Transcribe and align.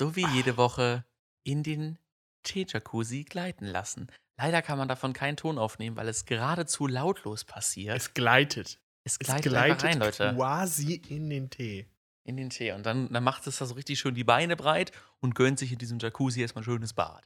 so 0.00 0.16
wie 0.16 0.26
jede 0.28 0.56
Woche 0.56 1.04
in 1.44 1.62
den 1.62 1.98
Tee-Jacuzzi 2.42 3.24
gleiten 3.24 3.66
lassen. 3.66 4.10
Leider 4.38 4.62
kann 4.62 4.78
man 4.78 4.88
davon 4.88 5.12
keinen 5.12 5.36
Ton 5.36 5.58
aufnehmen, 5.58 5.94
weil 5.96 6.08
es 6.08 6.24
geradezu 6.24 6.86
lautlos 6.86 7.44
passiert. 7.44 7.94
Es 7.94 8.14
gleitet. 8.14 8.80
Es 9.04 9.18
Es 9.20 9.42
gleitet, 9.42 9.84
rein, 9.84 9.98
Leute. 9.98 10.32
quasi 10.34 10.94
in 10.94 11.28
den 11.28 11.50
Tee. 11.50 11.86
In 12.24 12.38
den 12.38 12.48
Tee. 12.48 12.72
Und 12.72 12.86
dann, 12.86 13.12
dann 13.12 13.22
macht 13.22 13.46
es 13.46 13.58
da 13.58 13.66
so 13.66 13.74
richtig 13.74 14.00
schön 14.00 14.14
die 14.14 14.24
Beine 14.24 14.56
breit 14.56 14.92
und 15.20 15.34
gönnt 15.34 15.58
sich 15.58 15.70
in 15.70 15.78
diesem 15.78 15.98
Jacuzzi 15.98 16.40
erstmal 16.40 16.62
ein 16.62 16.64
schönes 16.64 16.94
Bad. 16.94 17.22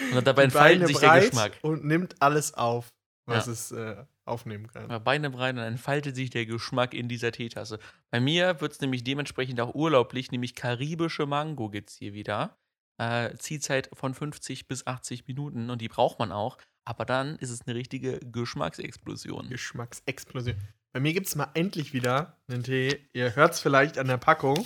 Und 0.00 0.14
dann 0.14 0.24
dabei 0.24 0.44
entfaltet 0.44 0.86
sich 0.86 0.98
der 0.98 1.20
Geschmack. 1.20 1.58
Und 1.62 1.84
nimmt 1.84 2.22
alles 2.22 2.54
auf, 2.54 2.90
was 3.26 3.46
Ja. 3.46 3.52
es 3.52 3.72
äh, 3.72 4.04
aufnehmen 4.24 4.66
kann. 4.68 4.90
Ja, 4.90 4.98
Beine 4.98 5.30
breit 5.30 5.50
und 5.50 5.56
dann 5.58 5.72
entfaltet 5.74 6.16
sich 6.16 6.30
der 6.30 6.46
Geschmack 6.46 6.94
in 6.94 7.08
dieser 7.08 7.32
Teetasse. 7.32 7.78
Bei 8.10 8.20
mir 8.20 8.60
wird 8.60 8.72
es 8.72 8.80
nämlich 8.80 9.04
dementsprechend 9.04 9.60
auch 9.60 9.74
urlaublich, 9.74 10.30
nämlich 10.30 10.54
karibische 10.54 11.26
Mango 11.26 11.68
gibt 11.70 11.90
es 11.90 11.96
hier 11.96 12.12
wieder. 12.14 12.56
Äh, 12.98 13.34
Ziehzeit 13.36 13.88
von 13.92 14.14
50 14.14 14.68
bis 14.68 14.86
80 14.86 15.26
Minuten 15.26 15.70
und 15.70 15.80
die 15.80 15.88
braucht 15.88 16.18
man 16.18 16.30
auch. 16.32 16.58
Aber 16.84 17.04
dann 17.04 17.36
ist 17.36 17.50
es 17.50 17.62
eine 17.62 17.74
richtige 17.76 18.18
Geschmacksexplosion. 18.20 19.48
Geschmacksexplosion. 19.48 20.56
Bei 20.92 21.00
mir 21.00 21.12
gibt 21.12 21.26
es 21.28 21.36
mal 21.36 21.48
endlich 21.54 21.92
wieder 21.92 22.38
einen 22.48 22.64
Tee. 22.64 23.08
Ihr 23.12 23.34
hört 23.34 23.54
es 23.54 23.60
vielleicht 23.60 23.98
an 23.98 24.08
der 24.08 24.18
Packung. 24.18 24.64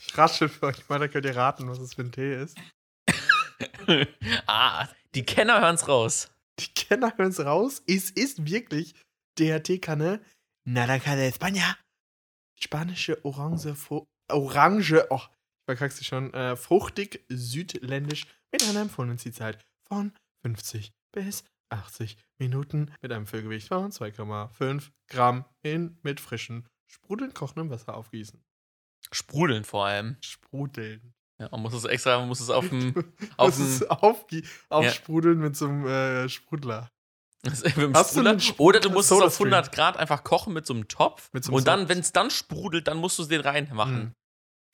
Ich 0.00 0.18
raschel 0.18 0.48
für 0.48 0.66
euch 0.66 0.88
mal, 0.88 0.98
da 0.98 1.08
könnt 1.08 1.24
ihr 1.24 1.36
raten, 1.36 1.68
was 1.68 1.78
es 1.78 1.94
für 1.94 2.02
ein 2.02 2.12
Tee 2.12 2.34
ist. 2.34 2.58
ah, 4.46 4.86
die 5.14 5.22
Kenner 5.24 5.60
hören's 5.60 5.88
raus. 5.88 6.30
Die 6.60 6.72
Kenner 6.74 7.16
hören 7.16 7.30
es 7.30 7.40
raus. 7.40 7.82
Es 7.86 8.10
ist 8.10 8.46
wirklich 8.46 8.94
der 9.38 9.62
Teekanne 9.62 10.20
Naranja 10.68 11.16
de 11.16 11.30
España. 11.30 11.76
Spanische 12.58 13.24
Orange, 13.24 13.74
Fru- 13.74 14.06
Orange, 14.30 15.04
oh, 15.10 15.16
ich 15.20 15.64
verkack's 15.66 15.96
sie 15.98 16.04
schon, 16.04 16.32
äh, 16.34 16.54
fruchtig, 16.56 17.24
südländisch, 17.28 18.26
mit 18.52 18.62
einer 18.64 18.82
empfohlenen 18.82 19.18
Zielzeit 19.18 19.64
von 19.88 20.12
50 20.44 20.92
bis 21.12 21.44
80 21.70 22.16
Minuten 22.38 22.92
mit 23.00 23.10
einem 23.12 23.26
Füllgewicht 23.26 23.68
von 23.68 23.90
2,5 23.90 24.90
Gramm 25.08 25.44
in 25.62 25.98
mit 26.02 26.20
frischem, 26.20 26.66
sprudelnd 26.86 27.34
kochendem 27.34 27.70
Wasser 27.70 27.96
aufgießen. 27.96 28.42
Sprudeln 29.10 29.64
vor 29.64 29.86
allem. 29.86 30.16
Sprudeln. 30.20 31.12
Ja, 31.40 31.48
man 31.50 31.60
muss 31.62 31.72
es 31.74 31.84
extra, 31.84 32.18
man 32.18 32.28
muss 32.28 32.40
es 32.40 32.50
auf 32.50 32.68
dem. 32.68 32.94
Auf 33.36 33.58
Auf 33.88 34.26
dem- 34.28 34.42
Ja. 34.42 34.48
aufsprudeln 34.70 35.38
mit 35.38 35.56
so 35.56 35.66
einem 35.66 35.86
äh, 35.86 36.28
Sprudler. 36.28 36.90
mit 37.44 37.76
dem 37.76 37.94
Hast 37.94 38.10
du 38.10 38.14
Sprudler. 38.20 38.30
einen 38.30 38.40
Sprudel- 38.40 38.60
Oder 38.60 38.80
du 38.80 38.90
musst 38.90 39.06
es 39.06 39.12
auf 39.12 39.18
Sodastream? 39.18 39.52
100 39.54 39.72
Grad 39.74 39.96
einfach 39.96 40.22
kochen 40.24 40.52
mit 40.52 40.66
so 40.66 40.74
einem 40.74 40.86
Topf. 40.88 41.30
Mit 41.32 41.42
so 41.44 41.50
einem 41.50 41.56
und 41.56 41.66
dann, 41.66 41.88
wenn 41.88 41.98
es 41.98 42.12
dann 42.12 42.30
sprudelt, 42.30 42.86
dann 42.86 42.98
musst 42.98 43.18
du 43.18 43.22
es 43.22 43.28
den 43.28 43.40
reinmachen. 43.40 43.94
Mhm. 43.98 44.14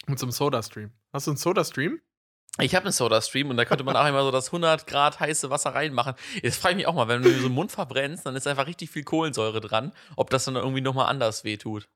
Mit 0.07 0.19
so 0.19 0.27
einem 0.27 0.33
Soda-Stream. 0.33 0.91
Hast 1.13 1.27
du 1.27 1.31
einen 1.33 1.39
Soda-Stream? 1.39 2.01
Ich 2.61 2.75
habe 2.75 2.87
einen 2.87 2.93
Soda-Stream 2.93 3.51
und 3.51 3.57
da 3.57 3.65
könnte 3.65 3.85
man 3.85 3.95
auch 3.97 4.07
immer 4.07 4.23
so 4.23 4.31
das 4.31 4.47
100 4.49 4.87
Grad 4.87 5.21
heiße 5.21 5.49
Wasser 5.51 5.75
reinmachen. 5.75 6.15
Jetzt 6.43 6.61
frage 6.61 6.73
ich 6.73 6.77
mich 6.79 6.87
auch 6.87 6.95
mal, 6.95 7.07
wenn 7.09 7.23
du 7.23 7.31
so 7.33 7.43
den 7.49 7.53
Mund 7.53 7.71
verbrennst, 7.73 8.27
dann 8.27 8.35
ist 8.37 8.47
einfach 8.47 8.67
richtig 8.67 8.91
viel 8.91 9.05
Kohlensäure 9.05 9.61
dran, 9.61 9.93
ob 10.17 10.31
das 10.31 10.45
dann 10.47 10.57
irgendwie 10.57 10.81
nochmal 10.81 11.07
anders 11.07 11.45
wehtut. 11.45 11.89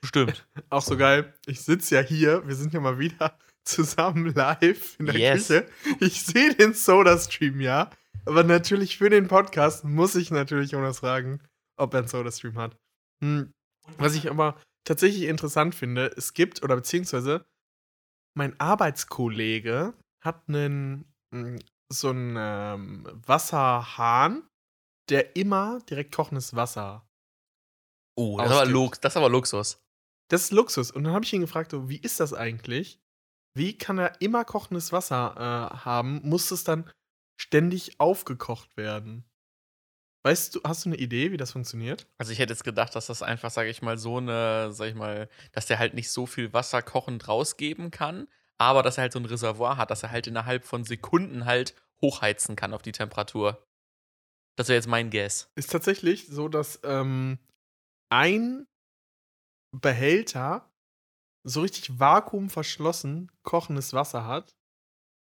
Bestimmt. 0.00 0.46
Auch 0.70 0.82
so 0.82 0.96
geil. 0.96 1.34
Ich 1.46 1.62
sitze 1.62 1.96
ja 1.96 2.00
hier, 2.02 2.46
wir 2.46 2.54
sind 2.54 2.72
ja 2.72 2.80
mal 2.80 2.98
wieder 2.98 3.36
zusammen 3.64 4.34
live 4.34 4.98
in 4.98 5.06
der 5.06 5.16
Yes. 5.16 5.48
Küche. 5.48 5.68
Ich 6.00 6.24
sehe 6.24 6.54
den 6.54 6.74
Soda-Stream, 6.74 7.60
ja. 7.60 7.90
Aber 8.26 8.44
natürlich 8.44 8.98
für 8.98 9.10
den 9.10 9.28
Podcast 9.28 9.84
muss 9.84 10.14
ich 10.14 10.30
natürlich 10.30 10.72
Jonas 10.72 11.00
fragen, 11.00 11.40
ob 11.76 11.94
er 11.94 12.00
einen 12.00 12.08
Soda-Stream 12.08 12.58
hat. 12.58 12.76
Hm. 13.22 13.52
Was 13.98 14.14
ich 14.14 14.30
aber 14.30 14.60
tatsächlich 14.84 15.24
interessant 15.24 15.74
finde, 15.74 16.06
es 16.16 16.32
gibt, 16.32 16.62
oder 16.62 16.76
beziehungsweise 16.76 17.44
mein 18.36 18.58
Arbeitskollege 18.58 19.94
hat 20.22 20.48
einen, 20.48 21.04
mm, 21.30 21.56
so 21.92 22.10
einen 22.10 22.36
ähm, 22.38 23.06
Wasserhahn, 23.26 24.48
der 25.10 25.36
immer 25.36 25.80
direkt 25.88 26.14
kochendes 26.14 26.56
Wasser 26.56 27.06
Oh, 28.16 28.38
das 28.38 28.46
ist, 28.46 28.52
aber. 28.52 28.66
Lux, 28.66 29.00
das 29.00 29.12
ist 29.12 29.16
aber 29.16 29.28
Luxus. 29.28 29.82
Das 30.30 30.42
ist 30.42 30.52
Luxus. 30.52 30.90
Und 30.90 31.04
dann 31.04 31.12
habe 31.12 31.24
ich 31.24 31.32
ihn 31.32 31.40
gefragt, 31.40 31.70
so, 31.70 31.88
wie 31.88 31.98
ist 31.98 32.20
das 32.20 32.32
eigentlich? 32.32 33.00
Wie 33.56 33.78
kann 33.78 33.98
er 33.98 34.20
immer 34.20 34.44
kochendes 34.44 34.92
Wasser 34.92 35.34
äh, 35.36 35.76
haben? 35.84 36.20
Muss 36.24 36.50
es 36.50 36.64
dann 36.64 36.90
ständig 37.40 38.00
aufgekocht 38.00 38.76
werden? 38.76 39.24
Weißt 40.26 40.54
du, 40.54 40.60
hast 40.64 40.84
du 40.84 40.88
eine 40.88 40.96
Idee, 40.96 41.32
wie 41.32 41.36
das 41.36 41.52
funktioniert? 41.52 42.06
Also 42.16 42.32
ich 42.32 42.38
hätte 42.38 42.52
jetzt 42.52 42.64
gedacht, 42.64 42.96
dass 42.96 43.06
das 43.06 43.22
einfach, 43.22 43.50
sage 43.50 43.68
ich 43.68 43.82
mal, 43.82 43.98
so 43.98 44.16
eine, 44.16 44.72
sag 44.72 44.88
ich 44.88 44.94
mal, 44.94 45.28
dass 45.52 45.66
der 45.66 45.78
halt 45.78 45.92
nicht 45.92 46.10
so 46.10 46.24
viel 46.26 46.52
Wasser 46.54 46.80
kochend 46.80 47.28
rausgeben 47.28 47.90
kann, 47.90 48.26
aber 48.58 48.82
dass 48.82 48.96
er 48.96 49.02
halt 49.02 49.12
so 49.12 49.18
ein 49.18 49.26
Reservoir 49.26 49.76
hat, 49.76 49.90
dass 49.90 50.02
er 50.02 50.10
halt 50.10 50.26
innerhalb 50.26 50.64
von 50.64 50.84
Sekunden 50.84 51.44
halt 51.44 51.74
hochheizen 52.00 52.56
kann 52.56 52.72
auf 52.72 52.80
die 52.80 52.92
Temperatur. 52.92 53.66
Das 54.56 54.68
wäre 54.68 54.76
jetzt 54.76 54.88
mein 54.88 55.10
Guess. 55.10 55.52
Ist 55.56 55.70
tatsächlich 55.70 56.26
so, 56.26 56.48
dass 56.48 56.80
ähm, 56.84 57.38
ein 58.10 58.66
Behälter 59.72 60.72
so 61.44 61.60
richtig 61.60 61.98
vakuumverschlossen 62.00 63.30
kochendes 63.42 63.92
Wasser 63.92 64.26
hat 64.26 64.56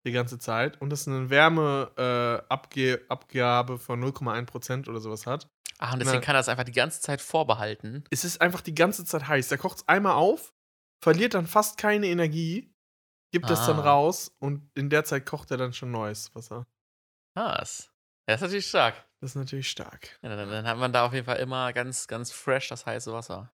die 0.07 0.13
ganze 0.13 0.39
Zeit 0.39 0.81
und 0.81 0.91
das 0.91 1.09
eine 1.09 1.31
Wärmeabgabe 1.31 3.75
äh, 3.75 3.79
von 3.79 4.03
0,1% 4.03 4.89
oder 4.89 5.01
sowas 5.01 5.27
hat. 5.27 5.49
Ah, 5.79 5.93
und 5.93 5.99
deswegen 6.01 6.19
Na. 6.21 6.25
kann 6.25 6.37
er 6.37 6.41
es 6.41 6.49
einfach 6.49 6.65
die 6.65 6.73
ganze 6.73 7.01
Zeit 7.01 7.21
vorbehalten. 7.21 8.05
es 8.11 8.25
ist 8.25 8.41
einfach 8.41 8.61
die 8.61 8.75
ganze 8.75 9.05
Zeit 9.05 9.29
heiß. 9.29 9.49
Der 9.49 9.59
kocht 9.59 9.79
es 9.79 9.89
einmal 9.89 10.15
auf, 10.15 10.55
verliert 11.03 11.35
dann 11.35 11.47
fast 11.47 11.79
keine 11.79 12.07
Energie, 12.07 12.75
gibt 13.33 13.49
es 13.51 13.65
dann 13.67 13.79
Ah. 13.79 13.83
raus 13.93 14.35
und 14.39 14.71
in 14.75 14.91
der 14.91 15.05
Zeit 15.05 15.27
kocht 15.27 15.51
er 15.51 15.57
dann 15.57 15.73
schon 15.73 15.91
neues 15.91 16.35
Wasser. 16.35 16.67
Was? 17.35 17.91
Das 18.27 18.37
ist 18.37 18.43
natürlich 18.43 18.69
stark. 18.69 18.95
Das 19.21 19.31
ist 19.33 19.37
natürlich 19.37 19.71
stark. 19.71 20.19
Ja, 20.23 20.35
dann, 20.35 20.49
dann 20.51 20.67
hat 20.67 20.79
man 20.79 20.93
da 20.93 21.07
auf 21.07 21.13
jeden 21.13 21.27
Fall 21.27 21.39
immer 21.39 21.73
ganz, 21.73 22.07
ganz 22.07 22.33
fresh 22.33 22.69
das 22.69 22.87
heiße 22.87 23.13
Wasser. 23.13 23.53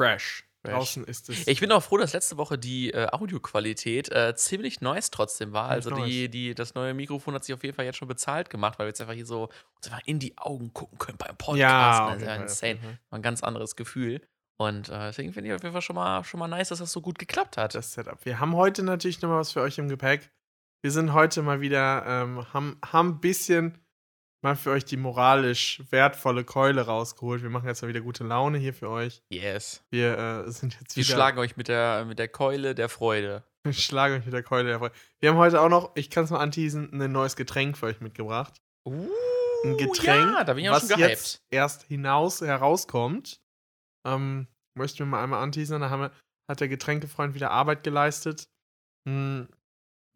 Fresh. 0.00 0.48
Fresh. 0.62 0.74
Draußen 0.74 1.04
ist 1.04 1.28
es. 1.30 1.46
Ich 1.46 1.60
bin 1.60 1.72
auch 1.72 1.82
froh, 1.82 1.96
dass 1.96 2.12
letzte 2.12 2.36
Woche 2.36 2.58
die 2.58 2.92
äh, 2.92 3.08
Audioqualität 3.10 4.10
äh, 4.12 4.34
ziemlich 4.36 4.82
nice 4.82 5.10
trotzdem 5.10 5.52
war. 5.52 5.70
Ziemlich 5.70 5.86
Also 5.86 6.04
die, 6.04 6.22
nice. 6.22 6.30
die, 6.30 6.54
das 6.54 6.74
neue 6.74 6.92
Mikrofon 6.92 7.34
hat 7.34 7.44
sich 7.44 7.54
auf 7.54 7.64
jeden 7.64 7.74
Fall 7.74 7.86
jetzt 7.86 7.96
schon 7.96 8.08
bezahlt 8.08 8.50
gemacht, 8.50 8.78
weil 8.78 8.86
wir 8.86 8.90
jetzt 8.90 9.00
einfach 9.00 9.14
hier 9.14 9.24
so 9.24 9.44
uns 9.76 9.86
einfach 9.86 10.06
in 10.06 10.18
die 10.18 10.36
Augen 10.36 10.72
gucken 10.74 10.98
können 10.98 11.16
beim 11.16 11.36
Podcast. 11.36 11.58
ja, 11.58 12.00
das 12.06 12.10
auf 12.10 12.16
ist 12.16 12.26
ja 12.26 12.34
insane. 12.34 12.78
Fall. 12.80 12.98
War 13.08 13.18
ein 13.18 13.22
ganz 13.22 13.42
anderes 13.42 13.74
Gefühl. 13.76 14.20
Und 14.58 14.90
äh, 14.90 15.06
deswegen 15.06 15.32
finde 15.32 15.48
ich 15.48 15.54
auf 15.54 15.62
jeden 15.62 15.72
Fall 15.72 15.80
schon 15.80 15.96
mal, 15.96 16.22
schon 16.24 16.38
mal 16.38 16.48
nice, 16.48 16.68
dass 16.68 16.80
das 16.80 16.92
so 16.92 17.00
gut 17.00 17.18
geklappt 17.18 17.56
hat. 17.56 17.74
das 17.74 17.94
Setup. 17.94 18.22
Wir 18.26 18.40
haben 18.40 18.54
heute 18.54 18.82
natürlich 18.82 19.22
noch 19.22 19.30
mal 19.30 19.38
was 19.38 19.52
für 19.52 19.62
euch 19.62 19.78
im 19.78 19.88
Gepäck. 19.88 20.30
Wir 20.82 20.90
sind 20.90 21.14
heute 21.14 21.40
mal 21.40 21.62
wieder, 21.62 22.04
ähm, 22.06 22.52
haben, 22.52 22.78
haben 22.84 23.08
ein 23.08 23.20
bisschen 23.20 23.78
mal 24.42 24.56
für 24.56 24.70
euch 24.70 24.84
die 24.84 24.96
moralisch 24.96 25.82
wertvolle 25.90 26.44
Keule 26.44 26.82
rausgeholt. 26.82 27.42
Wir 27.42 27.50
machen 27.50 27.66
jetzt 27.66 27.82
mal 27.82 27.88
wieder 27.88 28.00
gute 28.00 28.24
Laune 28.24 28.58
hier 28.58 28.74
für 28.74 28.88
euch. 28.88 29.22
yes. 29.28 29.84
Wir 29.90 30.18
äh, 30.46 30.50
sind 30.50 30.76
jetzt 30.80 30.96
Wir 30.96 31.04
wieder. 31.04 31.14
schlagen 31.14 31.38
euch 31.38 31.56
mit 31.56 31.68
der, 31.68 32.04
mit 32.06 32.18
der 32.18 32.28
Keule 32.28 32.74
der 32.74 32.88
Freude. 32.88 33.44
Wir 33.64 33.74
schlagen 33.74 34.14
euch 34.14 34.24
mit 34.24 34.32
der 34.32 34.42
Keule. 34.42 34.68
der 34.70 34.78
Freude. 34.78 34.94
Wir 35.18 35.30
haben 35.30 35.36
heute 35.36 35.60
auch 35.60 35.68
noch, 35.68 35.92
ich 35.94 36.08
kann 36.08 36.24
es 36.24 36.30
mal 36.30 36.38
anteasen, 36.40 36.90
ein 37.00 37.12
neues 37.12 37.36
Getränk 37.36 37.76
für 37.76 37.86
euch 37.86 38.00
mitgebracht. 38.00 38.62
Uh, 38.86 39.10
Ein 39.64 39.76
Getränk, 39.76 40.32
ja, 40.32 40.44
da 40.44 40.54
bin 40.54 40.64
ich 40.64 40.70
auch 40.70 40.76
was 40.76 40.88
schon 40.88 40.96
gehypt. 40.96 41.10
jetzt 41.10 41.42
erst 41.50 41.82
hinaus 41.82 42.40
herauskommt. 42.40 43.42
Ähm, 44.06 44.46
möchten 44.74 45.00
wir 45.00 45.06
mal 45.06 45.22
einmal 45.22 45.42
anteasern. 45.42 45.82
Da 45.82 45.90
haben 45.90 46.00
wir, 46.00 46.12
hat 46.48 46.60
der 46.60 46.68
Getränkefreund 46.68 47.34
wieder 47.34 47.50
Arbeit 47.50 47.82
geleistet. 47.82 48.48
Hm, 49.06 49.46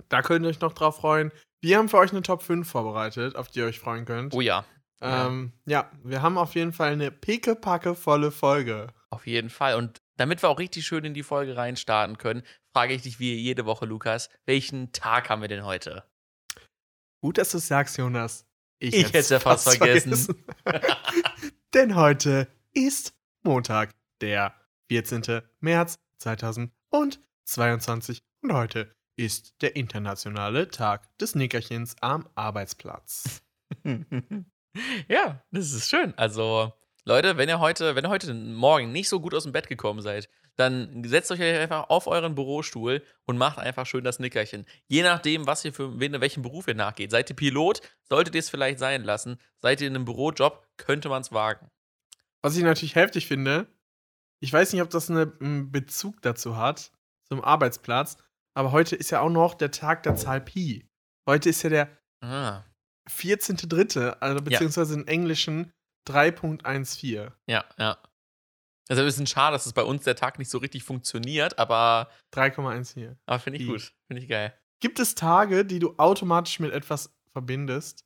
da 0.08 0.22
könnt 0.22 0.44
ihr 0.44 0.48
euch 0.48 0.60
noch 0.60 0.72
drauf 0.72 0.98
freuen. 0.98 1.32
Wir 1.60 1.78
haben 1.78 1.88
für 1.88 1.98
euch 1.98 2.12
eine 2.12 2.22
Top 2.22 2.42
5 2.42 2.68
vorbereitet, 2.68 3.36
auf 3.36 3.48
die 3.48 3.60
ihr 3.60 3.66
euch 3.66 3.80
freuen 3.80 4.04
könnt. 4.04 4.34
Oh 4.34 4.40
ja, 4.40 4.64
Ähm, 5.00 5.52
ja, 5.66 5.90
wir 6.02 6.22
haben 6.22 6.38
auf 6.38 6.54
jeden 6.54 6.72
Fall 6.72 6.92
eine 6.92 7.10
pickepacke 7.10 7.94
volle 7.94 8.30
Folge. 8.30 8.88
auf 9.10 9.26
jeden 9.26 9.50
Fall. 9.50 9.76
Und 9.76 10.00
damit 10.16 10.42
wir 10.42 10.48
auch 10.48 10.58
richtig 10.58 10.86
schön 10.86 11.04
in 11.04 11.14
die 11.14 11.22
Folge 11.22 11.56
reinstarten 11.56 12.18
können, 12.18 12.42
frage 12.72 12.94
ich 12.94 13.02
dich 13.02 13.20
wie 13.20 13.34
jede 13.34 13.66
Woche, 13.66 13.86
Lukas, 13.86 14.28
welchen 14.46 14.92
Tag 14.92 15.28
haben 15.28 15.40
wir 15.40 15.48
denn 15.48 15.64
heute? 15.64 16.04
Gut, 17.20 17.38
dass 17.38 17.52
du 17.52 17.58
es 17.58 17.68
sagst, 17.68 17.96
Jonas. 17.96 18.46
Ich 18.78 19.12
hätt's 19.12 19.30
ja 19.30 19.40
fast 19.40 19.68
vergessen. 19.68 20.44
Denn 21.74 21.96
heute 21.96 22.48
ist 22.72 23.14
Montag, 23.42 23.90
der 24.20 24.54
14. 24.88 25.42
März 25.60 25.98
2022. 26.18 28.22
Und 28.42 28.52
heute 28.52 28.94
ist 29.16 29.54
der 29.62 29.76
internationale 29.76 30.68
Tag 30.68 31.16
des 31.18 31.34
Nickerchens 31.34 31.96
am 32.00 32.28
Arbeitsplatz. 32.34 33.42
ja, 35.08 35.42
das 35.50 35.72
ist 35.72 35.88
schön. 35.88 36.14
Also, 36.16 36.72
Leute, 37.04 37.36
wenn 37.36 37.48
ihr 37.48 37.60
heute, 37.60 37.94
wenn 37.94 38.04
ihr 38.04 38.10
heute 38.10 38.32
Morgen 38.34 38.92
nicht 38.92 39.08
so 39.08 39.20
gut 39.20 39.34
aus 39.34 39.44
dem 39.44 39.52
Bett 39.52 39.68
gekommen 39.68 40.00
seid, 40.00 40.28
dann 40.56 41.02
setzt 41.04 41.32
euch 41.32 41.42
einfach 41.42 41.90
auf 41.90 42.06
euren 42.06 42.34
Bürostuhl 42.36 43.02
und 43.26 43.38
macht 43.38 43.58
einfach 43.58 43.86
schön 43.86 44.04
das 44.04 44.20
Nickerchen. 44.20 44.64
Je 44.86 45.02
nachdem, 45.02 45.46
was 45.46 45.64
ihr 45.64 45.72
für 45.72 45.98
wen, 45.98 46.20
welchen 46.20 46.42
Beruf 46.42 46.68
ihr 46.68 46.74
nachgeht. 46.76 47.10
Seid 47.10 47.28
ihr 47.28 47.36
Pilot, 47.36 47.80
solltet 48.08 48.34
ihr 48.36 48.38
es 48.38 48.50
vielleicht 48.50 48.78
sein 48.78 49.02
lassen. 49.02 49.38
Seid 49.60 49.80
ihr 49.80 49.88
in 49.88 49.96
einem 49.96 50.04
Bürojob, 50.04 50.64
könnte 50.76 51.08
man 51.08 51.22
es 51.22 51.32
wagen. 51.32 51.70
Was 52.40 52.56
ich 52.56 52.62
natürlich 52.62 52.94
heftig 52.94 53.26
finde, 53.26 53.66
ich 54.40 54.52
weiß 54.52 54.72
nicht, 54.72 54.82
ob 54.82 54.90
das 54.90 55.10
eine- 55.10 55.32
einen 55.40 55.72
Bezug 55.72 56.22
dazu 56.22 56.56
hat, 56.56 56.92
zum 57.24 57.42
Arbeitsplatz, 57.42 58.16
Aber 58.56 58.72
heute 58.72 58.96
ist 58.96 59.10
ja 59.10 59.20
auch 59.20 59.30
noch 59.30 59.54
der 59.54 59.70
Tag 59.70 60.02
der 60.04 60.16
Zahl 60.16 60.40
Pi. 60.40 60.86
Heute 61.28 61.48
ist 61.50 61.62
ja 61.62 61.70
der 61.70 61.98
Ah. 62.22 62.64
14.3., 63.10 64.18
also 64.20 64.42
beziehungsweise 64.42 64.94
im 64.94 65.06
Englischen 65.06 65.72
3.14. 66.08 67.32
Ja, 67.48 67.64
ja. 67.78 67.98
Also 68.88 69.02
ein 69.02 69.06
bisschen 69.06 69.26
schade, 69.26 69.54
dass 69.54 69.66
es 69.66 69.72
bei 69.72 69.82
uns 69.82 70.04
der 70.04 70.16
Tag 70.16 70.38
nicht 70.38 70.50
so 70.50 70.58
richtig 70.58 70.84
funktioniert, 70.84 71.58
aber, 71.58 72.10
3,14. 72.34 73.16
aber 73.26 73.38
finde 73.38 73.58
ich 73.58 73.66
Pi. 73.66 73.72
gut. 73.72 73.92
Finde 74.06 74.22
ich 74.22 74.28
geil. 74.28 74.58
Gibt 74.80 74.98
es 74.98 75.14
Tage, 75.14 75.64
die 75.64 75.78
du 75.78 75.94
automatisch 75.96 76.60
mit 76.60 76.72
etwas 76.72 77.14
verbindest? 77.32 78.04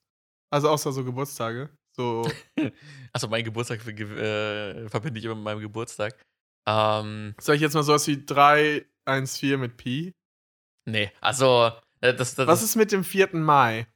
Also 0.53 0.69
außer 0.69 0.93
so 0.93 1.05
Geburtstage. 1.05 1.71
So, 1.97 2.31
Achso, 3.13 3.27
mein 3.29 3.43
Geburtstag 3.45 3.85
äh, 3.87 4.89
verbinde 4.89 5.19
ich 5.19 5.25
immer 5.25 5.35
mit 5.35 5.45
meinem 5.45 5.61
Geburtstag. 5.61 6.25
Ähm, 6.69 7.35
sag 7.41 7.57
ich 7.57 7.61
jetzt 7.61 7.75
mal 7.75 7.83
sowas 7.83 8.07
wie 8.07 8.25
314 8.25 9.59
mit 9.59 9.77
Pi? 9.77 10.13
Nee, 10.89 11.11
also, 11.21 11.71
äh, 12.01 12.15
das, 12.15 12.35
das 12.35 12.47
Was 12.47 12.63
ist 12.63 12.77
mit 12.77 12.91
dem 12.93 13.05
4. 13.05 13.31
Mai? 13.37 13.87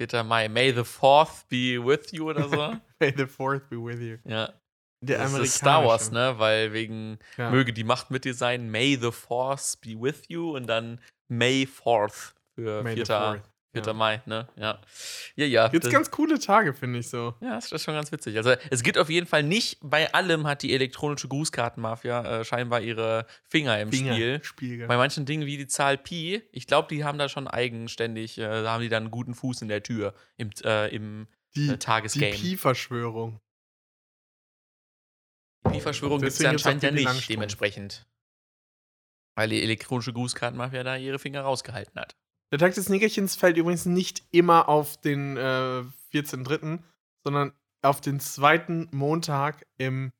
4. 0.00 0.24
Mai. 0.24 0.48
May 0.48 0.72
the 0.72 0.82
4th 0.84 1.46
be 1.48 1.78
with 1.84 2.12
you 2.12 2.30
oder 2.30 2.48
so. 2.48 2.56
May 3.00 3.12
the 3.16 3.24
4th 3.26 3.68
be 3.68 3.76
with 3.76 4.00
you. 4.00 4.18
ja. 4.24 4.52
Der 5.04 5.18
das 5.18 5.32
ist 5.34 5.56
Star 5.56 5.84
Wars, 5.84 6.12
ne? 6.12 6.38
Weil 6.38 6.72
wegen 6.72 7.18
Ja. 7.36 7.50
möge 7.50 7.72
die 7.72 7.82
Macht 7.82 8.12
mit 8.12 8.24
dir 8.24 8.34
sein. 8.34 8.70
May 8.70 8.94
the 8.94 9.10
Force 9.10 9.76
be 9.76 10.00
with 10.00 10.22
you 10.28 10.54
und 10.56 10.68
dann 10.68 11.00
May 11.28 11.64
4th 11.64 12.34
für 12.54 12.84
May 12.84 12.94
4. 12.94 13.42
the 13.74 13.80
4th. 13.80 13.84
4. 13.84 13.86
Ja. 13.86 13.92
Mai, 13.94 14.22
ne? 14.26 14.48
Ja. 14.56 14.80
Ja, 15.36 15.46
ja. 15.46 15.68
Gibt's 15.68 15.86
das- 15.86 15.92
ganz 15.92 16.10
coole 16.10 16.38
Tage, 16.38 16.74
finde 16.74 16.98
ich 16.98 17.08
so. 17.08 17.34
Ja, 17.40 17.54
das 17.54 17.72
ist 17.72 17.82
schon 17.84 17.94
ganz 17.94 18.12
witzig. 18.12 18.36
Also 18.36 18.54
es 18.70 18.82
gibt 18.82 18.98
auf 18.98 19.08
jeden 19.10 19.26
Fall 19.26 19.42
nicht, 19.42 19.78
bei 19.82 20.12
allem 20.12 20.46
hat 20.46 20.62
die 20.62 20.74
elektronische 20.74 21.28
Grußkartenmafia 21.28 22.40
äh, 22.40 22.44
scheinbar 22.44 22.80
ihre 22.80 23.26
Finger 23.48 23.80
im 23.80 23.92
Spiel. 23.92 24.40
Spiel. 24.44 24.86
Bei 24.86 24.96
manchen 24.96 25.24
Dingen 25.26 25.46
wie 25.46 25.56
die 25.56 25.66
Zahl 25.66 25.96
Pi, 25.98 26.42
ich 26.52 26.66
glaube, 26.66 26.88
die 26.94 27.04
haben 27.04 27.18
da 27.18 27.28
schon 27.28 27.48
eigenständig, 27.48 28.38
äh, 28.38 28.42
da 28.62 28.72
haben 28.72 28.82
die 28.82 28.88
dann 28.88 29.04
einen 29.04 29.10
guten 29.10 29.34
Fuß 29.34 29.62
in 29.62 29.68
der 29.68 29.82
Tür 29.82 30.14
im, 30.36 30.50
äh, 30.64 30.94
im 30.94 31.26
Die, 31.54 31.66
äh, 31.68 31.72
die 31.72 31.78
Tagesgame. 31.78 32.32
Die 32.32 32.38
Pi-Verschwörung. 32.38 33.40
Pi-Verschwörung 35.64 36.20
gibt 36.20 36.32
es 36.32 36.38
ja 36.40 36.50
anscheinend 36.50 36.82
ja 36.82 36.90
nicht, 36.90 37.28
dementsprechend. 37.28 38.06
Weil 39.34 39.48
die 39.48 39.62
elektronische 39.62 40.12
Grußkartenmafia 40.12 40.82
da 40.82 40.96
ihre 40.96 41.18
Finger 41.18 41.42
rausgehalten 41.42 41.98
hat. 42.00 42.16
Der 42.52 42.58
Tag 42.58 42.74
des 42.74 42.88
Nickerchens 42.88 43.34
fällt 43.34 43.56
übrigens 43.56 43.86
nicht 43.86 44.22
immer 44.30 44.68
auf 44.68 45.00
den 45.00 45.36
äh, 45.36 45.84
14.3., 46.12 46.80
sondern 47.24 47.52
auf 47.82 48.00
den 48.00 48.20
zweiten 48.20 48.88
Montag 48.92 49.66
im 49.78 50.12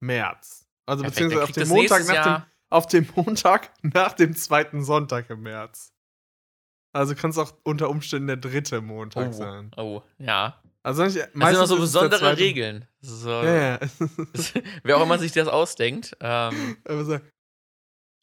März. 0.00 0.66
Also 0.86 1.04
Perfekt, 1.04 1.28
beziehungsweise 1.30 1.44
auf 1.44 1.52
den, 1.52 1.68
Montag 1.68 2.06
nach 2.06 2.24
dem, 2.24 2.46
auf 2.70 2.86
dem 2.88 3.08
Montag 3.14 3.70
nach 3.82 4.12
dem 4.14 4.34
zweiten 4.34 4.82
Sonntag 4.82 5.30
im 5.30 5.42
März. 5.42 5.92
Also 6.92 7.14
kann 7.14 7.30
es 7.30 7.38
auch 7.38 7.52
unter 7.62 7.88
Umständen 7.88 8.26
der 8.26 8.36
dritte 8.36 8.80
Montag 8.80 9.28
Oh, 9.28 9.32
sein. 9.32 9.70
oh, 9.76 10.02
ja. 10.18 10.60
Also 10.82 11.04
nicht, 11.04 11.16
Das 11.16 11.30
sind 11.32 11.42
immer 11.42 11.66
so 11.66 11.78
besondere 11.78 12.36
Regeln. 12.38 12.86
So, 13.00 13.30
Ja, 13.30 13.54
ja. 13.72 13.78
Wer 14.82 14.96
auch 14.96 15.02
immer 15.02 15.18
sich 15.18 15.30
das 15.30 15.46
ausdenkt. 15.46 16.16
Ähm, 16.20 16.78
Aber 16.84 17.04
so, 17.04 17.18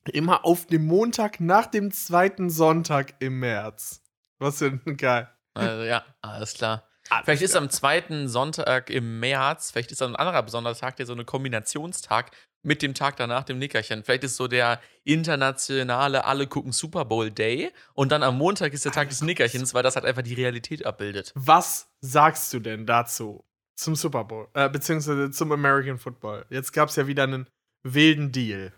immer 0.09 0.45
auf 0.45 0.65
dem 0.65 0.85
Montag 0.85 1.39
nach 1.39 1.65
dem 1.65 1.91
zweiten 1.91 2.49
Sonntag 2.49 3.15
im 3.19 3.39
März. 3.39 4.01
Was 4.39 4.59
für 4.59 4.79
ein 4.85 4.97
geil. 4.97 5.29
also, 5.53 5.83
ja, 5.83 6.05
alles 6.21 6.53
klar. 6.53 6.83
Alles 7.09 7.25
Vielleicht 7.25 7.41
ist 7.41 7.51
klar. 7.51 7.63
am 7.63 7.69
zweiten 7.69 8.27
Sonntag 8.27 8.89
im 8.89 9.19
März, 9.19 9.71
vielleicht 9.71 9.91
ist 9.91 10.01
dann 10.01 10.11
ein 10.11 10.15
anderer 10.17 10.43
besonderer 10.43 10.75
Tag, 10.75 10.97
der 10.97 11.05
so 11.05 11.13
eine 11.13 11.25
Kombinationstag 11.25 12.31
mit 12.63 12.81
dem 12.81 12.93
Tag 12.93 13.15
danach, 13.15 13.43
dem 13.43 13.59
Nickerchen. 13.59 14.03
Vielleicht 14.03 14.25
ist 14.25 14.35
so 14.35 14.47
der 14.47 14.81
internationale 15.05 16.25
Alle 16.25 16.47
gucken 16.47 16.73
Super 16.73 17.05
Bowl 17.05 17.31
Day 17.31 17.71
und 17.93 18.11
dann 18.11 18.23
am 18.23 18.37
Montag 18.37 18.73
ist 18.73 18.83
der 18.83 18.91
Tag 18.91 19.09
des 19.09 19.21
Nickerchens, 19.21 19.73
weil 19.73 19.83
das 19.83 19.95
halt 19.95 20.05
einfach 20.05 20.23
die 20.23 20.33
Realität 20.33 20.85
abbildet. 20.85 21.31
Was 21.35 21.89
sagst 22.01 22.53
du 22.53 22.59
denn 22.59 22.85
dazu? 22.85 23.45
Zum 23.75 23.95
Super 23.95 24.23
Bowl, 24.25 24.47
äh, 24.53 24.69
beziehungsweise 24.69 25.31
zum 25.31 25.51
American 25.51 25.99
Football. 25.99 26.45
Jetzt 26.49 26.73
gab 26.73 26.89
es 26.89 26.95
ja 26.95 27.07
wieder 27.07 27.23
einen 27.23 27.47
wilden 27.83 28.31
Deal 28.31 28.73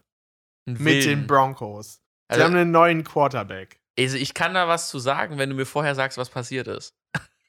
mit 0.65 1.05
den 1.05 1.27
Broncos. 1.27 1.95
Sie 1.95 2.01
Also- 2.29 2.43
haben 2.45 2.55
einen 2.55 2.71
neuen 2.71 3.03
Quarterback. 3.03 3.79
Also 3.97 4.15
ich 4.17 4.33
kann 4.33 4.53
da 4.53 4.67
was 4.67 4.89
zu 4.89 4.97
sagen, 4.99 5.37
wenn 5.37 5.49
du 5.49 5.55
mir 5.55 5.65
vorher 5.65 5.93
sagst, 5.95 6.17
was 6.17 6.29
passiert 6.29 6.67
ist. 6.67 6.93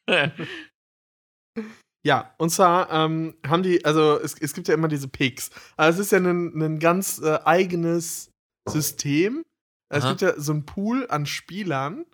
Ja, 2.03 2.35
und 2.39 2.49
zwar 2.49 2.91
ähm, 2.91 3.35
haben 3.47 3.63
die, 3.63 3.85
also 3.85 4.19
es, 4.19 4.35
es 4.41 4.55
gibt 4.55 4.69
ja 4.69 4.75
immer 4.75 4.89
diese 4.89 5.09
Picks. 5.09 5.51
Also 5.77 6.01
es 6.01 6.07
ist 6.07 6.13
ja 6.13 6.19
ein, 6.19 6.59
ein 6.59 6.79
ganz 6.79 7.19
äh, 7.21 7.39
eigenes 7.45 8.33
System. 8.67 9.45
Es 9.93 10.05
Aha. 10.05 10.11
gibt 10.11 10.23
ja 10.23 10.41
so 10.41 10.53
einen 10.53 10.65
Pool 10.65 11.07
an 11.11 11.27
Spielern, 11.27 12.07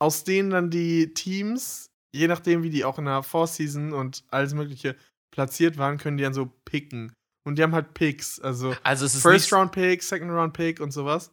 aus 0.00 0.24
denen 0.24 0.48
dann 0.50 0.70
die 0.70 1.12
Teams, 1.12 1.90
je 2.14 2.26
nachdem 2.26 2.62
wie 2.62 2.70
die 2.70 2.86
auch 2.86 2.98
in 2.98 3.04
der 3.04 3.22
Vorseason 3.22 3.92
und 3.92 4.24
alles 4.30 4.54
mögliche 4.54 4.96
platziert 5.30 5.76
waren, 5.76 5.98
können 5.98 6.16
die 6.16 6.24
dann 6.24 6.32
so 6.34 6.46
picken. 6.64 7.12
Und 7.44 7.56
die 7.58 7.62
haben 7.62 7.74
halt 7.74 7.94
Picks, 7.94 8.38
also 8.40 8.74
Also 8.82 9.08
First 9.08 9.52
Round 9.52 9.72
Pick, 9.72 10.02
Second 10.02 10.30
Round 10.30 10.52
Pick 10.52 10.80
und 10.80 10.92
sowas. 10.92 11.32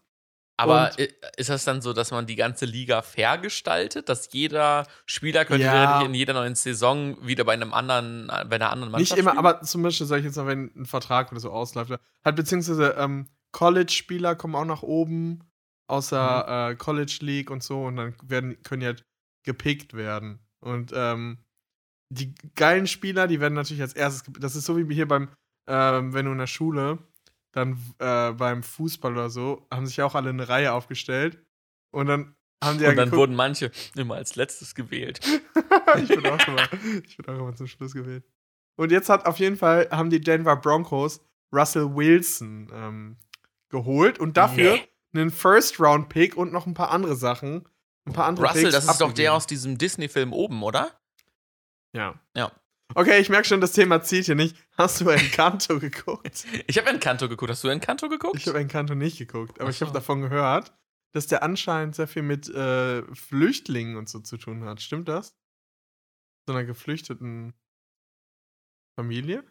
aber 0.58 0.92
und- 0.98 1.10
ist 1.38 1.50
das 1.50 1.64
dann 1.64 1.82
so, 1.82 1.94
dass 1.94 2.12
man 2.12 2.26
die 2.26 2.36
ganze 2.36 2.66
Liga 2.66 3.02
fair 3.02 3.38
gestaltet, 3.38 4.10
dass 4.10 4.34
jeder 4.34 4.88
Spieler 5.06 5.46
könnte 5.46 5.66
Ja. 5.66 6.02
in 6.02 6.14
jeder 6.14 6.34
neuen 6.34 6.56
Saison 6.56 7.16
wieder 7.26 7.44
bei 7.46 7.54
einem 7.54 7.74
anderen, 7.74 8.28
bei 8.28 8.56
einer 8.56 8.72
anderen 8.72 8.92
Mannschaft 8.92 9.12
Nicht 9.12 9.20
immer, 9.20 9.32
spielen? 9.32 9.46
aber 9.46 9.62
zum 9.62 9.84
Beispiel, 9.84 10.06
sag 10.08 10.18
ich 10.18 10.26
jetzt 10.26 10.36
mal, 10.36 10.48
wenn 10.48 10.72
ein 10.76 10.86
Vertrag 10.86 11.32
oder 11.32 11.40
so 11.40 11.52
ausläuft, 11.52 11.92
halt 12.26 12.36
beziehungsweise 12.36 12.96
ähm, 12.98 13.28
College-Spieler 13.52 14.36
kommen 14.36 14.56
auch 14.56 14.66
nach 14.66 14.82
oben, 14.84 15.44
außer 15.88 16.70
Mhm. 16.70 16.74
äh, 16.74 16.76
College 16.76 17.18
League 17.22 17.50
und 17.52 17.64
so, 17.64 17.84
und 17.86 17.96
dann 17.98 18.16
werden, 18.24 18.62
können 18.64 18.82
die 18.82 18.86
halt 18.88 19.06
gepickt 19.46 19.94
werden. 19.94 20.40
Und 20.60 20.92
ähm, 20.94 21.40
die 22.12 22.34
geilen 22.56 22.88
Spieler, 22.88 23.28
die 23.28 23.40
werden 23.40 23.54
natürlich 23.54 23.82
als 23.82 23.94
erstes, 23.94 24.26
gep- 24.26 24.40
das 24.40 24.56
ist 24.56 24.66
so 24.66 24.76
wie 24.78 24.94
hier 24.94 25.08
beim, 25.08 25.30
ähm, 25.70 26.14
wenn 26.14 26.26
du 26.26 26.32
in 26.34 26.38
der 26.40 26.48
Schule, 26.48 26.98
dann 27.54 27.80
äh, 28.00 28.32
beim 28.34 28.64
Fußball 28.64 29.12
oder 29.14 29.30
so, 29.30 29.66
haben 29.72 29.88
sich 29.88 30.02
auch 30.02 30.16
alle 30.16 30.30
eine 30.30 30.50
Reihe 30.50 30.74
aufgestellt. 30.74 31.42
Und 31.92 32.08
dann 32.08 32.36
haben 32.64 32.78
die 32.78 32.84
ja 32.84 32.90
und 32.90 32.98
dann 32.98 33.10
geguckt- 33.10 33.18
wurden 33.20 33.36
manche 33.36 33.72
immer 33.96 34.16
als 34.16 34.36
letztes 34.36 34.76
gewählt. 34.76 35.20
ich 36.04 36.10
bin 36.10 36.26
auch 36.28 36.48
immer, 36.48 36.68
ich 37.08 37.16
bin 37.18 37.26
auch 37.28 37.40
immer 37.40 37.56
zum 37.56 37.68
Schluss 37.68 37.94
gewählt. 37.94 38.24
Und 38.76 38.92
jetzt 38.92 39.10
hat 39.10 39.26
auf 39.26 39.40
jeden 39.40 39.56
Fall 39.58 39.88
haben 39.92 40.10
die 40.10 40.22
Denver 40.22 40.56
Broncos 40.56 41.22
Russell 41.54 41.96
Wilson 41.96 42.70
ähm, 42.74 43.18
geholt 43.70 44.20
und 44.20 44.38
dafür 44.38 44.74
Nee. 44.74 44.88
einen 45.14 45.32
First 45.32 45.80
Round 45.80 46.10
Pick 46.10 46.38
und 46.38 46.52
noch 46.54 46.66
ein 46.68 46.74
paar 46.76 46.92
andere 46.92 47.16
Sachen, 47.16 47.68
ein 48.06 48.14
paar 48.14 48.26
andere 48.26 48.48
Russell, 48.48 48.64
Picks 48.64 48.76
das 48.76 48.84
ist 48.86 48.92
doch 48.92 48.98
der 48.98 49.08
abgegeben. 49.10 49.32
aus 49.36 49.48
diesem 49.48 49.78
Disney-Film 49.78 50.32
oben, 50.34 50.62
oder? 50.64 50.92
Ja. 51.94 52.20
Ja. 52.36 52.52
Okay, 52.96 53.20
ich 53.20 53.30
merke 53.30 53.48
schon, 53.48 53.62
das 53.62 53.74
Thema 53.74 54.02
zieht 54.02 54.26
hier 54.26 54.36
nicht. 54.36 54.56
Hast 54.78 55.02
du 55.02 55.10
Encanto 55.10 55.80
geguckt? 55.80 56.46
Ich 56.68 56.78
habe 56.78 56.90
Encanto 56.90 57.30
geguckt. 57.30 57.52
Hast 57.52 57.64
du 57.64 57.68
Encanto 57.68 58.10
geguckt? 58.10 58.38
Ich 58.38 58.48
habe 58.48 58.60
Encanto 58.60 58.96
nicht 58.96 59.18
geguckt, 59.18 59.60
aber 59.60 59.70
Ach 59.70 59.74
ich 59.74 59.82
habe 59.82 59.90
so. 59.90 59.94
davon 59.94 60.22
gehört, 60.22 60.74
dass 61.14 61.28
der 61.28 61.44
anscheinend 61.44 61.96
sehr 61.96 62.08
viel 62.08 62.24
mit 62.24 62.50
äh, 62.50 63.04
Flüchtlingen 63.16 63.96
und 63.96 64.10
so 64.10 64.20
zu 64.20 64.38
tun 64.38 64.64
hat. 64.66 64.82
Stimmt 64.82 65.08
das? 65.08 65.36
So 66.48 66.54
einer 66.54 66.66
geflüchteten 66.66 67.54
Familie? 69.00 69.44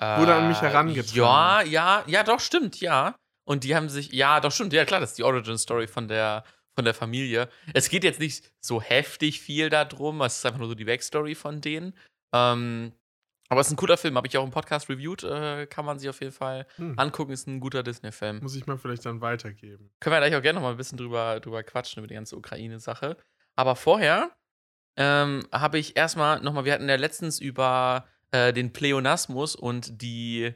Wurde 0.00 0.34
an 0.34 0.48
mich 0.48 0.60
herangetragen. 0.60 1.12
Äh, 1.14 1.18
Ja, 1.18 1.62
ja, 1.62 2.04
ja, 2.06 2.22
doch, 2.24 2.40
stimmt, 2.40 2.80
ja. 2.80 3.14
Und 3.44 3.64
die 3.64 3.74
haben 3.74 3.88
sich, 3.88 4.12
ja, 4.12 4.40
doch, 4.40 4.52
stimmt, 4.52 4.72
ja, 4.72 4.84
klar, 4.84 5.00
das 5.00 5.10
ist 5.10 5.18
die 5.18 5.24
Origin-Story 5.24 5.86
von 5.88 6.08
der, 6.08 6.44
von 6.74 6.84
der 6.84 6.94
Familie. 6.94 7.48
Es 7.74 7.88
geht 7.88 8.04
jetzt 8.04 8.20
nicht 8.20 8.50
so 8.60 8.80
heftig 8.80 9.40
viel 9.40 9.68
darum, 9.68 10.20
es 10.22 10.38
ist 10.38 10.46
einfach 10.46 10.60
nur 10.60 10.68
so 10.68 10.74
die 10.74 10.84
Backstory 10.84 11.34
von 11.34 11.60
denen. 11.60 11.94
Ähm, 12.32 12.92
aber 13.48 13.60
es 13.60 13.66
ist 13.66 13.74
ein 13.74 13.76
cooler 13.76 13.98
Film, 13.98 14.16
habe 14.16 14.26
ich 14.26 14.38
auch 14.38 14.44
im 14.44 14.50
Podcast 14.50 14.88
reviewed, 14.88 15.24
äh, 15.24 15.66
kann 15.66 15.84
man 15.84 15.98
sich 15.98 16.08
auf 16.08 16.20
jeden 16.20 16.32
Fall 16.32 16.66
Hm. 16.76 16.98
angucken, 16.98 17.32
ist 17.32 17.46
ein 17.46 17.60
guter 17.60 17.82
Disney-Film. 17.82 18.38
Muss 18.40 18.56
ich 18.56 18.66
mal 18.66 18.78
vielleicht 18.78 19.04
dann 19.04 19.20
weitergeben. 19.20 19.90
Können 20.00 20.14
wir 20.14 20.20
gleich 20.20 20.34
auch 20.34 20.40
gerne 20.42 20.58
noch 20.58 20.62
mal 20.66 20.70
ein 20.70 20.78
bisschen 20.78 20.96
drüber, 20.96 21.38
drüber 21.40 21.62
quatschen, 21.62 22.00
über 22.00 22.08
die 22.08 22.14
ganze 22.14 22.36
Ukraine-Sache. 22.36 23.18
Aber 23.54 23.76
vorher 23.76 24.30
ähm, 24.96 25.46
habe 25.52 25.78
ich 25.78 25.96
erstmal 25.96 26.40
noch 26.40 26.54
mal, 26.54 26.64
wir 26.64 26.72
hatten 26.72 26.88
ja 26.88 26.96
letztens 26.96 27.40
über 27.40 28.08
äh, 28.30 28.54
den 28.54 28.72
Pleonasmus 28.72 29.54
und 29.54 30.00
die 30.00 30.54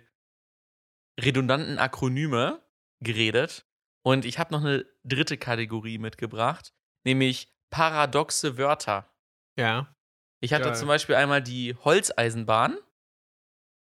redundanten 1.20 1.78
Akronyme 1.78 2.62
geredet. 3.00 3.66
Und 4.02 4.24
ich 4.24 4.38
habe 4.38 4.52
noch 4.54 4.60
eine 4.60 4.86
dritte 5.04 5.36
Kategorie 5.36 5.98
mitgebracht, 5.98 6.72
nämlich 7.04 7.52
paradoxe 7.70 8.56
Wörter. 8.56 9.12
Ja. 9.58 9.94
Ich 10.40 10.52
hatte 10.52 10.64
Geil. 10.64 10.76
zum 10.76 10.88
Beispiel 10.88 11.14
einmal 11.14 11.42
die 11.42 11.74
Holzeisenbahn. 11.84 12.76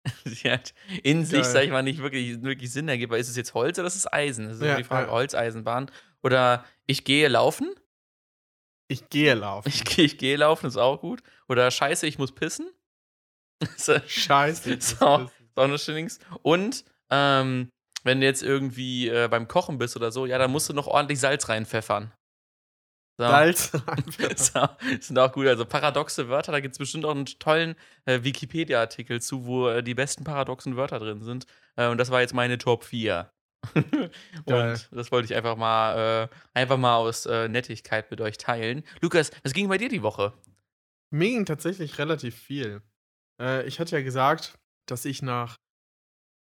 Die 0.25 0.50
hat 0.50 0.74
in 1.03 1.25
sich, 1.25 1.41
Geil. 1.41 1.51
sag 1.51 1.63
ich 1.65 1.72
mal, 1.72 1.84
nicht 1.84 2.00
wirklich, 2.01 2.41
wirklich 2.41 2.72
Sinn 2.72 2.88
ergibt. 2.88 3.12
aber 3.12 3.19
Ist 3.19 3.27
es 3.29 3.36
jetzt 3.36 3.53
Holz 3.53 3.77
oder 3.77 3.88
ist 3.88 3.96
es 3.98 4.12
Eisen? 4.12 4.46
Das 4.48 4.55
ist 4.58 4.63
Ja, 4.63 4.77
die 4.77 4.84
Frage. 4.86 5.08
ja. 5.08 5.12
Holzeisenbahn. 5.13 5.91
Oder 6.24 6.65
ich 6.86 7.03
gehe 7.03 7.27
laufen. 7.27 7.75
Ich 8.88 9.10
gehe 9.10 9.34
laufen. 9.36 9.67
Ich, 9.69 9.84
gehe- 9.84 10.05
ich 10.05 10.17
gehe 10.17 10.38
laufen, 10.38 10.65
ist 10.67 10.77
auch 10.77 11.01
gut. 11.01 11.22
Oder 11.50 11.69
Scheiße, 11.69 12.08
ich 12.08 12.17
muss 12.17 12.31
pissen. 12.34 12.72
ist 13.62 13.91
Scheiße. 14.10 14.74
ich 14.74 14.84
So. 14.84 15.05
muss 15.05 15.31
wissen. 15.31 15.34
auch 15.55 15.63
eine 15.63 15.77
Dings. 15.77 16.19
Und 16.41 16.86
ähm, 17.12 17.69
wenn 18.03 18.22
du 18.22 18.25
jetzt 18.25 18.41
irgendwie 18.41 19.10
äh, 19.10 19.27
beim 19.27 19.48
Kochen 19.50 19.77
bist 19.77 19.96
oder 19.98 20.12
so, 20.13 20.25
ja, 20.25 20.38
dann 20.38 20.50
musst 20.51 20.69
du 20.69 20.74
noch 20.74 20.88
ordentlich 20.88 21.19
Salz 21.19 21.50
reinpfeffern. 21.50 22.13
So. 23.19 23.25
Salz. 23.25 23.71
so, 24.38 24.69
sind 25.01 25.19
auch 25.19 25.33
gut. 25.33 25.45
Also 25.45 25.65
paradoxe 25.65 26.29
Wörter, 26.29 26.53
da 26.53 26.61
gibt 26.61 26.75
es 26.75 26.79
bestimmt 26.79 27.03
auch 27.03 27.11
einen 27.11 27.25
tollen 27.25 27.75
äh, 28.05 28.23
Wikipedia-Artikel 28.23 29.21
zu, 29.21 29.45
wo 29.45 29.67
äh, 29.67 29.83
die 29.83 29.93
besten 29.93 30.23
paradoxen 30.23 30.77
Wörter 30.77 30.99
drin 30.99 31.21
sind. 31.21 31.45
Äh, 31.75 31.89
und 31.89 31.97
das 31.97 32.11
war 32.11 32.21
jetzt 32.21 32.33
meine 32.33 32.57
Top 32.57 32.85
4. 32.85 33.29
Geil. 33.73 34.71
und 34.71 34.89
das 34.97 35.11
wollte 35.11 35.25
ich 35.25 35.35
einfach 35.35 35.57
mal, 35.57 36.29
äh, 36.31 36.35
einfach 36.53 36.77
mal 36.77 36.95
aus 36.95 37.25
äh, 37.25 37.49
Nettigkeit 37.49 38.09
mit 38.09 38.21
euch 38.21 38.38
teilen. 38.38 38.83
Lukas, 39.01 39.31
was 39.43 39.51
ging 39.51 39.67
bei 39.67 39.77
dir 39.77 39.89
die 39.89 40.01
Woche? 40.01 40.31
Mir 41.09 41.27
ging 41.27 41.45
tatsächlich 41.45 41.97
relativ 41.97 42.38
viel. 42.38 42.81
Äh, 43.38 43.67
ich 43.67 43.81
hatte 43.81 43.97
ja 43.97 44.01
gesagt, 44.01 44.57
dass 44.85 45.03
ich 45.03 45.21
nach 45.21 45.57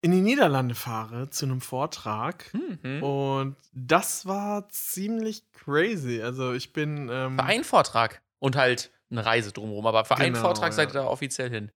in 0.02 0.12
die 0.12 0.22
Niederlande 0.22 0.74
fahre 0.76 1.30
zu 1.30 1.46
einem 1.46 1.62
Vortrag. 1.62 2.52
Mhm. 2.54 3.04
Und 3.04 3.56
das 3.74 4.26
war 4.26 4.68
ziemlich 4.70 5.44
crazy. 5.54 6.22
Also 6.22 6.54
ich 6.54 6.74
bin. 6.74 7.08
Ähm, 7.12 7.36
Für 7.38 7.44
einen 7.44 7.64
Vortrag 7.64 8.22
und 8.40 8.56
halt 8.56 8.92
eine 9.12 9.26
Reise 9.26 9.52
drumherum, 9.52 9.86
aber 9.86 10.06
für 10.06 10.18
einen 10.18 10.34
Genau, 10.34 10.46
Vortrag 10.46 10.74
seid 10.74 10.94
ja. 10.94 11.02
ihr 11.02 11.04
da 11.04 11.08
offiziell 11.10 11.50
hin. 11.50 11.72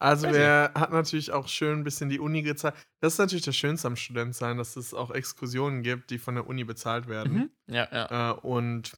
also 0.00 0.26
crazy. 0.26 0.38
wer 0.38 0.72
hat 0.74 0.90
natürlich 0.90 1.30
auch 1.32 1.46
schön 1.48 1.78
ein 1.80 1.84
bisschen 1.84 2.08
die 2.08 2.18
Uni 2.18 2.42
gezeigt. 2.42 2.78
Das 3.00 3.12
ist 3.14 3.18
natürlich 3.18 3.44
das 3.44 3.56
Schönste 3.56 3.86
am 3.88 3.96
Student 3.96 4.34
sein, 4.34 4.56
dass 4.56 4.74
es 4.76 4.94
auch 4.94 5.10
Exkursionen 5.10 5.82
gibt, 5.82 6.10
die 6.10 6.18
von 6.18 6.34
der 6.34 6.46
Uni 6.46 6.64
bezahlt 6.64 7.06
werden. 7.08 7.32
Mhm. 7.32 7.50
Ja, 7.74 7.88
ja. 7.92 8.30
Äh, 8.30 8.34
und 8.40 8.92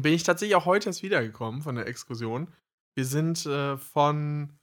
bin 0.00 0.12
ich 0.14 0.22
tatsächlich 0.22 0.56
auch 0.56 0.64
heute 0.66 0.88
erst 0.88 1.02
wiedergekommen 1.02 1.62
von 1.62 1.74
der 1.74 1.86
Exkursion. 1.86 2.48
Wir 2.96 3.04
sind 3.04 3.44
äh, 3.46 3.76
von 3.76 4.58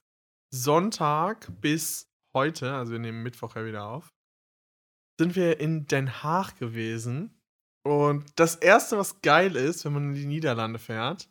Sonntag 0.49 1.47
bis 1.61 2.06
heute, 2.37 2.73
also 2.75 2.91
wir 2.91 2.99
nehmen 2.99 3.23
Mittwoch 3.23 3.55
ja 3.55 3.65
wieder 3.65 3.85
auf, 3.87 4.13
sind 5.19 5.35
wir 5.35 5.59
in 5.59 5.87
Den 5.87 6.21
Haag 6.23 6.57
gewesen. 6.59 7.33
Und 7.83 8.25
das 8.39 8.55
Erste, 8.55 8.97
was 8.97 9.21
geil 9.21 9.55
ist, 9.55 9.83
wenn 9.85 9.93
man 9.93 10.09
in 10.09 10.13
die 10.13 10.25
Niederlande 10.25 10.77
fährt, 10.77 11.29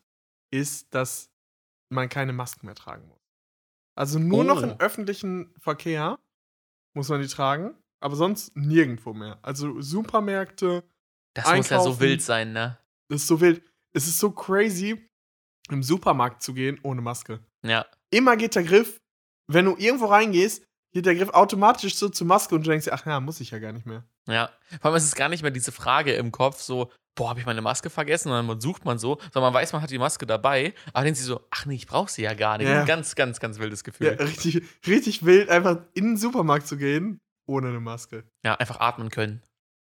ist, 0.52 0.92
dass 0.94 1.30
man 1.92 2.08
keine 2.08 2.32
Masken 2.32 2.66
mehr 2.66 2.74
tragen 2.74 3.06
muss. 3.08 3.20
Also 3.96 4.18
nur 4.18 4.42
noch 4.44 4.60
Oh. 4.62 4.64
im 4.64 4.80
öffentlichen 4.80 5.54
Verkehr 5.58 6.18
muss 6.96 7.08
man 7.08 7.20
die 7.20 7.28
tragen, 7.28 7.74
aber 8.02 8.16
sonst 8.16 8.56
nirgendwo 8.56 9.12
mehr. 9.14 9.38
Also 9.42 9.80
Supermärkte, 9.80 10.82
Das 11.34 11.44
muss 11.54 11.68
ja 11.70 11.78
so 11.78 11.84
einkaufen. 11.90 12.00
wild 12.00 12.22
sein, 12.22 12.52
ne? 12.52 12.78
das 13.08 13.22
ist 13.22 13.28
so 13.28 13.40
wild. 13.40 13.62
Es 13.94 14.06
ist 14.08 14.18
so 14.18 14.30
crazy, 14.32 15.08
im 15.70 15.82
Supermarkt 15.82 16.42
zu 16.42 16.52
gehen 16.54 16.80
ohne 16.82 17.00
Maske. 17.02 17.40
Ja. 17.62 17.86
Immer 18.10 18.36
geht 18.36 18.54
der 18.54 18.64
Griff, 18.64 19.00
wenn 19.50 19.64
du 19.66 19.76
irgendwo 19.76 20.06
reingehst, 20.06 20.66
geht 20.92 21.06
der 21.06 21.14
Griff 21.14 21.30
automatisch 21.30 21.94
so 21.96 22.08
zur 22.08 22.26
Maske 22.26 22.54
und 22.54 22.66
du 22.66 22.70
denkst 22.70 22.86
dir, 22.86 22.92
ach 22.94 23.04
ja, 23.06 23.20
muss 23.20 23.40
ich 23.40 23.50
ja 23.50 23.58
gar 23.58 23.72
nicht 23.72 23.86
mehr. 23.86 24.04
Ja. 24.28 24.50
Vor 24.80 24.86
allem 24.90 24.96
ist 24.96 25.04
es 25.04 25.14
gar 25.14 25.28
nicht 25.28 25.42
mehr 25.42 25.50
diese 25.50 25.72
Frage 25.72 26.14
im 26.14 26.32
Kopf, 26.32 26.60
so, 26.60 26.90
boah, 27.14 27.30
habe 27.30 27.40
ich 27.40 27.46
meine 27.46 27.62
Maske 27.62 27.90
vergessen? 27.90 28.30
Und 28.32 28.48
dann 28.48 28.60
sucht 28.60 28.84
man 28.84 28.98
so, 28.98 29.18
sondern 29.32 29.52
man 29.52 29.54
weiß, 29.54 29.72
man 29.72 29.82
hat 29.82 29.90
die 29.90 29.98
Maske 29.98 30.26
dabei, 30.26 30.74
aber 30.86 30.94
dann 30.94 31.04
denkt 31.04 31.18
sie 31.18 31.24
so, 31.24 31.46
ach 31.50 31.66
nee, 31.66 31.74
ich 31.74 31.86
brauche 31.86 32.10
sie 32.10 32.22
ja 32.22 32.34
gar 32.34 32.58
nicht. 32.58 32.68
Ja. 32.68 32.84
Ganz, 32.84 33.14
ganz, 33.14 33.40
ganz 33.40 33.58
wildes 33.58 33.80
Ja, 33.80 33.84
Gefühl. 33.84 34.08
richtig, 34.26 34.62
richtig 34.86 35.24
wild, 35.24 35.48
einfach 35.48 35.78
in 35.94 36.04
den 36.04 36.16
Supermarkt 36.16 36.66
zu 36.66 36.76
gehen 36.76 37.18
ohne 37.46 37.68
eine 37.68 37.80
Maske. 37.80 38.24
Ja, 38.44 38.54
einfach 38.56 38.80
atmen 38.80 39.10
können. 39.10 39.42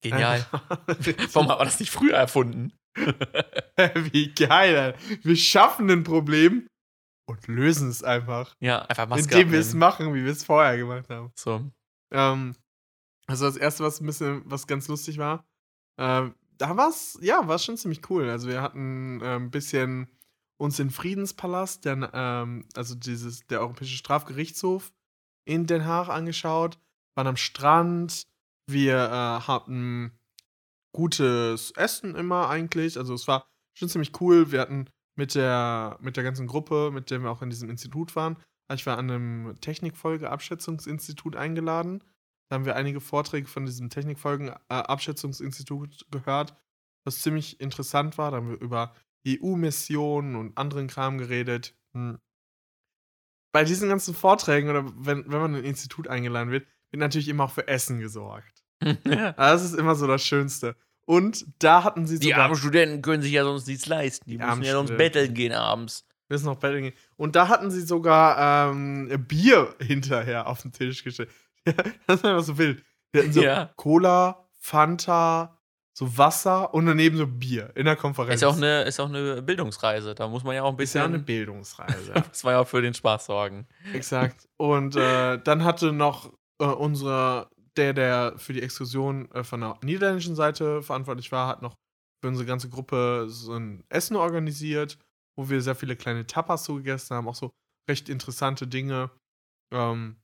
Genial. 0.02 0.45
Warum 1.33 1.49
hat 1.49 1.59
man 1.59 1.66
das 1.66 1.80
nicht 1.80 1.90
früher 1.90 2.14
erfunden? 2.14 2.73
Wie 4.12 4.33
geil, 4.35 4.76
Alter. 4.76 4.99
Wir 5.23 5.37
schaffen 5.37 5.90
ein 5.90 6.04
Problem 6.04 6.66
und 7.28 7.47
lösen 7.47 7.90
es 7.90 8.02
einfach. 8.02 8.56
Ja, 8.58 8.82
einfach 8.87 9.06
Maske 9.06 9.35
indem 9.35 9.52
wir 9.52 9.61
es 9.61 9.75
machen, 9.75 10.14
wie 10.14 10.25
wir 10.25 10.32
es 10.32 10.44
vorher 10.44 10.76
gemacht 10.76 11.08
haben. 11.11 11.30
So. 11.35 11.70
Ähm, 12.11 12.56
also 13.26 13.44
das 13.44 13.56
erste, 13.56 13.85
was 13.85 14.00
ein 14.00 14.06
bisschen, 14.06 14.42
was 14.47 14.66
ganz 14.66 14.88
lustig 14.88 15.18
war, 15.18 15.47
ähm, 15.99 16.35
da 16.56 16.76
war 16.76 16.88
es, 16.88 17.18
ja, 17.20 17.47
war 17.47 17.58
schon 17.58 17.76
ziemlich 17.76 18.08
cool. 18.11 18.28
Also 18.30 18.49
wir 18.49 18.62
hatten 18.62 19.20
äh, 19.20 19.37
ein 19.37 19.50
bisschen 19.50 20.08
uns 20.56 20.78
den 20.78 20.90
Friedenspalast, 20.90 21.85
der, 21.85 22.11
ähm, 22.14 22.66
also 22.75 22.94
dieses, 22.94 23.47
der 23.47 23.61
Europäische 23.61 23.97
Strafgerichtshof 23.97 24.92
in 25.44 25.66
Den 25.66 25.85
Haag 25.85 26.08
angeschaut, 26.08 26.78
waren 27.14 27.26
am 27.26 27.37
Strand, 27.37 28.26
wir 28.66 28.97
äh, 28.97 29.47
hatten 29.47 30.18
gutes 30.92 31.73
Essen 31.73 32.14
immer 32.14 32.49
eigentlich. 32.49 32.97
Also 32.97 33.14
es 33.14 33.28
war 33.28 33.47
schon 33.75 33.88
ziemlich 33.88 34.18
cool. 34.20 34.50
Wir 34.50 34.61
hatten 34.61 34.88
mit 35.18 35.34
der, 35.34 35.98
mit 36.00 36.16
der 36.16 36.25
ganzen 36.25 36.46
Gruppe, 36.46 36.90
mit 36.92 37.10
der 37.10 37.22
wir 37.22 37.30
auch 37.30 37.42
in 37.42 37.50
diesem 37.50 37.68
Institut 37.68 38.16
waren, 38.16 38.38
ich 38.72 38.87
war 38.87 38.96
an 38.98 39.10
einem 39.10 39.60
Technikfolge-Abschätzungsinstitut 39.60 41.37
eingeladen. 41.37 42.04
Da 42.48 42.54
haben 42.54 42.66
wir 42.66 42.76
einige 42.76 43.00
Vorträge 43.00 43.48
von 43.48 43.66
diesem 43.66 43.90
Technikfolgen-Abschätzungsinstitut 43.90 46.06
gehört, 46.10 46.54
was 47.04 47.20
ziemlich 47.20 47.60
interessant 47.60 48.16
war. 48.18 48.30
Da 48.30 48.37
haben 48.37 48.50
wir 48.50 48.60
über 48.60 48.94
EU-Missionen 49.26 50.37
und 50.37 50.56
anderen 50.56 50.87
Kram 50.87 51.18
geredet. 51.18 51.75
Hm. 51.94 52.20
Bei 53.52 53.64
diesen 53.64 53.88
ganzen 53.88 54.14
Vorträgen 54.14 54.68
oder 54.68 54.84
wenn, 54.96 55.25
wenn 55.25 55.40
man 55.40 55.54
in 55.54 55.62
ein 55.62 55.64
Institut 55.64 56.06
eingeladen 56.08 56.50
wird, 56.50 56.68
wird 56.90 57.00
natürlich 57.00 57.28
immer 57.28 57.44
auch 57.44 57.52
für 57.52 57.68
Essen 57.68 58.00
gesorgt. 58.00 58.64
Das 59.04 59.64
ist 59.64 59.75
immer 59.75 59.94
so 59.94 60.06
das 60.06 60.22
Schönste. 60.22 60.76
Und 61.08 61.46
da 61.58 61.84
hatten 61.84 62.06
sie 62.06 62.18
Die 62.18 62.26
sogar 62.28 62.44
armen 62.44 62.56
Studenten 62.56 63.00
können 63.00 63.22
sich 63.22 63.32
ja 63.32 63.42
sonst 63.42 63.66
nichts 63.66 63.86
leisten. 63.86 64.28
Die, 64.28 64.36
Die 64.36 64.44
müssen 64.44 64.62
ja 64.62 64.72
sonst 64.72 64.94
betteln 64.98 65.32
gehen 65.32 65.54
abends. 65.54 66.04
Wir 66.26 66.34
müssen 66.34 66.44
noch 66.44 66.56
betteln 66.58 66.82
gehen. 66.82 66.94
Und 67.16 67.34
da 67.34 67.48
hatten 67.48 67.70
sie 67.70 67.80
sogar 67.80 68.70
ähm, 68.70 69.08
Bier 69.26 69.74
hinterher 69.80 70.46
auf 70.46 70.60
den 70.60 70.72
Tisch 70.72 71.02
gestellt. 71.02 71.30
das 72.06 72.22
war 72.22 72.32
einfach 72.32 72.44
so 72.44 72.58
wild. 72.58 72.84
Wir 73.12 73.22
hatten 73.22 73.32
so 73.32 73.42
Ja. 73.42 73.70
Cola, 73.76 74.50
Fanta, 74.60 75.56
so 75.94 76.18
Wasser 76.18 76.74
und 76.74 76.84
daneben 76.84 77.16
so 77.16 77.26
Bier 77.26 77.72
in 77.74 77.86
der 77.86 77.96
Konferenz. 77.96 78.42
Ist 78.42 78.44
auch 78.44 78.58
eine, 78.58 78.82
ist 78.82 79.00
auch 79.00 79.08
eine 79.08 79.40
Bildungsreise. 79.40 80.14
Da 80.14 80.28
muss 80.28 80.44
man 80.44 80.56
ja 80.56 80.62
auch 80.62 80.74
ein 80.74 80.78
Ist 80.78 80.92
ja 80.92 81.04
bisschen. 81.04 81.14
eine 81.14 81.22
Bildungsreise. 81.24 82.12
muss 82.28 82.44
man 82.44 82.52
ja 82.52 82.60
auch 82.60 82.68
für 82.68 82.82
den 82.82 82.92
Spaß 82.92 83.24
sorgen. 83.24 83.66
Exakt. 83.94 84.46
Und 84.58 84.94
äh, 84.94 85.38
dann 85.42 85.64
hatte 85.64 85.94
noch 85.94 86.34
äh, 86.60 86.64
unser, 86.66 87.48
der, 87.78 87.94
der 87.94 88.35
für 88.38 88.52
die 88.52 88.62
Exkursion 88.62 89.30
äh, 89.32 89.44
von 89.44 89.61
der 89.61 89.78
niederländischen 89.82 90.35
Seite 90.35 90.82
verantwortlich 90.82 91.32
war, 91.32 91.49
hat 91.49 91.62
noch 91.62 91.75
für 92.20 92.28
unsere 92.28 92.47
ganze 92.47 92.68
Gruppe 92.68 93.26
so 93.28 93.54
ein 93.54 93.85
Essen 93.88 94.16
organisiert, 94.16 94.99
wo 95.37 95.49
wir 95.49 95.62
sehr 95.62 95.76
viele 95.76 95.97
kleine 95.97 96.26
Tapas 96.26 96.64
so 96.64 96.75
gegessen 96.75 97.14
haben, 97.16 97.28
auch 97.28 97.35
so 97.35 97.50
recht 97.88 98.08
interessante 98.08 98.66
Dinge. 98.66 99.11
Ähm, 99.73 100.16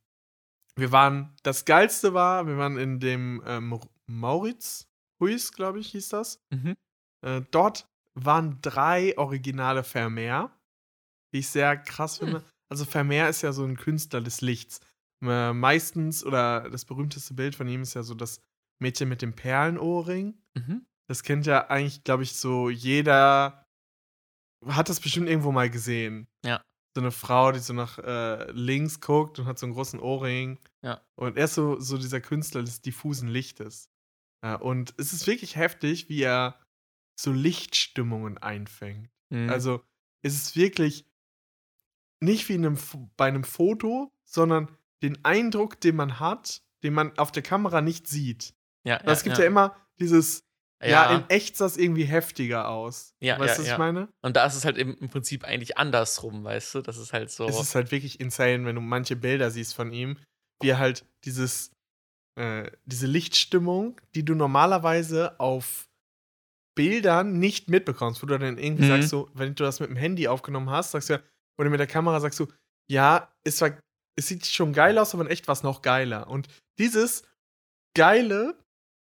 wir 0.76 0.90
waren, 0.90 1.34
das 1.44 1.64
Geilste 1.64 2.14
war, 2.14 2.46
wir 2.46 2.58
waren 2.58 2.76
in 2.78 2.98
dem 2.98 3.42
ähm, 3.46 3.80
Mauritz, 4.06 4.88
Huis, 5.20 5.52
glaube 5.52 5.78
ich, 5.78 5.92
hieß 5.92 6.08
das. 6.08 6.40
Mhm. 6.52 6.74
Äh, 7.24 7.42
dort 7.52 7.86
waren 8.14 8.60
drei 8.60 9.16
originale 9.16 9.84
Vermeer, 9.84 10.50
die 11.32 11.40
ich 11.40 11.48
sehr 11.48 11.76
krass 11.76 12.20
Hm. 12.20 12.26
finde. 12.26 12.44
Also 12.70 12.84
Vermeer 12.84 13.28
ist 13.28 13.42
ja 13.42 13.52
so 13.52 13.64
ein 13.64 13.76
Künstler 13.76 14.20
des 14.20 14.40
Lichts. 14.40 14.80
Äh, 15.22 15.52
meistens, 15.52 16.24
oder 16.24 16.68
das 16.70 16.84
berühmteste 16.84 17.34
Bild 17.34 17.54
von 17.54 17.68
ihm 17.68 17.82
ist 17.82 17.94
ja 17.94 18.02
so 18.02 18.14
das 18.14 18.40
Mädchen 18.78 19.08
mit 19.08 19.22
dem 19.22 19.34
Perlenohrring. 19.34 20.34
Mhm. 20.54 20.86
Das 21.08 21.22
kennt 21.22 21.46
ja 21.46 21.68
eigentlich, 21.68 22.04
glaube 22.04 22.22
ich, 22.22 22.34
so 22.34 22.70
jeder 22.70 23.66
hat 24.66 24.88
das 24.88 25.00
bestimmt 25.00 25.28
irgendwo 25.28 25.52
mal 25.52 25.70
gesehen. 25.70 26.28
Ja. 26.44 26.62
So 26.94 27.00
eine 27.00 27.10
Frau, 27.10 27.52
die 27.52 27.58
so 27.58 27.72
nach 27.72 27.98
äh, 27.98 28.50
links 28.52 29.00
guckt 29.00 29.38
und 29.38 29.46
hat 29.46 29.58
so 29.58 29.66
einen 29.66 29.74
großen 29.74 30.00
Ohrring. 30.00 30.58
Ja. 30.82 31.00
Und 31.16 31.36
er 31.36 31.46
ist 31.46 31.54
so, 31.54 31.78
so 31.80 31.98
dieser 31.98 32.20
Künstler 32.20 32.62
des 32.62 32.82
diffusen 32.82 33.28
Lichtes. 33.28 33.90
Äh, 34.42 34.56
und 34.56 34.94
es 34.96 35.12
ist 35.12 35.26
wirklich 35.26 35.56
heftig, 35.56 36.08
wie 36.08 36.22
er 36.22 36.58
so 37.18 37.32
Lichtstimmungen 37.32 38.38
einfängt. 38.38 39.10
Mhm. 39.30 39.50
Also 39.50 39.82
es 40.22 40.34
ist 40.34 40.56
wirklich 40.56 41.06
nicht 42.20 42.48
wie 42.48 42.54
in 42.54 42.64
einem, 42.64 42.78
bei 43.16 43.26
einem 43.26 43.44
Foto, 43.44 44.12
sondern 44.24 44.68
den 45.04 45.24
Eindruck, 45.24 45.80
den 45.80 45.96
man 45.96 46.18
hat, 46.18 46.62
den 46.82 46.94
man 46.94 47.16
auf 47.18 47.30
der 47.30 47.42
Kamera 47.42 47.80
nicht 47.80 48.08
sieht. 48.08 48.54
ja, 48.84 49.00
Weil 49.04 49.14
es 49.14 49.22
gibt 49.22 49.38
ja, 49.38 49.44
immer 49.44 49.76
dieses, 50.00 50.44
ja, 50.82 50.88
ja, 50.90 51.16
in 51.16 51.30
echt 51.30 51.56
sah 51.56 51.66
es 51.66 51.76
irgendwie 51.76 52.04
heftiger 52.04 52.68
aus. 52.68 53.14
Ja, 53.20 53.38
weißt 53.38 53.50
ja, 53.50 53.54
du, 53.56 53.60
was 53.60 53.68
ja. 53.68 53.74
ich 53.74 53.78
meine? 53.78 54.08
Und 54.22 54.36
da 54.36 54.44
ist 54.44 54.54
es 54.54 54.64
halt 54.64 54.76
im, 54.78 54.96
im 54.98 55.08
Prinzip 55.08 55.44
eigentlich 55.44 55.78
andersrum, 55.78 56.44
weißt 56.44 56.74
du? 56.74 56.80
Das 56.82 56.96
ist 56.96 57.12
halt 57.12 57.30
so. 57.30 57.46
Es 57.46 57.60
ist 57.60 57.74
halt 57.74 57.92
wirklich 57.92 58.20
insane, 58.20 58.64
wenn 58.64 58.74
du 58.74 58.80
manche 58.80 59.16
Bilder 59.16 59.50
siehst 59.50 59.74
von 59.74 59.92
ihm, 59.92 60.18
wie 60.60 60.70
er 60.70 60.78
halt 60.78 61.06
dieses, 61.24 61.70
äh, 62.36 62.70
diese 62.84 63.06
Lichtstimmung, 63.06 64.00
die 64.14 64.24
du 64.24 64.34
normalerweise 64.34 65.38
auf 65.38 65.88
Bildern 66.74 67.38
nicht 67.38 67.68
mitbekommst, 67.68 68.22
wo 68.22 68.26
du 68.26 68.38
dann 68.38 68.58
irgendwie 68.58 68.84
Mhm. 68.84 68.88
sagst, 68.88 69.08
so, 69.08 69.30
wenn 69.34 69.54
du 69.54 69.64
das 69.64 69.80
mit 69.80 69.90
dem 69.90 69.96
Handy 69.96 70.26
aufgenommen 70.28 70.70
hast, 70.70 70.90
sagst 70.90 71.08
du 71.08 71.14
ja, 71.14 71.20
oder 71.58 71.70
mit 71.70 71.78
der 71.78 71.86
Kamera 71.86 72.18
sagst 72.20 72.40
du, 72.40 72.48
ja, 72.90 73.32
es 73.44 73.60
war, 73.60 73.78
es 74.16 74.28
sieht 74.28 74.46
schon 74.46 74.72
geil 74.72 74.98
aus, 74.98 75.14
aber 75.14 75.24
in 75.24 75.30
echt 75.30 75.48
war 75.48 75.52
es 75.54 75.62
noch 75.62 75.82
geiler. 75.82 76.28
Und 76.28 76.48
dieses 76.78 77.22
Geile, 77.96 78.58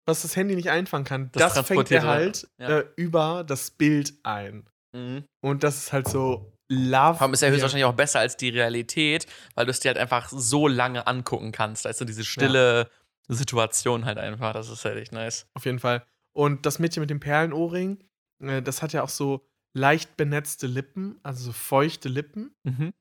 was 0.08 0.24
das 0.24 0.36
Handy 0.36 0.56
nicht 0.56 0.70
einfangen 0.70 1.06
kann, 1.06 1.30
Das 1.34 1.54
das, 1.54 1.68
fängt 1.68 1.92
er 1.92 2.04
halt 2.04 2.48
ja. 2.60 2.80
äh, 2.80 2.88
über 2.96 3.44
das 3.44 3.72
Bild 3.72 4.14
ein. 4.24 4.68
mhm. 4.96 5.24
Und 5.44 5.64
das 5.64 5.78
ist 5.78 5.94
halt 5.94 6.08
so 6.08 6.54
love. 6.72 7.18
Vor 7.18 7.24
allem 7.24 7.34
ist 7.34 7.42
er 7.42 7.50
er- 7.50 7.54
höchstwahrscheinlich 7.54 7.86
auch 7.86 7.94
besser 7.96 8.20
als 8.20 8.38
die 8.38 8.50
Realität, 8.50 9.28
weil 9.56 9.66
du 9.66 9.72
es 9.72 9.80
dir 9.80 9.90
halt 9.90 9.98
einfach 9.98 10.30
so 10.30 10.68
lange 10.68 11.06
angucken 11.08 11.52
kannst. 11.52 11.86
Also 11.86 12.06
diese 12.06 12.24
stille 12.24 12.90
Situation 13.28 14.06
halt 14.06 14.18
einfach. 14.18 14.54
Das 14.54 14.70
ist 14.70 14.84
halt 14.86 14.98
echt 14.98 15.12
nice. 15.12 15.48
Auf 15.54 15.66
jeden 15.66 15.80
Fall. 15.80 16.06
Und 16.34 16.66
das 16.66 16.80
Mädchen 16.80 17.02
mit 17.02 17.10
dem 17.10 17.20
Perlenohrring, 17.20 18.04
äh, 18.44 18.62
das 18.62 18.82
hat 18.82 18.94
ja 18.94 19.04
auch 19.04 19.10
so 19.10 19.46
leicht 19.78 20.18
benetzte 20.18 20.68
Lippen, 20.68 21.20
also 21.24 21.44
so 21.46 21.52
feuchte 21.52 22.10
Lippen. 22.10 22.54
Mhm. 22.64 22.92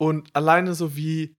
Und 0.00 0.34
alleine 0.34 0.74
so 0.74 0.96
wie, 0.96 1.34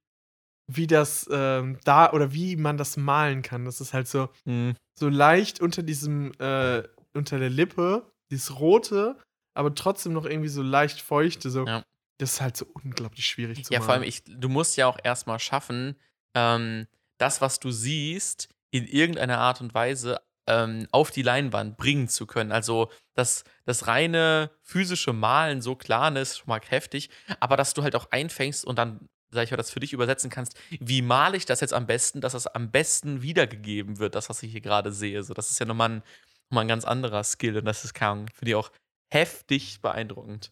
wie 0.72 0.86
das 0.88 1.28
ähm, 1.32 1.80
da 1.84 2.12
oder 2.12 2.32
wie 2.32 2.56
man 2.56 2.78
das 2.78 2.96
malen 2.96 3.42
kann. 3.42 3.66
Das 3.66 3.82
ist 3.82 3.94
halt 3.94 4.08
so, 4.08 4.30
Mhm. 4.46 4.76
so 4.98 5.10
leicht 5.10 5.60
unter 5.62 5.82
diesem, 5.84 6.32
äh, 6.40 6.84
unter 7.14 7.40
der 7.40 7.50
Lippe, 7.50 8.12
dieses 8.32 8.60
rote, 8.60 9.18
aber 9.56 9.74
trotzdem 9.74 10.14
noch 10.14 10.26
irgendwie 10.26 10.50
so 10.50 10.62
leicht 10.62 11.02
feuchte. 11.02 11.50
So. 11.50 11.66
Ja. 11.66 11.84
Das 12.20 12.34
ist 12.34 12.42
halt 12.42 12.56
so 12.56 12.66
unglaublich 12.84 13.26
schwierig 13.26 13.66
zu 13.66 13.74
Ja, 13.74 13.80
malen. 13.80 13.86
vor 13.86 13.94
allem, 13.96 14.04
ich, 14.04 14.24
du 14.26 14.48
musst 14.50 14.78
ja 14.78 14.88
auch 14.88 14.98
erstmal 15.04 15.40
schaffen, 15.40 15.96
ähm, 16.36 16.86
das, 17.18 17.42
was 17.42 17.60
du 17.60 17.72
siehst, 17.72 18.50
in 18.72 18.86
irgendeiner 18.86 19.40
Art 19.40 19.62
und 19.62 19.74
Weise 19.74 20.22
ähm, 20.48 20.88
auf 20.92 21.10
die 21.12 21.22
Leinwand 21.24 21.78
bringen 21.78 22.08
zu 22.08 22.28
können. 22.28 22.52
Also 22.52 22.92
das, 23.16 23.44
das 23.66 23.88
reine 23.88 24.52
physische 24.62 25.14
Malen, 25.14 25.62
so 25.62 25.76
klar, 25.76 26.12
ne, 26.12 26.22
ist 26.22 26.38
schon 26.38 26.48
mal 26.48 26.60
kräftig, 26.60 27.10
aber 27.40 27.58
dass 27.58 27.74
du 27.74 27.82
halt 27.84 27.96
auch 27.96 28.12
einfängst 28.12 28.66
und 28.66 28.78
dann, 28.78 29.08
sag 29.32 29.44
ich 29.44 29.52
mal, 29.52 29.58
das 29.58 29.72
für 29.72 29.80
dich 29.80 29.94
übersetzen 29.94 30.30
kannst, 30.30 30.60
wie 30.80 31.02
male 31.02 31.38
ich 31.38 31.46
das 31.46 31.62
jetzt 31.62 31.74
am 31.74 31.86
besten, 31.86 32.22
dass 32.22 32.34
das 32.34 32.48
am 32.48 32.72
besten 32.72 33.22
wiedergegeben 33.22 34.00
wird, 34.00 34.16
das, 34.16 34.30
was 34.30 34.44
ich 34.44 34.52
hier 34.52 34.62
gerade 34.62 34.92
sehe. 34.92 35.24
So, 35.24 35.34
das 35.34 35.52
ist 35.52 35.60
ja 35.60 35.66
nochmal 35.66 35.90
ein, 35.90 36.04
nochmal 36.50 36.66
ein 36.66 36.70
ganz 36.70 36.86
anderer 36.86 37.24
Skill 37.24 37.58
und 37.58 37.66
das 37.66 37.84
ist, 37.84 37.94
keine 37.94 38.26
für 38.34 38.46
die 38.46 38.56
auch 38.56 38.72
heftig 39.12 39.82
beeindruckend. 39.82 40.52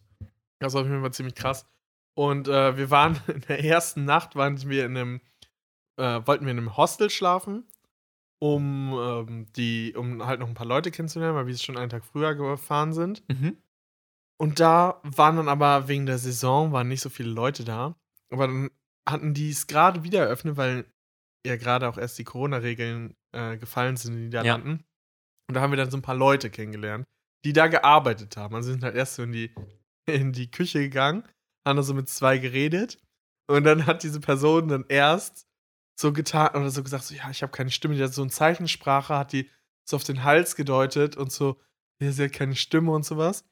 Das 0.60 0.74
war 0.74 0.81
auf 0.81 0.88
jeden 0.88 1.01
Fall 1.01 1.13
ziemlich 1.13 1.36
krass. 1.36 1.65
Und 2.15 2.48
äh, 2.48 2.77
wir 2.77 2.89
waren 2.89 3.19
in 3.27 3.41
der 3.41 3.63
ersten 3.63 4.05
Nacht, 4.05 4.36
waren 4.36 4.60
wir 4.69 4.86
in 4.86 4.98
einem, 4.98 5.22
äh, 5.98 6.22
wollten 6.25 6.46
wir 6.46 6.51
in 6.51 6.57
einem 6.57 6.77
Hostel 6.77 7.10
schlafen, 7.10 7.65
um 8.39 8.93
ähm, 8.93 9.48
die, 9.55 9.93
um 9.96 10.25
halt 10.25 10.39
noch 10.39 10.48
ein 10.48 10.55
paar 10.55 10.67
Leute 10.67 10.91
kennenzulernen, 10.91 11.36
weil 11.36 11.48
wir 11.48 11.57
schon 11.57 11.77
einen 11.77 11.89
Tag 11.89 12.05
früher 12.05 12.36
gefahren 12.36 12.93
sind. 12.93 13.24
Mhm. 13.29 13.57
Und 14.39 14.60
da 14.60 15.01
waren 15.03 15.38
dann 15.38 15.50
aber 15.50 15.88
wegen 15.88 16.05
der 16.05 16.19
Saison 16.19 16.72
waren 16.72 16.88
nicht 16.88 17.01
so 17.01 17.10
viele 17.10 17.29
Leute 17.29 17.63
da. 17.63 17.96
Aber 18.31 18.48
dann 18.48 18.69
hatten 19.07 19.34
die 19.34 19.50
es 19.50 19.67
gerade 19.67 20.03
wieder 20.03 20.22
eröffnet, 20.22 20.57
weil 20.57 20.86
ja 21.46 21.55
gerade 21.55 21.88
auch 21.88 21.98
erst 21.98 22.17
die 22.19 22.24
Corona-Regeln 22.24 23.15
äh, 23.31 23.57
gefallen 23.57 23.98
sind 23.98 24.13
in 24.13 24.17
den 24.17 24.25
Niederlanden. 24.25 24.86
Und 25.48 25.55
da 25.55 25.62
haben 25.62 25.72
wir 25.72 25.77
dann 25.77 25.91
so 25.91 25.98
ein 25.98 26.01
paar 26.01 26.15
Leute 26.15 26.50
kennengelernt, 26.50 27.05
die 27.46 27.53
da 27.53 27.67
gearbeitet 27.67 28.36
haben. 28.38 28.55
Also 28.55 28.72
sind 28.72 28.84
halt 28.84 28.96
erst 28.96 29.15
so 29.15 29.24
in 29.24 29.31
die, 29.31 29.53
in 30.05 30.34
die 30.34 30.51
Küche 30.51 30.79
gegangen, 30.79 31.24
haben 31.65 31.77
da 31.77 31.84
so 31.84 31.93
mit 31.93 32.10
zwei 32.10 32.38
geredet. 32.38 33.00
Und 33.50 33.63
dann 33.63 33.86
hat 33.86 34.03
diese 34.03 34.19
Person 34.19 34.67
dann 34.67 34.86
erst 34.89 35.48
so 36.00 36.12
getan 36.12 36.50
oder 36.50 36.69
so 36.69 36.84
gesagt, 36.84 37.05
so, 37.05 37.15
ja, 37.15 37.29
ich 37.29 37.41
habe 37.41 37.51
keine 37.51 37.72
Stimme. 37.72 37.96
Die 37.96 38.03
hat 38.03 38.13
so 38.13 38.22
eine 38.22 38.31
Zeichensprache, 38.31 39.17
hat 39.17 39.31
die 39.31 39.50
so 39.86 39.96
auf 39.96 40.03
den 40.03 40.24
Hals 40.24 40.55
gedeutet 40.55 41.15
und 41.15 41.31
so, 41.31 41.60
ja, 42.01 42.12
sie 42.12 42.25
hat 42.25 42.34
keine 42.34 42.55
Stimme 42.55 42.91
und 42.91 43.05
sowas. 43.05 43.46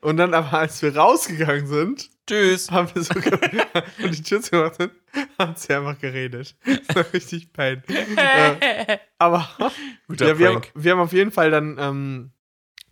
Und 0.00 0.16
dann 0.16 0.34
aber, 0.34 0.58
als 0.58 0.80
wir 0.82 0.96
rausgegangen 0.96 1.66
sind, 1.66 2.10
Tschüss. 2.26 2.70
haben 2.70 2.88
wir 2.94 3.02
so 3.02 3.14
und 4.02 4.16
die 4.16 4.22
Tür 4.22 4.40
zugemacht 4.40 4.76
sind, 4.76 4.92
haben 5.38 5.54
sie 5.54 5.74
einfach 5.74 5.98
geredet. 5.98 6.56
Das 6.64 6.96
war 6.96 7.12
richtig 7.12 7.52
pain. 7.52 7.82
Äh, 8.16 8.98
aber 9.18 9.48
Guter 10.08 10.28
ja, 10.28 10.38
wir, 10.38 10.48
haben, 10.48 10.62
wir 10.74 10.92
haben 10.92 11.00
auf 11.00 11.12
jeden 11.12 11.30
Fall 11.30 11.50
dann 11.50 11.76
ähm, 11.78 12.32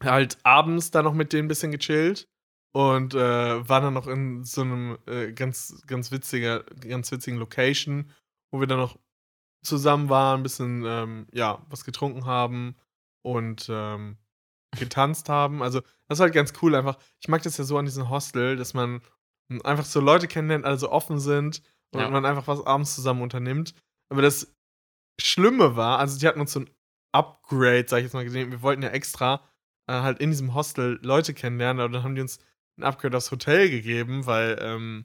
halt 0.03 0.39
abends 0.43 0.91
da 0.91 1.03
noch 1.03 1.15
mit 1.15 1.33
denen 1.33 1.47
ein 1.47 1.49
bisschen 1.49 1.73
gechillt 1.73 2.29
und 2.73 3.15
äh, 3.15 3.69
waren 3.69 3.85
dann 3.85 3.95
noch 3.95 4.07
in 4.07 4.45
so 4.45 4.63
einem 4.63 4.99
äh, 5.07 5.33
ganz, 5.33 5.83
ganz 5.87 6.11
witziger, 6.11 6.65
ganz 6.65 7.11
witzigen 7.11 7.39
Location, 7.39 8.11
wo 8.51 8.61
wir 8.61 8.67
dann 8.67 8.79
noch 8.79 8.99
zusammen 9.63 10.09
waren, 10.09 10.41
ein 10.41 10.43
bisschen, 10.43 10.85
ähm, 10.87 11.27
ja, 11.33 11.65
was 11.71 11.85
getrunken 11.85 12.27
haben 12.27 12.77
und 13.23 13.69
ähm, 13.71 14.19
getanzt 14.79 15.29
haben. 15.29 15.63
Also, 15.63 15.81
das 16.09 16.19
war 16.19 16.25
halt 16.27 16.35
ganz 16.35 16.53
cool 16.63 16.75
einfach. 16.75 16.99
Ich 17.21 17.29
mag 17.29 17.43
das 17.43 17.57
ja 17.57 17.65
so 17.65 17.79
an 17.79 17.85
diesem 17.85 18.09
Hostel, 18.11 18.57
dass 18.57 18.75
man 18.75 19.01
einfach 19.65 19.85
so 19.85 20.01
Leute 20.01 20.27
kennenlernt, 20.29 20.65
alle 20.65 20.79
so 20.79 20.91
offen 20.91 21.19
sind 21.21 21.63
und 21.93 22.01
Ja. 22.01 22.11
man 22.11 22.25
einfach 22.25 22.47
was 22.47 22.65
abends 22.67 22.95
zusammen 22.95 23.23
unternimmt. 23.23 23.75
Aber 24.11 24.23
das 24.23 24.55
Schlimme 25.21 25.77
war, 25.77 25.99
also 25.99 26.19
die 26.19 26.27
hatten 26.27 26.41
uns 26.41 26.53
so 26.53 26.61
ein 26.61 26.71
Upgrade, 27.13 27.85
sag 27.87 27.99
ich 27.99 28.05
jetzt 28.05 28.15
mal 28.15 28.25
gesehen. 28.25 28.51
Wir 28.51 28.63
wollten 28.63 28.83
ja 28.83 28.89
extra 28.91 29.41
äh, 29.87 29.93
halt 29.93 30.19
in 30.19 30.31
diesem 30.31 30.55
Hostel 30.55 30.99
Leute 31.03 31.35
kennenlernen, 31.35 31.81
aber 31.81 31.93
dann 31.93 32.03
haben 32.03 32.15
die 32.15 32.23
uns 32.23 32.39
ein 32.79 32.83
Upgrade 32.85 33.17
aufs 33.17 33.31
Hotel 33.31 33.71
gegeben, 33.71 34.27
weil 34.27 34.59
ähm, 34.61 35.05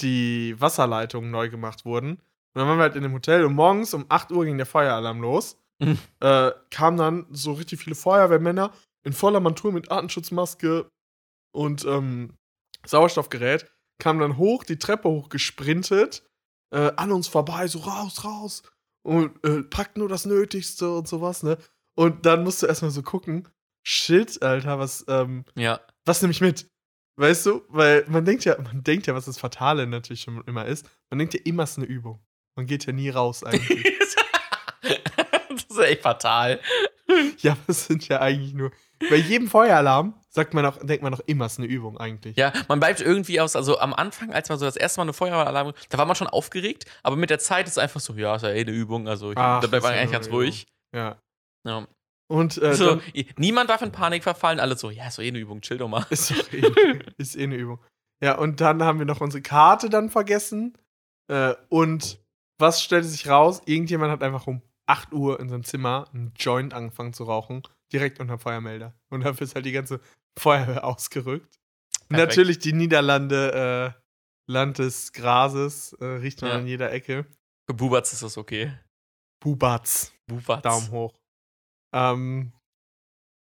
die 0.00 0.54
Wasserleitungen 0.60 1.30
neu 1.30 1.48
gemacht 1.50 1.84
wurden. 1.84 2.12
Und 2.12 2.20
dann 2.54 2.66
waren 2.68 2.78
wir 2.78 2.82
halt 2.82 2.96
in 2.96 3.02
dem 3.02 3.12
Hotel 3.12 3.44
und 3.44 3.54
morgens 3.54 3.94
um 3.94 4.06
8 4.08 4.32
Uhr 4.32 4.44
ging 4.44 4.56
der 4.56 4.66
Feueralarm 4.66 5.20
los. 5.20 5.56
Mhm. 5.80 5.98
Äh, 6.20 6.50
kamen 6.70 6.96
dann 6.96 7.26
so 7.30 7.52
richtig 7.52 7.80
viele 7.80 7.94
Feuerwehrmänner 7.94 8.72
in 9.08 9.14
voller 9.14 9.40
Montur 9.40 9.72
mit 9.72 9.90
Artenschutzmaske 9.90 10.90
und 11.54 11.84
ähm, 11.86 12.36
Sauerstoffgerät, 12.86 13.66
kamen 13.98 14.20
dann 14.20 14.36
hoch, 14.36 14.64
die 14.64 14.78
Treppe 14.78 15.08
hochgesprintet, 15.08 16.22
äh, 16.74 16.92
an 16.96 17.10
uns 17.10 17.26
vorbei, 17.26 17.66
so 17.66 17.78
raus, 17.80 18.24
raus 18.24 18.62
und 19.02 19.42
äh, 19.44 19.62
packt 19.62 19.96
nur 19.96 20.08
das 20.10 20.26
Nötigste 20.26 20.90
und 20.94 21.08
sowas, 21.08 21.42
ne? 21.42 21.56
Und 21.96 22.26
dann 22.26 22.44
musst 22.44 22.62
du 22.62 22.66
erstmal 22.66 22.90
so 22.90 23.02
gucken, 23.02 23.48
shit, 23.82 24.40
Alter, 24.42 24.78
was, 24.78 25.04
ähm, 25.08 25.44
Ja. 25.56 25.80
was 26.04 26.20
nehme 26.20 26.32
ich 26.32 26.42
mit? 26.42 26.68
Weißt 27.16 27.46
du? 27.46 27.62
Weil 27.68 28.04
man 28.08 28.24
denkt 28.26 28.44
ja, 28.44 28.60
man 28.60 28.84
denkt 28.84 29.06
ja, 29.06 29.14
was 29.14 29.24
das 29.24 29.38
Fatale 29.38 29.86
natürlich 29.86 30.20
schon 30.20 30.44
immer 30.46 30.66
ist, 30.66 30.86
man 31.10 31.18
denkt 31.18 31.32
ja 31.34 31.40
immer, 31.44 31.62
es 31.64 31.70
ist 31.72 31.78
eine 31.78 31.86
Übung. 31.86 32.22
Man 32.56 32.66
geht 32.66 32.84
ja 32.86 32.92
nie 32.92 33.08
raus 33.08 33.42
eigentlich. 33.42 33.98
das 35.48 35.64
ist 35.70 35.78
echt 35.78 36.02
fatal. 36.02 36.60
ja, 37.38 37.52
aber 37.52 37.60
es 37.68 37.86
sind 37.86 38.06
ja 38.06 38.20
eigentlich 38.20 38.52
nur. 38.54 38.70
Bei 39.10 39.16
jedem 39.16 39.48
Feueralarm 39.48 40.14
sagt 40.28 40.54
man 40.54 40.66
auch, 40.66 40.78
denkt 40.78 41.02
man 41.02 41.14
auch 41.14 41.20
immer, 41.26 41.46
es 41.46 41.52
ist 41.52 41.58
eine 41.58 41.68
Übung 41.68 41.98
eigentlich. 41.98 42.36
Ja, 42.36 42.52
man 42.68 42.80
bleibt 42.80 43.00
irgendwie 43.00 43.40
aus, 43.40 43.54
also 43.56 43.78
am 43.78 43.94
Anfang, 43.94 44.32
als 44.32 44.48
man 44.48 44.58
so 44.58 44.64
das 44.64 44.76
erste 44.76 45.00
Mal 45.00 45.04
eine 45.04 45.12
Feueralarm, 45.12 45.72
da 45.88 45.98
war 45.98 46.04
man 46.06 46.16
schon 46.16 46.26
aufgeregt, 46.26 46.84
aber 47.02 47.16
mit 47.16 47.30
der 47.30 47.38
Zeit 47.38 47.66
ist 47.66 47.72
es 47.72 47.78
einfach 47.78 48.00
so, 48.00 48.14
ja, 48.14 48.36
ist 48.36 48.42
ja 48.42 48.50
eh 48.50 48.60
eine 48.62 48.70
Übung, 48.72 49.08
also 49.08 49.30
ich, 49.32 49.38
Ach, 49.38 49.60
da 49.60 49.66
bleibt 49.68 49.84
man 49.84 49.92
eigentlich 49.94 50.12
ganz 50.12 50.26
eine 50.26 50.34
ruhig. 50.36 50.66
Ja. 50.94 51.16
Ja. 51.66 51.86
Und 52.30 52.58
äh, 52.60 52.74
so, 52.74 53.00
i- 53.14 53.26
niemand 53.36 53.70
darf 53.70 53.80
in 53.82 53.90
Panik 53.92 54.22
verfallen, 54.22 54.60
alle 54.60 54.76
so, 54.76 54.90
ja, 54.90 55.06
ist 55.08 55.18
doch 55.18 55.22
eh 55.22 55.28
eine 55.28 55.38
Übung, 55.38 55.60
chill 55.62 55.78
doch 55.78 55.88
mal. 55.88 56.04
ist, 56.10 56.30
doch 56.30 56.52
eh, 56.52 56.98
ist 57.16 57.36
eh 57.36 57.44
eine 57.44 57.56
Übung. 57.56 57.78
Ja, 58.22 58.36
und 58.36 58.60
dann 58.60 58.82
haben 58.82 58.98
wir 58.98 59.06
noch 59.06 59.20
unsere 59.20 59.42
Karte 59.42 59.88
dann 59.90 60.10
vergessen. 60.10 60.76
Äh, 61.30 61.54
und 61.68 62.18
was 62.58 62.82
stellte 62.82 63.06
sich 63.06 63.28
raus? 63.28 63.62
Irgendjemand 63.64 64.10
hat 64.12 64.22
einfach 64.22 64.46
um 64.46 64.60
8 64.86 65.12
Uhr 65.12 65.38
in 65.40 65.48
seinem 65.48 65.62
Zimmer 65.64 66.06
einen 66.12 66.32
Joint 66.36 66.74
angefangen 66.74 67.12
zu 67.12 67.24
rauchen, 67.24 67.62
direkt 67.92 68.20
unter 68.20 68.38
Feuermelder. 68.38 68.94
Und 69.10 69.24
dafür 69.24 69.44
ist 69.46 69.54
halt 69.54 69.66
die 69.66 69.72
ganze 69.72 70.00
Feuerwehr 70.38 70.84
ausgerückt. 70.84 71.58
Perfekt. 72.08 72.10
Natürlich 72.28 72.58
die 72.58 72.72
Niederlande, 72.72 73.94
äh, 73.96 74.02
Land 74.50 74.78
des 74.78 75.12
Grases, 75.12 75.92
äh, 75.94 76.04
riecht 76.04 76.40
man 76.42 76.50
Ja. 76.50 76.56
an 76.58 76.66
jeder 76.66 76.90
Ecke. 76.92 77.26
Für 77.68 77.74
Bubatz 77.74 78.12
ist 78.14 78.22
das 78.22 78.38
okay. 78.38 78.72
Bubatz. 79.40 80.12
Bubatz. 80.26 80.62
Daumen 80.62 80.90
hoch. 80.90 81.14
Ähm, 81.94 82.52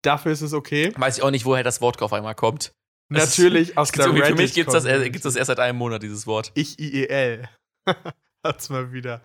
dafür 0.03 0.31
ist 0.33 0.41
es 0.41 0.53
okay. 0.53 0.93
Weiß 0.97 1.17
ich 1.17 1.23
auch 1.23 1.31
nicht, 1.31 1.45
woher 1.45 1.63
das 1.63 1.81
Wort 1.81 2.01
auf 2.01 2.13
einmal 2.13 2.35
kommt. 2.35 2.73
Das 3.09 3.23
ist- 3.23 3.39
Natürlich 3.39 3.77
aus 3.77 3.91
der 3.91 4.05
Irgendwie 4.05 4.23
für 4.23 4.31
mich 4.33 4.41
Reddit 4.41 4.53
gibt 4.55 4.73
es 4.73 4.83
das, 4.83 5.03
gibt's 5.03 5.21
das 5.21 5.35
erst 5.35 5.47
seit 5.47 5.59
einem 5.59 5.77
Monat, 5.77 6.03
dieses 6.03 6.27
Wort. 6.27 6.51
Ich 6.55 6.77
IEL. 6.79 7.49
Hat's 8.45 8.69
mal 8.69 8.91
wieder 8.91 9.23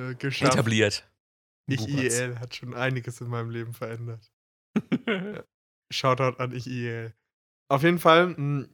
äh, 0.00 0.14
geschafft. 0.14 0.54
Etabliert. 0.54 1.08
Ich 1.68 1.78
Bubatz. 1.78 1.94
IEL 2.18 2.38
hat 2.40 2.54
schon 2.54 2.74
einiges 2.74 3.20
in 3.20 3.28
meinem 3.28 3.50
Leben 3.50 3.72
verändert. 3.74 4.30
Shoutout 5.92 6.38
an 6.38 6.52
Ich 6.52 6.66
IEL. 6.66 7.14
Auf 7.70 7.82
jeden 7.82 7.98
Fall, 7.98 8.28
mh, 8.28 8.68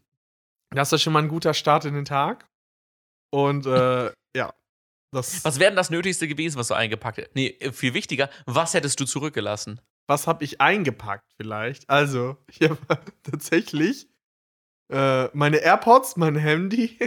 das 0.70 0.92
ist 0.92 1.02
schon 1.02 1.12
mal 1.12 1.22
ein 1.22 1.28
guter 1.28 1.54
Start 1.54 1.84
in 1.84 1.94
den 1.94 2.04
Tag. 2.04 2.48
Und 3.30 3.66
äh, 3.66 4.12
ja, 4.36 4.52
das. 5.12 5.44
Was 5.44 5.58
wäre 5.58 5.70
denn 5.70 5.76
das 5.76 5.90
Nötigste 5.90 6.28
gewesen, 6.28 6.58
was 6.58 6.68
du 6.68 6.74
eingepackt 6.74 7.18
hättest? 7.18 7.34
Nee, 7.34 7.56
äh, 7.60 7.72
viel 7.72 7.94
wichtiger, 7.94 8.30
was 8.46 8.74
hättest 8.74 8.98
du 9.00 9.04
zurückgelassen? 9.04 9.80
was 10.06 10.26
habe 10.26 10.44
ich 10.44 10.60
eingepackt 10.60 11.32
vielleicht? 11.36 11.88
Also, 11.88 12.36
ich 12.48 12.62
habe 12.62 12.78
tatsächlich 13.22 14.08
äh, 14.92 15.28
meine 15.36 15.58
AirPods, 15.58 16.16
mein 16.16 16.36
Handy 16.36 16.98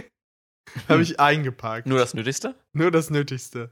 habe 0.88 1.02
ich 1.02 1.20
eingepackt. 1.20 1.86
Nur 1.86 1.98
das 1.98 2.14
Nötigste? 2.14 2.54
Nur 2.72 2.90
das 2.90 3.10
Nötigste. 3.10 3.70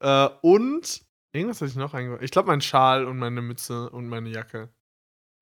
Äh, 0.00 0.28
und 0.42 1.02
irgendwas 1.32 1.60
hatte 1.60 1.70
ich 1.70 1.76
noch 1.76 1.94
eingepackt. 1.94 2.24
Ich 2.24 2.30
glaube, 2.30 2.48
mein 2.48 2.60
Schal 2.60 3.06
und 3.06 3.18
meine 3.18 3.42
Mütze 3.42 3.90
und 3.90 4.08
meine 4.08 4.30
Jacke. 4.30 4.68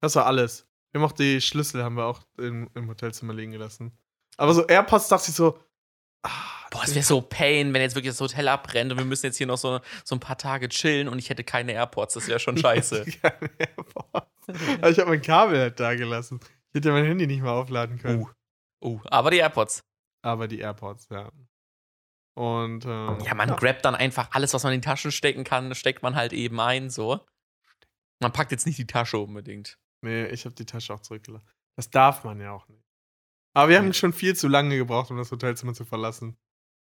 Das 0.01 0.15
war 0.17 0.27
alles. 0.27 0.67
Wir 0.93 1.01
haben 1.01 1.09
auch 1.09 1.13
die 1.13 1.41
Schlüssel 1.41 1.83
haben 1.85 1.97
wir 1.97 2.05
auch 2.05 2.23
im, 2.39 2.71
im 2.75 2.89
Hotelzimmer 2.89 3.35
liegen 3.35 3.53
gelassen. 3.53 3.97
Aber 4.37 4.55
so 4.55 4.67
AirPods 4.67 5.09
dachte 5.09 5.31
ich 5.31 5.37
so. 5.37 5.59
Ah, 6.23 6.57
Boah, 6.71 6.83
es 6.85 6.95
wäre 6.95 7.05
so 7.05 7.21
Pain, 7.21 7.73
wenn 7.73 7.81
jetzt 7.81 7.95
wirklich 7.95 8.13
das 8.13 8.21
Hotel 8.21 8.49
abbrennt 8.49 8.91
und 8.93 8.99
wir 8.99 9.05
müssen 9.05 9.27
jetzt 9.27 9.37
hier 9.37 9.47
noch 9.47 9.59
so, 9.59 9.81
so 10.05 10.17
ein 10.17 10.21
paar 10.21 10.37
Tage 10.37 10.69
chillen 10.69 11.09
und 11.09 11.19
ich 11.19 11.31
hätte 11.31 11.45
keine 11.45 11.73
AirPods. 11.73 12.15
Das 12.15 12.29
wäre 12.29 12.41
schon 12.41 12.57
scheiße. 12.57 13.05
Keine 13.23 13.51
AirPods. 13.59 14.27
Aber 14.79 14.91
ich 14.91 14.99
habe 14.99 15.11
mein 15.11 15.23
Kabel 15.23 15.59
halt 15.59 15.81
da 15.81 15.95
gelassen. 15.95 16.41
Ich 16.71 16.77
hätte 16.77 16.93
mein 16.93 17.05
Handy 17.05 17.27
nicht 17.27 17.43
mal 17.43 17.53
aufladen 17.53 17.99
können. 17.99 18.23
Uh. 18.23 18.29
Uh, 18.85 19.01
aber 19.05 19.31
die 19.31 19.39
AirPods. 19.39 19.85
Aber 20.23 20.49
die 20.49 20.59
AirPods, 20.59 21.09
ja. 21.11 21.31
Und 22.37 22.85
ähm, 22.85 23.19
Ja, 23.25 23.35
man 23.35 23.57
grabt 23.57 23.85
dann 23.85 23.95
einfach 23.95 24.29
alles, 24.33 24.53
was 24.53 24.63
man 24.63 24.75
in 24.75 24.83
die 24.83 24.87
Taschen 24.87 25.11
stecken 25.11 25.43
kann, 25.43 25.75
steckt 25.75 26.03
man 26.03 26.15
halt 26.15 26.35
eben 26.35 26.61
ein, 26.61 26.91
so. 26.91 27.25
Man 28.21 28.33
packt 28.33 28.53
jetzt 28.53 28.67
nicht 28.67 28.79
die 28.79 28.87
Tasche 28.87 29.19
unbedingt. 29.19 29.79
Nee, 30.03 30.27
ich 30.27 30.45
habe 30.45 30.55
die 30.55 30.67
Tasche 30.67 30.93
auch 30.93 31.01
zurückgelassen. 31.01 31.47
Das 31.77 31.91
darf 31.91 32.25
man 32.25 32.41
ja 32.41 32.53
auch 32.53 32.69
nicht. 32.69 32.85
Aber 33.55 33.71
wir 33.71 33.79
haben 33.79 33.95
schon 33.95 34.13
viel 34.13 34.37
zu 34.37 34.49
lange 34.49 34.77
gebraucht, 34.77 35.11
um 35.11 35.17
das 35.17 35.31
Hotelzimmer 35.33 35.73
zu 35.73 35.87
verlassen. 35.87 36.37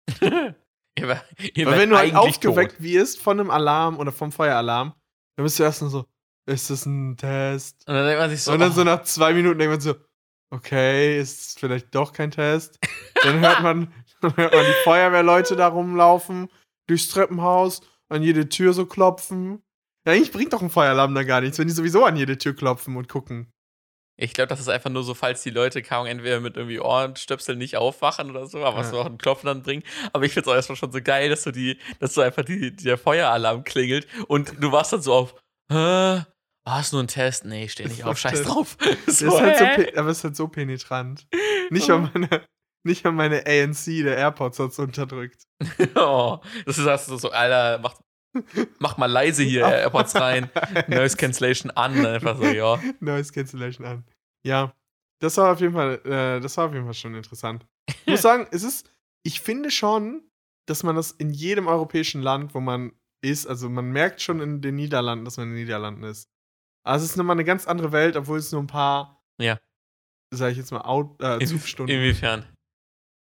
ihr 0.20 1.08
war, 1.08 1.24
ihr 1.54 1.66
Weil 1.66 1.78
wenn 1.78 1.90
du 1.90 1.96
halt 1.96 2.14
aufgeweckt 2.14 2.82
wirst 2.82 3.18
von 3.18 3.40
einem 3.40 3.50
Alarm 3.50 3.98
oder 3.98 4.12
vom 4.12 4.30
Feueralarm, 4.30 4.94
dann 5.36 5.44
bist 5.44 5.58
du 5.58 5.62
erst 5.62 5.80
nur 5.80 5.90
so, 5.90 6.04
ist 6.46 6.68
das 6.68 6.84
ein 6.84 7.16
Test? 7.16 7.80
tot. 7.80 7.88
Und 7.88 7.94
dann 7.94 8.06
denkt 8.06 8.20
man 8.20 8.30
sich 8.30 8.42
so, 8.42 8.52
und 8.52 8.60
dann 8.60 8.72
so 8.72 8.82
oh, 8.82 8.84
nach 8.84 9.02
zwei 9.04 9.32
Minuten 9.32 9.58
denkt 9.58 9.72
man 9.72 9.80
so, 9.80 9.94
okay, 10.50 11.18
ist 11.18 11.40
es 11.40 11.54
vielleicht 11.58 11.94
doch 11.94 12.12
kein 12.12 12.30
Test. 12.30 12.78
dann 13.22 13.40
hört 13.40 13.60
man, 13.62 13.92
man 14.22 14.34
die 14.36 14.82
Feuerwehrleute 14.84 15.56
da 15.56 15.68
rumlaufen, 15.68 16.48
durchs 16.88 17.08
Treppenhaus, 17.08 17.80
an 18.08 18.22
jede 18.22 18.48
Tür 18.48 18.72
so 18.72 18.86
klopfen. 18.86 19.62
Ja, 20.06 20.12
eigentlich 20.12 20.32
bringt 20.32 20.52
doch 20.52 20.62
ein 20.62 20.70
Feueralarm 20.70 21.14
da 21.14 21.24
gar 21.24 21.40
nichts, 21.40 21.58
wenn 21.58 21.66
die 21.66 21.72
sowieso 21.74 22.04
an 22.04 22.16
jede 22.16 22.38
Tür 22.38 22.54
klopfen 22.54 22.96
und 22.96 23.08
gucken. 23.08 23.50
ich 24.18 24.32
glaube, 24.32 24.48
das 24.48 24.60
ist 24.60 24.68
einfach 24.68 24.88
nur 24.88 25.02
so, 25.02 25.12
falls 25.14 25.42
die 25.42 25.50
Leute 25.50 25.82
kaum 25.82 26.06
entweder 26.06 26.40
mit 26.40 26.56
irgendwie 26.56 26.80
Ohrenstöpseln 26.80 27.58
nicht 27.58 27.76
aufwachen 27.76 28.30
oder 28.30 28.46
so, 28.46 28.64
aber 28.64 28.78
Ja. 28.78 28.84
so 28.84 29.00
auch 29.00 29.06
einen 29.06 29.18
Klopfen 29.18 29.46
dann 29.48 29.62
bringen. 29.62 29.82
Aber 30.12 30.24
ich 30.24 30.32
finde 30.32 30.48
es 30.48 30.52
auch 30.52 30.56
erstmal 30.56 30.76
schon 30.76 30.92
so 30.92 31.02
geil, 31.02 31.28
dass 31.28 31.42
du 31.42 31.50
die, 31.50 31.78
dass 31.98 32.14
du 32.14 32.20
einfach 32.22 32.44
die, 32.44 32.74
der 32.74 32.96
Feueralarm 32.98 33.64
klingelt 33.64 34.06
und 34.28 34.54
du 34.62 34.72
warst 34.72 34.92
dann 34.92 35.02
so 35.02 35.12
auf, 35.12 35.34
hä? 35.70 36.22
Ah, 36.68 36.80
ist 36.80 36.92
nur 36.92 37.02
ein 37.02 37.08
Test? 37.08 37.44
Nee, 37.44 37.64
ich 37.64 37.78
Ist 37.78 37.88
nicht 37.90 38.04
auf, 38.04 38.10
ein 38.10 38.16
scheiß 38.16 38.42
drauf. 38.44 38.76
So, 39.06 39.26
ist 39.26 39.40
halt 39.40 39.58
so, 39.92 39.98
aber 40.00 40.08
es 40.10 40.18
ist 40.18 40.24
halt 40.24 40.36
so 40.36 40.48
penetrant. 40.48 41.26
Nicht 41.70 41.88
mal 41.88 42.10
meine, 42.14 42.42
nicht 42.86 43.04
mal 43.04 43.12
meine 43.12 43.46
ANC 43.46 43.84
der 44.02 44.16
AirPods 44.16 44.58
hat 44.58 44.70
es 44.70 44.78
unterdrückt. 44.78 45.42
oh, 45.94 46.38
das 46.64 46.78
ist 46.78 46.86
das 46.86 47.06
so, 47.06 47.30
Alter, 47.30 47.78
mach, 47.82 47.94
mach 48.78 48.96
mal 48.96 49.06
leise 49.10 49.42
hier 49.42 49.62
AirPods 49.66 50.14
rein, 50.16 50.50
Noise 50.88 51.16
Cancellation 51.16 51.70
an, 51.72 52.04
einfach 52.06 52.36
so, 52.36 52.44
ja. 52.44 52.80
Noise 53.00 53.32
Cancellation 53.32 53.86
an. 53.86 54.04
Ja, 54.44 54.74
das 55.20 55.36
war 55.36 55.52
auf 55.52 55.60
jeden 55.60 55.74
Fall, 55.74 56.00
äh, 56.04 56.40
das 56.40 56.56
war 56.56 56.66
auf 56.66 56.72
jeden 56.72 56.84
Fall 56.84 56.94
schon 56.94 57.14
interessant. 57.14 57.66
Ich 57.88 58.06
muss 58.06 58.22
sagen, 58.22 58.46
es 58.50 58.62
ist, 58.62 58.90
ich 59.22 59.40
finde 59.40 59.70
schon, 59.70 60.22
dass 60.66 60.82
man 60.82 60.96
das 60.96 61.10
in 61.12 61.30
jedem 61.30 61.66
europäischen 61.68 62.22
Land, 62.22 62.54
wo 62.54 62.60
man 62.60 62.92
ist, 63.22 63.46
also 63.46 63.68
man 63.68 63.86
merkt 63.90 64.20
schon 64.20 64.40
in 64.40 64.60
den 64.60 64.76
Niederlanden, 64.76 65.24
dass 65.24 65.36
man 65.36 65.48
in 65.48 65.54
den 65.54 65.64
Niederlanden 65.64 66.02
ist. 66.04 66.28
Also 66.84 67.04
es 67.04 67.10
ist 67.12 67.16
nochmal 67.16 67.34
eine 67.36 67.44
ganz 67.44 67.66
andere 67.66 67.90
Welt, 67.92 68.16
obwohl 68.16 68.38
es 68.38 68.52
nur 68.52 68.62
ein 68.62 68.66
paar, 68.68 69.24
Ja. 69.38 69.58
sag 70.30 70.52
ich 70.52 70.58
jetzt 70.58 70.70
mal, 70.70 70.82
Out, 70.82 71.20
äh, 71.22 71.38
In, 71.38 71.46
Zugstunden. 71.46 71.96
inwiefern? 71.96 72.44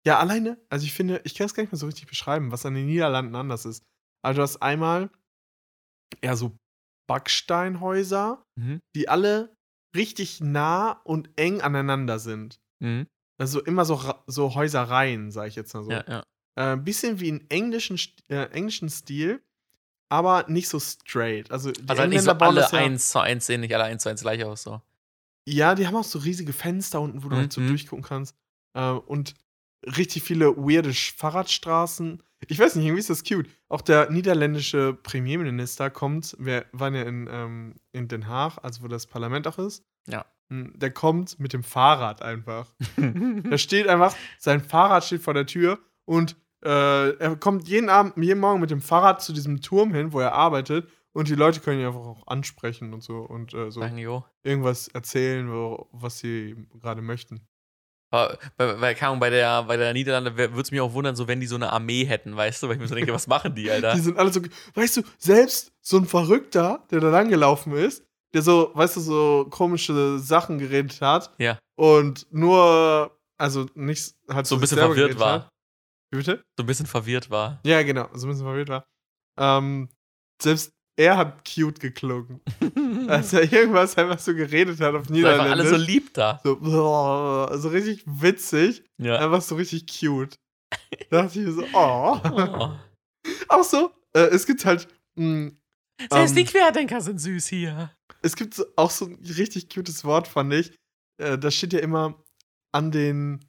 Ja, 0.07 0.19
alleine, 0.19 0.59
also 0.69 0.85
ich 0.85 0.93
finde, 0.93 1.21
ich 1.25 1.35
kann 1.35 1.47
es 1.47 1.55
gar 1.55 1.63
nicht 1.63 1.73
mehr 1.73 1.79
so 1.79 1.87
richtig 1.87 2.07
beschreiben, 2.07 2.53
was 2.53 2.67
an 2.67 2.75
den 2.75 2.87
Niederlanden 2.87 3.35
anders 3.35 3.65
ist. 3.65 3.83
Also 4.23 4.39
du 4.39 4.43
hast 4.43 4.63
einmal 4.63 5.11
eher 6.21 6.37
so 6.37 6.57
Backsteinhäuser, 7.09 8.45
Mhm. 8.59 8.81
die 8.95 9.09
alle 9.09 9.57
richtig 9.97 10.41
nah 10.41 10.93
und 11.05 11.31
eng 11.37 11.61
aneinander 11.61 12.19
sind. 12.19 12.61
Mhm. 12.83 13.07
Also 13.41 13.63
immer 13.63 13.85
so, 13.85 14.01
so 14.27 14.55
Häuserreihen, 14.55 15.31
sag 15.31 15.49
ich 15.49 15.57
jetzt 15.57 15.75
mal 15.75 15.85
so. 15.85 15.91
Ja, 15.91 16.05
ja. 16.09 16.23
Äh, 16.57 16.73
ein 16.75 16.85
bisschen 16.85 17.21
wie 17.21 17.29
in 17.29 17.49
englischen, 17.51 17.99
äh, 18.29 18.45
englischen 18.51 18.89
Stil, 18.89 19.43
aber 20.11 20.45
nicht 20.49 20.69
so 20.69 20.79
straight. 20.79 21.51
Also, 21.51 21.73
die 21.73 21.89
Also 21.89 22.03
halt 22.03 22.11
nicht 22.11 22.23
so 22.23 22.31
alle 22.33 22.73
eins 22.73 23.09
zu 23.11 23.19
eins 23.21 23.47
sehen, 23.47 23.61
nicht 23.63 23.75
alle 23.75 23.85
eins 23.85 24.03
zu 24.03 24.09
eins 24.09 24.21
gleich 24.23 24.45
aus, 24.45 24.63
so. 24.63 24.81
Ja, 25.49 25.75
die 25.75 25.87
haben 25.87 25.97
auch 25.97 26.05
so 26.05 26.19
riesige 26.21 26.53
Fenster 26.53 27.01
unten, 27.01 27.23
wo 27.25 27.29
du 27.29 27.37
halt 27.37 27.53
so 27.53 27.61
Mhm. 27.61 27.69
durchgucken 27.69 28.05
kannst. 28.05 28.35
Äh, 28.75 28.91
und 28.91 29.35
richtig 29.97 30.23
viele 30.23 30.57
weirde 30.57 30.93
Fahrradstraßen. 30.93 32.23
Ich 32.47 32.59
weiß 32.59 32.77
nicht, 32.77 32.85
irgendwie 32.85 33.01
ist 33.01 33.11
das 33.11 33.25
cute. 33.25 33.49
Auch 33.69 33.81
der 33.81 34.11
niederländische 34.11 34.93
Premierminister 34.95 35.91
kommt, 35.91 36.37
wir 36.39 36.67
waren 36.73 36.95
ja 36.95 37.03
in, 37.03 37.29
ähm, 37.31 37.75
in 37.93 38.09
Den 38.09 38.29
Haag, 38.29 38.59
also 38.63 38.83
wo 38.83 38.89
das 38.89 39.07
Parlament 39.07 39.47
auch 39.47 39.59
ist. 39.59 39.83
Ja. 40.07 40.27
Mm, 40.51 40.79
Der 40.79 40.91
kommt 40.91 41.39
mit 41.41 41.53
dem 41.53 41.63
Fahrrad 41.63 42.23
einfach. 42.23 42.75
Da 43.51 43.59
steht 43.59 43.89
einfach, 43.89 44.15
sein 44.39 44.61
Fahrrad 44.61 45.05
steht 45.05 45.23
vor 45.23 45.35
der 45.35 45.47
Tür 45.47 45.79
und 46.05 46.37
äh, 46.65 47.11
er 47.17 47.37
kommt 47.37 47.69
jeden 47.69 47.89
Abend, 47.89 48.17
jeden 48.17 48.41
Morgen 48.41 48.61
mit 48.61 48.71
dem 48.71 48.81
Fahrrad 48.81 49.23
zu 49.23 49.33
diesem 49.33 49.61
Turm 49.61 49.93
hin, 49.95 50.13
wo 50.13 50.21
er 50.21 50.33
arbeitet. 50.33 50.89
Und 51.13 51.29
die 51.29 51.35
Leute 51.37 51.61
können 51.61 51.79
ihn 51.81 51.87
einfach 51.87 52.01
auch 52.01 52.27
ansprechen 52.27 52.93
und 52.93 53.03
so 53.03 53.19
und 53.19 53.55
äh, 53.55 53.71
so 53.71 53.81
Sagen, 53.81 53.99
irgendwas 54.43 54.89
erzählen, 54.89 55.49
was 55.93 56.19
sie 56.19 56.57
gerade 56.81 57.03
möchten. 57.03 57.47
Bei, 58.57 58.95
keine 58.95 59.09
Ahnung, 59.09 59.21
bei 59.21 59.31
der, 59.31 59.63
bei 59.65 59.77
der 59.77 59.93
Niederlande 59.93 60.37
würde 60.37 60.61
es 60.61 60.71
mich 60.71 60.81
auch 60.81 60.93
wundern, 60.93 61.17
so 61.17 61.27
wenn 61.29 61.41
die 61.41 61.47
so 61.47 61.57
eine 61.57 61.73
Armee 61.73 62.05
hätten, 62.05 62.37
weißt 62.37 62.63
du? 62.63 62.69
Weil 62.69 62.75
ich 62.77 62.81
mir 62.83 62.89
so 62.89 62.95
denke, 62.95 63.13
was 63.13 63.27
machen 63.27 63.55
die, 63.55 63.71
Alter? 63.71 63.95
Die 63.95 64.01
sind 64.01 64.19
alle 64.19 64.33
so, 64.33 64.41
weißt 64.75 64.99
du, 64.99 65.03
selbst 65.19 65.73
so 65.81 65.97
ein 65.99 66.07
Verrückter, 66.07 66.85
der 66.91 67.01
da 67.01 67.11
langgelaufen 67.11 67.73
ist, 67.75 68.05
der 68.33 68.43
so, 68.43 68.71
weißt 68.75 68.97
du, 68.97 69.01
so 69.01 69.47
komische 69.51 70.19
Sachen 70.19 70.59
geredet 70.59 71.01
hat 71.01 71.31
Ja. 71.39 71.59
und 71.77 72.27
nur, 72.31 73.11
also 73.39 73.67
nicht 73.75 74.15
halt 74.29 74.47
So 74.47 74.57
ein 74.57 74.61
bisschen 74.61 74.79
verwirrt 74.79 75.19
war. 75.19 75.33
Hat. 75.45 75.49
Wie 76.11 76.19
bitte? 76.19 76.45
So 76.57 76.63
ein 76.63 76.67
bisschen 76.67 76.87
verwirrt 76.87 77.31
war. 77.31 77.61
Ja, 77.65 77.83
genau, 77.83 78.09
so 78.15 78.27
ein 78.27 78.31
bisschen 78.31 78.45
verwirrt 78.47 78.69
war. 78.69 78.85
Ähm, 79.39 79.89
selbst 80.41 80.74
er 80.97 81.17
hat 81.17 81.45
cute 81.49 81.81
geklungen. 81.81 82.41
Als 83.09 83.33
er 83.33 83.51
irgendwas 83.53 83.97
einfach 83.99 84.19
so 84.19 84.35
geredet 84.35 84.81
hat 84.81 84.95
auf 84.95 85.09
Ist 85.11 85.25
einfach 85.25 85.45
alle 85.51 85.63
Niederländisch. 85.65 85.71
so 85.71 85.77
lieb 85.77 86.15
da. 86.15 86.41
so, 86.45 86.57
boah, 86.61 87.59
so 87.59 87.69
richtig 87.69 88.03
witzig, 88.07 88.85
Ja. 88.99 89.19
einfach 89.19 89.43
so 89.43 89.57
richtig 89.57 89.87
cute. 89.87 90.37
Da 91.11 91.23
dachte 91.23 91.41
ich 91.41 91.47
mir 91.47 91.53
so, 91.53 91.65
oh. 91.73 92.21
Oh. 92.25 92.71
Auch 93.49 93.65
so, 93.65 93.91
äh, 94.15 94.21
es 94.29 94.47
gibt 94.47 94.65
halt, 94.65 94.87
mh, 95.17 95.53
Selbst 96.11 96.33
Ähm, 96.33 96.37
die 96.37 96.45
Querdenker 96.45 97.01
sind 97.01 97.19
süß 97.21 97.47
hier. 97.47 97.91
es 98.23 98.37
gibt 98.37 98.61
auch 98.77 98.91
so 98.91 99.07
ein 99.07 99.15
richtig 99.25 99.69
cutes 99.73 100.05
Wort, 100.05 100.29
fand 100.29 100.53
ich. 100.53 100.77
Äh, 101.23 101.39
da 101.39 101.51
steht 101.51 101.73
ja 101.73 101.79
immer 101.81 102.23
an 102.73 102.91
den, 102.91 103.41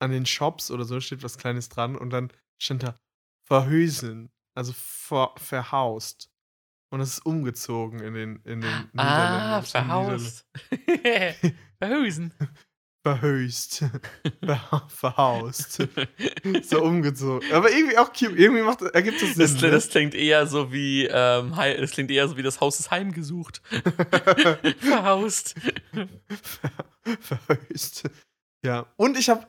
an 0.00 0.10
den 0.10 0.26
Shops 0.26 0.70
oder 0.70 0.84
so 0.84 0.98
steht 1.00 1.22
was 1.22 1.38
Kleines 1.38 1.68
dran 1.68 1.96
und 1.96 2.10
dann 2.10 2.32
stand 2.60 2.82
da 2.82 2.98
verhösen, 3.46 4.30
also 4.54 4.72
ver, 4.74 5.32
verhaust. 5.36 6.28
Und 6.92 7.00
es 7.00 7.14
ist 7.14 7.26
umgezogen 7.26 8.00
in 8.00 8.14
den, 8.14 8.36
in 8.44 8.60
den 8.60 8.90
Ah, 8.96 9.60
Niederländern- 9.60 9.64
verhaust. 9.64 10.46
Verhösen. 11.78 12.34
Verhöst. 13.04 13.84
Ver, 14.44 14.86
verhaust. 14.88 15.88
so 16.62 16.82
umgezogen. 16.84 17.50
Aber 17.52 17.70
irgendwie 17.72 17.98
auch 17.98 18.12
cute. 18.12 18.36
Irgendwie 18.38 18.62
macht, 18.62 18.82
ergibt 18.82 19.20
das 19.20 19.30
Sinn. 19.30 19.38
Das, 19.40 19.60
ne? 19.60 19.70
das 19.72 19.88
klingt 19.88 20.14
eher 20.14 20.46
so 20.46 20.70
wie, 20.72 21.06
ähm, 21.06 21.52
das 21.56 21.90
klingt 21.90 22.12
eher 22.12 22.28
so 22.28 22.36
wie 22.36 22.42
das 22.44 22.60
Haus 22.60 22.78
ist 22.78 22.92
heimgesucht. 22.92 23.60
Verhaust. 24.78 25.56
Verhöst. 27.20 28.08
Ja. 28.64 28.86
Und 28.96 29.18
ich 29.18 29.28
habe 29.30 29.46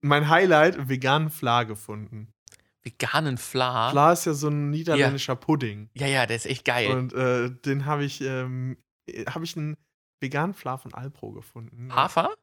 mein 0.00 0.28
Highlight 0.28 0.88
veganen 0.88 1.30
Fla 1.30 1.64
gefunden. 1.64 2.31
Veganen 2.82 3.38
Fla. 3.38 3.90
Fla 3.90 4.12
ist 4.12 4.24
ja 4.24 4.34
so 4.34 4.48
ein 4.48 4.70
niederländischer 4.70 5.36
Pudding. 5.36 5.88
Ja, 5.94 6.06
ja, 6.06 6.26
der 6.26 6.36
ist 6.36 6.46
echt 6.46 6.64
geil. 6.64 6.90
Und 6.90 7.12
äh, 7.12 7.50
den 7.50 7.86
habe 7.86 8.04
ich, 8.04 8.20
ähm, 8.20 8.76
habe 9.28 9.44
ich 9.44 9.56
einen 9.56 9.76
veganen 10.20 10.54
Fla 10.54 10.76
von 10.78 10.92
Alpro 10.92 11.32
gefunden. 11.32 11.94
Hafer? 11.94 12.34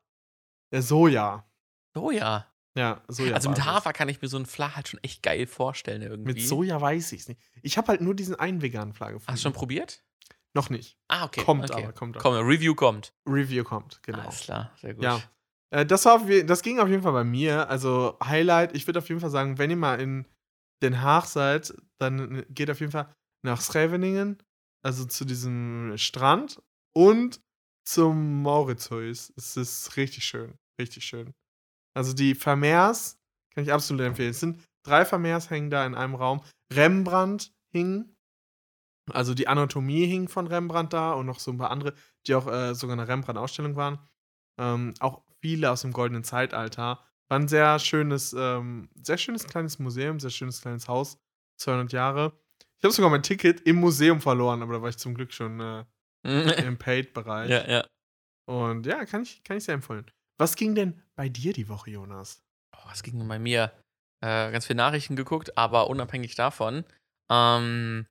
Äh, 0.71 0.81
Soja. 0.81 1.45
Soja. 1.93 2.47
Ja, 2.77 3.01
Soja. 3.07 3.33
also 3.33 3.49
mit 3.49 3.65
Hafer 3.65 3.91
kann 3.93 4.07
ich 4.07 4.21
mir 4.21 4.27
so 4.27 4.37
einen 4.37 4.45
Fla 4.45 4.75
halt 4.75 4.87
schon 4.87 5.03
echt 5.03 5.23
geil 5.23 5.47
vorstellen 5.47 6.01
irgendwie. 6.01 6.33
Mit 6.33 6.47
Soja 6.47 6.79
weiß 6.79 7.11
ich 7.11 7.21
es 7.21 7.27
nicht. 7.27 7.41
Ich 7.61 7.77
habe 7.77 7.89
halt 7.89 8.01
nur 8.01 8.15
diesen 8.15 8.35
einen 8.35 8.61
veganen 8.61 8.93
Fla 8.93 9.07
gefunden. 9.07 9.31
Hast 9.31 9.39
du 9.39 9.47
schon 9.47 9.53
probiert? 9.53 10.03
Noch 10.53 10.69
nicht. 10.69 10.97
Ah, 11.07 11.25
okay. 11.25 11.43
Kommt 11.43 11.69
okay. 11.69 11.83
aber, 11.83 11.93
kommt 11.93 12.15
aber. 12.15 12.23
Komm, 12.23 12.47
Review 12.47 12.75
kommt. 12.75 13.13
Review 13.27 13.63
kommt, 13.63 14.01
genau. 14.03 14.19
Alles 14.19 14.39
klar, 14.39 14.71
sehr 14.79 14.93
gut. 14.93 15.03
Ja. 15.03 15.21
Äh, 15.71 15.85
das, 15.85 16.05
war, 16.05 16.19
das 16.45 16.61
ging 16.61 16.79
auf 16.79 16.89
jeden 16.89 17.03
Fall 17.03 17.13
bei 17.13 17.23
mir. 17.23 17.69
Also 17.69 18.17
Highlight, 18.23 18.75
ich 18.75 18.87
würde 18.87 18.99
auf 18.99 19.09
jeden 19.09 19.21
Fall 19.21 19.29
sagen, 19.29 19.57
wenn 19.57 19.69
ihr 19.69 19.77
mal 19.77 19.99
in 19.99 20.25
Den 20.81 21.01
Haag 21.01 21.25
seid, 21.25 21.73
dann 21.99 22.45
geht 22.49 22.69
auf 22.69 22.79
jeden 22.79 22.91
Fall 22.91 23.13
nach 23.43 23.61
Scheveningen, 23.61 24.41
also 24.83 25.05
zu 25.05 25.25
diesem 25.25 25.93
Strand 25.97 26.61
und 26.95 27.41
zum 27.85 28.43
Mauritshuis. 28.43 29.33
Es 29.35 29.57
ist 29.57 29.97
richtig 29.97 30.25
schön, 30.25 30.55
richtig 30.79 31.05
schön. 31.05 31.33
Also 31.95 32.13
die 32.13 32.35
Vermeers 32.35 33.17
kann 33.53 33.63
ich 33.63 33.73
absolut 33.73 34.05
empfehlen. 34.05 34.31
Es 34.31 34.39
sind 34.39 34.61
drei 34.85 35.05
Vermeers 35.05 35.49
hängen 35.49 35.69
da 35.69 35.85
in 35.85 35.95
einem 35.95 36.15
Raum. 36.15 36.41
Rembrandt 36.71 37.51
hing, 37.73 38.15
also 39.11 39.33
die 39.33 39.47
Anatomie 39.47 40.05
hing 40.05 40.27
von 40.27 40.47
Rembrandt 40.47 40.93
da 40.93 41.13
und 41.13 41.25
noch 41.25 41.39
so 41.39 41.51
ein 41.51 41.57
paar 41.57 41.71
andere, 41.71 41.93
die 42.27 42.35
auch 42.35 42.47
äh, 42.47 42.75
sogar 42.75 42.97
eine 42.97 43.07
Rembrandt-Ausstellung 43.07 43.75
waren. 43.75 43.99
Ähm, 44.59 44.93
auch 44.99 45.23
viele 45.41 45.71
aus 45.71 45.81
dem 45.81 45.91
goldenen 45.91 46.23
Zeitalter. 46.23 47.05
War 47.27 47.39
ein 47.39 47.47
sehr 47.47 47.79
schönes, 47.79 48.33
ähm, 48.33 48.89
sehr 49.01 49.17
schönes 49.17 49.45
kleines 49.45 49.79
Museum, 49.79 50.19
sehr 50.19 50.31
schönes 50.31 50.61
kleines 50.61 50.87
Haus. 50.87 51.17
200 51.57 51.91
Jahre. 51.91 52.39
Ich 52.77 52.83
habe 52.83 52.93
sogar 52.93 53.11
mein 53.11 53.23
Ticket 53.23 53.61
im 53.61 53.77
Museum 53.77 54.21
verloren, 54.21 54.61
aber 54.61 54.73
da 54.73 54.81
war 54.81 54.89
ich 54.89 54.97
zum 54.97 55.13
Glück 55.13 55.33
schon 55.33 55.59
äh, 55.59 55.85
im 56.65 56.77
Paid-Bereich. 56.77 57.49
ja, 57.49 57.67
ja. 57.69 57.85
Und 58.45 58.85
ja, 58.85 59.05
kann 59.05 59.23
ich, 59.23 59.43
kann 59.43 59.57
ich 59.57 59.65
sehr 59.65 59.75
empfehlen. 59.75 60.09
Was 60.39 60.55
ging 60.55 60.73
denn 60.73 61.03
bei 61.15 61.29
dir 61.29 61.53
die 61.53 61.69
Woche, 61.69 61.91
Jonas? 61.91 62.41
Oh, 62.75 62.79
was 62.85 63.03
ging 63.03 63.19
denn 63.19 63.27
bei 63.27 63.37
mir? 63.37 63.71
äh, 64.21 64.51
ganz 64.51 64.65
viele 64.65 64.77
Nachrichten 64.77 65.15
geguckt, 65.15 65.57
aber 65.57 65.89
unabhängig 65.89 66.35
davon 66.35 66.83
ähm, 67.31 68.07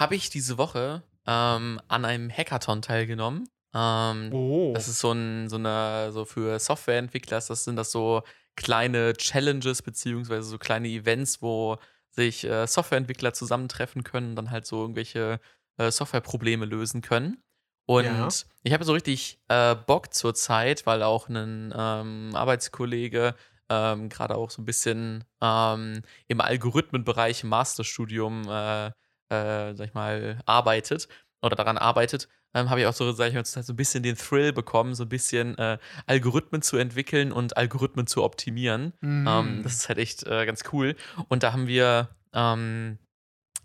habe 0.00 0.14
ich 0.14 0.30
diese 0.30 0.58
Woche 0.58 1.02
ähm, 1.26 1.80
an 1.88 2.04
einem 2.04 2.30
Hackathon 2.30 2.82
teilgenommen. 2.82 3.48
Ähm, 3.74 4.30
Oh. 4.32 4.72
das 4.74 4.88
ist 4.88 5.00
so 5.00 5.12
ein, 5.12 5.48
so 5.48 5.56
eine, 5.56 6.10
so 6.12 6.24
für 6.24 6.58
Softwareentwickler, 6.58 7.40
das 7.46 7.64
sind 7.64 7.76
das 7.76 7.90
so 7.90 8.22
kleine 8.56 9.14
Challenges 9.14 9.82
beziehungsweise 9.82 10.48
so 10.48 10.58
kleine 10.58 10.88
Events, 10.88 11.42
wo 11.42 11.76
sich 12.10 12.44
äh, 12.44 12.66
Softwareentwickler 12.66 13.32
zusammentreffen 13.34 14.04
können 14.04 14.30
und 14.30 14.36
dann 14.36 14.50
halt 14.50 14.66
so 14.66 14.80
irgendwelche 14.82 15.40
äh, 15.78 15.90
Softwareprobleme 15.90 16.64
lösen 16.64 17.02
können. 17.02 17.42
Und 17.86 18.04
Ja. 18.04 18.28
ich 18.62 18.72
habe 18.72 18.84
so 18.84 18.92
richtig 18.92 19.38
äh, 19.48 19.74
Bock 19.74 20.14
zur 20.14 20.34
Zeit, 20.34 20.86
weil 20.86 21.02
auch 21.02 21.28
ein 21.28 21.74
ähm, 21.76 22.30
Arbeitskollege 22.34 23.34
ähm, 23.68 24.08
gerade 24.08 24.36
auch 24.36 24.50
so 24.50 24.62
ein 24.62 24.64
bisschen 24.64 25.24
ähm, 25.42 26.02
im 26.28 26.40
Algorithmenbereich 26.40 27.42
im 27.42 27.48
Masterstudium, 27.50 28.42
äh, 28.48 28.86
äh, 29.30 29.74
sag 29.74 29.86
ich 29.88 29.94
mal, 29.94 30.38
arbeitet 30.46 31.08
oder 31.44 31.56
daran 31.56 31.78
arbeitet, 31.78 32.28
ähm, 32.54 32.70
habe 32.70 32.80
ich 32.80 32.86
auch 32.86 32.92
so, 32.92 33.12
sag 33.12 33.28
ich 33.28 33.34
mal, 33.34 33.44
so 33.44 33.72
ein 33.72 33.76
bisschen 33.76 34.02
den 34.02 34.16
Thrill 34.16 34.52
bekommen, 34.52 34.94
so 34.94 35.04
ein 35.04 35.08
bisschen 35.08 35.56
äh, 35.58 35.78
Algorithmen 36.06 36.62
zu 36.62 36.76
entwickeln 36.76 37.32
und 37.32 37.56
Algorithmen 37.56 38.06
zu 38.06 38.22
optimieren. 38.24 38.92
Ähm, 39.02 39.24
Mhm. 39.58 39.62
das 39.62 39.74
ist 39.74 39.88
halt 39.88 39.98
echt 39.98 40.24
äh, 40.26 40.46
ganz 40.46 40.62
cool. 40.72 40.96
Und 41.28 41.42
da 41.42 41.52
haben 41.52 41.66
wir 41.66 42.08
ähm, 42.32 42.98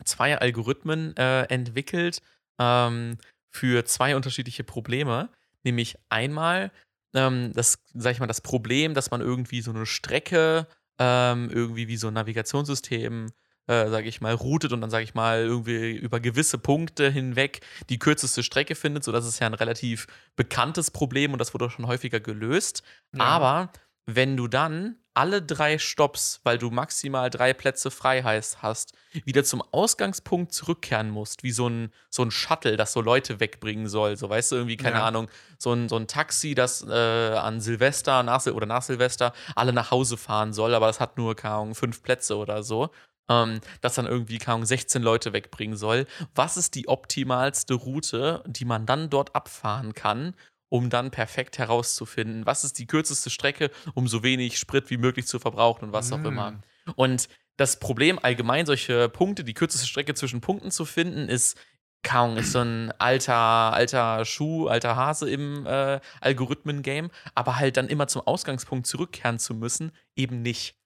zwei 0.04 0.38
Algorithmen 0.38 1.16
äh, 1.18 1.44
entwickelt 1.44 2.22
ähm, 2.60 3.18
für 3.50 3.86
zwei 3.86 4.16
unterschiedliche 4.16 4.64
Probleme. 4.64 5.30
Nämlich 5.64 5.98
einmal 6.10 6.72
ähm, 7.14 7.52
das, 7.54 7.80
sag 7.94 8.12
ich 8.14 8.20
mal, 8.20 8.28
das 8.28 8.42
Problem, 8.42 8.94
dass 8.94 9.12
man 9.12 9.22
irgendwie 9.22 9.62
so 9.62 9.72
eine 9.72 9.86
Strecke 9.86 10.68
ähm, 11.00 11.50
irgendwie 11.50 11.88
wie 11.88 11.98
so 11.98 12.08
ein 12.08 12.14
Navigationssystem, 12.14 13.32
äh, 13.70 13.88
sage 13.90 14.08
ich 14.08 14.20
mal, 14.20 14.34
routet 14.34 14.74
und 14.74 14.82
dann, 14.82 14.90
sage 14.90 15.04
ich 15.04 15.14
mal, 15.14 15.44
irgendwie 15.44 15.92
über 15.92 16.20
gewisse 16.20 16.58
Punkte 16.58 17.12
hinweg 17.12 17.62
die 17.90 18.00
kürzeste 18.00 18.42
Strecke 18.42 18.74
findet. 18.74 19.04
So, 19.04 19.12
das 19.12 19.28
ist 19.28 19.40
ja 19.40 19.46
ein 19.46 19.54
relativ 19.54 20.08
bekanntes 20.36 20.90
Problem 20.90 21.34
und 21.34 21.40
das 21.40 21.54
wurde 21.54 21.66
auch 21.66 21.72
schon 21.72 21.86
häufiger 21.86 22.20
gelöst. 22.20 22.82
Ja. 23.16 23.24
Aber 23.26 23.72
wenn 24.08 24.36
du 24.36 24.48
dann 24.48 24.96
alle 25.14 25.42
drei 25.44 25.78
Stops, 25.78 26.40
weil 26.44 26.58
du 26.58 26.72
maximal 26.72 27.30
drei 27.30 27.54
Plätze 27.54 27.92
frei 27.92 28.24
heißt, 28.24 28.64
hast, 28.64 28.94
wieder 29.26 29.44
zum 29.44 29.62
Ausgangspunkt 29.72 30.52
zurückkehren 30.52 31.12
musst, 31.12 31.44
wie 31.44 31.52
so 31.52 31.68
ein, 31.68 31.92
so 32.10 32.24
ein 32.24 32.32
Shuttle, 32.32 32.76
das 32.76 32.94
so 32.94 33.02
Leute 33.02 33.40
wegbringen 33.40 33.88
soll. 33.88 34.18
So, 34.18 34.30
weißt 34.30 34.52
du, 34.52 34.56
irgendwie, 34.56 34.78
keine 34.78 34.98
Ja. 34.98 35.06
Ahnung, 35.06 35.28
so 35.60 35.74
ein, 35.74 35.90
so 35.90 35.98
ein 35.98 36.08
Taxi, 36.08 36.56
das 36.56 36.84
äh, 36.88 36.92
an 36.92 37.60
Silvester 37.60 38.24
nach, 38.24 38.48
oder 38.48 38.66
nach 38.66 38.82
Silvester 38.82 39.34
alle 39.56 39.74
nach 39.74 39.92
Hause 39.92 40.18
fahren 40.18 40.54
soll, 40.54 40.74
aber 40.74 40.88
das 40.88 41.00
hat 41.00 41.18
nur, 41.18 41.36
keine 41.36 41.56
Ahnung, 41.56 41.76
fünf 41.76 42.02
Plätze 42.02 42.36
oder 42.38 42.64
so. 42.64 42.90
Ähm, 43.30 43.62
das 43.82 43.96
dann 43.96 44.08
irgendwie, 44.08 44.40
keine 44.40 44.56
Ahnung, 44.56 44.66
16 44.66 45.02
Leute 45.02 45.34
wegbringen 45.34 45.78
soll. 45.78 46.08
Was 46.36 46.58
ist 46.58 46.76
die 46.76 46.88
optimalste 46.88 47.76
Route, 47.76 48.44
die 48.48 48.66
man 48.66 48.86
dann 48.86 49.10
dort 49.10 49.36
abfahren 49.36 49.94
kann, 49.94 50.34
um 50.70 50.90
dann 50.90 51.12
perfekt 51.12 51.58
herauszufinden, 51.58 52.46
was 52.46 52.64
ist 52.64 52.80
die 52.80 52.88
kürzeste 52.88 53.30
Strecke, 53.30 53.72
um 53.96 54.08
so 54.08 54.24
wenig 54.24 54.58
Sprit 54.58 54.90
wie 54.90 54.98
möglich 54.98 55.28
zu 55.28 55.40
verbrauchen 55.40 55.86
und 55.86 55.94
was 55.94 56.12
auch 56.12 56.24
immer. 56.24 56.52
Mm. 56.52 56.62
Und 56.96 57.30
das 57.58 57.80
Problem 57.80 58.20
allgemein, 58.20 58.66
solche 58.66 59.10
Punkte, 59.10 59.44
die 59.44 59.54
kürzeste 59.54 59.88
Strecke 59.88 60.14
zwischen 60.14 60.42
Punkten 60.42 60.72
zu 60.72 60.86
finden, 60.86 61.28
ist, 61.28 61.60
kaum 62.04 62.38
ist 62.38 62.54
so 62.54 62.60
ein 62.60 62.94
alter, 63.00 63.36
alter 63.36 64.24
Schuh, 64.24 64.68
alter 64.68 64.96
Hase 64.96 65.30
im 65.30 65.66
äh, 65.66 66.00
Algorithmen-Game, 66.22 67.10
aber 67.36 67.58
halt 67.58 67.76
dann 67.76 67.90
immer 67.90 68.08
zum 68.08 68.26
Ausgangspunkt 68.26 68.88
zurückkehren 68.88 69.40
zu 69.40 69.54
müssen, 69.54 69.92
eben 70.16 70.42
nicht. 70.42 70.79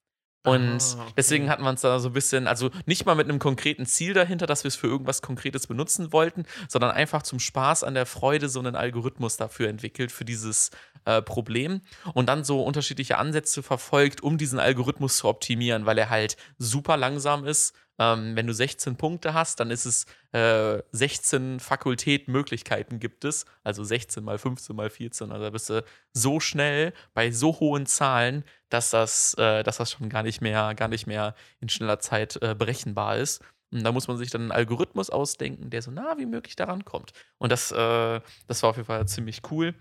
Und 0.44 0.78
Ah, 0.80 1.02
okay. 1.02 1.12
deswegen 1.16 1.48
hatten 1.48 1.62
wir 1.62 1.70
uns 1.70 1.80
da 1.80 1.98
so 1.98 2.10
ein 2.10 2.12
bisschen, 2.12 2.46
also 2.46 2.70
nicht 2.84 3.06
mal 3.06 3.14
mit 3.14 3.28
einem 3.28 3.38
konkreten 3.38 3.86
Ziel 3.86 4.12
dahinter, 4.12 4.46
dass 4.46 4.62
wir 4.62 4.68
es 4.68 4.76
für 4.76 4.86
irgendwas 4.86 5.22
Konkretes 5.22 5.66
benutzen 5.66 6.12
wollten, 6.12 6.44
sondern 6.68 6.90
einfach 6.90 7.22
zum 7.22 7.40
Spaß 7.40 7.82
an 7.82 7.94
der 7.94 8.04
Freude 8.04 8.48
so 8.50 8.60
einen 8.60 8.76
Algorithmus 8.76 9.38
dafür 9.38 9.68
entwickelt, 9.68 10.12
für 10.12 10.26
dieses 10.26 10.70
äh, 11.06 11.22
Problem. 11.22 11.80
Und 12.12 12.28
dann 12.28 12.44
so 12.44 12.62
unterschiedliche 12.62 13.16
Ansätze 13.18 13.62
verfolgt, 13.62 14.22
um 14.22 14.36
diesen 14.36 14.58
Algorithmus 14.58 15.16
zu 15.16 15.28
optimieren, 15.28 15.86
weil 15.86 15.96
er 15.98 16.10
halt 16.10 16.36
super 16.58 16.96
langsam 16.98 17.46
ist. 17.46 17.74
Ähm, 17.98 18.34
wenn 18.34 18.46
du 18.46 18.54
16 18.54 18.96
Punkte 18.96 19.34
hast, 19.34 19.60
dann 19.60 19.70
ist 19.70 19.84
es 19.84 20.06
äh, 20.32 20.82
16 20.92 21.60
Fakultät 21.60 22.28
Möglichkeiten 22.28 22.98
gibt 22.98 23.24
es. 23.24 23.44
Also 23.62 23.84
16 23.84 24.24
mal 24.24 24.38
15 24.38 24.74
mal 24.74 24.90
14. 24.90 25.30
Also 25.30 25.44
da 25.44 25.50
bist 25.50 25.70
du 25.70 25.84
so 26.12 26.40
schnell 26.40 26.92
bei 27.14 27.30
so 27.30 27.60
hohen 27.60 27.86
Zahlen, 27.86 28.44
dass 28.68 28.90
das, 28.90 29.34
äh, 29.34 29.62
dass 29.62 29.76
das 29.76 29.92
schon 29.92 30.08
gar 30.08 30.22
nicht 30.22 30.40
mehr, 30.40 30.74
gar 30.74 30.88
nicht 30.88 31.06
mehr 31.06 31.34
in 31.60 31.68
schneller 31.68 32.00
Zeit 32.00 32.36
äh, 32.42 32.54
berechenbar 32.54 33.18
ist. 33.18 33.42
Und 33.72 33.84
da 33.84 33.92
muss 33.92 34.08
man 34.08 34.16
sich 34.16 34.30
dann 34.30 34.42
einen 34.42 34.52
Algorithmus 34.52 35.10
ausdenken, 35.10 35.70
der 35.70 35.82
so 35.82 35.90
nah 35.90 36.16
wie 36.18 36.26
möglich 36.26 36.56
daran 36.56 36.84
kommt. 36.84 37.12
Und 37.38 37.50
das, 37.50 37.72
äh, 37.72 38.20
das 38.46 38.62
war 38.62 38.70
auf 38.70 38.76
jeden 38.76 38.86
Fall 38.86 39.06
ziemlich 39.08 39.42
cool. 39.50 39.74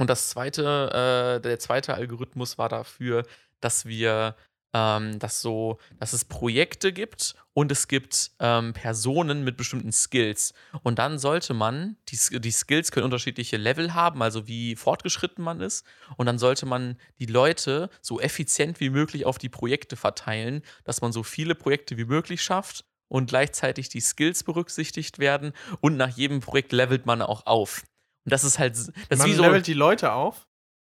Und 0.00 0.08
das 0.08 0.30
zweite, 0.30 1.38
äh, 1.38 1.40
der 1.40 1.58
zweite 1.58 1.94
Algorithmus 1.94 2.58
war 2.58 2.68
dafür, 2.68 3.24
dass 3.60 3.86
wir 3.86 4.36
ähm, 4.74 5.18
dass 5.18 5.40
so, 5.40 5.78
dass 5.98 6.12
es 6.12 6.24
Projekte 6.24 6.92
gibt 6.92 7.34
und 7.54 7.72
es 7.72 7.88
gibt 7.88 8.32
ähm, 8.38 8.72
Personen 8.72 9.42
mit 9.42 9.56
bestimmten 9.56 9.92
Skills. 9.92 10.54
Und 10.82 10.98
dann 10.98 11.18
sollte 11.18 11.54
man, 11.54 11.96
die, 12.08 12.40
die 12.40 12.50
Skills 12.50 12.92
können 12.92 13.04
unterschiedliche 13.04 13.56
Level 13.56 13.94
haben, 13.94 14.22
also 14.22 14.46
wie 14.46 14.76
fortgeschritten 14.76 15.42
man 15.42 15.60
ist. 15.60 15.84
Und 16.16 16.26
dann 16.26 16.38
sollte 16.38 16.66
man 16.66 16.96
die 17.18 17.26
Leute 17.26 17.90
so 18.00 18.20
effizient 18.20 18.80
wie 18.80 18.90
möglich 18.90 19.26
auf 19.26 19.38
die 19.38 19.48
Projekte 19.48 19.96
verteilen, 19.96 20.62
dass 20.84 21.00
man 21.00 21.12
so 21.12 21.22
viele 21.22 21.54
Projekte 21.54 21.96
wie 21.96 22.04
möglich 22.04 22.42
schafft 22.42 22.84
und 23.08 23.30
gleichzeitig 23.30 23.88
die 23.88 24.00
Skills 24.00 24.44
berücksichtigt 24.44 25.18
werden. 25.18 25.52
Und 25.80 25.96
nach 25.96 26.10
jedem 26.10 26.40
Projekt 26.40 26.72
levelt 26.72 27.06
man 27.06 27.22
auch 27.22 27.46
auf. 27.46 27.84
Und 28.24 28.32
das 28.32 28.44
ist 28.44 28.58
halt, 28.58 28.76
das 28.76 29.18
Man 29.18 29.28
wie 29.28 29.34
so. 29.34 29.42
levelt 29.42 29.66
die 29.66 29.74
Leute 29.74 30.12
auf. 30.12 30.47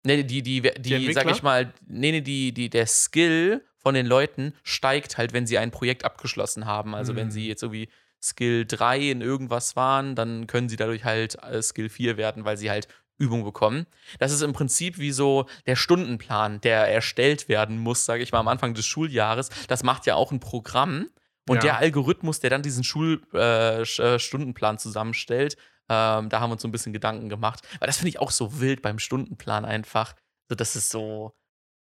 Nee, 0.06 0.24
die, 0.24 0.42
die, 0.42 0.62
die, 0.62 0.72
sag 0.72 0.96
Entwickler? 0.96 1.32
ich 1.32 1.44
mal, 1.44 1.74
nee, 1.88 2.12
nee, 2.12 2.22
die, 2.22 2.54
die, 2.54 2.70
der 2.70 2.88
Skill 2.88 3.62
von 3.78 3.94
den 3.96 4.06
Leuten 4.06 4.54
steigt 4.64 5.18
halt, 5.18 5.34
wenn 5.34 5.46
sie 5.48 5.58
ein 5.58 5.72
Projekt 5.72 6.06
abgeschlossen 6.06 6.66
haben. 6.66 6.96
Also 6.96 7.16
wenn 7.16 7.28
Mhm. 7.28 7.32
sie 7.32 7.48
jetzt 7.48 7.64
irgendwie 7.64 7.90
Skill 8.24 8.66
3 8.66 9.00
in 9.12 9.22
irgendwas 9.22 9.76
waren, 9.76 10.16
dann 10.16 10.48
können 10.48 10.70
sie 10.70 10.78
dadurch 10.78 11.04
halt 11.04 11.42
äh, 11.44 11.62
Skill 11.62 11.90
4 11.90 12.18
werden, 12.18 12.46
weil 12.46 12.58
sie 12.58 12.70
halt 12.72 12.88
Übung 13.18 13.44
bekommen. 13.44 13.86
Das 14.20 14.32
ist 14.32 14.42
im 14.42 14.52
Prinzip 14.54 14.98
wie 14.98 15.12
so 15.12 15.46
der 15.68 15.76
Stundenplan, 15.76 16.60
der 16.62 16.88
erstellt 16.92 17.48
werden 17.48 17.78
muss, 17.78 18.04
sage 18.06 18.24
ich 18.24 18.32
mal, 18.32 18.40
am 18.40 18.48
Anfang 18.48 18.74
des 18.74 18.86
Schuljahres. 18.86 19.50
Das 19.68 19.84
macht 19.84 20.06
ja 20.06 20.16
auch 20.16 20.32
ein 20.32 20.40
Programm. 20.40 21.08
Und 21.48 21.58
Ja. 21.58 21.62
der 21.62 21.78
Algorithmus, 21.78 22.40
der 22.40 22.50
dann 22.50 22.64
diesen 22.64 22.84
Schulstundenplan 22.84 23.84
äh, 24.12 24.16
äh, 24.16 24.20
Stundenplan 24.20 24.78
zusammenstellt, 24.80 25.56
ähm, 25.90 26.30
da 26.30 26.40
haben 26.40 26.50
wir 26.50 26.54
uns 26.54 26.62
so 26.62 26.68
ein 26.68 26.72
bisschen 26.72 26.94
Gedanken 26.94 27.30
gemacht. 27.30 27.62
Weil 27.80 27.88
das 27.88 27.98
finde 27.98 28.10
ich 28.10 28.20
auch 28.20 28.32
so 28.32 28.60
wild 28.60 28.82
beim 28.82 29.00
Stundenplan 29.00 29.66
einfach. 29.66 30.16
So, 30.50 30.56
das 30.56 30.76
ist 30.76 30.90
so, 30.90 31.34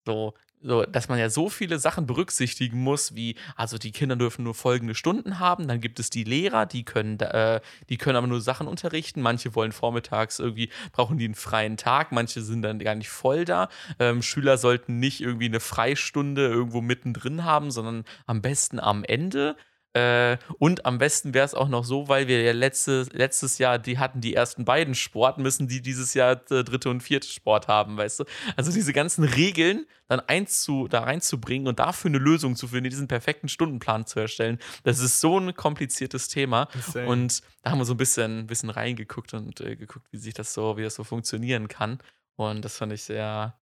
so, 0.06 0.34
so, 0.60 0.84
dass 0.84 1.08
man 1.08 1.18
ja 1.18 1.28
so 1.28 1.48
viele 1.48 1.78
Sachen 1.78 2.06
berücksichtigen 2.06 2.78
muss, 2.78 3.14
wie, 3.14 3.36
also 3.56 3.78
die 3.78 3.92
Kinder 3.92 4.16
dürfen 4.16 4.44
nur 4.44 4.54
folgende 4.54 4.94
Stunden 4.94 5.38
haben, 5.38 5.66
dann 5.66 5.80
gibt 5.80 5.98
es 5.98 6.10
die 6.10 6.24
Lehrer, 6.24 6.66
die 6.66 6.84
können, 6.84 7.18
äh, 7.20 7.60
die 7.88 7.96
können 7.98 8.16
aber 8.16 8.26
nur 8.26 8.40
Sachen 8.40 8.68
unterrichten. 8.68 9.22
Manche 9.22 9.54
wollen 9.54 9.72
vormittags 9.72 10.38
irgendwie, 10.38 10.70
brauchen 10.92 11.18
die 11.18 11.24
einen 11.24 11.34
freien 11.34 11.76
Tag, 11.76 12.12
manche 12.12 12.42
sind 12.42 12.62
dann 12.62 12.78
gar 12.78 12.94
nicht 12.94 13.10
voll 13.10 13.44
da. 13.44 13.68
Ähm, 13.98 14.22
Schüler 14.22 14.56
sollten 14.56 14.98
nicht 14.98 15.20
irgendwie 15.20 15.46
eine 15.46 15.60
Freistunde 15.60 16.46
irgendwo 16.46 16.80
mittendrin 16.80 17.44
haben, 17.44 17.70
sondern 17.70 18.04
am 18.26 18.40
besten 18.42 18.78
am 18.78 19.04
Ende. 19.04 19.56
Äh, 19.94 20.38
und 20.58 20.86
am 20.86 20.96
besten 20.96 21.34
wäre 21.34 21.44
es 21.44 21.54
auch 21.54 21.68
noch 21.68 21.84
so, 21.84 22.08
weil 22.08 22.26
wir 22.26 22.40
ja 22.42 22.52
letzte, 22.52 23.06
letztes 23.12 23.58
Jahr, 23.58 23.78
die 23.78 23.98
hatten 23.98 24.22
die 24.22 24.34
ersten 24.34 24.64
beiden 24.64 24.94
Sport, 24.94 25.36
müssen 25.36 25.68
die 25.68 25.82
dieses 25.82 26.14
Jahr 26.14 26.40
äh, 26.50 26.64
dritte 26.64 26.88
und 26.88 27.02
vierte 27.02 27.28
Sport 27.28 27.68
haben, 27.68 27.98
weißt 27.98 28.20
du? 28.20 28.24
Also 28.56 28.72
diese 28.72 28.94
ganzen 28.94 29.24
Regeln 29.24 29.86
dann 30.08 30.20
einzu, 30.20 30.88
da 30.88 31.00
reinzubringen 31.00 31.68
und 31.68 31.78
dafür 31.78 32.08
eine 32.08 32.18
Lösung 32.18 32.56
zu 32.56 32.68
finden, 32.68 32.88
diesen 32.88 33.08
perfekten 33.08 33.48
Stundenplan 33.48 34.06
zu 34.06 34.18
erstellen, 34.20 34.58
das 34.84 34.98
ist 34.98 35.20
so 35.20 35.38
ein 35.38 35.54
kompliziertes 35.54 36.28
Thema. 36.28 36.68
Insane. 36.74 37.06
Und 37.06 37.42
da 37.62 37.70
haben 37.70 37.78
wir 37.78 37.84
so 37.84 37.94
ein 37.94 37.98
bisschen, 37.98 38.46
bisschen 38.46 38.70
reingeguckt 38.70 39.34
und 39.34 39.60
äh, 39.60 39.76
geguckt, 39.76 40.06
wie 40.10 40.18
sich 40.18 40.32
das 40.32 40.54
so, 40.54 40.78
wie 40.78 40.82
das 40.82 40.94
so 40.94 41.04
funktionieren 41.04 41.68
kann. 41.68 41.98
Und 42.36 42.64
das 42.64 42.78
fand 42.78 42.94
ich 42.94 43.02
sehr, 43.02 43.58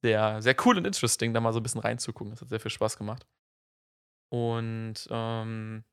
sehr, 0.00 0.40
sehr 0.42 0.54
cool 0.64 0.78
und 0.78 0.86
interesting, 0.86 1.34
da 1.34 1.40
mal 1.40 1.52
so 1.52 1.58
ein 1.58 1.64
bisschen 1.64 1.80
reinzugucken. 1.80 2.30
Das 2.30 2.40
hat 2.40 2.50
sehr 2.50 2.60
viel 2.60 2.70
Spaß 2.70 2.96
gemacht. 2.96 3.26
Und 4.32 5.06
ähm, 5.10 5.84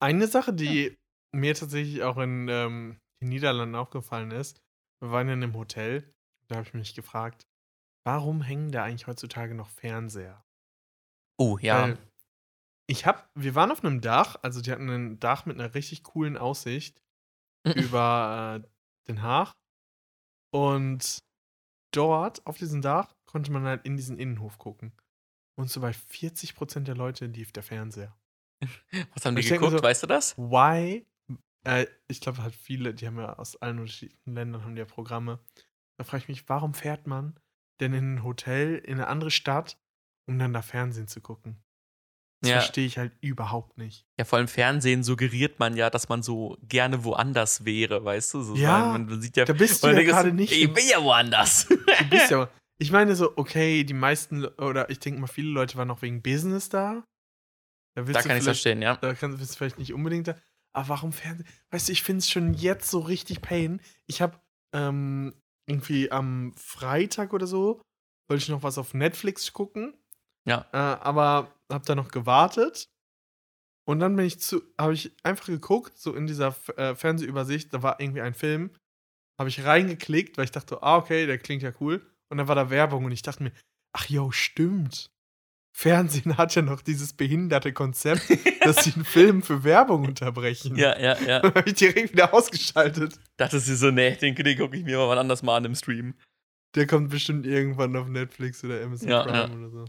Eine 0.00 0.26
Sache, 0.28 0.52
die 0.52 0.96
mir 1.34 1.54
tatsächlich 1.54 2.02
auch 2.04 2.16
in 2.18 2.48
ähm, 2.48 3.00
den 3.20 3.28
Niederlanden 3.28 3.74
aufgefallen 3.74 4.30
ist, 4.30 4.60
wir 5.00 5.10
waren 5.10 5.26
ja 5.26 5.34
in 5.34 5.42
einem 5.42 5.56
Hotel, 5.56 6.14
da 6.46 6.56
habe 6.56 6.66
ich 6.66 6.74
mich 6.74 6.94
gefragt, 6.94 7.46
warum 8.06 8.42
hängen 8.42 8.70
da 8.70 8.84
eigentlich 8.84 9.06
heutzutage 9.06 9.54
noch 9.54 9.68
Fernseher? 9.68 10.44
oh 11.40 11.58
ja, 11.58 11.82
Weil 11.82 11.98
ich 12.88 13.06
hab, 13.06 13.30
wir 13.34 13.54
waren 13.54 13.70
auf 13.70 13.84
einem 13.84 14.00
Dach, 14.00 14.36
also 14.42 14.60
die 14.60 14.70
hatten 14.72 14.88
ein 14.88 15.20
Dach 15.20 15.44
mit 15.46 15.58
einer 15.58 15.74
richtig 15.74 16.02
coolen 16.04 16.36
Aussicht 16.36 17.02
über 17.76 18.62
äh, 18.64 18.68
Den 19.08 19.22
Haag. 19.22 19.54
Und 20.54 21.18
dort 21.92 22.46
auf 22.46 22.58
diesem 22.58 22.80
Dach 22.80 23.14
konnte 23.26 23.52
man 23.52 23.64
halt 23.64 23.84
in 23.84 23.96
diesen 23.96 24.18
Innenhof 24.18 24.58
gucken. 24.58 24.92
Und 25.58 25.68
so 25.70 25.80
bei 25.80 25.90
40% 25.92 26.86
der 26.86 26.94
Leute 26.94 27.26
lief 27.26 27.52
der 27.52 27.62
Fernseher. 27.62 28.16
Was 29.14 29.24
haben 29.24 29.36
die 29.36 29.42
geguckt, 29.42 29.72
so- 29.72 29.82
weißt 29.82 30.02
du 30.04 30.06
das? 30.06 30.36
Why? 30.38 31.04
Äh, 31.64 31.86
ich 32.06 32.20
glaube, 32.20 32.42
halt 32.42 32.54
viele, 32.54 32.94
die 32.94 33.06
haben 33.06 33.18
ja 33.18 33.34
aus 33.38 33.56
allen 33.56 33.80
unterschiedlichen 33.80 34.34
Ländern 34.34 34.64
haben 34.64 34.74
die 34.74 34.80
ja 34.80 34.84
Programme. 34.86 35.40
Da 35.98 36.04
frage 36.04 36.22
ich 36.22 36.28
mich, 36.28 36.48
warum 36.48 36.74
fährt 36.74 37.06
man 37.06 37.38
denn 37.80 37.92
in 37.92 38.14
ein 38.14 38.22
Hotel 38.24 38.76
in 38.76 38.94
eine 38.94 39.08
andere 39.08 39.30
Stadt, 39.30 39.78
um 40.26 40.38
dann 40.38 40.52
da 40.52 40.62
Fernsehen 40.62 41.08
zu 41.08 41.20
gucken? 41.20 41.56
Das 42.40 42.50
Ja. 42.50 42.60
verstehe 42.60 42.86
ich 42.86 42.98
halt 42.98 43.12
überhaupt 43.20 43.78
nicht. 43.78 44.06
Ja, 44.16 44.24
vor 44.24 44.38
allem 44.38 44.46
Fernsehen 44.46 45.02
suggeriert 45.02 45.58
man 45.58 45.76
ja, 45.76 45.90
dass 45.90 46.08
man 46.08 46.22
so 46.22 46.56
gerne 46.62 47.02
woanders 47.02 47.64
wäre, 47.64 48.04
weißt 48.04 48.34
du? 48.34 48.42
So 48.42 48.54
Ja, 48.54 48.78
man, 48.92 49.06
man 49.06 49.20
sieht 49.20 49.36
ja, 49.36 49.44
Da 49.44 49.52
bist 49.52 49.82
du 49.82 49.88
ja 49.88 50.02
gerade 50.04 50.32
nicht. 50.32 50.52
Ich 50.52 50.72
bin 50.72 50.86
ja 50.88 51.02
woanders. 51.02 51.66
Du 51.66 51.76
bist 52.08 52.30
ja. 52.30 52.48
Ich 52.80 52.92
meine 52.92 53.16
so, 53.16 53.36
okay, 53.36 53.82
die 53.82 53.94
meisten, 53.94 54.44
oder 54.44 54.88
ich 54.88 55.00
denke 55.00 55.20
mal, 55.20 55.26
viele 55.26 55.50
Leute 55.50 55.76
waren 55.76 55.88
noch 55.88 56.02
wegen 56.02 56.22
Business 56.22 56.68
da. 56.68 57.04
Da, 57.96 58.02
da 58.02 58.22
kann 58.22 58.36
ich 58.36 58.44
verstehen, 58.44 58.80
ja. 58.80 58.96
Da 58.96 59.14
kannst 59.14 59.40
du 59.40 59.56
vielleicht 59.56 59.78
nicht 59.78 59.92
unbedingt 59.92 60.28
da. 60.28 60.36
Aber 60.72 60.90
warum 60.90 61.12
Fernsehen? 61.12 61.48
Weißt 61.70 61.88
du, 61.88 61.92
ich 61.92 62.04
finde 62.04 62.20
es 62.20 62.30
schon 62.30 62.54
jetzt 62.54 62.88
so 62.88 63.00
richtig 63.00 63.40
pain. 63.42 63.80
Ich 64.06 64.22
habe 64.22 64.38
ähm, 64.72 65.34
irgendwie 65.66 66.12
am 66.12 66.54
Freitag 66.56 67.32
oder 67.32 67.48
so, 67.48 67.82
wollte 68.28 68.42
ich 68.42 68.48
noch 68.48 68.62
was 68.62 68.78
auf 68.78 68.94
Netflix 68.94 69.52
gucken. 69.52 69.94
Ja. 70.46 70.68
Äh, 70.72 70.76
aber 70.76 71.52
habe 71.70 71.84
da 71.84 71.96
noch 71.96 72.10
gewartet. 72.10 72.88
Und 73.86 74.00
dann 74.00 74.14
bin 74.14 74.26
ich 74.26 74.38
zu, 74.38 74.62
habe 74.78 74.94
ich 74.94 75.16
einfach 75.24 75.46
geguckt, 75.46 75.98
so 75.98 76.14
in 76.14 76.26
dieser 76.26 76.54
äh, 76.76 76.94
Fernsehübersicht, 76.94 77.72
da 77.72 77.82
war 77.82 77.98
irgendwie 78.00 78.20
ein 78.20 78.34
Film. 78.34 78.70
Habe 79.38 79.48
ich 79.48 79.64
reingeklickt, 79.64 80.36
weil 80.36 80.44
ich 80.44 80.50
dachte, 80.52 80.82
ah, 80.82 80.96
okay, 80.96 81.26
der 81.26 81.38
klingt 81.38 81.62
ja 81.62 81.72
cool. 81.80 82.06
Und 82.30 82.38
dann 82.38 82.48
war 82.48 82.54
da 82.54 82.70
Werbung 82.70 83.04
und 83.04 83.12
ich 83.12 83.22
dachte 83.22 83.42
mir, 83.42 83.52
ach 83.92 84.06
jo, 84.08 84.30
stimmt. 84.30 85.10
Fernsehen 85.72 86.36
hat 86.36 86.54
ja 86.54 86.62
noch 86.62 86.82
dieses 86.82 87.12
behinderte 87.12 87.72
Konzept, 87.72 88.22
dass 88.62 88.84
sie 88.84 88.94
einen 88.94 89.04
Film 89.04 89.42
für 89.42 89.62
Werbung 89.62 90.06
unterbrechen. 90.06 90.76
Ja, 90.76 90.98
ja, 90.98 91.16
ja. 91.20 91.40
Dann 91.40 91.54
habe 91.54 91.68
ich 91.68 91.76
direkt 91.76 92.12
wieder 92.12 92.34
ausgeschaltet. 92.34 93.18
Dachte 93.36 93.60
sie 93.60 93.76
so, 93.76 93.90
nee, 93.90 94.16
den, 94.16 94.34
den 94.34 94.58
gucke 94.58 94.76
ich 94.76 94.84
mir 94.84 94.98
mal 94.98 95.18
anders 95.18 95.42
mal 95.42 95.56
an 95.56 95.64
im 95.64 95.74
Stream. 95.74 96.14
Der 96.74 96.86
kommt 96.86 97.10
bestimmt 97.10 97.46
irgendwann 97.46 97.96
auf 97.96 98.08
Netflix 98.08 98.62
oder 98.64 98.82
Amazon 98.82 99.08
Ja, 99.08 99.22
Prime 99.22 99.38
ja. 99.38 99.50
oder 99.50 99.70
so. 99.70 99.84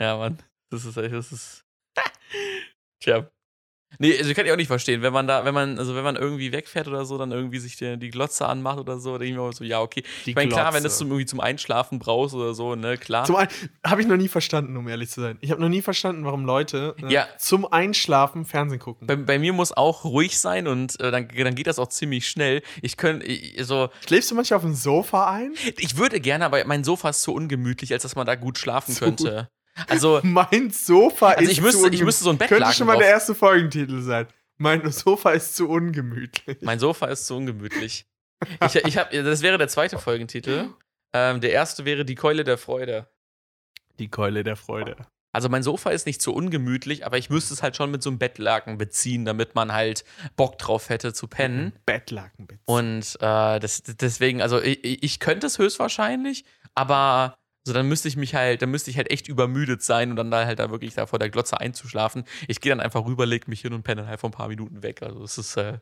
Ja, 0.00 0.16
Mann. 0.16 0.38
Das 0.70 0.84
ist 0.84 0.96
echt, 0.96 1.12
das 1.12 1.32
ist. 1.32 1.64
Tja. 3.00 3.30
Nee, 3.98 4.16
also 4.18 4.32
kann 4.34 4.46
ich 4.46 4.52
auch 4.52 4.56
nicht 4.56 4.68
verstehen, 4.68 5.02
wenn 5.02 5.12
man 5.12 5.26
da, 5.26 5.44
wenn 5.44 5.52
man, 5.52 5.78
also 5.78 5.94
wenn 5.96 6.04
man 6.04 6.16
irgendwie 6.16 6.52
wegfährt 6.52 6.86
oder 6.88 7.04
so, 7.04 7.18
dann 7.18 7.32
irgendwie 7.32 7.58
sich 7.58 7.76
die, 7.76 7.98
die 7.98 8.10
Glotze 8.10 8.46
anmacht 8.46 8.78
oder 8.78 8.98
so, 9.00 9.18
denke 9.18 9.26
ich 9.26 9.34
mir 9.34 9.42
auch 9.42 9.52
so, 9.52 9.64
ja, 9.64 9.80
okay. 9.80 10.02
Die 10.24 10.30
Ich 10.30 10.36
meine, 10.36 10.48
klar, 10.50 10.72
wenn 10.72 10.82
du 10.82 10.86
es 10.88 10.92
Glotze. 10.94 10.98
zum, 10.98 11.08
irgendwie 11.08 11.26
zum 11.26 11.40
Einschlafen 11.40 11.98
brauchst 11.98 12.34
oder 12.34 12.54
so, 12.54 12.76
ne, 12.76 12.96
klar. 12.96 13.24
Zum 13.24 13.36
habe 13.36 14.00
ich 14.00 14.06
noch 14.06 14.16
nie 14.16 14.28
verstanden, 14.28 14.76
um 14.76 14.86
ehrlich 14.88 15.10
zu 15.10 15.20
sein. 15.20 15.38
Ich 15.40 15.50
habe 15.50 15.60
noch 15.60 15.68
nie 15.68 15.82
verstanden, 15.82 16.24
warum 16.24 16.44
Leute 16.44 16.94
äh, 17.02 17.12
Ja. 17.12 17.26
zum 17.38 17.70
Einschlafen 17.70 18.44
Fernsehen 18.44 18.78
gucken. 18.78 19.06
bei, 19.06 19.16
bei 19.16 19.38
mir 19.38 19.52
muss 19.52 19.72
auch 19.72 20.04
ruhig 20.04 20.38
sein 20.38 20.66
und 20.68 20.98
äh, 21.00 21.10
dann, 21.10 21.28
dann 21.28 21.54
geht 21.54 21.66
das 21.66 21.78
auch 21.78 21.88
ziemlich 21.88 22.28
schnell. 22.28 22.62
Ich 22.82 22.96
könnte, 22.96 23.26
so, 23.64 23.88
Schläfst 24.06 24.30
du 24.30 24.34
manchmal 24.34 24.58
auf 24.58 24.62
dem 24.64 24.74
Sofa 24.74 25.30
ein? 25.30 25.52
ich 25.78 25.96
würde 25.96 26.20
gerne, 26.20 26.44
aber 26.46 26.64
mein 26.64 26.84
Sofa 26.84 27.10
ist 27.10 27.22
zu 27.22 27.34
ungemütlich, 27.34 27.92
als 27.92 28.02
dass 28.04 28.14
man 28.16 28.26
da 28.26 28.34
gut 28.36 28.56
schlafen 28.58 28.94
Zu 28.94 29.04
könnte. 29.04 29.50
Also, 29.88 30.20
Mein 30.24 30.70
Sofa 30.70 31.30
also 31.30 31.44
ist 31.44 31.50
ich 31.50 31.56
zu 31.56 31.62
müsste, 31.62 31.78
ich 31.78 31.84
ungemütlich. 31.84 32.04
müsste 32.04 32.24
so 32.24 32.30
ein 32.30 32.38
Könnte 32.38 32.54
Bettlaken 32.54 32.74
schon 32.74 32.86
mal 32.86 32.94
drauf. 32.94 33.02
der 33.02 33.10
erste 33.10 33.34
Folgentitel 33.34 34.00
sein. 34.02 34.26
Mein 34.58 34.90
Sofa 34.92 35.30
ist 35.30 35.56
zu 35.56 35.68
ungemütlich. 35.68 36.58
Mein 36.60 36.78
Sofa 36.78 37.06
ist 37.06 37.26
zu 37.26 37.36
ungemütlich. 37.36 38.06
Ich, 38.66 38.74
ich 38.74 38.98
hab, 38.98 39.10
das 39.10 39.42
wäre 39.42 39.58
der 39.58 39.68
zweite 39.68 39.98
Folgentitel. 39.98 40.68
Ähm, 41.12 41.40
der 41.40 41.52
erste 41.52 41.84
wäre 41.84 42.04
die 42.04 42.14
Keule 42.14 42.44
der 42.44 42.58
Freude. 42.58 43.08
Die 43.98 44.08
Keule 44.08 44.44
der 44.44 44.56
Freude. 44.56 44.96
Also 45.32 45.48
mein 45.48 45.62
Sofa 45.62 45.90
ist 45.90 46.06
nicht 46.06 46.20
so 46.20 46.32
ungemütlich, 46.32 47.06
aber 47.06 47.16
ich 47.16 47.30
müsste 47.30 47.54
es 47.54 47.62
halt 47.62 47.76
schon 47.76 47.90
mit 47.90 48.02
so 48.02 48.10
einem 48.10 48.18
Bettlaken 48.18 48.78
beziehen, 48.78 49.24
damit 49.24 49.54
man 49.54 49.72
halt 49.72 50.04
Bock 50.36 50.58
drauf 50.58 50.88
hätte 50.88 51.12
zu 51.12 51.28
pennen. 51.28 51.72
Bettlaken 51.86 52.46
bitte. 52.46 52.60
Und 52.64 53.16
äh, 53.20 53.60
das, 53.60 53.82
deswegen, 53.82 54.42
also 54.42 54.60
ich, 54.60 55.02
ich 55.02 55.20
könnte 55.20 55.46
es 55.46 55.58
höchstwahrscheinlich, 55.58 56.44
aber 56.74 57.36
so 57.64 57.72
dann 57.72 57.86
müsste 57.88 58.08
ich 58.08 58.16
mich 58.16 58.34
halt, 58.34 58.62
dann 58.62 58.70
müsste 58.70 58.90
ich 58.90 58.96
halt 58.96 59.10
echt 59.10 59.28
übermüdet 59.28 59.82
sein 59.82 60.10
und 60.10 60.16
dann 60.16 60.30
da 60.30 60.44
halt 60.46 60.58
da 60.58 60.70
wirklich 60.70 60.94
da 60.94 61.06
vor 61.06 61.18
der 61.18 61.28
Glotze 61.30 61.60
einzuschlafen. 61.60 62.24
Ich 62.48 62.60
gehe 62.60 62.70
dann 62.70 62.80
einfach 62.80 63.04
rüber, 63.04 63.26
leg 63.26 63.48
mich 63.48 63.60
hin 63.60 63.72
und 63.74 63.82
penne 63.82 64.06
halt 64.06 64.20
vor 64.20 64.30
ein 64.30 64.32
paar 64.32 64.48
Minuten 64.48 64.82
weg. 64.82 65.02
Also 65.02 65.22
es 65.22 65.36
ist, 65.38 65.56
äh, 65.56 65.78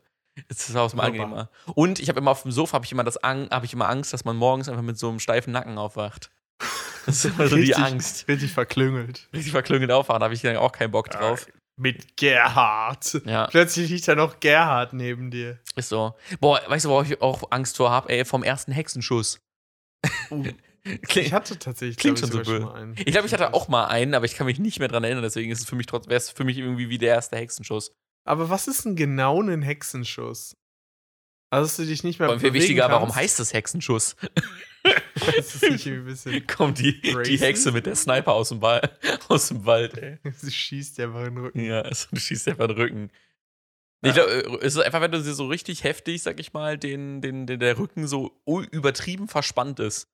es 0.49 0.69
ist 0.69 0.77
auch 0.77 0.93
Wunderbar. 0.93 1.07
angenehmer. 1.07 1.51
Und 1.75 2.01
ich 2.01 2.09
habe 2.09 2.19
immer 2.21 2.33
auf 2.33 2.43
dem 2.43 2.53
Sofa 2.53 2.75
habe 2.75 2.85
ich 2.85 2.93
immer 2.93 3.05
das 3.05 3.17
habe 3.23 3.65
ich 3.65 3.73
immer 3.73 3.89
Angst, 3.89 4.13
dass 4.13 4.25
man 4.25 4.37
morgens 4.37 4.69
einfach 4.69 4.83
mit 4.83 4.99
so 4.99 5.09
einem 5.09 5.21
steifen 5.21 5.53
Nacken 5.53 5.79
aufwacht. 5.79 6.31
Das 7.07 7.25
ist 7.25 7.33
immer 7.37 7.49
so 7.49 7.57
die 7.57 7.63
Richtig- 7.63 7.79
Angst. 7.79 8.29
Richtig 8.29 8.53
verklüngelt. 8.53 9.29
Richtig 9.33 9.53
verklüngelt 9.53 9.91
aufwachen, 9.91 10.21
da 10.21 10.25
habe 10.25 10.35
ich 10.35 10.43
dann 10.43 10.57
auch 10.59 10.73
keinen 10.73 10.91
Bock 10.91 11.09
drauf. 11.09 11.47
Mit 11.81 12.19
Gerhard. 12.19 13.23
Ja, 13.25 13.47
Plötzlich 13.47 13.89
liegt 13.89 14.07
da 14.09 14.15
noch 14.15 14.41
Gerhard 14.41 14.93
neben 14.93 15.31
dir. 15.31 15.59
ist 15.75 15.89
so. 15.89 16.15
Boah, 16.41 16.61
weißt 16.67 16.85
du, 16.85 16.91
worauf 16.91 17.09
ich 17.11 17.23
auch 17.23 17.45
Angst 17.51 17.79
vor 17.79 17.91
habe? 17.91 18.11
Ey, 18.11 18.27
vom 18.27 18.43
ersten 18.43 18.73
Hexenschuss. 18.73 19.41
Uh, 20.31 20.45
ich 21.15 21.33
hatte 21.33 21.59
tatsächlich 21.59 21.97
Klingt 21.97 22.19
glaub 22.19 22.31
schon 22.31 22.41
ich, 22.41 22.47
so 22.47 22.53
böse. 22.53 22.73
einen. 22.75 22.95
Ich 22.99 23.07
glaube, 23.07 23.27
ich 23.27 23.33
hatte 23.33 23.53
auch 23.55 23.69
mal 23.69 23.87
einen, 23.87 24.15
aber 24.15 24.25
ich 24.25 24.35
kann 24.35 24.47
mich 24.47 24.59
nicht 24.59 24.79
mehr 24.79 24.89
dran 24.89 25.05
erinnern, 25.05 25.23
deswegen 25.23 25.51
ist 25.51 25.61
es 25.61 25.69
für 25.69 25.77
mich 25.77 25.87
trotzdem, 25.87 26.11
wäre 26.11 26.19
es 26.19 26.31
für 26.31 26.45
mich 26.45 26.59
irgendwie 26.59 26.89
wie 26.89 26.99
der 26.99 27.15
erste 27.15 27.37
Hexenschuss. 27.37 27.93
Aber 28.25 28.51
was 28.51 28.69
ist 28.69 28.85
denn 28.85 28.97
genau 28.97 29.41
ein 29.43 29.63
Hexenschuss? 29.63 30.57
Also, 31.51 31.67
dass 31.67 31.77
du 31.79 31.87
dich 31.87 32.05
nicht 32.05 32.19
mehr 32.19 32.29
Aber 32.29 32.39
viel 32.41 32.53
wichtiger, 32.53 32.91
warum 32.91 33.05
kannst? 33.09 33.17
heißt 33.17 33.41
es 33.41 33.53
Hexenschuss? 33.55 34.17
Das 35.37 35.55
ist 35.57 35.69
nicht 35.71 35.87
ein 35.89 36.05
bisschen. 36.05 36.47
Kommt 36.47 36.79
die, 36.79 37.01
die 37.01 37.11
Racist? 37.11 37.43
Hexe 37.43 37.73
mit 37.73 37.85
der 37.87 37.97
Sniper 37.97 38.33
aus 38.33 38.51
dem, 38.51 38.63
Wal 38.63 38.81
aus 39.29 39.49
dem 39.49 39.67
Wald, 39.67 39.99
ey. 39.99 40.19
Sie 40.37 40.51
schießt 40.53 41.01
einfach 41.01 41.27
in 41.27 41.35
den 41.35 41.45
Rücken. 41.45 41.61
Ja, 41.61 41.81
also, 41.83 42.07
du 42.13 42.21
schießt 42.21 42.49
einfach 42.49 42.69
den 42.69 42.77
Rücken. 42.77 43.11
Ich 44.03 44.15
Ja. 44.15 44.25
glaube, 44.25 44.59
es 44.63 44.77
ist 44.77 44.81
einfach, 44.83 45.01
wenn 45.01 45.11
du 45.11 45.21
sie 45.21 45.35
so 45.35 45.49
richtig 45.49 45.83
heftig, 45.83 46.23
sag 46.23 46.39
ich 46.39 46.53
mal, 46.53 46.79
den, 46.79 47.21
den, 47.21 47.47
den, 47.47 47.59
der 47.59 47.77
Rücken 47.79 48.07
so 48.07 48.41
übertrieben 48.71 49.27
verspannt 49.29 49.81
ist. 49.81 50.07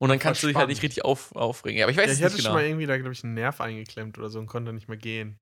Und 0.00 0.08
dann 0.08 0.18
kannst 0.18 0.42
du 0.42 0.46
dich 0.46 0.56
halt 0.56 0.68
nicht 0.68 0.82
richtig 0.82 1.04
auf, 1.04 1.36
aufregen. 1.36 1.82
Aber 1.82 1.92
ich 1.92 1.98
weiß 1.98 2.06
Ja, 2.06 2.12
ich 2.12 2.22
hatte 2.22 2.34
nicht 2.34 2.44
schon 2.44 2.52
genau. 2.52 2.62
mal 2.62 2.66
irgendwie 2.66 2.86
da, 2.86 2.96
glaube 2.96 3.12
ich, 3.12 3.22
einen 3.22 3.34
Nerv 3.34 3.60
eingeklemmt 3.60 4.16
oder 4.18 4.30
so 4.30 4.38
und 4.38 4.46
konnte 4.46 4.72
nicht 4.72 4.88
mehr 4.88 4.96
gehen. 4.96 5.38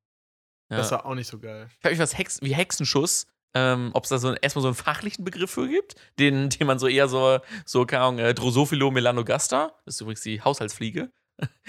Ja. 0.68 0.78
Das 0.78 0.90
war 0.90 1.06
auch 1.06 1.14
nicht 1.14 1.28
so 1.28 1.38
geil. 1.38 1.68
Ich 1.70 1.78
frage 1.80 1.94
mich, 1.94 2.00
was 2.02 2.18
Hex 2.18 2.42
wie 2.42 2.54
Hexenschuss, 2.54 3.28
ähm, 3.54 3.90
ob 3.94 4.02
es 4.02 4.10
da 4.10 4.18
so 4.18 4.34
erstmal 4.34 4.62
so 4.62 4.68
einen 4.68 4.74
fachlichen 4.74 5.24
Begriff 5.24 5.52
für 5.52 5.68
gibt, 5.68 5.94
den, 6.18 6.50
den 6.50 6.66
man 6.66 6.80
so 6.80 6.88
eher 6.88 7.08
so, 7.08 7.38
so 7.64 7.86
keine 7.86 8.02
Ahnung, 8.02 8.18
äh, 8.18 8.34
Drosophilo 8.34 8.90
melanogaster, 8.90 9.78
das 9.84 9.94
ist 9.94 10.00
übrigens 10.00 10.22
die 10.22 10.42
Haushaltsfliege. 10.42 11.12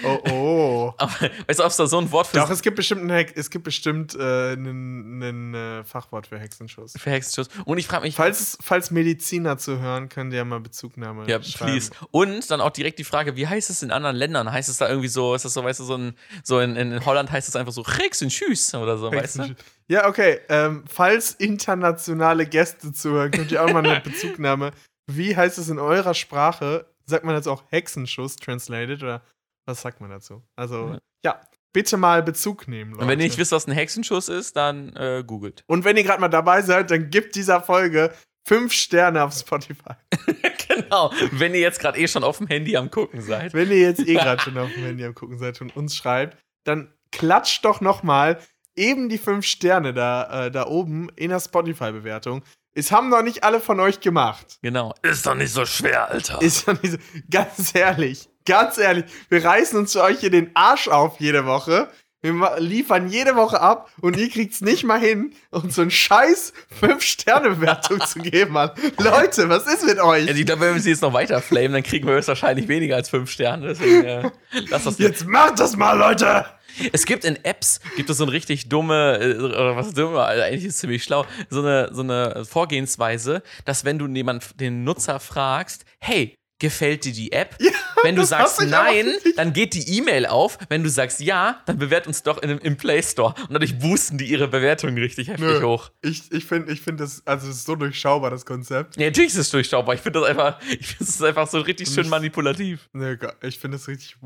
Oh, 0.03 0.19
oh. 0.29 0.93
Aber 0.97 1.11
weißt 1.47 1.59
du, 1.59 1.63
ob 1.63 1.69
es 1.69 1.77
da 1.77 1.87
so 1.87 1.99
ein 1.99 2.11
Wort 2.11 2.27
für, 2.27 2.37
Doch, 2.37 2.49
es 2.49 2.61
gibt 2.61 2.75
bestimmt, 2.75 3.03
ein 3.03 3.09
Hex 3.09 3.33
es 3.35 3.49
gibt 3.49 3.65
bestimmt 3.65 4.15
äh, 4.15 4.53
ein, 4.53 5.21
ein 5.21 5.53
äh, 5.53 5.83
Fachwort 5.83 6.27
für 6.27 6.39
Hexenschuss. 6.39 6.93
für 6.97 7.11
Hexenschuss? 7.11 7.49
Und 7.65 7.77
ich 7.77 7.87
frage 7.87 8.03
mich, 8.03 8.15
Falls, 8.15 8.57
falls 8.61 8.91
Mediziner 8.91 9.57
zuhören, 9.57 10.09
könnt 10.09 10.33
ihr 10.33 10.37
ja 10.37 10.45
mal 10.45 10.59
Bezugnahme 10.59 11.27
ja, 11.27 11.41
schreiben. 11.43 11.71
please. 11.73 11.91
Und 12.11 12.49
dann 12.49 12.61
auch 12.61 12.71
direkt 12.71 12.99
die 12.99 13.03
Frage, 13.03 13.35
wie 13.35 13.47
heißt 13.47 13.69
es 13.69 13.83
in 13.83 13.91
anderen 13.91 14.15
Ländern? 14.15 14.51
Heißt 14.51 14.69
es 14.69 14.77
da 14.77 14.87
irgendwie 14.89 15.09
so, 15.09 15.35
ist 15.35 15.45
das 15.45 15.53
so, 15.53 15.63
weißt 15.63 15.81
du, 15.81 15.83
so, 15.83 15.95
ein, 15.95 16.15
so 16.43 16.59
in, 16.59 16.75
in 16.75 17.05
Holland 17.05 17.31
heißt 17.31 17.47
es 17.47 17.55
einfach 17.55 17.73
so 17.73 17.85
Hexenschuss 17.85 18.73
oder 18.73 18.97
so, 18.97 19.11
weißt 19.11 19.35
du? 19.35 19.43
Hexenschuss. 19.43 19.65
Ja, 19.87 20.07
okay. 20.07 20.39
Ähm, 20.49 20.83
falls 20.87 21.31
internationale 21.33 22.45
Gäste 22.45 22.93
zuhören, 22.93 23.31
könnt 23.31 23.51
ihr 23.51 23.63
auch 23.63 23.71
mal 23.71 23.85
eine 23.85 23.99
Bezugnahme. 24.03 24.71
Wie 25.07 25.35
heißt 25.35 25.57
es 25.57 25.69
in 25.69 25.79
eurer 25.79 26.13
Sprache? 26.13 26.85
Sagt 27.05 27.25
man 27.25 27.35
jetzt 27.35 27.47
auch 27.47 27.63
Hexenschuss 27.69 28.35
translated 28.35 29.01
oder 29.01 29.23
was 29.69 29.81
sagt 29.81 30.01
man 30.01 30.09
dazu? 30.09 30.43
Also, 30.55 30.89
Ja. 30.89 30.99
ja, 31.23 31.41
bitte 31.73 31.95
mal 31.97 32.23
Bezug 32.23 32.67
nehmen, 32.67 32.91
Leute. 32.91 33.03
Und 33.03 33.09
wenn 33.09 33.19
ihr 33.19 33.25
nicht 33.25 33.37
wisst, 33.37 33.51
was 33.51 33.67
ein 33.67 33.73
Hexenschuss 33.73 34.27
ist, 34.27 34.55
dann 34.55 34.95
äh, 34.95 35.23
googelt. 35.25 35.63
Und 35.67 35.85
wenn 35.85 35.95
ihr 35.95 36.03
gerade 36.03 36.19
mal 36.19 36.27
dabei 36.27 36.61
seid, 36.61 36.91
dann 36.91 37.09
gebt 37.09 37.35
dieser 37.35 37.61
Folge 37.61 38.13
fünf 38.47 38.73
Sterne 38.73 39.23
auf 39.23 39.33
Spotify. 39.33 39.93
genau. 40.67 41.11
Wenn 41.31 41.53
ihr 41.53 41.59
jetzt 41.59 41.79
gerade 41.79 41.99
eh 41.99 42.07
schon 42.07 42.23
auf 42.23 42.39
dem 42.39 42.47
Handy 42.47 42.75
am 42.75 42.89
gucken 42.89 43.21
seid. 43.21 43.53
Wenn 43.53 43.69
ihr 43.69 43.79
jetzt 43.79 43.99
eh 43.99 44.13
gerade 44.15 44.41
schon 44.41 44.57
auf 44.57 44.73
dem 44.73 44.83
Handy 44.83 45.05
am 45.05 45.13
gucken 45.13 45.37
seid 45.37 45.61
und 45.61 45.75
uns 45.75 45.95
schreibt, 45.95 46.37
dann 46.65 46.93
klatscht 47.11 47.63
doch 47.63 47.79
noch 47.81 48.01
mal 48.01 48.39
eben 48.75 49.09
die 49.09 49.17
fünf 49.17 49.45
Sterne 49.45 49.93
da, 49.93 50.47
äh, 50.47 50.51
da 50.51 50.65
oben 50.65 51.09
in 51.15 51.29
der 51.29 51.39
Spotify-Bewertung. 51.39 52.43
Es 52.73 52.91
haben 52.91 53.09
noch 53.09 53.23
nicht 53.23 53.43
alle 53.43 53.59
von 53.59 53.79
euch 53.79 53.99
gemacht. 53.99 54.59
Genau. 54.61 54.93
Ist 55.01 55.25
doch 55.25 55.35
nicht 55.35 55.51
so 55.51 55.65
schwer, 55.65 56.09
Alter. 56.09 56.41
Ist 56.41 56.67
ja 56.67 56.73
nicht 56.73 56.91
so, 56.91 56.97
ganz 57.29 57.73
ehrlich, 57.73 58.29
ganz 58.45 58.77
ehrlich, 58.77 59.05
wir 59.29 59.43
reißen 59.43 59.77
uns 59.77 59.93
für 59.93 60.03
euch 60.03 60.19
hier 60.19 60.31
den 60.31 60.51
Arsch 60.55 60.87
auf 60.87 61.19
jede 61.19 61.45
Woche. 61.45 61.89
Wir 62.21 62.33
liefern 62.59 63.07
jede 63.07 63.37
Woche 63.37 63.61
ab 63.61 63.89
und 64.01 64.17
ihr 64.17 64.29
kriegt's 64.29 64.59
nicht 64.59 64.83
mal 64.83 64.99
hin, 64.99 65.33
uns 65.51 65.75
so 65.75 65.81
einen 65.81 65.91
scheiß 65.91 66.51
5-Sterne-Bewertung 66.81 68.01
zu 68.01 68.19
geben, 68.19 68.53
Mann. 68.53 68.71
Leute, 68.97 69.47
was 69.47 69.65
ist 69.67 69.85
mit 69.85 69.99
euch? 69.99 70.27
Also 70.27 70.33
ich 70.37 70.45
glaube, 70.45 70.61
wenn 70.61 70.73
wir 70.73 70.81
sie 70.81 70.89
jetzt 70.89 71.01
noch 71.01 71.13
weiter 71.13 71.41
flamen, 71.41 71.71
dann 71.71 71.83
kriegen 71.83 72.05
wir 72.05 72.15
höchstwahrscheinlich 72.15 72.67
weniger 72.67 72.97
als 72.97 73.09
fünf 73.09 73.31
Sterne. 73.31 73.67
Deswegen, 73.67 74.03
äh, 74.03 74.31
lass 74.67 74.83
das 74.83 74.97
Jetzt 74.97 75.27
macht 75.27 75.61
das 75.61 75.77
mal, 75.77 75.97
Leute! 75.97 76.45
Es 76.91 77.05
gibt 77.05 77.25
in 77.25 77.43
Apps, 77.43 77.79
gibt 77.95 78.09
es 78.09 78.17
so 78.17 78.23
eine 78.23 78.31
richtig 78.33 78.69
dumme, 78.69 79.17
äh, 79.19 79.37
oder 79.37 79.75
was 79.75 79.93
dumme, 79.93 80.21
also 80.21 80.43
eigentlich 80.43 80.65
ist 80.65 80.75
es 80.75 80.79
ziemlich 80.81 81.03
schlau, 81.03 81.25
so 81.49 81.59
eine, 81.61 81.89
so 81.93 82.01
eine 82.01 82.45
Vorgehensweise, 82.45 83.41
dass 83.65 83.85
wenn 83.85 83.99
du 83.99 84.07
jemand, 84.07 84.59
den 84.59 84.83
Nutzer 84.83 85.19
fragst, 85.19 85.85
hey, 85.99 86.35
gefällt 86.61 87.05
dir 87.05 87.13
die 87.13 87.31
App? 87.31 87.55
Ja, 87.61 87.71
Wenn 88.03 88.15
du 88.15 88.21
das 88.21 88.29
sagst 88.29 88.61
nein, 88.67 89.07
dann 89.37 89.53
geht 89.53 89.73
die 89.73 89.97
E-Mail 89.97 90.25
auf. 90.25 90.57
Wenn 90.67 90.83
du 90.83 90.89
sagst 90.89 91.21
ja, 91.21 91.61
dann 91.65 91.77
bewert 91.77 92.05
uns 92.05 92.21
doch 92.23 92.37
in, 92.41 92.49
im 92.57 92.75
Play 92.75 93.01
Store. 93.01 93.33
Und 93.47 93.53
dadurch 93.53 93.79
boosten 93.79 94.17
die 94.17 94.25
ihre 94.25 94.49
Bewertungen 94.49 94.97
richtig 94.97 95.29
heftig 95.29 95.45
Nö. 95.45 95.61
hoch. 95.61 95.89
Ich, 96.01 96.29
ich 96.33 96.43
finde 96.45 96.71
ich 96.73 96.81
find 96.81 96.99
das, 96.99 97.21
also 97.25 97.49
es 97.49 97.57
ist 97.57 97.65
so 97.65 97.75
durchschaubar, 97.75 98.29
das 98.29 98.45
Konzept. 98.45 98.97
Ja, 98.97 99.05
natürlich 99.07 99.31
ist 99.31 99.37
es 99.37 99.49
durchschaubar. 99.51 99.95
Ich 99.95 100.01
finde 100.01 100.19
das 100.19 100.29
einfach, 100.29 100.59
ich 100.79 100.87
finde 100.87 101.03
es 101.09 101.21
einfach 101.21 101.47
so 101.47 101.59
richtig 101.61 101.87
schön 101.89 102.09
manipulativ. 102.09 102.89
Nee, 102.91 103.15
ge- 103.15 103.31
ich 103.41 103.57
finde 103.57 103.77
das 103.77 103.87
richtig 103.87 104.17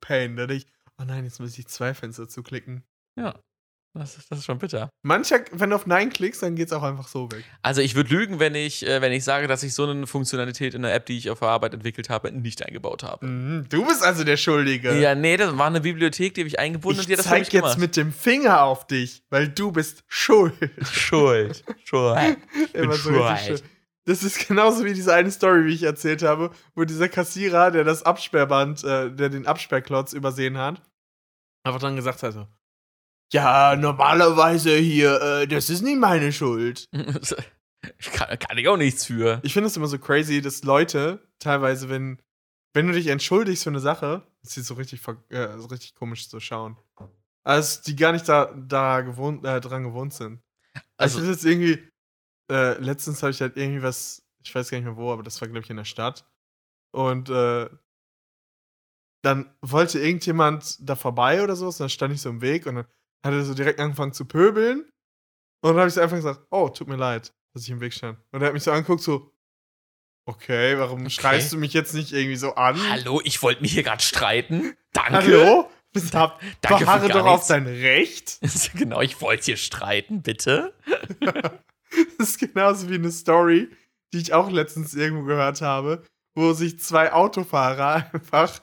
pain. 0.00 0.36
Da 0.36 0.46
denk 0.46 0.62
ich, 0.62 0.66
oh 1.02 1.04
nein, 1.06 1.24
jetzt 1.24 1.40
muss 1.40 1.58
ich 1.58 1.66
zwei 1.66 1.94
Fenster 1.94 2.28
zuklicken. 2.28 2.84
Ja. 3.18 3.34
Das 3.94 4.16
ist, 4.16 4.30
das 4.30 4.38
ist 4.38 4.46
schon 4.46 4.56
bitter. 4.56 4.88
Mancher, 5.02 5.40
wenn 5.52 5.68
du 5.68 5.76
auf 5.76 5.84
Nein 5.84 6.08
klickst, 6.08 6.42
dann 6.42 6.56
geht's 6.56 6.72
auch 6.72 6.82
einfach 6.82 7.08
so 7.08 7.30
weg. 7.30 7.44
Also 7.60 7.82
ich 7.82 7.94
würde 7.94 8.14
lügen, 8.14 8.40
wenn 8.40 8.54
ich, 8.54 8.86
äh, 8.86 9.02
wenn 9.02 9.12
ich 9.12 9.22
sage, 9.22 9.48
dass 9.48 9.62
ich 9.62 9.74
so 9.74 9.84
eine 9.84 10.06
Funktionalität 10.06 10.72
in 10.72 10.80
der 10.80 10.94
App, 10.94 11.04
die 11.04 11.18
ich 11.18 11.28
auf 11.28 11.40
der 11.40 11.48
Arbeit 11.48 11.74
entwickelt 11.74 12.08
habe, 12.08 12.32
nicht 12.32 12.64
eingebaut 12.64 13.02
habe. 13.02 13.26
Mhm, 13.26 13.68
du 13.68 13.84
bist 13.84 14.02
also 14.02 14.24
der 14.24 14.38
Schuldige. 14.38 14.98
Ja, 14.98 15.14
nee, 15.14 15.36
das 15.36 15.58
war 15.58 15.66
eine 15.66 15.82
Bibliothek, 15.82 16.32
die 16.32 16.40
habe 16.40 16.48
ich 16.48 16.58
eingebunden 16.58 17.00
und 17.00 17.08
die 17.08 17.12
ich 17.12 17.18
hat 17.18 17.26
das 17.26 17.30
für 17.30 17.38
mich 17.38 17.48
zeig 17.48 17.52
jetzt 17.52 17.62
gemacht. 17.62 17.78
mit 17.78 17.96
dem 17.98 18.14
Finger 18.14 18.62
auf 18.62 18.86
dich, 18.86 19.24
weil 19.28 19.48
du 19.48 19.72
bist 19.72 20.04
schuld. 20.08 20.54
Schuld. 20.90 21.62
Schuld. 21.84 22.38
Immer 22.72 22.94
so 22.94 23.10
schuld. 23.10 23.38
schön. 23.40 23.60
Das 24.06 24.22
ist 24.22 24.48
genauso 24.48 24.84
wie 24.86 24.94
diese 24.94 25.12
eine 25.12 25.30
Story, 25.30 25.66
wie 25.66 25.74
ich 25.74 25.82
erzählt 25.82 26.22
habe, 26.22 26.50
wo 26.74 26.84
dieser 26.84 27.08
Kassierer, 27.08 27.70
der 27.70 27.84
das 27.84 28.02
Absperrband, 28.04 28.82
äh, 28.84 29.10
der 29.10 29.28
den 29.28 29.46
Absperrklotz 29.46 30.14
übersehen 30.14 30.56
hat, 30.56 30.80
einfach 31.64 31.80
dann 31.80 31.96
gesagt 31.96 32.22
hat 32.22 32.32
so, 32.32 32.46
ja, 33.32 33.76
normalerweise 33.76 34.76
hier, 34.76 35.20
äh, 35.20 35.46
das 35.46 35.70
ist 35.70 35.82
nicht 35.82 35.98
meine 35.98 36.32
Schuld. 36.32 36.88
kann, 36.92 38.38
kann 38.38 38.58
ich 38.58 38.68
auch 38.68 38.76
nichts 38.76 39.06
für. 39.06 39.40
Ich 39.42 39.54
finde 39.54 39.68
es 39.68 39.76
immer 39.76 39.86
so 39.86 39.98
crazy, 39.98 40.42
dass 40.42 40.64
Leute 40.64 41.26
teilweise, 41.38 41.88
wenn, 41.88 42.20
wenn 42.74 42.86
du 42.86 42.92
dich 42.92 43.06
entschuldigst 43.06 43.64
für 43.64 43.70
eine 43.70 43.80
Sache, 43.80 44.22
das 44.42 44.56
ist 44.56 44.66
so 44.66 44.74
richtig, 44.74 45.00
äh, 45.30 45.58
so 45.58 45.66
richtig 45.66 45.94
komisch 45.94 46.28
zu 46.28 46.40
schauen. 46.40 46.76
Also 47.44 47.80
die 47.86 47.96
gar 47.96 48.12
nicht 48.12 48.28
da, 48.28 48.52
da 48.54 49.00
gewohnt, 49.00 49.44
äh, 49.44 49.60
dran 49.60 49.82
gewohnt 49.84 50.12
sind. 50.12 50.40
Also, 50.96 51.18
Also, 51.18 51.22
ich 51.22 51.28
jetzt 51.28 51.44
irgendwie, 51.44 51.88
äh, 52.50 52.78
letztens 52.78 53.22
habe 53.22 53.30
ich 53.30 53.40
halt 53.40 53.56
irgendwie 53.56 53.82
was, 53.82 54.22
ich 54.44 54.54
weiß 54.54 54.70
gar 54.70 54.78
nicht 54.78 54.84
mehr 54.84 54.96
wo, 54.96 55.12
aber 55.12 55.22
das 55.22 55.40
war, 55.40 55.48
glaube 55.48 55.64
ich, 55.64 55.70
in 55.70 55.76
der 55.76 55.84
Stadt. 55.84 56.24
Und 56.92 57.30
äh, 57.30 57.68
dann 59.22 59.54
wollte 59.60 59.98
irgendjemand 60.00 60.76
da 60.80 60.96
vorbei 60.96 61.42
oder 61.42 61.56
sowas, 61.56 61.76
und 61.76 61.84
dann 61.84 61.90
stand 61.90 62.14
ich 62.14 62.20
so 62.20 62.28
im 62.28 62.40
Weg 62.40 62.66
und 62.66 62.76
dann 62.76 62.84
hat 63.24 63.32
er 63.32 63.44
so 63.44 63.54
direkt 63.54 63.78
angefangen 63.80 64.12
zu 64.12 64.24
pöbeln. 64.24 64.80
Und 65.62 65.70
dann 65.70 65.76
habe 65.78 65.88
ich 65.88 65.94
so 65.94 66.00
einfach 66.00 66.16
gesagt, 66.16 66.40
oh, 66.50 66.68
tut 66.68 66.88
mir 66.88 66.96
leid, 66.96 67.32
dass 67.54 67.62
ich 67.62 67.70
im 67.70 67.80
Weg 67.80 67.94
stand. 67.94 68.18
Und 68.32 68.42
er 68.42 68.48
hat 68.48 68.54
mich 68.54 68.64
so 68.64 68.72
angeguckt, 68.72 69.02
so, 69.02 69.32
okay, 70.26 70.76
warum 70.78 71.02
Okay. 71.02 71.10
schreist 71.10 71.52
du 71.52 71.56
mich 71.58 71.72
jetzt 71.72 71.94
nicht 71.94 72.12
irgendwie 72.12 72.36
so 72.36 72.54
an? 72.56 72.76
hallo, 72.90 73.20
ich 73.24 73.42
wollte 73.42 73.62
mich 73.62 73.72
hier 73.72 73.84
gerade 73.84 74.02
streiten. 74.02 74.76
Danke. 74.92 75.12
Hallo? 75.12 75.70
Hab, 76.14 76.40
Danke 76.62 76.84
beharre 76.84 77.08
doch 77.08 77.26
auf 77.26 77.46
dein 77.46 77.66
Recht. 77.66 78.40
genau, 78.74 79.02
ich 79.02 79.20
wollte 79.20 79.44
hier 79.44 79.56
streiten, 79.56 80.22
bitte. 80.22 80.74
Das 82.16 82.30
ist 82.30 82.38
genauso 82.38 82.88
wie 82.88 82.94
eine 82.94 83.12
Story, 83.12 83.68
die 84.14 84.18
ich 84.18 84.32
auch 84.32 84.50
letztens 84.50 84.94
irgendwo 84.94 85.24
gehört 85.24 85.60
habe, 85.60 86.02
wo 86.34 86.54
sich 86.54 86.80
zwei 86.80 87.12
Autofahrer 87.12 88.10
einfach 88.14 88.60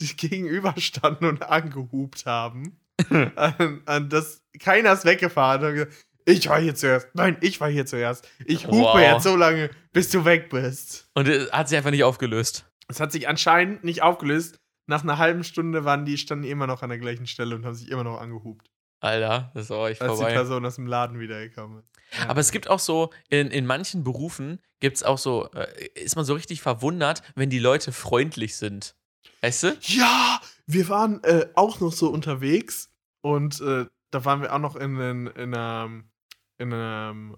die 0.00 0.16
gegenüberstanden 0.16 1.28
und 1.28 1.42
angehupt 1.42 2.26
haben. 2.26 2.78
an, 3.10 3.82
an 3.86 4.08
das, 4.08 4.42
keiner 4.58 4.92
ist 4.92 5.04
weggefahren. 5.04 5.64
Und 5.64 5.74
gesagt, 5.74 5.94
ich 6.24 6.48
war 6.48 6.60
hier 6.60 6.74
zuerst. 6.74 7.08
Nein, 7.14 7.36
ich 7.40 7.60
war 7.60 7.70
hier 7.70 7.86
zuerst. 7.86 8.28
Ich 8.44 8.66
hupe 8.66 8.78
Wow. 8.78 8.98
jetzt 9.00 9.22
so 9.22 9.36
lange, 9.36 9.70
bis 9.92 10.10
du 10.10 10.24
weg 10.24 10.48
bist. 10.50 11.08
Und 11.14 11.28
es 11.28 11.50
hat 11.52 11.68
sich 11.68 11.78
einfach 11.78 11.90
nicht 11.92 12.04
aufgelöst. 12.04 12.66
Es 12.88 13.00
hat 13.00 13.12
sich 13.12 13.28
anscheinend 13.28 13.84
nicht 13.84 14.02
aufgelöst. 14.02 14.58
Nach 14.88 15.02
einer 15.02 15.18
halben 15.18 15.44
Stunde 15.44 15.84
waren 15.84 16.04
die, 16.04 16.16
standen 16.18 16.44
die 16.44 16.50
immer 16.50 16.66
noch 16.66 16.82
an 16.82 16.88
der 16.90 16.98
gleichen 16.98 17.26
Stelle 17.26 17.54
und 17.56 17.64
haben 17.64 17.74
sich 17.74 17.90
immer 17.90 18.04
noch 18.04 18.20
angehupt, 18.20 18.70
Alter, 19.00 19.50
das 19.54 19.64
ist 19.64 19.70
auch 19.70 19.86
echt 19.88 20.00
als 20.00 20.12
die 20.12 20.16
vorbei. 20.18 20.32
Person 20.32 20.64
aus 20.64 20.76
dem 20.76 20.86
Laden 20.86 21.18
wiedergekommen 21.20 21.80
ist. 21.80 21.88
Ja. 22.18 22.28
Aber 22.28 22.40
es 22.40 22.50
gibt 22.50 22.68
auch 22.70 22.78
so, 22.78 23.12
in, 23.28 23.48
in 23.48 23.66
manchen 23.66 24.04
Berufen 24.04 24.60
gibt 24.80 24.96
es 24.96 25.02
auch 25.02 25.18
so, 25.18 25.50
äh, 25.52 25.66
ist 25.94 26.16
man 26.16 26.24
so 26.24 26.34
richtig 26.34 26.62
verwundert, 26.62 27.22
wenn 27.34 27.50
die 27.50 27.58
Leute 27.58 27.92
freundlich 27.92 28.56
sind. 28.56 28.94
Weißt 29.40 29.62
du? 29.64 29.76
Ja, 29.82 30.40
wir 30.66 30.88
waren 30.88 31.22
äh, 31.24 31.46
auch 31.54 31.80
noch 31.80 31.92
so 31.92 32.08
unterwegs 32.08 32.90
und 33.22 33.60
äh, 33.60 33.86
da 34.10 34.24
waren 34.24 34.42
wir 34.42 34.54
auch 34.54 34.58
noch 34.58 34.76
in, 34.76 34.98
in, 34.98 35.26
in 35.26 35.54
einem. 35.54 36.10
In 36.58 36.72
einem. 36.72 37.36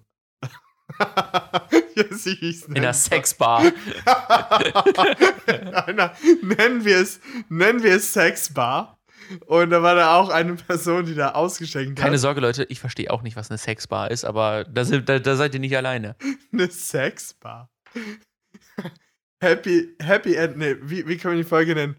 Jetzt, 1.95 2.27
wie 2.27 2.49
ich's 2.49 2.63
In 2.65 2.77
einer 2.77 2.95
Sexbar. 2.95 3.61
einer, 5.47 6.15
nennen 6.43 6.85
wir 6.85 6.99
es, 6.99 7.21
nennen 7.49 7.83
wir 7.83 7.97
es 7.97 8.13
Sexbar. 8.13 8.99
Und 9.47 9.71
da 9.71 9.83
war 9.83 9.95
da 9.95 10.17
auch 10.17 10.31
eine 10.31 10.55
Person, 10.55 11.05
die 11.05 11.15
da 11.15 11.33
ausgeschenkt 11.33 11.99
Keine 11.99 12.15
hat. 12.15 12.21
Sorge, 12.21 12.41
Leute, 12.41 12.65
ich 12.65 12.81
verstehe 12.81 13.11
auch 13.11 13.23
nicht, 13.23 13.37
was 13.37 13.51
eine 13.51 13.59
Sexbar 13.59 14.11
ist, 14.11 14.25
aber 14.25 14.65
da, 14.65 14.85
da, 14.85 15.19
da 15.19 15.37
seid 15.37 15.55
ihr 15.55 15.61
nicht 15.61 15.77
alleine. 15.77 16.17
Eine 16.53 16.71
Sexbar. 16.71 17.71
Happy, 19.41 19.95
Happy 20.01 20.35
End, 20.35 20.57
nee, 20.57 20.77
wie, 20.81 21.07
wie 21.07 21.17
kann 21.17 21.33
man 21.33 21.39
die 21.39 21.49
Folge 21.49 21.75
nennen? 21.75 21.97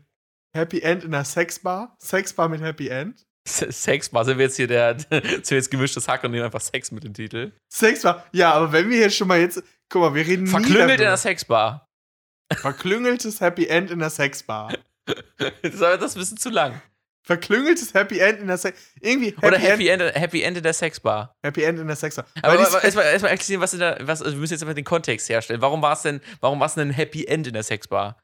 Happy 0.53 0.81
End 0.81 1.03
in 1.03 1.13
einer 1.13 1.23
Sexbar? 1.23 1.95
Sexbar 1.99 2.49
mit 2.49 2.61
Happy 2.61 2.89
End? 2.89 3.25
Sexbar, 3.47 4.25
sind 4.25 4.37
wir 4.37 4.45
jetzt 4.45 4.57
hier 4.57 4.67
der, 4.67 4.99
sind 4.99 5.49
wir 5.49 5.57
jetzt 5.57 5.71
gemischtes 5.71 6.07
Hack 6.07 6.23
und 6.23 6.31
nehmen 6.31 6.45
einfach 6.45 6.61
Sex 6.61 6.91
mit 6.91 7.03
dem 7.03 7.13
Titel. 7.13 7.53
Sexbar. 7.71 8.25
Ja, 8.31 8.53
aber 8.53 8.71
wenn 8.71 8.89
wir 8.89 8.99
jetzt 8.99 9.15
schon 9.15 9.27
mal 9.27 9.39
jetzt. 9.39 9.63
Guck 9.91 10.01
mal, 10.01 10.13
wir 10.13 10.25
reden 10.25 10.43
nie 10.43 10.49
Verklüngelt 10.49 10.99
in 10.99 11.05
der 11.05 11.17
Sexbar. 11.17 11.87
Verklüngeltes 12.53 13.41
Happy 13.41 13.67
End 13.67 13.89
in 13.89 13.99
der 13.99 14.09
Sexbar. 14.09 14.73
Das 15.37 15.73
ist 15.73 15.81
aber 15.81 15.97
das 15.97 16.15
ein 16.15 16.19
bisschen 16.19 16.37
zu 16.37 16.51
lang. 16.51 16.79
Verklüngeltes 17.26 17.93
Happy 17.93 18.20
End 18.20 18.39
in 18.39 18.47
der 18.47 18.57
Sex. 18.57 18.80
Irgendwie 19.01 19.32
Happy, 19.32 19.45
Oder 19.45 19.57
End, 19.57 19.65
Happy 19.65 19.88
End, 19.88 20.01
Happy 20.15 20.41
End 20.41 20.57
in 20.57 20.63
der 20.63 20.74
Sexbar. 20.74 21.36
Happy 21.43 21.63
End 21.63 21.80
in 21.80 21.88
der 21.88 21.95
Sexbar. 21.95 22.26
Aber, 22.41 22.53
aber 22.53 22.84
erstmal 22.84 23.05
erstmal 23.05 23.32
erklären, 23.32 23.61
was 23.61 23.74
in 23.74 23.80
der, 23.80 23.97
was, 24.01 24.22
also 24.22 24.36
wir 24.36 24.41
müssen 24.41 24.53
jetzt 24.53 24.63
einfach 24.63 24.76
den 24.76 24.86
Kontext 24.86 25.30
herstellen. 25.30 25.61
Warum 25.61 25.82
war 25.82 25.93
es 25.93 26.01
denn, 26.01 26.22
warum 26.39 26.59
war 26.59 26.67
es 26.67 26.76
denn 26.76 26.89
ein 26.89 26.93
Happy 26.93 27.26
End 27.26 27.45
in 27.47 27.53
der 27.53 27.63
Sexbar? 27.63 28.17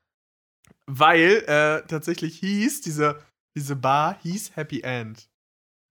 weil 0.88 1.43
äh, 1.48 1.86
tatsächlich 1.88 2.39
hieß, 2.39 2.82
diese, 2.82 3.22
diese 3.56 3.76
Bar 3.76 4.20
hieß 4.22 4.56
Happy 4.56 4.82
End. 4.82 5.30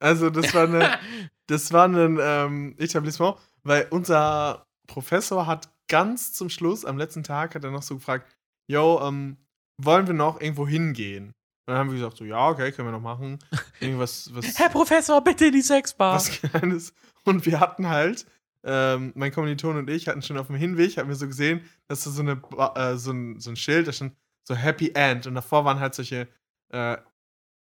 Also, 0.01 0.31
das 0.31 0.55
war 0.55 0.65
eine. 0.65 0.99
Das 1.47 1.75
war 1.75 1.87
ein 1.87 2.19
ähm, 2.23 2.75
Etablissement, 2.79 3.37
weil 3.65 3.87
unser 3.91 4.67
Professor 4.87 5.47
hat 5.47 5.69
ganz 5.89 6.33
zum 6.33 6.49
Schluss, 6.49 6.87
am 6.87 6.97
letzten 6.97 7.23
Tag, 7.23 7.55
hat 7.55 7.65
er 7.65 7.71
noch 7.71 7.83
so 7.83 7.97
gefragt, 7.97 8.35
yo, 8.67 8.99
ähm, 9.07 9.37
wollen 9.77 10.07
wir 10.07 10.15
noch 10.15 10.41
irgendwo 10.41 10.67
hingehen? 10.67 11.35
Und 11.67 11.73
dann 11.73 11.79
haben 11.79 11.91
wir 11.91 11.97
gesagt, 11.97 12.19
so, 12.19 12.25
ja, 12.25 12.49
okay, 12.49 12.73
können 12.73 12.89
wir 12.89 12.93
noch 12.93 13.01
machen. 13.01 13.39
Irgendwas, 13.81 14.31
was, 14.35 14.59
Herr 14.59 14.69
Professor, 14.69 15.23
bitte 15.23 15.47
in 15.47 15.53
die 15.53 15.62
Sexbar. 15.62 16.17
was 16.17 16.31
Kleines. 16.31 16.93
Und 17.25 17.47
wir 17.47 17.59
hatten 17.59 17.89
halt, 17.89 18.27
ähm, 18.65 19.12
mein 19.15 19.33
Kommiliton 19.33 19.77
und 19.77 19.89
ich 19.89 20.09
hatten 20.09 20.23
schon 20.23 20.37
auf 20.37 20.49
dem 20.49 20.57
Hinweg, 20.57 20.99
haben 20.99 21.09
wir 21.09 21.17
so 21.17 21.27
gesehen, 21.27 21.62
dass 21.87 22.05
da 22.05 22.11
so, 22.11 22.23
eine, 22.23 22.41
äh, 22.75 22.97
so, 22.97 23.12
ein, 23.12 23.41
so 23.41 23.51
ein 23.51 23.57
Schild, 23.57 23.89
da 23.89 23.93
stand 23.93 24.15
so 24.43 24.55
Happy 24.55 24.91
End. 24.95 25.27
Und 25.27 25.35
davor 25.35 25.65
waren 25.65 25.81
halt 25.81 25.95
solche 25.95 26.29
äh, 26.69 26.97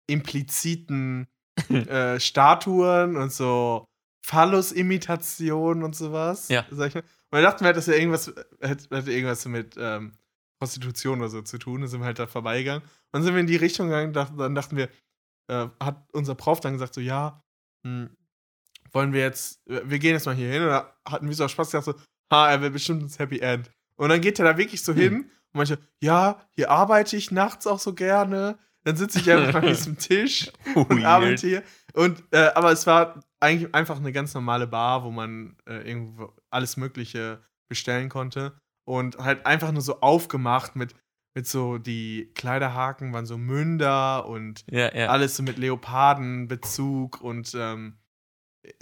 impliziten 0.07 1.27
äh, 1.69 2.19
Statuen 2.19 3.17
und 3.17 3.33
so 3.33 3.87
Phallus-Imitationen 4.25 5.83
und 5.83 5.97
sowas. 5.97 6.49
Ja. 6.49 6.65
Und 6.71 6.79
wir 6.79 7.43
dachten 7.43 7.65
wir, 7.65 7.73
dass 7.73 7.87
ja 7.87 7.95
irgendwas, 7.95 8.33
hätte, 8.61 8.97
hätte 8.97 9.13
irgendwas 9.13 9.45
mit 9.47 9.77
ähm, 9.79 10.13
Prostitution 10.59 11.21
oder 11.21 11.29
so 11.29 11.43
zu 11.43 11.59
tun. 11.59 11.81
Dann 11.81 11.91
sind 11.91 12.01
wir 12.01 12.07
halt 12.07 12.19
da 12.19 12.27
vorbeigegangen. 12.27 12.83
Dann 13.13 13.23
sind 13.23 13.35
wir 13.35 13.41
in 13.41 13.47
die 13.47 13.57
Richtung 13.57 13.89
gegangen, 13.89 14.13
dachten, 14.13 14.39
dann 14.39 14.55
dachten 14.55 14.77
wir, 14.77 14.89
äh, 15.49 15.69
hat 15.83 16.09
unser 16.13 16.35
Prof 16.35 16.61
dann 16.61 16.73
gesagt, 16.75 16.95
so, 16.95 17.01
ja, 17.01 17.43
hm, 17.87 18.17
wollen 18.93 19.13
wir 19.13 19.21
jetzt, 19.21 19.61
wir 19.67 19.99
gehen 19.99 20.13
jetzt 20.13 20.27
mal 20.27 20.35
hier 20.35 20.51
hin. 20.51 20.63
Und 20.63 20.69
da 20.69 20.95
hatten 21.07 21.29
wir 21.29 21.35
so 21.35 21.47
Spaß 21.49 21.71
gedacht, 21.71 21.85
so, 21.85 21.95
ha, 22.33 22.51
er 22.51 22.61
will 22.63 22.71
bestimmt 22.71 23.03
ins 23.03 23.19
Happy 23.19 23.41
End. 23.41 23.71
Und 23.97 24.09
dann 24.09 24.21
geht 24.21 24.39
er 24.39 24.45
da 24.45 24.59
wirklich 24.59 24.83
so 24.83 24.93
Hm. 24.93 25.01
hin 25.01 25.15
und 25.53 25.55
manche, 25.55 25.79
ja, 26.03 26.41
hier 26.55 26.71
arbeite 26.71 27.17
ich 27.17 27.31
nachts 27.31 27.67
auch 27.67 27.79
so 27.79 27.95
gerne. 27.95 28.59
Dann 28.85 28.97
sitze 28.97 29.21
ich 29.21 29.31
einfach 29.31 29.63
an 29.63 29.69
diesem 29.69 29.97
Tisch 29.99 30.51
und 30.75 31.05
arbeite 31.05 31.47
hier. 31.47 31.63
Und, 31.95 32.25
äh, 32.33 32.51
aber 32.55 32.73
es 32.73 32.87
war 32.87 33.23
eigentlich 33.39 33.75
einfach 33.75 33.99
eine 33.99 34.13
ganz 34.13 34.35
normale 34.35 34.67
Bar, 34.67 35.05
wo 35.05 35.11
man 35.11 35.57
äh, 35.67 35.89
irgendwo 35.89 36.35
alles 36.51 36.77
Mögliche 36.77 37.45
bestellen 37.69 38.09
konnte. 38.09 38.59
Und 38.85 39.19
halt 39.19 39.47
einfach 39.47 39.71
nur 39.71 39.83
so 39.83 40.01
aufgemacht 40.01 40.75
mit, 40.75 40.95
mit 41.35 41.47
so, 41.47 41.79
die 41.79 42.31
Kleiderhaken 42.35 43.13
waren 43.13 43.27
so 43.27 43.39
Münder 43.39 44.27
und 44.27 44.65
Ja, 44.71 44.95
ja. 44.95 45.07
alles 45.09 45.37
so 45.37 45.43
mit 45.43 45.59
Leopardenbezug 45.59 47.21
und 47.21 47.55
ähm, 47.55 47.99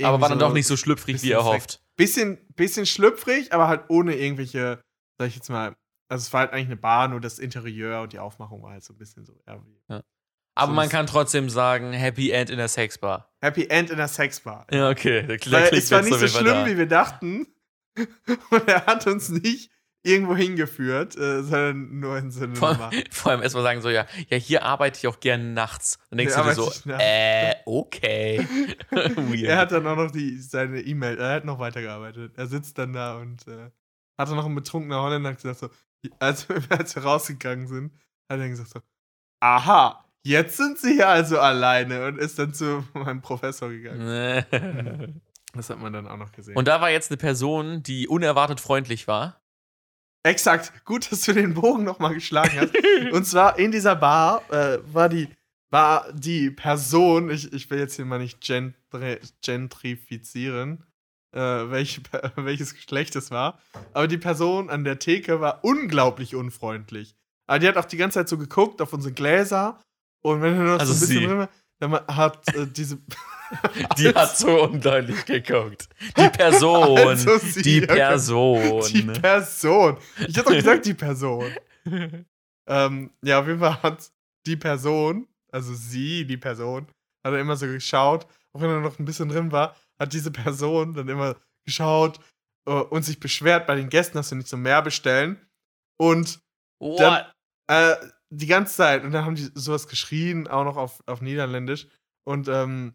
Aber 0.03 0.20
war 0.20 0.28
dann 0.28 0.38
doch 0.38 0.53
nicht 0.53 0.66
so 0.66 0.76
schlüpfrig, 0.76 1.22
wie 1.22 1.30
erhofft. 1.30 1.82
bisschen, 1.96 2.38
bisschen 2.57 2.86
schlüpfrig, 2.86 3.53
aber 3.53 3.68
halt 3.68 3.84
ohne 3.88 4.16
irgendwelche, 4.16 4.80
sag 5.18 5.28
ich 5.28 5.36
jetzt 5.36 5.48
mal, 5.48 5.76
also 6.09 6.22
es 6.22 6.32
war 6.32 6.40
halt 6.40 6.53
eigentlich 6.53 6.66
eine 6.66 6.76
Bar, 6.76 7.09
nur 7.09 7.20
das 7.20 7.38
Interieur 7.38 8.03
und 8.03 8.12
die 8.12 8.18
Aufmachung 8.18 8.62
war 8.62 8.72
halt 8.72 8.82
so 8.82 8.92
ein 8.92 8.98
bisschen 8.98 9.24
so, 9.24 9.40
ja, 9.46 9.62
wie 9.64 10.01
Aber 10.57 10.72
so 10.72 10.74
man 10.74 10.88
kann 10.88 11.07
trotzdem 11.07 11.48
sagen, 11.48 11.92
Happy 11.92 12.30
End 12.32 12.51
in 12.51 12.57
der 12.59 12.68
Sexbar. 12.68 13.32
Happy 13.40 13.66
End 13.68 13.90
in 13.90 13.96
der 13.96 14.09
Sexbar. 14.09 14.66
Ja, 14.72 14.90
okay. 14.90 15.24
Da, 15.26 15.36
da 15.36 15.53
Weil 15.53 15.74
es 15.78 15.90
war 15.92 16.03
nicht 16.03 16.18
so 16.18 16.26
schlimm, 16.26 16.46
da. 16.46 16.66
wie 16.66 16.76
wir 16.76 16.86
dachten. 16.86 17.46
Und 18.51 18.68
er 18.68 18.86
hat 18.86 19.07
uns 19.07 19.28
nicht 19.28 19.70
irgendwo 20.03 20.34
hingeführt, 20.34 21.16
äh, 21.16 21.42
sondern 21.42 22.01
nur 22.01 22.16
in 22.16 22.30
so 22.30 22.44
eine 22.44 22.57
Vor, 22.57 22.72
Nummer. 22.72 22.90
vor 23.11 23.32
allem 23.32 23.42
erstmal 23.42 23.64
sagen 23.64 23.82
so, 23.82 23.90
ja, 23.90 24.07
ja, 24.28 24.36
hier 24.36 24.62
arbeite 24.62 24.98
ich 24.98 25.07
auch 25.07 25.20
gerne 25.20 25.44
nachts. 25.44 25.98
Dann 26.09 26.18
denkst 26.18 26.34
Hier 26.34 26.42
du 26.42 26.48
dir 26.48 26.55
so, 26.55 26.90
äh, 26.98 27.55
okay. 27.66 28.46
Er 29.44 29.59
hat 29.59 29.72
dann 29.72 29.86
auch 29.86 29.96
noch 29.96 30.11
die, 30.11 30.38
seine 30.38 30.80
E-Mail, 30.80 31.18
er 31.18 31.34
hat 31.34 31.44
noch 31.44 31.59
weitergearbeitet. 31.59 32.32
Er 32.36 32.46
sitzt 32.46 32.78
dann 32.78 32.92
da 32.92 33.18
und 33.18 33.46
äh, 33.46 33.70
hat 34.18 34.28
dann 34.28 34.36
noch 34.36 34.46
ein 34.46 34.55
betrunkener 34.55 35.03
Holländer 35.03 35.34
gesagt 35.34 35.59
so, 35.59 35.68
als, 36.18 36.46
als 36.70 36.94
wir 36.96 37.03
rausgegangen 37.03 37.66
sind, 37.68 37.92
hat 38.30 38.40
er 38.40 38.48
gesagt 38.48 38.70
so, 38.70 38.80
aha, 39.40 40.05
jetzt 40.22 40.57
sind 40.57 40.78
sie 40.78 40.94
hier 40.94 41.09
also 41.09 41.38
alleine 41.38 42.07
und 42.07 42.18
ist 42.18 42.38
dann 42.38 42.55
zu 42.55 42.84
meinem 42.94 43.20
Professor 43.20 43.68
gegangen. 43.68 45.20
Das 45.53 45.68
hat 45.68 45.80
man 45.80 45.92
dann 45.92 46.07
auch 46.07 46.16
noch 46.16 46.30
gesehen. 46.32 46.57
Und 46.57 46.68
da 46.68 46.80
war 46.80 46.90
jetzt 46.90 47.11
eine 47.11 47.16
Person, 47.16 47.82
die 47.82 48.07
unerwartet 48.07 48.61
freundlich 48.61 49.09
war. 49.09 49.39
Exakt, 50.22 50.84
gut, 50.84 51.10
dass 51.10 51.22
du 51.22 51.32
den 51.32 51.54
Bogen 51.54 51.84
nochmal 51.84 52.14
geschlagen 52.14 52.60
hast. 52.60 53.12
Und 53.12 53.24
zwar 53.26 53.58
in 53.58 53.72
dieser 53.72 53.96
Bar 53.96 54.42
äh, 54.50 54.78
war 54.92 55.08
die 55.08 55.28
war 55.70 56.12
die 56.12 56.50
Person, 56.50 57.30
ich, 57.30 57.52
ich 57.52 57.70
will 57.70 57.78
jetzt 57.78 57.94
hier 57.94 58.04
mal 58.04 58.18
nicht 58.18 58.40
gentri 58.40 59.18
gentrifizieren, 59.40 60.84
äh, 61.32 61.38
welche, 61.38 62.02
welches 62.36 62.74
Geschlecht 62.74 63.14
es 63.16 63.30
war, 63.30 63.60
aber 63.92 64.08
die 64.08 64.18
Person 64.18 64.68
an 64.68 64.84
der 64.84 64.98
Theke 64.98 65.40
war 65.40 65.64
unglaublich 65.64 66.34
unfreundlich. 66.34 67.14
Aber 67.46 67.58
die 67.60 67.68
hat 67.68 67.76
auch 67.76 67.84
die 67.84 67.96
ganze 67.96 68.18
Zeit 68.18 68.28
so 68.28 68.36
geguckt 68.36 68.82
auf 68.82 68.92
unsere 68.92 69.14
Gläser 69.14 69.80
und 70.22 70.42
wenn 70.42 70.56
du 70.56 70.64
noch 70.64 70.80
Also 70.80 70.92
so 70.92 71.04
ein 71.04 71.08
bisschen 71.08 71.38
drin 71.38 71.48
dann 71.78 71.92
hat 72.08 72.54
äh, 72.54 72.66
diese 72.66 72.98
Die 73.98 74.09
hat 74.09 74.36
so 74.36 74.64
undeutlich 74.64 75.24
geguckt. 75.24 75.88
Die 76.16 76.28
Person. 76.32 76.98
Also 76.98 77.38
sie, 77.38 77.62
die 77.62 77.82
okay. 77.82 77.96
Person. 77.96 78.82
die 78.88 79.03
Person. 79.03 79.96
Ich 80.28 80.38
hab 80.38 80.44
doch 80.44 80.53
gesagt, 80.53 80.86
die 80.86 80.94
Person. 80.94 81.53
Ähm, 82.68 83.11
ja, 83.24 83.40
auf 83.40 83.48
jeden 83.48 83.59
Fall 83.59 83.82
hat 83.82 84.12
die 84.46 84.55
Person, 84.55 85.26
also 85.51 85.74
sie, 85.74 86.24
die 86.24 86.36
Person, 86.36 86.86
hat 87.24 87.32
dann 87.32 87.40
immer 87.40 87.57
so 87.57 87.66
geschaut, 87.66 88.28
auch 88.53 88.61
wenn 88.61 88.70
er 88.70 88.80
noch 88.80 88.96
ein 88.96 89.05
bisschen 89.05 89.28
drin 89.28 89.51
war, 89.51 89.74
hat 89.98 90.12
diese 90.12 90.30
Person 90.30 90.94
dann 90.94 91.09
immer 91.09 91.34
geschaut 91.64 92.20
äh, 92.66 92.72
und 92.72 93.03
sich 93.03 93.18
beschwert 93.18 93.66
bei 93.66 93.74
den 93.74 93.88
Gästen, 93.88 94.18
dass 94.18 94.28
sie 94.28 94.36
nicht 94.36 94.46
so 94.46 94.57
mehr 94.57 94.82
bestellen. 94.82 95.44
Und 95.98 96.38
What? 96.78 97.26
äh, 97.66 97.96
die 98.30 98.46
ganze 98.46 98.76
Zeit, 98.76 99.03
und 99.03 99.11
dann 99.11 99.24
haben 99.24 99.34
die 99.34 99.51
sowas 99.55 99.88
geschrien, 99.88 100.46
auch 100.46 100.64
noch 100.64 100.76
auf, 100.76 101.03
auf 101.07 101.20
Niederländisch. 101.20 101.88
Und 102.24 102.46
ähm, 102.46 102.94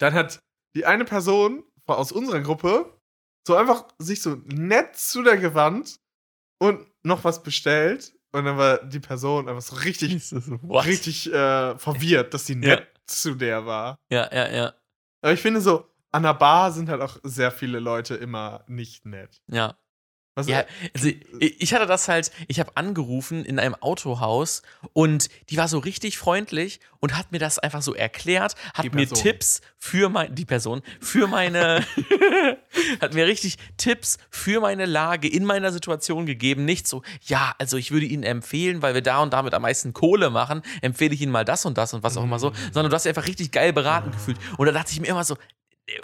dann 0.00 0.14
hat 0.14 0.40
die 0.74 0.86
eine 0.86 1.04
Person 1.04 1.62
aus 1.86 2.12
unserer 2.12 2.40
Gruppe 2.40 2.96
so 3.46 3.56
einfach 3.56 3.86
sich 3.98 4.22
so 4.22 4.36
nett 4.44 4.96
zu 4.96 5.22
der 5.22 5.36
gewandt 5.36 5.98
und 6.60 6.86
noch 7.02 7.24
was 7.24 7.42
bestellt. 7.42 8.14
Und 8.32 8.44
dann 8.44 8.56
war 8.56 8.84
die 8.84 9.00
Person 9.00 9.48
einfach 9.48 9.62
so 9.62 9.74
richtig, 9.76 10.12
Jesus, 10.12 10.44
richtig 10.62 11.32
äh, 11.32 11.76
verwirrt, 11.78 12.32
dass 12.32 12.46
sie 12.46 12.52
Ja. 12.54 12.76
nett 12.76 12.86
zu 13.06 13.34
der 13.34 13.66
war. 13.66 13.98
Ja, 14.10 14.32
ja, 14.32 14.48
ja. 14.48 14.74
Aber 15.20 15.32
ich 15.32 15.40
finde 15.40 15.60
so, 15.60 15.86
an 16.12 16.22
der 16.22 16.34
Bar 16.34 16.70
sind 16.70 16.88
halt 16.88 17.00
auch 17.02 17.18
sehr 17.24 17.50
viele 17.50 17.80
Leute 17.80 18.14
immer 18.14 18.64
nicht 18.68 19.04
nett. 19.04 19.42
Ja. 19.48 19.76
Was, 20.34 20.46
Ja, 20.46 20.64
also 20.94 21.08
ich 21.08 21.70
ich 21.70 21.74
hatte 21.74 21.86
das 21.86 22.08
halt, 22.08 22.30
ich 22.48 22.58
habe 22.60 22.76
angerufen 22.76 23.44
in 23.44 23.58
einem 23.58 23.74
Autohaus 23.76 24.62
und 24.92 25.28
die 25.50 25.56
war 25.56 25.68
so 25.68 25.78
richtig 25.78 26.18
freundlich 26.18 26.80
und 27.00 27.16
hat 27.16 27.32
mir 27.32 27.38
das 27.38 27.58
einfach 27.58 27.82
so 27.82 27.94
erklärt, 27.94 28.54
hat 28.74 28.92
mir. 28.92 29.08
Tipps 29.08 29.60
für 29.78 30.08
mein, 30.08 30.34
die 30.34 30.44
Person, 30.44 30.82
für 31.00 31.26
meine, 31.26 31.84
hat 33.00 33.14
mir 33.14 33.26
richtig 33.26 33.56
Tipps 33.76 34.18
für 34.30 34.60
meine 34.60 34.86
Lage 34.86 35.28
in 35.28 35.44
meiner 35.44 35.72
Situation 35.72 36.26
gegeben. 36.26 36.64
Nicht 36.64 36.86
so, 36.86 37.02
ja, 37.22 37.54
also 37.58 37.76
ich 37.76 37.90
würde 37.90 38.06
Ihnen 38.06 38.22
empfehlen, 38.22 38.82
weil 38.82 38.94
wir 38.94 39.02
da 39.02 39.22
und 39.22 39.32
damit 39.32 39.54
am 39.54 39.62
meisten 39.62 39.92
Kohle 39.92 40.30
machen, 40.30 40.62
empfehle 40.80 41.14
ich 41.14 41.22
Ihnen 41.22 41.32
mal 41.32 41.44
das 41.44 41.64
und 41.66 41.78
das 41.78 41.94
und 41.94 42.02
was 42.02 42.16
auch 42.16 42.24
immer 42.24 42.38
so, 42.38 42.52
sondern 42.72 42.90
du 42.90 42.94
hast 42.94 43.04
dich 43.04 43.10
einfach 43.10 43.26
richtig 43.26 43.50
geil 43.52 43.72
beraten 43.72 44.10
gefühlt. 44.10 44.38
Und 44.58 44.66
da 44.66 44.72
dachte 44.72 44.92
ich 44.92 45.00
mir 45.00 45.08
immer 45.08 45.24
so, 45.24 45.36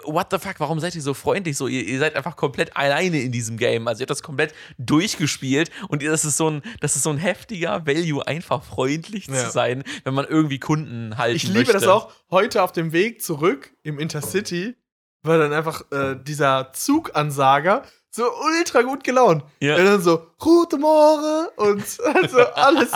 what 0.03 0.27
the 0.31 0.37
fuck, 0.39 0.59
warum 0.59 0.79
seid 0.79 0.95
ihr 0.95 1.01
so 1.01 1.13
freundlich? 1.13 1.57
So, 1.57 1.67
ihr, 1.67 1.83
ihr 1.83 1.99
seid 1.99 2.15
einfach 2.15 2.35
komplett 2.35 2.75
alleine 2.75 3.21
in 3.21 3.31
diesem 3.31 3.57
Game. 3.57 3.87
Also 3.87 3.99
ihr 3.99 4.03
habt 4.03 4.11
das 4.11 4.23
komplett 4.23 4.53
durchgespielt 4.77 5.69
und 5.89 6.03
das 6.03 6.25
ist 6.25 6.37
so 6.37 6.49
ein, 6.49 6.61
das 6.81 6.95
ist 6.95 7.03
so 7.03 7.09
ein 7.09 7.17
heftiger 7.17 7.85
Value, 7.85 8.25
einfach 8.25 8.63
freundlich 8.63 9.27
Ja. 9.27 9.35
zu 9.45 9.51
sein, 9.51 9.83
wenn 10.03 10.13
man 10.13 10.25
irgendwie 10.25 10.59
Kunden 10.59 11.17
halten 11.17 11.35
Ich 11.35 11.43
liebe 11.43 11.59
möchte. 11.59 11.73
das 11.73 11.87
auch. 11.87 12.11
Heute 12.31 12.63
auf 12.63 12.71
dem 12.71 12.91
Weg 12.93 13.21
zurück 13.21 13.71
im 13.83 13.99
Intercity 13.99 14.75
war 15.23 15.37
dann 15.37 15.53
einfach 15.53 15.81
äh, 15.91 16.15
dieser 16.21 16.71
Zugansager 16.73 17.83
so 18.09 18.23
ultra 18.57 18.81
gut 18.81 19.03
gelaunt. 19.03 19.43
Ja. 19.59 19.75
Er 19.77 19.83
dann 19.83 20.01
so, 20.01 20.25
Gute 20.39 20.77
Morgen 20.77 21.47
und 21.57 21.83
also 22.15 22.39
alles 22.53 22.89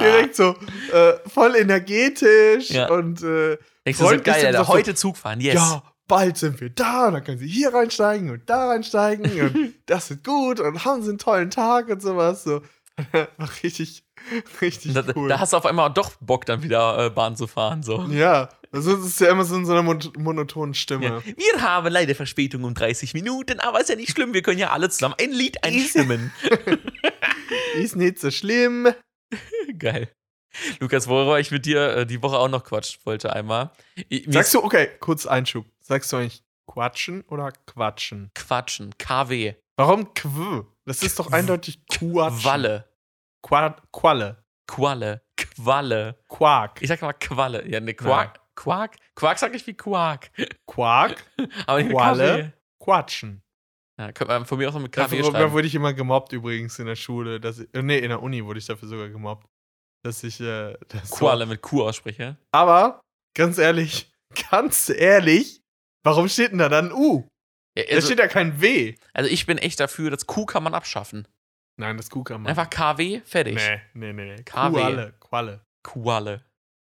direkt 0.00 0.34
so 0.36 0.54
äh, 0.92 1.12
voll 1.28 1.54
energetisch 1.56 2.70
Ja. 2.70 2.88
und 2.90 3.22
äh, 3.22 3.58
Denkst 3.86 3.98
du 4.00 4.08
so 4.08 4.18
geil, 4.22 4.46
Alter, 4.46 4.66
heute 4.68 4.94
Zug 4.94 5.16
fahren, 5.18 5.40
yes. 5.40 5.54
ja, 5.54 5.82
bald 6.06 6.36
sind 6.36 6.60
wir 6.60 6.70
da, 6.70 7.08
und 7.08 7.14
dann 7.14 7.24
können 7.24 7.38
sie 7.38 7.48
hier 7.48 7.72
reinsteigen 7.72 8.30
und 8.30 8.48
da 8.48 8.68
reinsteigen 8.68 9.40
und 9.40 9.74
das 9.86 10.10
wird 10.10 10.24
gut 10.24 10.60
und 10.60 10.84
haben 10.84 11.02
sie 11.02 11.10
einen 11.10 11.18
tollen 11.18 11.50
Tag 11.50 11.88
und 11.88 12.02
sowas. 12.02 12.44
So. 12.44 12.62
War 13.12 13.50
richtig, 13.62 14.04
richtig 14.60 14.94
da, 14.94 15.04
cool. 15.16 15.28
da 15.28 15.40
hast 15.40 15.52
du 15.52 15.56
auf 15.56 15.66
einmal 15.66 15.92
doch 15.92 16.12
Bock, 16.20 16.46
dann 16.46 16.62
wieder 16.62 17.06
äh, 17.06 17.10
Bahn 17.10 17.36
zu 17.36 17.46
fahren. 17.46 17.82
So. 17.82 18.02
ja, 18.10 18.48
also 18.70 18.96
es 18.96 19.06
ist 19.06 19.20
ja 19.20 19.30
immer 19.30 19.44
so 19.44 19.56
in 19.56 19.66
so 19.66 19.72
einer 19.72 19.82
mon 19.82 20.00
monotonen 20.16 20.74
Stimme. 20.74 21.06
Ja. 21.06 21.22
Wir 21.24 21.62
haben 21.62 21.92
leider 21.92 22.14
Verspätung 22.14 22.64
um 22.64 22.74
30 22.74 23.14
Minuten, 23.14 23.60
aber 23.60 23.80
ist 23.80 23.88
ja 23.88 23.96
nicht 23.96 24.12
schlimm, 24.12 24.32
wir 24.32 24.42
können 24.42 24.58
ja 24.58 24.70
alle 24.70 24.88
zusammen 24.90 25.14
ein 25.20 25.32
Lied 25.32 25.62
einstimmen. 25.64 26.32
Ist 27.76 27.96
nicht 27.96 28.18
so 28.18 28.30
schlimm. 28.30 28.88
Geil. 29.78 30.10
Lukas, 30.80 31.08
worüber 31.08 31.40
ich 31.40 31.50
mit 31.50 31.66
dir 31.66 31.96
äh, 31.96 32.06
die 32.06 32.22
Woche 32.22 32.38
auch 32.38 32.48
noch 32.48 32.64
quatschen 32.64 33.00
wollte 33.04 33.32
einmal. 33.32 33.72
Ich, 34.08 34.24
Sagst 34.28 34.54
du, 34.54 34.62
okay, 34.62 34.88
kurz 35.00 35.26
Einschub. 35.26 35.66
Sagst 35.86 36.12
du 36.12 36.16
eigentlich 36.16 36.42
Quatschen 36.66 37.22
oder 37.28 37.52
Quatschen? 37.66 38.30
Quatschen, 38.34 38.96
KW, 38.98 39.54
Warum 39.76 40.14
Quw? 40.14 40.64
Das 40.86 41.02
ist 41.02 41.18
doch 41.18 41.32
eindeutig 41.32 41.84
Quatschen. 41.88 42.44
Walle, 42.44 42.88
Qua 43.42 43.76
Qualle. 43.92 44.44
Qualle, 44.66 45.20
Qualle. 45.36 46.18
Quark. 46.28 46.80
Ich 46.80 46.88
sag 46.88 47.02
mal 47.02 47.12
Qualle. 47.12 47.68
Ja, 47.68 47.80
ne, 47.80 47.92
Quark. 47.92 48.40
Quark? 48.54 48.96
Quark 49.14 49.38
sag 49.38 49.54
ich 49.54 49.66
wie 49.66 49.74
Quark. 49.74 50.30
Quark. 50.66 51.22
Aber 51.66 51.82
nicht 51.82 51.92
Qualle. 51.92 52.38
KW. 52.44 52.50
Quatschen. 52.82 53.42
Ja, 53.98 54.10
könnte 54.12 54.32
man 54.32 54.46
von 54.46 54.58
mir 54.58 54.68
auch 54.68 54.74
noch 54.74 54.80
mit 54.80 54.92
KW 54.92 55.02
Dafür 55.18 55.24
schreiben. 55.32 55.52
wurde 55.52 55.66
ich 55.66 55.74
immer 55.74 55.92
gemobbt 55.92 56.32
übrigens 56.32 56.78
in 56.78 56.86
der 56.86 56.96
Schule. 56.96 57.40
Dass 57.40 57.58
ich, 57.58 57.68
nee, 57.74 57.98
in 57.98 58.08
der 58.08 58.22
Uni 58.22 58.44
wurde 58.44 58.58
ich 58.58 58.66
dafür 58.66 58.88
sogar 58.88 59.08
gemobbt. 59.08 59.46
Dass 60.02 60.22
ich 60.24 60.40
äh, 60.40 60.76
das 60.88 61.10
so- 61.10 61.16
Qualle 61.16 61.46
mit 61.46 61.60
Q 61.62 61.82
ausspreche. 61.84 62.36
Aber, 62.52 63.00
ganz 63.36 63.58
ehrlich, 63.58 64.12
ganz 64.50 64.88
ehrlich, 64.88 65.62
warum 66.04 66.28
steht 66.28 66.52
denn 66.52 66.58
da 66.58 66.68
dann 66.68 66.92
U? 66.92 67.26
Ja, 67.76 67.84
Da 67.88 67.94
also, 67.96 68.06
steht 68.06 68.18
ja 68.20 68.28
kein 68.28 68.60
W. 68.60 68.94
also 69.12 69.28
ich 69.28 69.46
bin 69.46 69.58
echt 69.58 69.80
dafür, 69.80 70.10
das 70.10 70.26
Q 70.26 70.46
kann 70.46 70.62
man 70.62 70.74
abschaffen. 70.74 71.26
Nein, 71.76 71.96
das 71.96 72.08
Q 72.08 72.22
kann 72.22 72.42
man. 72.42 72.50
Einfach 72.50 72.70
KW, 72.70 73.20
fertig. 73.24 73.56
Nee, 73.94 74.12
nee, 74.12 74.12
nee. 74.12 74.36
KW. 74.44 74.70
Qualle. 74.78 75.14
Qualle. 75.18 75.66
Qualle. 75.82 76.44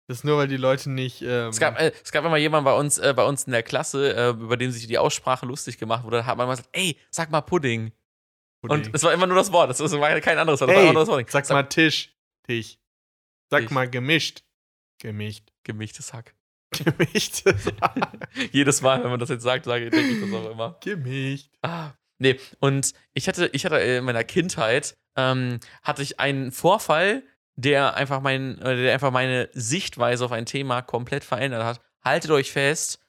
Das 0.07 0.19
ist 0.19 0.23
nur, 0.23 0.37
weil 0.37 0.47
die 0.47 0.57
Leute 0.57 0.91
nicht. 0.91 1.23
Ähm, 1.23 1.49
Es 1.49 1.59
gab, 1.59 1.79
äh, 1.79 1.91
es 2.03 2.11
gab 2.11 2.23
immer 2.23 2.37
jemanden 2.37 2.65
bei 2.65 2.75
uns, 2.77 2.99
äh, 2.99 3.11
bei 3.15 3.25
uns 3.25 3.45
in 3.45 3.51
der 3.51 3.63
Klasse, 3.63 4.15
äh, 4.15 4.29
über 4.29 4.55
den 4.57 4.71
sich 4.71 4.85
die 4.85 4.99
Aussprache 4.99 5.47
lustig 5.47 5.79
gemacht 5.79 6.03
wurde. 6.03 6.17
Da 6.17 6.25
hat 6.27 6.37
man 6.37 6.45
immer 6.45 6.53
gesagt, 6.55 6.69
ey, 6.73 6.95
sag 7.09 7.31
mal 7.31 7.41
Pudding. 7.41 7.91
Pudding. 8.61 8.85
Und 8.85 8.93
es 8.95 9.01
war 9.01 9.11
immer 9.13 9.25
nur 9.25 9.37
das 9.37 9.51
Wort. 9.51 9.71
Das 9.71 9.79
war 9.79 10.21
kein 10.21 10.37
anderes 10.37 10.61
Wort. 10.61 10.69
Das 10.69 10.77
war 10.77 10.83
Ey, 10.83 10.93
das 10.93 11.07
Wort. 11.07 11.31
sag 11.31 11.49
mal 11.49 11.63
Tisch. 11.63 12.15
Tisch. 12.43 12.77
Sag 13.49 13.61
Tisch. 13.61 13.71
mal 13.71 13.89
gemischt. 13.89 14.43
Gemischt. 15.01 15.51
Gemischtes 15.63 16.13
Hack. 16.13 16.35
Gemischt. 16.83 17.43
Jedes 18.51 18.81
Mal, 18.81 19.03
wenn 19.03 19.09
man 19.11 19.19
das 19.19 19.29
jetzt 19.29 19.43
sagt, 19.43 19.65
sage 19.65 19.89
denke 19.89 20.11
ich 20.11 20.21
das 20.21 20.33
auch 20.33 20.51
immer. 20.51 20.77
gemischt. 20.81 21.49
Ah, 21.61 21.91
nee, 22.19 22.39
und 22.59 22.93
ich 23.13 23.27
hatte, 23.27 23.49
ich 23.53 23.65
hatte 23.65 23.77
in 23.77 24.03
meiner 24.05 24.23
Kindheit, 24.23 24.95
ähm, 25.15 25.59
hatte 25.83 26.01
ich 26.01 26.19
einen 26.19 26.51
Vorfall, 26.51 27.23
der 27.55 27.95
einfach, 27.95 28.21
mein, 28.21 28.59
äh, 28.59 28.75
der 28.75 28.93
einfach 28.93 29.11
meine 29.11 29.49
Sichtweise 29.53 30.25
auf 30.25 30.31
ein 30.31 30.45
Thema 30.45 30.81
komplett 30.81 31.23
verändert 31.23 31.63
hat. 31.63 31.81
Haltet 32.03 32.31
euch 32.31 32.51
fest, 32.51 32.99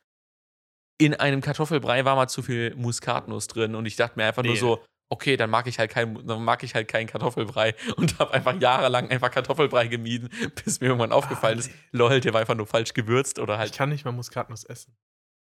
in 0.99 1.15
einem 1.15 1.41
Kartoffelbrei 1.41 2.05
war 2.05 2.17
mal 2.17 2.29
zu 2.29 2.43
viel 2.43 2.75
Muskatnuss 2.75 3.49
drin 3.49 3.75
und 3.75 3.85
ich 3.87 3.97
dachte 3.97 4.19
mir 4.19 4.25
einfach 4.27 4.43
nur 4.43 4.55
Nee. 4.55 4.59
so, 4.61 4.83
okay, 5.09 5.37
dann 5.37 5.51
mag 5.51 5.67
ich 5.67 5.79
halt 5.79 5.91
kein, 5.91 6.27
dann 6.27 6.43
mag 6.45 6.63
ich 6.63 6.75
halt 6.75 6.89
keinen 6.89 7.07
Kartoffelbrei 7.07 7.75
und 7.97 8.19
habe 8.19 8.33
einfach 8.35 8.61
jahrelang 8.61 9.09
einfach 9.11 9.31
Kartoffelbrei 9.31 9.87
gemieden, 9.89 10.29
bis 10.65 10.81
mir 10.81 10.87
irgendwann 10.89 11.13
aufgefallen 11.13 11.59
ist, 11.59 11.71
lol, 11.93 12.21
der 12.21 12.33
war 12.33 12.41
einfach 12.41 12.55
nur 12.57 12.67
falsch 12.67 12.93
gewürzt 12.95 13.39
oder 13.39 13.55
Ich 13.55 13.59
halt, 13.61 13.75
kann 13.75 13.89
nicht 13.91 14.05
mal 14.05 14.13
Muskatnuss 14.13 14.65
essen. 14.65 14.97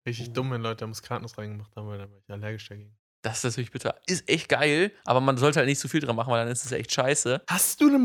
Richtig 0.08 0.30
Oh. 0.30 0.34
dumm, 0.34 0.52
wenn 0.52 0.62
Leute 0.62 0.86
Muskatnuss 0.86 1.38
reingemacht 1.38 1.76
haben, 1.78 1.88
weil 1.88 1.98
dann 1.98 2.12
war 2.12 2.18
ich 2.20 2.30
allergisch 2.30 2.68
dagegen. 2.68 2.98
das 3.22 3.38
ist 3.38 3.44
natürlich 3.46 3.72
bitter. 3.72 3.96
Ist 4.06 4.28
echt 4.30 4.50
geil, 4.50 4.92
aber 5.06 5.22
man 5.22 5.38
sollte 5.38 5.60
halt 5.60 5.70
nicht 5.70 5.80
zu 5.80 5.88
viel 5.88 6.02
dran 6.02 6.16
machen, 6.18 6.30
weil 6.32 6.44
dann 6.44 6.52
ist 6.52 6.66
es 6.66 6.72
echt 6.74 6.92
scheiße. 6.92 7.42
Hast 7.50 7.80
du 7.80 7.88
eine 7.88 8.00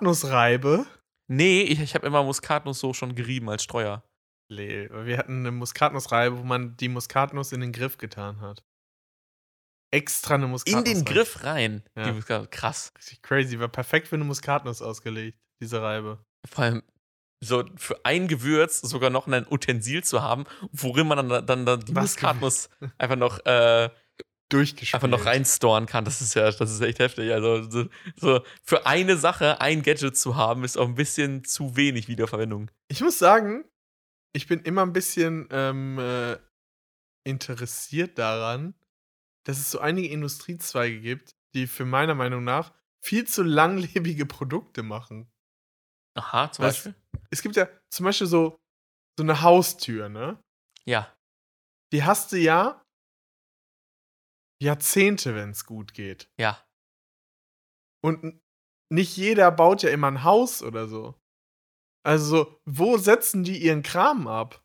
Muskatnussreibe? 0.00 0.86
Nee, 1.28 1.62
ich, 1.62 1.80
ich 1.80 1.94
habe 1.94 2.06
immer 2.06 2.22
Muskatnuss 2.22 2.78
so 2.78 2.94
schon 2.94 3.14
gerieben 3.14 3.50
als 3.50 3.62
Streuer. 3.64 4.02
Nee, 4.48 4.88
wir 4.90 5.18
hatten 5.18 5.40
eine 5.40 5.50
Muskatnussreibe, 5.50 6.38
wo 6.38 6.42
man 6.44 6.76
die 6.76 6.88
Muskatnuss 6.88 7.52
in 7.52 7.60
den 7.60 7.72
Griff 7.72 7.98
getan 7.98 8.40
hat. 8.40 8.64
Extra 9.96 10.34
eine 10.34 10.44
In 10.44 10.50
Muskatnuss. 10.50 10.84
den 10.84 10.96
rein. 10.98 11.04
Griff 11.04 11.44
rein. 11.44 11.82
Ja. 11.96 12.46
Krass. 12.46 12.92
Richtig 12.98 13.22
crazy. 13.22 13.58
War 13.58 13.68
perfekt 13.68 14.08
für 14.08 14.16
eine 14.16 14.24
Muskatnuss 14.24 14.82
ausgelegt, 14.82 15.38
diese 15.60 15.80
Reibe. 15.82 16.24
Vor 16.48 16.64
allem 16.64 16.82
so 17.42 17.64
für 17.76 18.04
ein 18.04 18.28
Gewürz 18.28 18.80
sogar 18.80 19.10
noch 19.10 19.26
ein 19.26 19.46
Utensil 19.50 20.02
zu 20.02 20.22
haben, 20.22 20.44
worin 20.72 21.06
man 21.06 21.28
dann, 21.28 21.46
dann, 21.46 21.66
dann 21.66 21.80
die 21.80 21.94
Was 21.94 22.02
Muskatnuss 22.14 22.68
einfach 22.98 23.16
noch, 23.16 23.44
äh, 23.44 23.90
Durchgespielt. 24.48 24.94
einfach 24.94 25.08
noch 25.08 25.26
reinstoren 25.26 25.86
kann. 25.86 26.04
Das 26.04 26.20
ist 26.20 26.34
ja, 26.34 26.50
das 26.50 26.70
ist 26.70 26.80
echt 26.80 27.00
heftig. 27.00 27.32
Also 27.32 27.68
so, 27.68 27.86
so 28.14 28.40
für 28.62 28.86
eine 28.86 29.16
Sache 29.16 29.60
ein 29.60 29.82
Gadget 29.82 30.16
zu 30.16 30.36
haben, 30.36 30.62
ist 30.62 30.78
auch 30.78 30.86
ein 30.86 30.94
bisschen 30.94 31.42
zu 31.44 31.76
wenig 31.76 32.06
Wiederverwendung. 32.06 32.70
Ich 32.86 33.00
muss 33.00 33.18
sagen, 33.18 33.64
ich 34.32 34.46
bin 34.46 34.60
immer 34.60 34.82
ein 34.82 34.92
bisschen 34.92 35.48
ähm, 35.50 35.98
äh, 35.98 36.36
interessiert 37.24 38.18
daran, 38.18 38.74
dass 39.46 39.58
es 39.58 39.70
so 39.70 39.78
einige 39.78 40.08
Industriezweige 40.08 41.00
gibt, 41.00 41.36
die 41.54 41.66
für 41.66 41.84
meiner 41.84 42.14
Meinung 42.14 42.44
nach 42.44 42.74
viel 43.02 43.26
zu 43.26 43.42
langlebige 43.42 44.26
Produkte 44.26 44.82
machen. 44.82 45.30
Aha, 46.16 46.50
zum 46.50 46.64
Was? 46.64 46.74
Beispiel. 46.74 46.94
Es 47.30 47.42
gibt 47.42 47.56
ja 47.56 47.68
zum 47.90 48.04
Beispiel 48.04 48.26
so, 48.26 48.58
so 49.18 49.22
eine 49.22 49.42
Haustür, 49.42 50.08
ne? 50.08 50.42
Ja. 50.84 51.14
Die 51.92 52.02
hast 52.02 52.32
du 52.32 52.38
ja 52.38 52.82
Jahrzehnte, 54.60 55.34
wenn 55.34 55.50
es 55.50 55.64
gut 55.66 55.94
geht. 55.94 56.28
Ja. 56.38 56.66
Und 58.02 58.40
nicht 58.92 59.16
jeder 59.16 59.50
baut 59.52 59.82
ja 59.82 59.90
immer 59.90 60.08
ein 60.08 60.24
Haus 60.24 60.62
oder 60.62 60.88
so. 60.88 61.20
Also, 62.04 62.44
so, 62.44 62.60
wo 62.64 62.98
setzen 62.98 63.44
die 63.44 63.62
ihren 63.62 63.82
Kram 63.82 64.28
ab? 64.28 64.64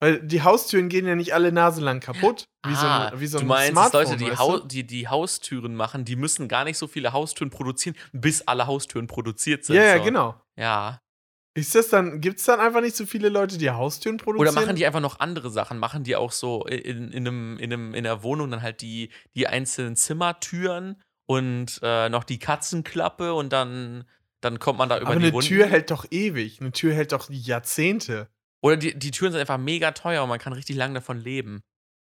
Weil 0.00 0.20
die 0.22 0.42
Haustüren 0.42 0.88
gehen 0.88 1.06
ja 1.06 1.14
nicht 1.14 1.34
alle 1.34 1.52
naselang 1.52 2.00
kaputt. 2.00 2.48
Wie 2.66 2.74
so 2.74 2.86
ah, 2.86 3.08
ein, 3.08 3.20
wie 3.20 3.26
so 3.26 3.38
du 3.38 3.44
ein 3.44 3.48
meinst, 3.48 3.76
dass 3.76 3.90
Smartphone, 3.90 4.04
Leute, 4.04 4.16
die, 4.16 4.30
weißt 4.30 4.40
du? 4.40 4.66
die 4.66 4.86
die 4.86 5.08
Haustüren 5.08 5.74
machen, 5.74 6.06
die 6.06 6.16
müssen 6.16 6.48
gar 6.48 6.64
nicht 6.64 6.78
so 6.78 6.86
viele 6.86 7.12
Haustüren 7.12 7.50
produzieren, 7.50 7.96
bis 8.12 8.42
alle 8.42 8.66
Haustüren 8.66 9.06
produziert 9.06 9.64
sind. 9.64 9.76
Ja, 9.76 9.84
ja, 9.84 9.98
so. 9.98 10.04
genau. 10.04 10.40
Ja. 10.56 11.00
Ist 11.54 11.74
das 11.74 11.88
dann, 11.88 12.20
gibt 12.20 12.38
es 12.38 12.46
dann 12.46 12.60
einfach 12.60 12.80
nicht 12.80 12.96
so 12.96 13.04
viele 13.04 13.28
Leute, 13.28 13.58
die 13.58 13.70
Haustüren 13.70 14.16
produzieren? 14.16 14.48
Oder 14.48 14.60
machen 14.60 14.76
die 14.76 14.86
einfach 14.86 15.00
noch 15.00 15.20
andere 15.20 15.50
Sachen? 15.50 15.78
Machen 15.78 16.04
die 16.04 16.16
auch 16.16 16.32
so 16.32 16.64
in, 16.64 17.10
in, 17.10 17.26
einem, 17.26 17.58
in, 17.58 17.72
einem, 17.72 17.94
in 17.94 18.04
der 18.04 18.22
Wohnung 18.22 18.50
dann 18.50 18.62
halt 18.62 18.80
die, 18.80 19.10
die 19.34 19.48
einzelnen 19.48 19.96
Zimmertüren 19.96 21.02
und 21.26 21.78
äh, 21.82 22.08
noch 22.08 22.24
die 22.24 22.38
Katzenklappe 22.38 23.34
und 23.34 23.52
dann, 23.52 24.04
dann 24.40 24.58
kommt 24.58 24.78
man 24.78 24.88
da 24.88 24.98
über 24.98 25.08
Aber 25.08 25.16
die 25.16 25.26
eine 25.26 25.32
Runden. 25.32 25.48
Tür 25.48 25.66
hält 25.66 25.90
doch 25.90 26.06
ewig. 26.10 26.60
Eine 26.60 26.72
Tür 26.72 26.94
hält 26.94 27.12
doch 27.12 27.28
Jahrzehnte. 27.28 28.28
Oder 28.62 28.76
die, 28.76 28.98
die 28.98 29.10
Türen 29.10 29.32
sind 29.32 29.40
einfach 29.40 29.58
mega 29.58 29.92
teuer 29.92 30.22
und 30.22 30.28
man 30.28 30.38
kann 30.38 30.52
richtig 30.52 30.76
lange 30.76 30.94
davon 30.94 31.18
leben. 31.18 31.62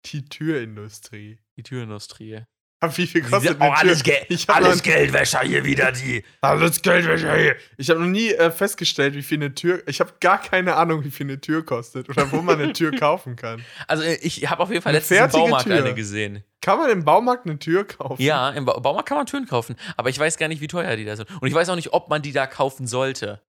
Die 0.06 0.24
Türindustrie. 0.24 1.38
Die 1.56 1.62
Türindustrie. 1.62 2.42
Aber 2.78 2.94
wie 2.98 3.06
viel 3.06 3.22
kostet 3.22 3.56
oh, 3.58 3.62
eine 3.64 3.70
Tür? 3.72 3.78
alles, 3.78 4.02
Gel 4.02 4.18
Ich 4.28 4.48
alles 4.50 4.76
noch- 4.76 4.82
Geldwäscher 4.82 5.40
hier 5.40 5.64
wieder, 5.64 5.92
die. 5.92 6.22
Alles 6.42 6.82
Geldwäsche 6.82 7.34
hier. 7.34 7.56
Ich 7.78 7.88
habe 7.88 8.00
noch 8.00 8.06
nie 8.06 8.32
äh, 8.32 8.50
festgestellt, 8.50 9.14
wie 9.14 9.22
viel 9.22 9.38
eine 9.38 9.54
Tür. 9.54 9.82
Ich 9.88 9.98
habe 9.98 10.12
gar 10.20 10.38
keine 10.40 10.76
Ahnung, 10.76 11.02
wie 11.02 11.10
viel 11.10 11.24
eine 11.26 11.40
Tür 11.40 11.64
kostet 11.64 12.08
oder 12.10 12.30
wo 12.30 12.42
man 12.42 12.60
eine 12.60 12.74
Tür 12.74 12.92
kaufen 12.98 13.34
kann. 13.34 13.64
Also 13.88 14.02
äh, 14.04 14.16
ich 14.16 14.48
habe 14.50 14.62
auf 14.62 14.68
jeden 14.70 14.82
Fall 14.82 14.90
Eine 14.90 14.98
letztens 14.98 15.34
im 15.34 15.40
Baumarkt 15.40 15.64
Tür. 15.66 15.78
eine 15.78 15.94
gesehen. 15.94 16.44
Kann 16.60 16.78
man 16.78 16.90
im 16.90 17.02
Baumarkt 17.04 17.46
eine 17.46 17.58
Tür 17.58 17.84
kaufen? 17.86 18.20
Ja, 18.22 18.50
im 18.50 18.66
ba 18.66 18.78
Baumarkt 18.78 19.08
kann 19.08 19.16
man 19.16 19.26
Türen 19.26 19.46
kaufen, 19.46 19.74
aber 19.96 20.10
ich 20.10 20.18
weiß 20.18 20.36
gar 20.36 20.48
nicht, 20.48 20.60
wie 20.60 20.68
teuer 20.68 20.94
die 20.96 21.06
da 21.06 21.16
sind. 21.16 21.30
Und 21.40 21.48
ich 21.48 21.54
weiß 21.54 21.70
auch 21.70 21.76
nicht, 21.76 21.94
ob 21.94 22.10
man 22.10 22.20
die 22.20 22.32
da 22.32 22.46
kaufen 22.46 22.86
sollte. 22.86 23.40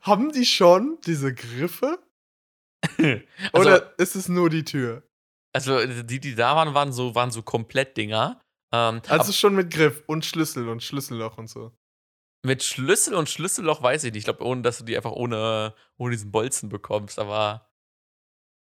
Haben 0.00 0.32
die 0.32 0.46
schon 0.46 0.98
diese 1.06 1.34
Griffe? 1.34 1.98
Also, 3.52 3.68
oder 3.68 3.98
ist 3.98 4.16
es 4.16 4.28
nur 4.28 4.50
die 4.50 4.64
Tür? 4.64 5.02
also 5.52 5.86
die, 6.02 6.18
die 6.20 6.34
da 6.34 6.56
waren, 6.56 6.74
waren 6.74 6.92
so, 6.92 7.14
waren 7.14 7.30
so 7.30 7.42
Komplettdinger. 7.42 8.40
Ähm, 8.72 9.00
Also 9.08 9.32
schon 9.32 9.54
mit 9.54 9.72
Griff 9.72 10.02
und 10.06 10.24
Schlüssel 10.24 10.68
und 10.68 10.82
Schlüsselloch 10.82 11.38
und 11.38 11.48
so. 11.48 11.72
Mit 12.44 12.62
Schlüssel 12.62 13.14
und 13.14 13.28
Schlüsselloch 13.30 13.80
weiß 13.82 14.04
ich 14.04 14.12
nicht. 14.12 14.18
Ich 14.20 14.24
glaube, 14.24 14.44
ohne 14.44 14.62
dass 14.62 14.78
du 14.78 14.84
die 14.84 14.96
einfach 14.96 15.12
ohne, 15.12 15.74
ohne 15.96 16.10
diesen 16.14 16.32
Bolzen 16.32 16.68
bekommst. 16.68 17.18
Aber 17.20 17.70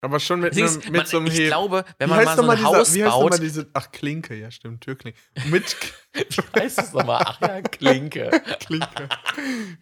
Aber 0.00 0.20
schon 0.20 0.40
mit, 0.40 0.56
einem, 0.56 0.74
mit 0.76 0.92
man, 0.92 1.06
so 1.06 1.16
einem 1.16 1.26
ich 1.26 1.32
Hebel. 1.34 1.46
glaube, 1.48 1.84
wenn 1.98 2.08
Wie 2.08 2.14
man 2.14 2.24
mal 2.24 2.36
so 2.36 2.42
ein 2.42 2.56
dieser- 2.56 2.68
Haus 2.68 2.94
wie 2.94 3.02
heißt 3.04 3.12
baut, 3.12 3.30
mal 3.30 3.38
diese. 3.40 3.68
Ach, 3.72 3.90
Klinke, 3.90 4.36
ja, 4.36 4.50
stimmt, 4.52 4.82
Türklinke. 4.84 5.18
Mit 5.46 5.76
wie 6.14 6.60
heißt 6.60 6.78
das 6.78 6.92
nochmal? 6.92 7.22
Ach 7.26 7.40
ja, 7.40 7.60
Klinke. 7.62 8.30
Klinke. 8.60 9.08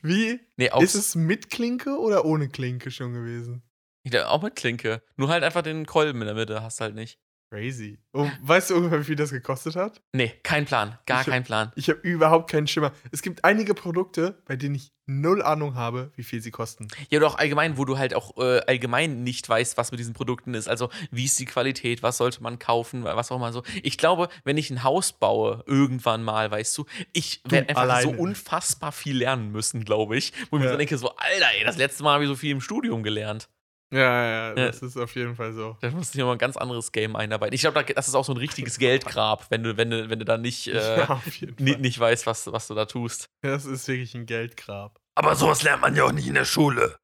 Wie? 0.01 0.41
Nee, 0.57 0.71
Ist 0.81 0.95
es 0.95 1.15
mit 1.15 1.51
Klinke 1.51 1.99
oder 1.99 2.25
ohne 2.25 2.49
Klinke 2.49 2.91
schon 2.91 3.13
gewesen? 3.13 3.63
Ich 4.05 4.11
glaub, 4.13 4.27
auch 4.27 4.43
mit 4.43 4.55
Klinke. 4.55 5.03
Nur 5.17 5.29
halt 5.29 5.43
einfach 5.43 5.63
den 5.63 5.85
Kolben 5.87 6.21
in 6.23 6.27
der 6.27 6.35
Mitte 6.37 6.63
hast 6.63 6.81
halt 6.81 6.95
nicht. 6.95 7.19
Crazy. 7.51 8.01
Oh, 8.13 8.29
weißt 8.41 8.71
du 8.71 8.77
ungefähr, 8.77 8.99
wie 8.99 9.05
viel 9.05 9.15
das 9.17 9.31
gekostet 9.31 9.77
hat? 9.77 10.03
Nee, 10.13 10.33
kein 10.43 10.65
Plan. 10.65 10.99
Gar 11.07 11.21
Ich 11.21 11.27
hab- 11.29 11.33
kein 11.33 11.45
Plan. 11.45 11.73
Ich 11.77 11.89
habe 11.89 12.01
überhaupt 12.01 12.51
keinen 12.51 12.67
Schimmer. 12.67 12.91
Es 13.13 13.23
gibt 13.23 13.45
einige 13.45 13.75
Produkte, 13.75 14.43
bei 14.47 14.57
denen 14.57 14.75
ich 14.75 14.91
null 15.07 15.41
Ahnung 15.41 15.77
habe, 15.77 16.11
wie 16.17 16.25
viel 16.25 16.41
sie 16.43 16.51
kosten. 16.51 16.89
Ja, 17.11 17.19
oder 17.19 17.29
auch 17.29 17.37
allgemein, 17.39 17.77
wo 17.79 17.85
du 17.85 17.97
halt 17.97 18.13
auch 18.15 18.37
äh, 18.39 18.61
allgemein 18.67 19.23
nicht 19.23 19.49
weißt, 19.49 19.77
was 19.77 19.93
mit 19.93 20.01
diesen 20.01 20.15
Produkten 20.15 20.55
ist. 20.55 20.67
Also, 20.69 20.89
wie 21.13 21.27
ist 21.27 21.39
die 21.39 21.45
Qualität, 21.45 22.03
was 22.03 22.17
sollte 22.17 22.43
man 22.43 22.59
kaufen, 22.59 23.05
was 23.05 23.31
auch 23.31 23.37
immer 23.37 23.53
so. 23.53 23.63
Ich 23.85 23.99
glaube, 23.99 24.29
wenn 24.43 24.57
ich 24.57 24.71
ein 24.71 24.83
Haus 24.83 25.13
baue, 25.13 25.63
irgendwann 25.67 26.25
mal, 26.25 26.51
weißt 26.51 26.77
du, 26.79 26.87
ich 27.13 27.41
werde 27.49 27.69
einfach 27.69 27.83
alleine. 27.83 28.03
so 28.17 28.21
unfassbar 28.21 28.91
viel 28.91 29.19
lernen 29.19 29.53
müssen, 29.53 29.85
glaube 29.85 30.17
ich. 30.17 30.33
Wo 30.51 30.57
ich 30.57 30.61
mir 30.63 30.67
Ja. 30.67 30.73
so 30.73 30.79
denke, 30.79 30.99
so, 30.99 31.15
Alter, 31.15 31.47
ey, 31.57 31.63
das 31.65 31.77
letzte 31.77 32.03
Mal 32.03 32.15
habe 32.15 32.25
ich 32.25 32.29
so 32.29 32.35
viel 32.37 32.51
im 32.51 32.61
Studium 32.63 33.05
gelernt. 33.05 33.49
Ja, 33.95 34.25
ja, 34.51 34.55
das 34.55 34.83
ist 34.83 34.97
auf 34.97 35.15
jeden 35.15 35.37
Fall 35.37 35.53
so. 35.53 35.77
Da 35.81 35.91
musst 35.91 36.15
du 36.15 36.19
dir 36.19 36.25
mal 36.25 36.33
ein 36.33 36.39
ganz 36.39 36.57
anderes 36.57 36.91
Game 36.91 37.15
einarbeiten. 37.15 37.55
Ich 37.55 37.61
glaube, 37.61 37.85
das 37.85 38.09
ist 38.09 38.15
auch 38.15 38.25
so 38.25 38.33
ein 38.33 38.39
richtiges 38.39 38.79
Geldgrab, 38.79 39.47
wenn 39.51 39.63
du, 39.63 39.77
wenn 39.77 39.91
du, 39.91 40.11
wenn 40.11 40.19
du 40.19 40.25
da 40.25 40.37
nicht, 40.37 40.67
äh, 40.69 40.99
ja, 40.99 41.09
auf 41.11 41.37
jeden 41.37 41.63
ni- 41.63 41.73
Fall. 41.73 41.81
nicht 41.81 41.99
weißt, 42.01 42.27
was, 42.27 42.51
was 42.51 42.67
du 42.67 42.75
da 42.75 42.87
tust. 42.87 43.27
Das 43.43 43.65
ist 43.67 43.87
wirklich 43.87 44.15
ein 44.15 44.27
Geldgrab. 44.27 44.99
Aber 45.15 45.37
sowas 45.37 45.63
lernt 45.63 45.83
man 45.83 45.95
ja 45.95 46.05
auch 46.05 46.13
nicht 46.13 46.27
in 46.27 46.35
der 46.35 46.45
Schule. 46.45 46.97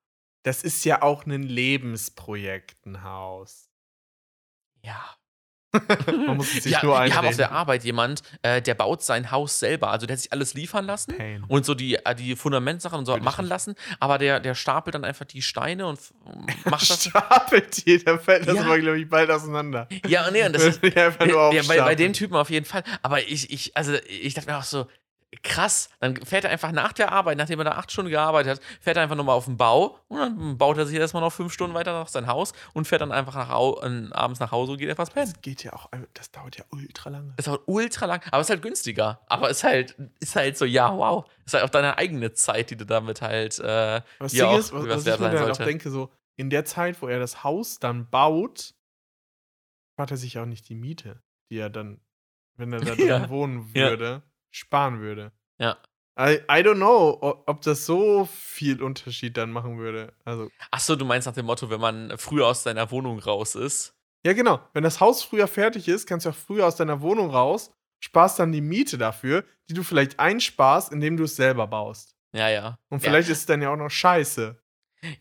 Das 0.42 0.64
ist 0.64 0.84
ja 0.84 1.02
auch 1.02 1.26
ein 1.26 1.42
Lebensprojekt, 1.44 2.84
ein 2.86 3.04
Haus. 3.04 3.70
Ja. 4.82 5.16
Man 6.26 6.36
muss 6.36 6.54
es 6.54 6.64
sich 6.64 6.72
ja, 6.72 6.82
nur 6.82 6.94
wir 6.94 6.98
haben 7.00 7.08
auf 7.10 7.16
einreden. 7.18 7.36
der 7.38 7.52
Arbeit 7.52 7.84
jemand, 7.84 8.22
äh, 8.42 8.60
der 8.60 8.74
baut 8.74 9.02
sein 9.02 9.30
Haus 9.30 9.58
selber. 9.58 9.90
Also 9.90 10.06
der 10.06 10.14
hat 10.16 10.20
sich 10.22 10.32
alles 10.32 10.54
liefern 10.54 10.84
lassen 10.84 11.16
Pain. 11.16 11.44
und 11.46 11.64
so 11.64 11.74
die, 11.74 11.94
äh, 11.94 12.14
die 12.14 12.34
Fundamentsachen 12.34 12.98
und 12.98 13.06
so 13.06 13.16
ich 13.16 13.22
machen 13.22 13.46
lassen, 13.46 13.74
aber 14.00 14.18
der, 14.18 14.40
der 14.40 14.54
stapelt 14.54 14.94
dann 14.94 15.04
einfach 15.04 15.24
die 15.26 15.42
Steine 15.42 15.86
und 15.86 16.00
macht 16.64 16.90
das. 16.90 17.04
Stapelt 17.04 17.84
jeder, 17.86 18.18
fällt 18.18 18.48
das 18.48 18.56
Ja. 18.56 18.62
aber, 18.62 18.78
glaube 18.78 18.98
ich, 19.00 19.08
bald 19.08 19.30
auseinander. 19.30 19.88
ja, 20.06 20.30
nee, 20.30 20.44
und 20.44 20.54
das 20.54 20.62
ist, 20.64 20.82
die 20.82 20.96
einfach 20.96 21.26
nur 21.26 21.52
ja, 21.54 21.62
bei, 21.66 21.78
bei 21.80 21.94
dem 21.94 22.12
Typen 22.12 22.34
auf 22.36 22.50
jeden 22.50 22.66
Fall. 22.66 22.82
Aber 23.02 23.20
ich, 23.22 23.50
ich, 23.52 23.76
also 23.76 23.92
ich 24.08 24.34
dachte 24.34 24.50
mir 24.50 24.58
auch 24.58 24.62
so, 24.64 24.86
krass, 25.44 25.88
dann 26.00 26.16
fährt 26.16 26.44
er 26.44 26.50
einfach 26.50 26.72
nach 26.72 26.92
der 26.92 27.12
Arbeit, 27.12 27.38
nachdem 27.38 27.60
er 27.60 27.64
da 27.64 27.70
acht 27.72 27.92
Stunden 27.92 28.10
gearbeitet 28.10 28.58
hat, 28.58 28.64
fährt 28.80 28.96
er 28.96 29.04
einfach 29.04 29.14
nochmal 29.14 29.36
auf 29.36 29.44
den 29.44 29.56
Bau 29.56 29.98
und 30.08 30.18
dann 30.18 30.58
baut 30.58 30.76
er 30.76 30.86
sich 30.86 30.98
erstmal 30.98 31.22
noch 31.22 31.32
fünf 31.32 31.52
Stunden 31.52 31.72
weiter 31.74 31.92
nach 31.92 32.08
sein 32.08 32.26
Haus 32.26 32.52
und 32.74 32.86
fährt 32.88 33.00
dann 33.00 33.12
einfach 33.12 33.34
nach, 33.36 33.48
Au- 33.50 33.80
äh, 33.80 34.08
abends 34.12 34.40
nach 34.40 34.50
Hause 34.50 34.72
und 34.72 34.78
geht 34.78 34.88
etwas 34.88 35.10
pennen. 35.10 35.32
Das 35.32 35.40
geht 35.40 35.62
ja 35.62 35.72
auch, 35.72 35.88
das 36.14 36.32
dauert 36.32 36.56
ja 36.58 36.64
ultra 36.70 37.10
lange. 37.10 37.32
Ist 37.36 37.48
auch 37.48 37.60
ultra 37.66 38.06
lang, 38.06 38.22
aber 38.32 38.40
ist 38.40 38.50
halt 38.50 38.60
günstiger. 38.62 39.20
Aber 39.26 39.50
ist 39.50 39.62
halt, 39.62 39.94
ist 40.18 40.34
halt 40.34 40.58
so, 40.58 40.64
ja, 40.64 40.94
wow. 40.96 41.24
Ist 41.46 41.54
halt 41.54 41.62
auch 41.64 41.70
deine 41.70 41.96
eigene 41.96 42.32
Zeit, 42.32 42.70
die 42.70 42.76
du 42.76 42.84
damit 42.84 43.22
halt, 43.22 43.58
äh, 43.60 44.02
Was 44.18 44.32
ja 44.32 44.48
auch 44.48 44.58
ist, 44.58 44.72
was, 44.72 44.88
was 44.88 45.06
ich 45.06 45.18
mir 45.20 45.30
dann 45.30 45.50
auch 45.52 45.56
denke, 45.56 45.90
so, 45.90 46.10
in 46.36 46.50
der 46.50 46.64
Zeit, 46.64 47.00
wo 47.02 47.06
er 47.06 47.20
das 47.20 47.44
Haus 47.44 47.78
dann 47.78 48.10
baut, 48.10 48.74
spart 49.94 50.10
er 50.10 50.16
sich 50.16 50.38
auch 50.38 50.46
nicht 50.46 50.68
die 50.68 50.74
Miete, 50.74 51.22
die 51.50 51.58
er 51.58 51.70
dann, 51.70 52.00
wenn 52.56 52.72
er 52.72 52.80
da 52.80 52.94
drin 52.96 53.06
Ja. 53.06 53.28
wohnen 53.28 53.70
Ja. 53.74 54.22
Sparen 54.50 55.00
würde. 55.00 55.32
Ja. 55.58 55.76
I, 56.18 56.40
I 56.50 56.62
don't 56.62 56.76
know, 56.76 57.18
ob 57.46 57.62
das 57.62 57.86
so 57.86 58.28
viel 58.30 58.82
Unterschied 58.82 59.36
dann 59.36 59.52
machen 59.52 59.78
würde. 59.78 60.12
Also, 60.24 60.50
Achso, 60.70 60.96
du 60.96 61.04
meinst 61.04 61.26
nach 61.26 61.34
dem 61.34 61.46
Motto, 61.46 61.70
wenn 61.70 61.80
man 61.80 62.18
früher 62.18 62.46
aus 62.46 62.62
seiner 62.62 62.90
Wohnung 62.90 63.18
raus 63.20 63.54
ist. 63.54 63.94
ja, 64.24 64.32
genau. 64.32 64.60
Wenn 64.74 64.82
das 64.82 65.00
Haus 65.00 65.22
früher 65.22 65.46
fertig 65.46 65.88
ist, 65.88 66.06
kannst 66.06 66.26
du 66.26 66.30
auch 66.30 66.34
früher 66.34 66.66
aus 66.66 66.76
deiner 66.76 67.00
Wohnung 67.00 67.30
raus, 67.30 67.72
sparst 68.00 68.38
dann 68.38 68.52
die 68.52 68.60
Miete 68.60 68.98
dafür, 68.98 69.44
die 69.70 69.74
du 69.74 69.82
vielleicht 69.82 70.18
einsparst, 70.18 70.92
indem 70.92 71.16
du 71.16 71.24
es 71.24 71.36
selber 71.36 71.66
baust. 71.66 72.16
Ja, 72.32 72.48
ja. 72.48 72.78
Und 72.90 73.02
ja. 73.02 73.10
vielleicht 73.10 73.30
ist 73.30 73.38
es 73.38 73.46
dann 73.46 73.62
ja 73.62 73.72
auch 73.72 73.76
noch 73.76 73.90
scheiße. 73.90 74.60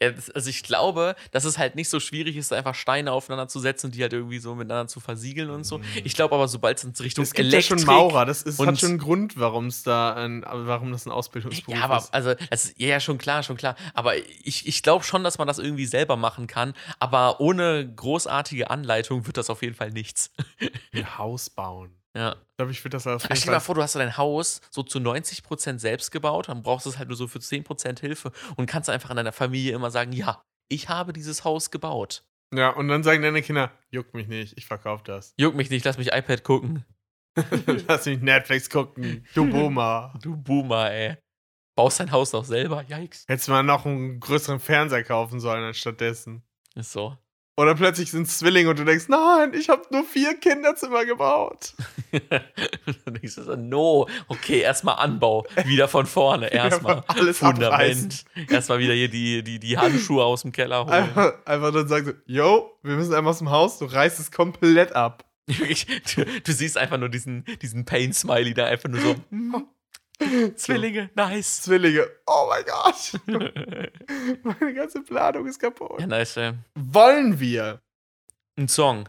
Ja, 0.01 0.11
das, 0.11 0.29
also 0.29 0.49
ich 0.49 0.63
glaube, 0.63 1.15
dass 1.31 1.45
es 1.45 1.57
halt 1.57 1.75
nicht 1.75 1.89
so 1.89 1.99
schwierig 1.99 2.35
ist, 2.35 2.51
einfach 2.51 2.75
Steine 2.75 3.11
aufeinander 3.11 3.47
zu 3.47 3.59
setzen 3.59 3.87
und 3.87 3.95
die 3.95 4.01
halt 4.01 4.13
irgendwie 4.13 4.39
so 4.39 4.55
miteinander 4.55 4.87
zu 4.87 4.99
versiegeln 4.99 5.49
und 5.49 5.63
so. 5.63 5.77
Mhm. 5.77 5.83
Ich 6.03 6.15
glaube 6.15 6.35
aber, 6.35 6.47
sobald 6.47 6.77
es 6.77 6.83
in 6.83 6.93
Richtung 6.99 7.23
Es 7.23 7.33
gibt 7.33 7.47
Elektrik 7.47 7.79
ja 7.79 7.85
schon 7.85 7.95
Maurer, 7.95 8.25
das 8.25 8.41
ist, 8.41 8.59
hat 8.59 8.79
schon 8.79 8.89
einen 8.89 8.99
Grund, 8.99 9.39
warum 9.39 9.67
es 9.67 9.83
da 9.83 10.13
ein, 10.13 10.43
warum 10.45 10.91
das 10.91 11.05
ein 11.05 11.11
Ausbildungsberuf 11.11 11.77
Ja, 11.77 11.83
aber 11.83 11.97
ist. 11.97 12.13
also, 12.13 12.33
das 12.49 12.65
ist, 12.65 12.79
ja, 12.79 12.87
ja, 12.87 12.99
schon 12.99 13.17
klar, 13.17 13.43
schon 13.43 13.57
klar. 13.57 13.75
Aber 13.93 14.17
ich, 14.17 14.67
ich 14.67 14.83
glaube 14.83 15.03
schon, 15.03 15.23
dass 15.23 15.37
man 15.37 15.47
das 15.47 15.59
irgendwie 15.59 15.85
selber 15.85 16.17
machen 16.17 16.47
kann. 16.47 16.73
Aber 16.99 17.39
ohne 17.39 17.91
großartige 17.95 18.69
Anleitung 18.69 19.27
wird 19.27 19.37
das 19.37 19.49
auf 19.49 19.61
jeden 19.61 19.75
Fall 19.75 19.91
nichts. 19.91 20.31
Ein 20.93 21.17
Haus 21.17 21.49
bauen. 21.49 21.98
Ja. 22.19 22.33
Ich 22.33 22.57
glaube, 22.57 22.71
ich 22.73 22.83
würde 22.83 22.97
das 22.97 23.07
auf 23.07 23.23
jeden 23.23 23.35
Stell 23.37 23.45
dir 23.47 23.55
mal 23.55 23.59
vor, 23.61 23.75
du 23.75 23.81
hast 23.81 23.95
dein 23.95 24.17
Haus 24.17 24.59
so 24.71 24.83
zu 24.83 24.99
90% 24.99 25.79
selbst 25.79 26.11
gebaut, 26.11 26.49
dann 26.49 26.61
brauchst 26.63 26.85
du 26.85 26.89
es 26.89 26.97
halt 26.97 27.07
nur 27.07 27.15
so 27.15 27.29
für 27.29 27.39
10% 27.39 28.01
Hilfe 28.01 28.33
und 28.57 28.65
kannst 28.65 28.89
einfach 28.89 29.09
an 29.09 29.15
deiner 29.15 29.31
Familie 29.31 29.73
immer 29.73 29.89
sagen, 29.89 30.11
ja, 30.11 30.43
ich 30.67 30.89
habe 30.89 31.13
dieses 31.13 31.45
Haus 31.45 31.71
gebaut. 31.71 32.25
Ja, 32.53 32.71
und 32.71 32.89
dann 32.89 33.03
sagen 33.03 33.21
deine 33.21 33.41
Kinder, 33.41 33.71
juckt 33.89 34.13
mich 34.13 34.27
nicht, 34.27 34.57
ich 34.57 34.65
verkauf 34.65 35.01
das. 35.01 35.33
Juck 35.37 35.55
mich 35.55 35.69
nicht, 35.69 35.85
lass 35.85 35.97
mich 35.97 36.11
iPad 36.11 36.43
gucken. 36.43 36.83
Lass 37.87 38.05
mich 38.07 38.19
Netflix 38.19 38.69
gucken, 38.69 39.25
du 39.33 39.45
Boomer. 39.49 40.13
Du 40.21 40.35
Boomer, 40.35 40.91
ey. 40.91 41.15
Baust 41.77 42.01
dein 42.01 42.11
Haus 42.11 42.31
doch 42.31 42.43
selber, 42.43 42.83
yikes. 42.83 43.23
Hättest 43.29 43.47
mal 43.47 43.63
noch 43.63 43.85
einen 43.85 44.19
größeren 44.19 44.59
Fernseher 44.59 45.05
kaufen 45.05 45.39
sollen 45.39 45.63
anstattdessen. 45.63 46.43
Ist 46.75 46.91
so. 46.91 47.17
Oder 47.59 47.75
plötzlich 47.75 48.09
sind 48.09 48.25
es 48.25 48.37
Zwillinge 48.37 48.69
und 48.69 48.79
du 48.79 48.85
denkst, 48.85 49.09
nein, 49.09 49.53
ich 49.53 49.67
habe 49.67 49.81
nur 49.91 50.05
vier 50.05 50.33
Kinderzimmer 50.35 51.03
gebaut. 51.03 51.73
dann 52.29 53.13
denkst 53.15 53.35
du 53.35 53.43
so, 53.43 53.57
no, 53.57 54.07
okay, 54.29 54.61
erstmal 54.61 54.95
Anbau, 54.95 55.45
wieder 55.65 55.89
von 55.89 56.05
vorne, 56.05 56.47
erstmal 56.53 57.03
alles 57.07 57.39
Fundament, 57.39 58.23
erstmal 58.49 58.79
wieder 58.79 58.93
hier 58.93 59.09
die, 59.09 59.43
die, 59.43 59.59
die 59.59 59.77
Handschuhe 59.77 60.23
aus 60.23 60.43
dem 60.43 60.53
Keller 60.53 60.85
holen. 60.85 60.93
Einfach, 60.93 61.33
einfach 61.45 61.73
dann 61.73 61.89
sagen 61.89 62.05
so, 62.05 62.13
yo, 62.27 62.79
wir 62.81 62.95
müssen 62.95 63.13
einmal 63.13 63.31
aus 63.31 63.39
dem 63.39 63.49
Haus, 63.49 63.77
du 63.77 63.87
reißt 63.87 64.21
es 64.21 64.31
komplett 64.31 64.95
ab. 64.95 65.25
Du, 66.15 66.23
du 66.23 66.51
siehst 66.53 66.77
einfach 66.77 66.97
nur 66.97 67.09
diesen, 67.09 67.43
diesen 67.61 67.83
Pain-Smiley 67.83 68.53
da 68.53 68.67
einfach 68.67 68.87
nur 68.87 69.01
so, 69.01 69.15
Zwillinge, 70.55 71.09
nice. 71.15 71.61
Zwillinge, 71.63 72.07
oh 72.27 72.47
mein 72.49 72.63
Gott. 72.65 73.13
Meine 74.43 74.73
ganze 74.73 75.01
Planung 75.01 75.47
ist 75.47 75.59
kaputt. 75.59 75.99
Ja, 75.99 76.07
nice, 76.07 76.37
ey. 76.37 76.53
Wollen 76.75 77.39
wir 77.39 77.81
Ein 78.57 78.67
Song. 78.67 79.07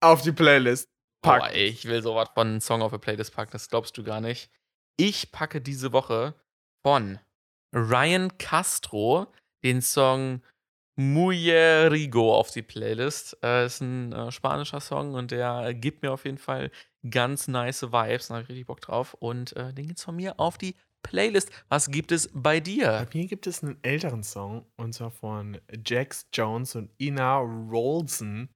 auf 0.00 0.22
die 0.22 0.32
Playlist 0.32 0.88
Boah, 1.22 1.38
packen? 1.40 1.54
ey, 1.54 1.66
ich 1.66 1.84
will 1.86 2.02
sowas 2.02 2.28
von 2.34 2.46
einem 2.46 2.60
Song 2.60 2.82
auf 2.82 2.92
der 2.92 2.98
Playlist 2.98 3.34
packen, 3.34 3.52
das 3.52 3.68
glaubst 3.68 3.96
du 3.98 4.04
gar 4.04 4.20
nicht. 4.20 4.50
Ich 4.96 5.32
packe 5.32 5.60
diese 5.60 5.92
Woche 5.92 6.34
von 6.82 7.18
Ryan 7.74 8.38
Castro 8.38 9.26
den 9.64 9.82
Song 9.82 10.42
Mujerigo 10.96 12.34
auf 12.34 12.50
die 12.50 12.62
Playlist. 12.62 13.36
Äh, 13.42 13.66
ist 13.66 13.80
ein 13.80 14.12
äh, 14.12 14.32
spanischer 14.32 14.80
Song 14.80 15.14
und 15.14 15.30
der 15.30 15.74
gibt 15.74 16.02
mir 16.02 16.12
auf 16.12 16.24
jeden 16.24 16.38
Fall 16.38 16.70
ganz 17.08 17.48
nice 17.48 17.82
Vibes. 17.82 18.28
Da 18.28 18.34
habe 18.34 18.42
ich 18.44 18.48
richtig 18.48 18.66
Bock 18.66 18.80
drauf. 18.80 19.14
Und 19.14 19.54
äh, 19.56 19.72
den 19.72 19.88
geht's 19.88 20.04
von 20.04 20.16
mir 20.16 20.40
auf 20.40 20.58
die 20.58 20.74
Playlist. 21.02 21.50
Was 21.68 21.90
gibt 21.90 22.12
es 22.12 22.30
bei 22.32 22.60
dir? 22.60 23.06
Bei 23.10 23.18
mir 23.18 23.26
gibt 23.26 23.46
es 23.46 23.62
einen 23.62 23.78
älteren 23.82 24.24
Song 24.24 24.66
und 24.76 24.92
zwar 24.92 25.10
von 25.10 25.60
Jax 25.84 26.26
Jones 26.32 26.74
und 26.74 26.90
Ina 27.00 27.38
Rolson, 27.38 28.48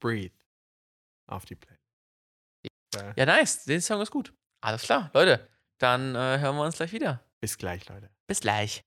Breathe, 0.00 0.34
auf 1.26 1.46
die 1.46 1.56
Playlist. 1.56 1.82
Ja, 3.16 3.26
nice. 3.26 3.64
Den 3.64 3.80
Song 3.80 4.00
ist 4.00 4.10
gut. 4.10 4.32
Alles 4.62 4.82
klar, 4.82 5.10
Leute. 5.12 5.48
Dann 5.78 6.14
äh, 6.14 6.38
hören 6.38 6.56
wir 6.56 6.64
uns 6.64 6.76
gleich 6.76 6.92
wieder. 6.92 7.22
Bis 7.40 7.58
gleich, 7.58 7.88
Leute. 7.88 8.10
Bis 8.26 8.40
gleich. 8.40 8.84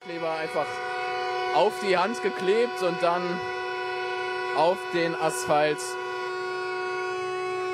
Kleber 0.00 0.30
einfach 0.36 0.66
auf 1.56 1.72
die 1.80 1.96
Hand 1.96 2.22
geklebt 2.22 2.82
und 2.82 3.02
dann 3.02 3.22
auf 4.56 4.76
den 4.92 5.14
Asphalt. 5.14 5.78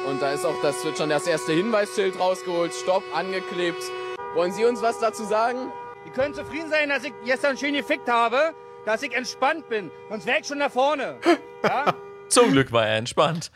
Und 0.09 0.23
da 0.23 0.33
ist 0.33 0.45
auch 0.45 0.61
das 0.63 0.85
wird 0.85 0.99
schon 0.99 1.11
das 1.11 1.27
erste 1.27 1.53
Hinweisschild 1.53 2.19
rausgeholt. 2.19 2.73
Stopp, 2.75 3.03
angeklebt. 3.13 3.83
Wollen 4.35 4.53
Sie 4.53 4.65
uns 4.65 4.83
was 4.83 5.01
dazu 5.01 5.25
sagen? 5.25 5.73
Ihr 6.07 6.13
könnt 6.13 6.37
zufrieden 6.37 6.71
sein, 6.71 6.89
dass 6.89 7.03
ich 7.03 7.13
gestern 7.25 7.57
schön 7.59 7.75
gefickt 7.75 8.09
habe, 8.09 8.55
dass 8.87 9.03
ich 9.03 9.15
entspannt 9.15 9.69
bin. 9.69 9.91
Sonst 10.09 10.27
wäre 10.27 10.41
ich 10.41 10.47
schon 10.47 10.59
da 10.61 10.69
vorne. 10.69 11.19
Ja? 11.65 11.95
Zum 12.27 12.51
Glück 12.51 12.73
war 12.73 12.89
er 12.89 12.97
entspannt. 12.97 13.53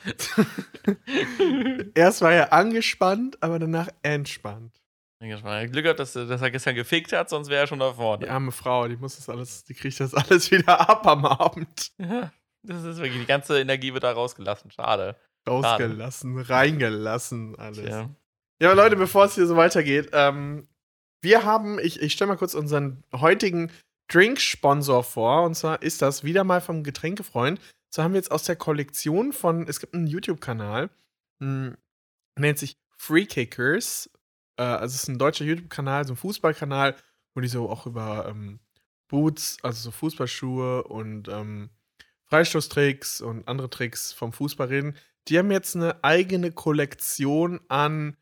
Erst 1.97 2.23
war 2.23 2.33
er 2.33 2.53
angespannt, 2.53 3.37
aber 3.41 3.59
danach 3.59 3.89
entspannt. 4.05 4.71
Glück 5.19 5.85
gehabt, 5.85 5.99
dass, 5.99 6.13
dass 6.13 6.43
er 6.43 6.51
gestern 6.51 6.75
gefickt 6.75 7.13
hat, 7.13 7.31
sonst 7.31 7.49
wäre 7.49 7.63
er 7.63 7.67
schon 7.67 7.79
da 7.79 7.95
vorne. 7.95 8.27
Die 8.27 8.31
arme 8.31 8.53
Frau, 8.53 8.87
die 8.87 8.97
muss 8.97 9.17
das 9.17 9.29
alles, 9.29 9.65
die 9.65 9.75
kriegt 9.75 9.99
das 9.99 10.15
alles 10.15 10.51
wieder 10.51 10.89
ab 10.89 11.07
am 11.07 11.25
Abend. 11.25 11.93
Ja, 11.99 12.33
das 12.63 12.85
ist 12.85 12.99
wirklich, 12.99 13.21
die 13.21 13.27
ganze 13.27 13.61
Energie 13.61 13.95
wird 13.95 14.05
da 14.05 14.13
rausgelassen. 14.13 14.71
Schade. 14.71 15.17
Rausgelassen, 15.49 16.39
reingelassen, 16.39 17.57
alles. 17.57 17.89
Ja. 17.89 18.11
Ja, 18.61 18.71
aber 18.71 18.83
Leute, 18.83 18.97
bevor 18.97 19.27
es 19.27 19.35
hier 19.35 19.47
so 19.47 19.57
weitergeht, 19.57 20.11
ähm, 20.13 20.67
wir 21.23 21.45
haben, 21.45 21.79
ich, 21.79 22.01
ich 22.01 22.13
stelle 22.13 22.29
mal 22.29 22.37
kurz 22.37 22.55
unseren 22.55 23.03
heutigen 23.13 23.71
Drink-Sponsor 24.09 25.05
vor. 25.05 25.45
Und 25.45 25.55
zwar 25.55 25.83
ist 25.83 26.03
das 26.03 26.25
wieder 26.25 26.45
mal 26.45 26.61
vom 26.61 26.83
Getränkefreund. 26.83 27.61
So 27.91 28.03
haben 28.03 28.13
wir 28.13 28.19
jetzt 28.19 28.31
aus 28.31 28.45
der 28.45 28.57
Kollektion 28.57 29.33
von, 29.33 29.67
es 29.69 29.81
gibt 29.81 29.95
einen 29.95 30.07
YouTube-Kanal, 30.07 30.91
hm, 31.41 31.77
nennt 32.39 32.59
sich 32.59 32.77
Free 32.97 33.27
Kickers. 33.27 34.11
Äh, 34.57 34.63
also 34.63 34.95
es 34.95 35.03
ist 35.03 35.09
ein 35.09 35.19
deutscher 35.19 35.45
YouTube-Kanal, 35.45 36.07
so 36.07 36.13
ein 36.13 36.17
Fußballkanal, 36.17 36.97
wo 37.35 37.41
die 37.41 37.49
so 37.49 37.69
auch 37.69 37.87
über 37.87 38.27
ähm, 38.29 38.61
Boots, 39.09 39.59
also 39.63 39.81
so 39.81 39.91
Fußballschuhe 39.91 40.85
und 40.85 41.29
ähm, 41.29 41.71
Freistoßtricks 42.25 43.21
und 43.21 43.47
andere 43.47 43.71
Tricks 43.71 44.13
vom 44.13 44.33
Fußball 44.33 44.69
reden. 44.69 44.97
Die 45.29 45.39
haben 45.39 45.51
jetzt 45.51 45.77
eine 45.77 46.03
eigene 46.05 46.53
Kollektion 46.53 47.61
an 47.69 48.17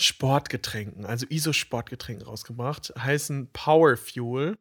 Sportgetränken, 0.00 1.04
also 1.04 1.26
ISO-Sportgetränken 1.28 2.26
rausgebracht. 2.26 2.92
Heißen 2.96 3.50
Power 3.52 3.96
Fuel. 3.96 4.58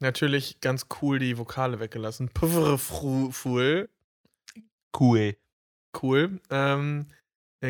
Natürlich 0.00 0.60
ganz 0.60 0.86
cool 1.00 1.18
die 1.18 1.38
Vokale 1.38 1.80
weggelassen. 1.80 2.28
Powerful. 2.28 3.88
Cool. 4.98 5.36
Cool. 6.02 6.40
Ähm, 6.50 7.06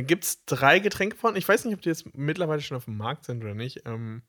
gibt 0.03 0.25
es 0.25 0.45
drei 0.45 0.79
Getränke 0.79 1.17
von. 1.17 1.37
Ich 1.37 1.49
weiß 1.49 1.65
nicht, 1.65 1.75
ob 1.75 1.83
die 1.83 1.89
jetzt 1.89 2.15
mittlerweile 2.17 2.61
schon 2.63 2.77
auf 2.77 2.87
dem 2.87 2.97
Markt 2.97 3.25
sind 3.25 3.45
oder 3.45 3.55
nicht. 3.55 3.83
Ähm, 3.87 4.23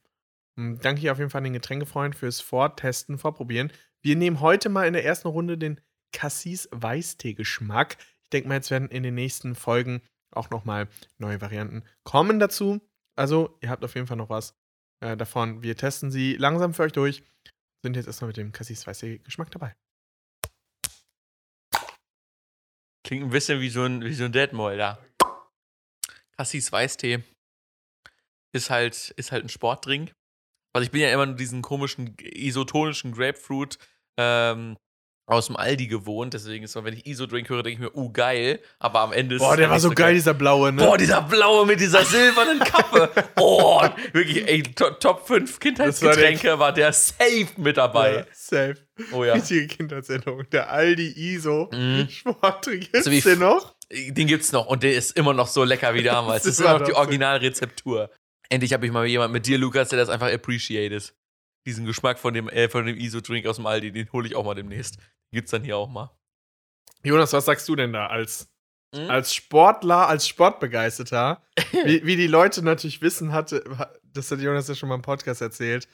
m, 0.57 0.80
danke 0.80 1.01
hier 1.01 1.11
auf 1.11 1.18
jeden 1.18 1.30
Fall 1.30 1.39
an 1.39 1.45
den 1.45 1.53
Getränkefreund 1.53 2.16
fürs 2.16 2.41
Vortesten, 2.41 3.18
Vorprobieren. 3.18 3.72
Wir 4.01 4.16
nehmen 4.16 4.41
heute 4.41 4.70
mal 4.70 4.86
in 4.88 4.93
der 4.93 5.05
ersten 5.05 5.28
Runde 5.28 5.57
den 5.57 5.82
Cassis 6.11 6.70
Weißtee-Geschmack. 6.72 7.97
Ich 8.24 8.30
denke 8.30 8.47
mal, 8.47 8.55
jetzt 8.55 8.72
werden 8.72 8.89
in 8.89 9.03
den 9.03 9.16
nächsten 9.16 9.55
Folgen 9.55 10.01
auch 10.32 10.49
nochmal 10.49 10.88
neue 11.18 11.41
Varianten 11.41 11.84
kommen 12.03 12.39
dazu. 12.39 12.82
Also, 13.16 13.57
ihr 13.61 13.70
habt 13.70 13.84
auf 13.84 13.95
jeden 13.95 14.07
Fall 14.07 14.18
noch 14.18 14.30
was 14.30 14.55
äh, 14.99 15.16
davon. 15.16 15.63
Wir 15.63 15.78
testen 15.78 16.11
sie 16.11 16.36
langsam 16.36 16.74
für 16.74 16.84
euch 16.84 16.91
durch. 16.91 17.24
Sind 17.82 17.95
jetzt 17.95 18.07
erstmal 18.07 18.28
mit 18.28 18.38
dem 18.38 18.51
Cassis 18.51 18.86
Weißtee-Geschmack 18.86 19.51
dabei. 19.51 19.76
Klingt 23.03 23.24
ein 23.24 23.30
bisschen 23.30 23.61
wie 23.61 23.70
so 23.70 23.84
ein, 23.84 24.03
wie 24.03 24.13
so 24.13 24.26
ein 24.26 24.32
Deadmolder. 24.32 24.99
Cassis 26.38 26.71
Weißtee 26.71 27.19
ist 28.53 28.69
halt, 28.69 29.11
ist 29.17 29.31
halt 29.31 29.43
ein 29.45 29.49
Sportdrink. 29.49 30.13
Weil 30.73 30.83
ich 30.83 30.91
bin 30.91 31.01
ja 31.01 31.11
immer 31.13 31.25
nur 31.25 31.36
diesen 31.36 31.61
komischen 31.61 32.15
isotonischen 32.19 33.13
Grapefruit 33.13 33.77
ähm, 34.17 34.75
aus 35.25 35.47
dem 35.47 35.55
Aldi 35.55 35.88
gewohnt. 35.88 36.33
Deswegen 36.33 36.65
ist 36.65 36.73
so, 36.73 36.83
wenn 36.83 36.93
ich 36.93 37.05
Iso-Drink 37.05 37.47
höre, 37.49 37.63
denke 37.63 37.81
ich 37.86 37.93
mir, 37.93 37.97
uh, 37.97 38.11
geil. 38.11 38.59
Aber 38.79 38.99
am 38.99 39.13
Ende 39.13 39.36
ist 39.36 39.41
Boah, 39.41 39.55
der 39.55 39.69
war 39.69 39.79
so 39.79 39.89
geil, 39.89 40.13
dieser 40.15 40.33
blaue, 40.33 40.73
ne? 40.73 40.83
Boah, 40.83 40.97
dieser 40.97 41.21
blaue 41.21 41.65
mit 41.65 41.79
dieser 41.79 42.03
silbernen 42.05 42.59
Kappe. 42.59 43.09
Oh, 43.38 43.81
wirklich, 44.11 44.45
ey, 44.47 44.63
to 44.63 44.89
Top 44.91 45.25
5 45.25 45.59
Kindheitsgetränke 45.59 46.59
war 46.59 46.73
der 46.73 46.91
safe 46.91 47.47
mit 47.57 47.77
dabei. 47.77 48.13
Ja, 48.15 48.25
safe. 48.33 48.75
Oh 49.13 49.23
ja. 49.23 49.33
Richtige 49.33 49.67
Kindheitserinnerung. 49.67 50.49
Der 50.51 50.69
Aldi 50.69 51.07
ISO 51.33 51.69
Mhm. 51.71 52.09
Sportdrink. 52.09 52.91
Gibt's 52.91 53.05
So 53.05 53.11
wie 53.11 53.21
den 53.21 53.39
noch? 53.39 53.74
Den 53.91 54.27
gibt's 54.27 54.51
noch 54.51 54.65
und 54.65 54.83
der 54.83 54.95
ist 54.95 55.11
immer 55.11 55.33
noch 55.33 55.47
so 55.47 55.63
lecker 55.63 55.93
wie 55.93 56.03
damals. 56.03 56.43
Das 56.43 56.53
ist 56.53 56.59
immer 56.59 56.79
noch 56.79 56.86
die. 56.86 56.93
Originalrezeptur. 56.93 58.09
Endlich 58.49 58.73
habe 58.73 58.86
ich 58.86 58.91
mal 58.91 59.05
jemand 59.05 59.33
mit 59.33 59.45
dir, 59.47 59.57
Lukas, 59.57 59.89
der 59.89 59.99
das 59.99 60.09
einfach 60.09 60.31
appreciated. 60.31 61.13
Diesen 61.65 61.86
Geschmack 61.86 62.19
von 62.19 62.33
dem, 62.33 62.47
äh, 62.49 62.69
von 62.69 62.86
dem 62.86 62.95
ISO-Drink 62.97 63.45
aus 63.47 63.55
dem 63.55 63.65
Aldi, 63.65 63.91
den 63.91 64.11
hole 64.11 64.27
ich 64.27 64.36
auch 64.36 64.45
mal 64.45 64.53
demnächst. 64.53 64.97
Gibt's 65.31 65.51
dann 65.51 65.63
hier 65.63 65.77
auch 65.77 65.89
mal. 65.89 66.11
Jonas, 67.03 67.33
was 67.33 67.45
sagst 67.45 67.67
du 67.69 67.75
denn 67.75 67.93
da 67.93 68.07
als, 68.07 68.51
Mhm. 68.95 69.09
als 69.09 69.33
Sportler, 69.33 70.07
als 70.07 70.27
Sportbegeisterter? 70.27 71.43
wie, 71.86 72.05
wie 72.05 72.15
die 72.15 72.27
Leute 72.27 72.61
natürlich 72.63 73.01
wissen, 73.01 73.33
hatte, 73.33 73.63
das 74.03 74.29
hat 74.31 74.39
Jonas 74.39 74.67
ja 74.67 74.75
schon 74.75 74.89
mal 74.89 74.95
im 74.95 75.01
Podcast 75.01 75.41
erzählt, 75.41 75.88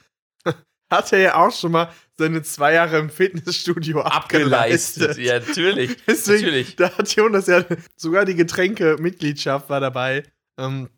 hat 0.91 1.11
er 1.13 1.19
ja 1.19 1.35
auch 1.35 1.55
schon 1.55 1.71
mal 1.71 1.89
seine 2.17 2.41
zwei 2.43 2.73
Jahre 2.73 2.99
im 2.99 3.09
Fitnessstudio 3.09 4.01
Abgeleistet. 4.01 5.11
abgeleistet. 5.11 5.25
Ja, 5.25 5.39
natürlich. 5.39 5.97
Deswegen, 6.07 6.45
natürlich. 6.45 6.75
da 6.75 6.91
hat 6.97 7.15
Jonas 7.15 7.47
ja 7.47 7.63
sogar 7.95 8.25
die 8.25 8.35
Getränke-Mitgliedschaft 8.35 9.69
war 9.69 9.79
dabei. 9.79 10.23
Ähm, 10.59 10.89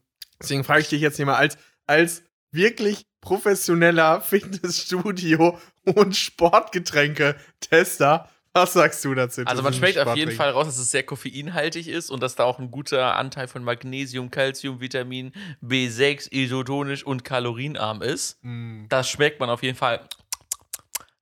deswegen 0.42 0.64
frage 0.66 0.82
ich 0.82 0.90
dich 0.90 1.02
jetzt 1.02 1.16
hier 1.18 1.26
mal 1.26 1.36
als, 1.36 1.58
als 1.88 2.24
wirklich 2.52 3.06
professioneller 3.22 4.22
Fitnessstudio- 4.22 5.58
und 5.86 6.16
Sportgetränke-Tester, 6.16 8.30
was 8.54 8.74
sagst 8.74 9.04
du 9.04 9.14
dazu? 9.14 9.42
Also 9.46 9.64
man 9.64 9.74
schmeckt 9.74 9.98
auf 9.98 10.16
jeden? 10.16 10.32
Fall 10.32 10.52
raus, 10.52 10.68
dass 10.68 10.78
es 10.78 10.92
sehr 10.92 11.04
koffeinhaltig 11.04 11.88
ist 11.88 12.10
und 12.10 12.22
dass 12.22 12.36
da 12.36 12.44
auch 12.44 12.60
ein 12.60 12.72
guter 12.72 13.16
Anteil 13.16 13.48
von 13.48 13.64
Magnesium, 13.64 14.30
Calcium, 14.30 14.80
Vitamin 14.80 15.34
B6, 15.62 16.32
isotonisch 16.32 17.04
und 17.04 17.24
kalorienarm 17.24 18.02
ist. 18.02 18.38
Mm. 18.44 18.86
Das 18.90 19.10
schmeckt 19.10 19.40
man 19.40 19.50
auf 19.50 19.64
jeden 19.64 19.78
Fall 19.78 20.08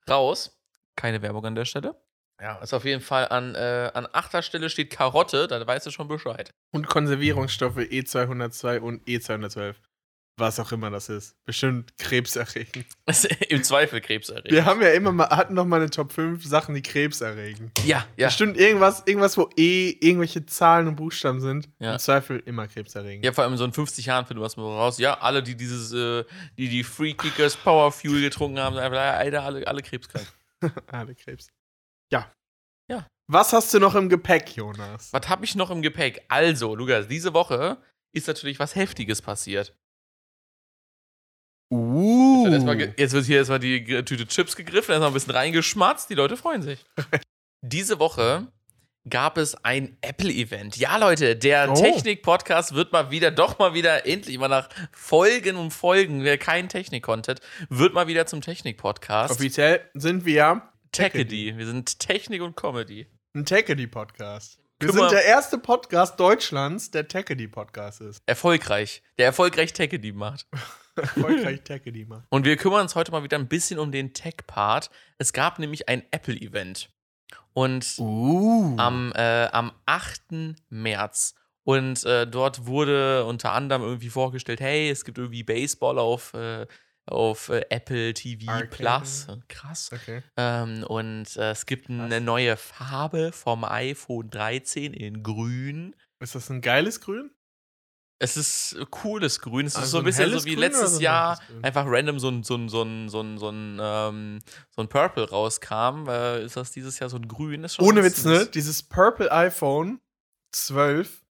raus. 0.10 0.60
Keine 0.96 1.22
Werbung 1.22 1.46
an 1.46 1.56
der 1.56 1.66
Stelle. 1.66 1.96
Ja, 2.42 2.58
ist 2.58 2.74
auf 2.74 2.86
jeden 2.86 3.02
Fall 3.02 3.28
an, 3.28 3.54
äh, 3.54 3.92
an 3.94 4.08
achter 4.12 4.42
Stelle 4.42 4.70
steht 4.70 4.90
Karotte, 4.90 5.48
da 5.48 5.66
weißt 5.66 5.86
du 5.86 5.92
schon 5.92 6.08
Bescheid. 6.08 6.52
Und 6.72 6.88
Konservierungsstoffe 6.88 7.78
E202 7.78 8.80
und 8.80 9.08
E212. 9.08 9.76
Was 10.42 10.60
auch 10.60 10.72
immer 10.74 10.89
das 10.89 11.08
ist. 11.08 11.36
Bestimmt 11.46 11.98
krebserregend. 11.98 12.86
Im 13.50 13.64
Zweifel 13.64 14.02
krebserregend. 14.02 14.52
Wir 14.52 14.66
haben 14.66 14.82
ja 14.82 14.89
immer 14.89 15.14
mal, 15.14 15.30
hatten 15.30 15.54
noch 15.54 15.66
mal 15.66 15.78
eine 15.78 15.89
Top 15.89 16.12
5 16.12 16.44
Sachen, 16.46 16.76
die 16.76 16.82
Krebs 16.82 17.22
erregen. 17.22 17.72
Ja, 17.86 18.06
ja. 18.18 18.28
Bestimmt 18.28 18.58
irgendwas, 18.58 19.04
irgendwas, 19.06 19.38
wo 19.38 19.50
eh 19.56 19.92
irgendwelche 20.02 20.46
Zahlen 20.46 20.88
und 20.89 20.98
Buchstaben 20.98 21.39
sind. 21.39 21.70
Ja. 21.80 21.94
Im 21.94 22.00
Zweifel 22.00 22.44
immer 22.46 22.68
krebserregend. 22.68 23.24
Ja, 23.24 23.32
vor 23.32 23.46
allem 23.46 23.56
so 23.56 23.64
in 23.64 23.72
50 23.72 24.06
Jahren 24.06 24.26
finden 24.26 24.42
wir 24.42 24.46
was 24.46 24.58
mal 24.58 24.64
raus. 24.64 24.98
Ja, 24.98 25.20
alle, 25.20 25.42
die 25.42 25.56
dieses, 25.56 25.94
äh, 25.94 26.26
die 26.58 26.68
die 26.68 26.84
Free 26.84 27.14
Kickers 27.14 27.56
Power 27.56 27.92
Fuel 27.92 28.22
getrunken 28.22 28.60
haben, 28.60 28.76
sind 28.76 28.84
einfach 28.84 29.00
Alter, 29.00 29.44
alle, 29.44 29.66
alle 29.66 29.82
krebskrank. 29.82 30.28
Alle 30.88 31.16
Krebs. 31.16 31.50
Ja. 32.12 32.32
Ja. 32.89 33.08
Was 33.28 33.54
hast 33.54 33.74
du 33.74 33.80
noch 33.80 33.96
im 33.96 34.10
Gepäck, 34.10 34.56
Jonas? 34.56 35.12
Was 35.14 35.28
habe 35.30 35.46
ich 35.46 35.56
noch 35.56 35.72
im 35.72 35.82
Gepäck? 35.82 36.24
Also, 36.28 36.76
Lukas, 36.76 37.08
diese 37.08 37.34
Woche 37.34 37.78
ist 38.14 38.28
natürlich 38.28 38.60
was 38.60 38.76
Heftiges 38.76 39.22
passiert. 39.22 39.74
Uh. 41.72 42.43
Jetzt, 42.45 42.53
erstmal 42.53 42.78
ge- 42.78 42.93
jetzt 42.97 43.13
wird 43.13 43.26
hier 43.26 43.38
erstmal 43.38 43.59
die 43.59 43.84
Tüte 44.03 44.28
Chips 44.28 44.55
gegriffen, 44.55 44.91
erstmal 44.91 45.09
ein 45.09 45.13
bisschen 45.13 45.32
reingeschmatzt, 45.34 46.09
die 46.09 46.15
Leute 46.15 46.36
freuen 46.38 46.61
sich. 46.61 46.84
Diese 47.61 47.99
Woche 47.99 48.47
gab 49.09 49.38
es 49.38 49.55
ein 49.63 49.97
Apple-Event. 50.01 50.78
Ja, 50.78 50.97
Leute, 50.97 51.36
der 51.36 51.72
Oh. 51.72 51.74
Technik-Podcast 51.76 52.74
wird 52.76 52.91
mal 52.91 53.09
wieder, 53.09 53.32
doch 53.32 53.57
mal 53.57 53.74
wieder, 53.74 54.05
endlich 54.05 54.38
mal 54.38 54.47
nach 54.47 54.69
Folgen 54.91 55.55
um 55.55 55.72
Folgen, 55.72 56.24
wer 56.24 56.38
kein 56.38 56.69
Technik-Content, 56.69 57.39
wird 57.69 57.93
mal 57.93 58.07
wieder 58.07 58.26
zum 58.28 58.41
Technik-Podcast. 58.41 59.32
Offiziell 59.34 59.82
sind 59.93 60.26
wir 60.26 60.61
Techedy. 60.91 61.57
Wir 61.57 61.65
sind 61.65 61.99
Technik 61.99 62.41
und 62.41 62.55
Comedy. 62.57 63.07
ein 63.34 63.45
Techedy-Podcast. 63.45 64.59
Wir 64.80 64.89
Kümmer- 64.89 65.09
sind 65.09 65.11
der 65.13 65.26
erste 65.26 65.57
Podcast 65.57 66.19
Deutschlands, 66.19 66.91
der 66.91 67.07
Techedy-Podcast 67.07 68.01
ist. 68.01 68.22
Erfolgreich. 68.26 69.01
Der 69.17 69.28
erfolgreich 69.28 69.72
Techedy 69.74 70.11
macht. 70.11 70.45
Erfolgreich 70.96 71.62
Techedy 71.62 72.06
macht. 72.06 72.26
Und 72.30 72.46
wir 72.46 72.58
kümmern 72.58 72.82
uns 72.82 72.96
heute 72.96 73.12
mal 73.12 73.24
wieder 73.24 73.38
ein 73.38 73.48
bisschen 73.48 73.80
um 73.80 73.92
den 73.92 74.14
Tech-Part. 74.14 74.89
Es 75.18 75.34
gab 75.34 75.60
nämlich 75.60 75.88
ein 75.89 76.04
Apple-Event. 76.12 76.89
Und 77.54 77.96
Uh. 78.00 78.76
am, 78.78 79.12
äh, 79.16 79.48
am 79.52 79.72
8. 79.86 80.56
März. 80.70 81.36
Und 81.64 82.04
äh, 82.06 82.26
dort 82.26 82.66
wurde 82.66 83.26
unter 83.26 83.52
anderem 83.52 83.84
irgendwie 83.84 84.10
vorgestellt, 84.10 84.62
hey, 84.62 84.89
es 84.89 85.06
gibt 85.06 85.18
irgendwie 85.18 85.44
Baseball 85.44 86.00
auf, 86.00 86.34
äh, 86.34 86.66
auf 87.06 87.50
äh, 87.50 87.64
Apple 87.70 88.14
TV 88.14 88.50
Arcade. 88.52 88.68
Plus. 88.70 89.28
Krass. 89.48 89.89
Okay. 89.94 90.24
Ähm, 90.38 90.84
und 90.84 91.36
äh, 91.38 91.52
es 91.52 91.66
gibt 91.66 91.89
eine 91.89 92.20
neue 92.22 92.58
Farbe 92.58 93.32
vom 93.32 93.64
iPhone 93.64 94.30
13 94.30 94.94
in 94.94 95.22
grün. 95.22 95.96
Ist 96.20 96.36
das 96.36 96.50
ein 96.50 96.62
geiles 96.62 97.02
Grün? 97.02 97.32
Es 98.22 98.38
ist 98.38 98.74
äh, 98.74 98.86
cooles 98.89 99.39
Grün. 99.39 99.65
Es 99.65 99.74
ist 99.74 99.80
Also 99.80 99.91
so 99.93 99.97
ein 99.99 100.03
bisschen 100.05 100.32
so 100.32 100.45
wie 100.45 100.51
Grün 100.51 100.59
letztes 100.59 100.95
so 100.95 101.01
Jahr 101.01 101.39
einfach 101.63 101.86
random 101.88 102.19
so 102.19 102.30
ein, 102.30 102.43
so 102.43 102.55
ein, 102.55 102.69
so 102.69 102.84
ein, 102.84 103.09
so 103.09 103.22
ein, 103.22 103.38
so 103.38 103.49
ein, 103.49 103.80
ähm, 103.82 104.39
so 104.69 104.82
ein 104.82 104.88
Purple 104.89 105.30
rauskam. 105.30 106.07
Äh, 106.07 106.43
ist 106.45 106.55
das 106.55 106.72
dieses 106.72 106.99
Jahr 106.99 107.09
so 107.09 107.17
ein 107.17 107.28
Grün? 107.28 107.65
Ohne 107.80 108.03
Witz, 108.03 108.24
ne? 108.24 108.45
Dieses 108.45 108.84
Purple 108.84 109.32
iPhone 109.32 109.99
12, 110.53 111.24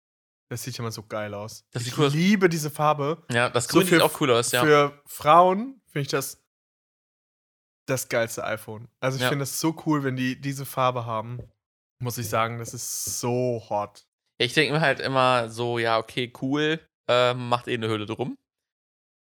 das 0.50 0.64
sieht 0.64 0.78
ja 0.78 0.84
mal 0.84 0.92
so 0.92 1.04
geil 1.04 1.34
aus. 1.34 1.64
Das 1.72 1.86
ich 1.86 1.98
cool 1.98 2.08
aus. 2.08 2.14
liebe 2.14 2.50
diese 2.50 2.70
Farbe. 2.72 3.24
Ja, 3.32 3.50
das 3.50 3.66
So 3.66 3.78
Grün 3.80 3.88
für- 3.88 3.96
sieht 3.96 4.02
auch 4.04 4.20
cool 4.22 4.32
aus, 4.32 4.52
ja. 4.52 4.64
Für 4.64 5.02
Frauen 5.06 5.82
finde 5.86 6.02
ich 6.02 6.08
das 6.08 6.42
das 7.86 8.08
geilste 8.10 8.44
iPhone. 8.44 8.88
Also 9.00 9.18
ich 9.18 9.24
Ja. 9.24 9.30
finde 9.30 9.44
das 9.44 9.60
so 9.60 9.76
cool, 9.86 10.04
wenn 10.04 10.16
die 10.16 10.40
diese 10.40 10.66
Farbe 10.66 11.06
haben. 11.06 11.40
Muss 12.02 12.18
ich 12.18 12.30
sagen, 12.30 12.60
das 12.60 12.74
ist 12.74 13.20
so 13.20 13.64
hot. 13.70 14.06
Ich 14.42 14.54
denke 14.54 14.74
mir 14.74 14.82
halt 14.82 15.00
immer 15.00 15.50
so, 15.50 15.80
ja, 15.80 15.98
okay, 15.98 16.32
cool, 16.42 16.80
äh, 17.10 17.34
macht 17.34 17.68
eh 17.68 17.74
eine 17.74 17.90
Hülle 17.90 18.06
drum. 18.06 18.38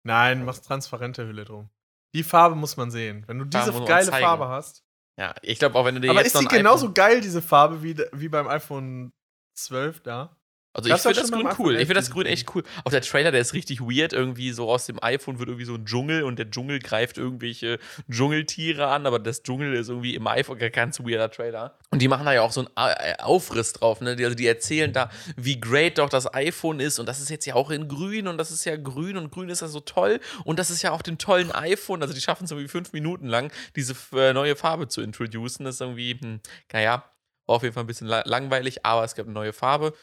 Nein, 0.04 0.44
machst 0.44 0.64
transparente 0.64 1.26
Hülle 1.26 1.44
drum. 1.44 1.68
Die 2.14 2.22
Farbe 2.22 2.56
muss 2.56 2.76
man 2.76 2.90
sehen. 2.90 3.24
Wenn 3.26 3.38
du 3.38 3.44
diese 3.44 3.72
man 3.72 3.84
geile. 3.84 4.10
Farbe 4.10 4.48
hast. 4.48 4.84
Ja, 5.18 5.34
ich 5.42 5.58
glaube 5.58 5.78
auch, 5.78 5.84
wenn 5.84 5.94
du 5.94 6.00
dir 6.00 6.10
Aber 6.10 6.20
jetzt 6.20 6.34
ist 6.34 6.42
noch 6.42 6.48
die 6.48 6.56
genauso 6.56 6.92
geil, 6.92 7.20
diese 7.20 7.42
Farbe, 7.42 7.82
wie, 7.82 7.96
wie 8.12 8.28
beim 8.28 8.48
iPhone 8.48 9.12
12 9.54 10.00
da? 10.00 10.36
Also 10.75 10.89
Gab's 10.89 11.01
ich 11.01 11.03
finde 11.03 11.20
das 11.20 11.31
das 11.31 11.39
Grün 11.39 11.55
cool. 11.59 11.75
Ich 11.75 11.81
finde 11.81 11.95
das 11.95 12.07
11 12.07 12.14
Grün 12.14 12.27
echt 12.27 12.55
cool. 12.55 12.62
Auch 12.85 12.91
der 12.91 13.03
Trailer, 13.03 13.31
der 13.31 13.41
ist 13.41 13.53
richtig 13.53 13.81
weird. 13.81 14.14
Irgendwie 14.14 14.53
so 14.53 14.70
aus 14.70 14.87
dem 14.87 15.03
iPhone 15.03 15.39
wird 15.39 15.49
irgendwie 15.49 15.66
so 15.66 15.75
ein 15.75 15.85
Dschungel 15.85 16.23
und 16.23 16.39
der 16.39 16.51
Dschungel 16.51 16.79
greift 16.79 17.18
irgendwelche 17.18 17.79
Dschungeltiere 18.11 18.87
an, 18.87 19.07
aber 19.07 19.18
das 19.18 19.43
Dschungel 19.43 19.75
ist 19.75 19.91
irgendwie 19.91 20.14
im 20.14 20.27
iPhone 20.27 20.59
ein 20.61 20.73
ganz 20.73 21.01
weirder 21.01 21.31
Trailer. 21.31 21.79
Und 21.91 22.01
die 22.01 22.09
machen 22.09 22.25
da 22.25 22.33
ja 22.33 22.41
auch 22.41 22.53
so 22.53 22.61
einen 22.61 22.70
äh, 22.77 23.14
Aufriss 23.18 23.75
drauf, 23.75 24.01
ne? 24.01 24.16
Die, 24.16 24.25
also 24.25 24.35
die 24.35 24.47
erzählen 24.47 24.93
da, 24.93 25.11
wie 25.37 25.61
great 25.61 25.99
doch 25.99 26.09
das 26.09 26.33
iPhone 26.33 26.81
ist 26.81 26.99
und 26.99 27.07
das 27.07 27.20
ist 27.20 27.29
jetzt 27.29 27.45
ja 27.45 27.55
auch 27.55 27.70
in 27.70 27.89
grün 27.89 28.27
und 28.27 28.39
das 28.39 28.51
ist 28.51 28.64
ja 28.64 28.77
grün 28.77 29.18
und 29.18 29.31
grün 29.31 29.51
ist 29.51 29.61
ja 29.61 29.68
so 29.68 29.81
toll 29.81 30.20
und 30.45 30.59
das 30.59 30.70
ist 30.70 30.81
ja 30.81 30.93
auch 30.93 31.03
den 31.03 31.18
tollen 31.18 31.53
iPhone. 31.53 32.01
Also 32.01 32.14
die 32.14 32.20
schaffen 32.20 32.45
es 32.45 32.51
irgendwie 32.51 32.68
fünf 32.68 32.95
Minuten 32.95 33.27
lang, 33.27 33.53
diese 33.77 33.95
äh, 34.14 34.33
neue 34.33 34.57
Farbe 34.57 34.89
zu 34.89 35.03
introducen. 35.03 35.64
Das 35.64 35.75
ist 35.75 35.81
irgendwie, 35.83 36.18
hm, 36.18 36.41
naja, 36.73 37.05
war 37.47 37.57
auf 37.57 37.62
jeden 37.62 37.75
Fall 37.75 37.85
ein 37.85 37.89
bisschen 37.89 38.07
la 38.07 38.23
langweilig, 38.25 38.85
aber 38.87 39.05
es 39.05 39.14
gab 39.14 39.27
eine 39.27 39.35
neue 39.35 39.53
Farbe. 39.53 39.95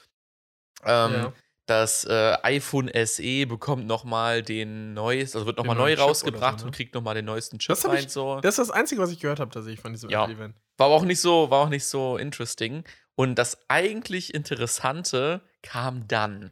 Ähm, 0.86 1.14
Ja. 1.14 1.34
Das 1.66 2.04
äh, 2.06 2.36
iPhone 2.42 2.90
SE 3.06 3.46
bekommt 3.46 3.86
nochmal 3.86 4.42
den 4.42 4.96
neues, 4.96 5.36
also 5.36 5.46
wird 5.46 5.58
nochmal 5.58 5.76
neu 5.76 5.94
rausgebracht 5.94 6.58
so, 6.62 6.66
ne? 6.66 6.70
und 6.70 6.76
kriegt 6.76 6.96
nochmal 6.96 7.14
den 7.14 7.26
neuesten 7.26 7.60
Chip 7.60 7.76
Das 7.76 7.86
rein. 7.88 8.06
ich- 8.06 8.10
so. 8.10 8.40
Das 8.42 8.58
ist 8.58 8.70
das 8.70 8.72
Einzige, 8.72 9.00
was 9.02 9.12
ich 9.12 9.20
gehört 9.20 9.40
habe, 9.40 9.52
tatsächlich 9.52 9.80
von 9.80 9.92
diesem 9.94 10.10
Ja. 10.10 10.24
Apple-Event. 10.24 10.56
War 10.78 10.88
auch 10.88 11.04
nicht 11.04 11.22
so, 11.22 11.52
war 11.52 11.60
auch 11.60 11.70
nicht 11.70 11.86
so 11.86 12.18
interesting. 12.18 12.84
Und 13.14 13.36
das 13.36 13.60
eigentlich 13.68 14.34
Interessante 14.34 15.42
kam 15.62 16.08
dann. 16.08 16.52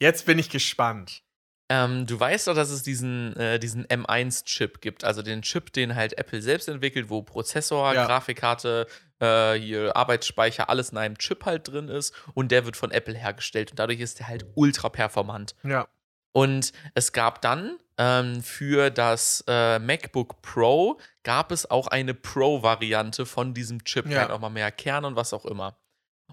Jetzt 0.00 0.24
bin 0.24 0.38
ich 0.38 0.48
gespannt. 0.48 1.22
Ähm, 1.68 2.06
du 2.06 2.18
weißt 2.18 2.46
doch, 2.46 2.54
dass 2.54 2.70
es 2.70 2.82
diesen, 2.82 3.34
äh, 3.36 3.58
diesen 3.58 3.84
M1-Chip 3.88 4.80
gibt, 4.80 5.02
also 5.04 5.20
den 5.20 5.42
Chip, 5.42 5.72
den 5.72 5.96
halt 5.96 6.16
Apple 6.16 6.40
selbst 6.40 6.68
entwickelt, 6.68 7.10
wo 7.10 7.22
Prozessor, 7.22 7.92
Ja. 7.92 8.06
Grafikkarte, 8.06 8.86
äh, 9.20 9.54
hier 9.54 9.96
Arbeitsspeicher, 9.96 10.68
alles 10.68 10.90
in 10.90 10.98
einem 10.98 11.18
Chip 11.18 11.44
halt 11.44 11.68
drin 11.68 11.88
ist 11.88 12.14
und 12.34 12.52
der 12.52 12.64
wird 12.64 12.76
von 12.76 12.90
Apple 12.90 13.14
hergestellt 13.14 13.70
und 13.70 13.78
dadurch 13.78 14.00
ist 14.00 14.18
der 14.18 14.28
halt 14.28 14.46
ultra 14.54 14.88
performant. 14.88 15.54
Ja. 15.62 15.88
Und 16.32 16.72
es 16.94 17.12
gab 17.12 17.40
dann 17.40 17.78
ähm, 17.98 18.42
für 18.42 18.90
das 18.90 19.42
äh, 19.46 19.78
MacBook 19.78 20.42
Pro 20.42 20.98
gab 21.22 21.50
es 21.50 21.70
auch 21.70 21.86
eine 21.86 22.12
Pro-Variante 22.12 23.24
von 23.24 23.54
diesem 23.54 23.84
Chip, 23.84 24.06
Ja. 24.06 24.22
ja. 24.22 24.28
nochmal 24.28 24.50
mehr 24.50 24.70
Kerne 24.70 25.06
und 25.06 25.16
was 25.16 25.32
auch 25.32 25.46
immer. 25.46 25.78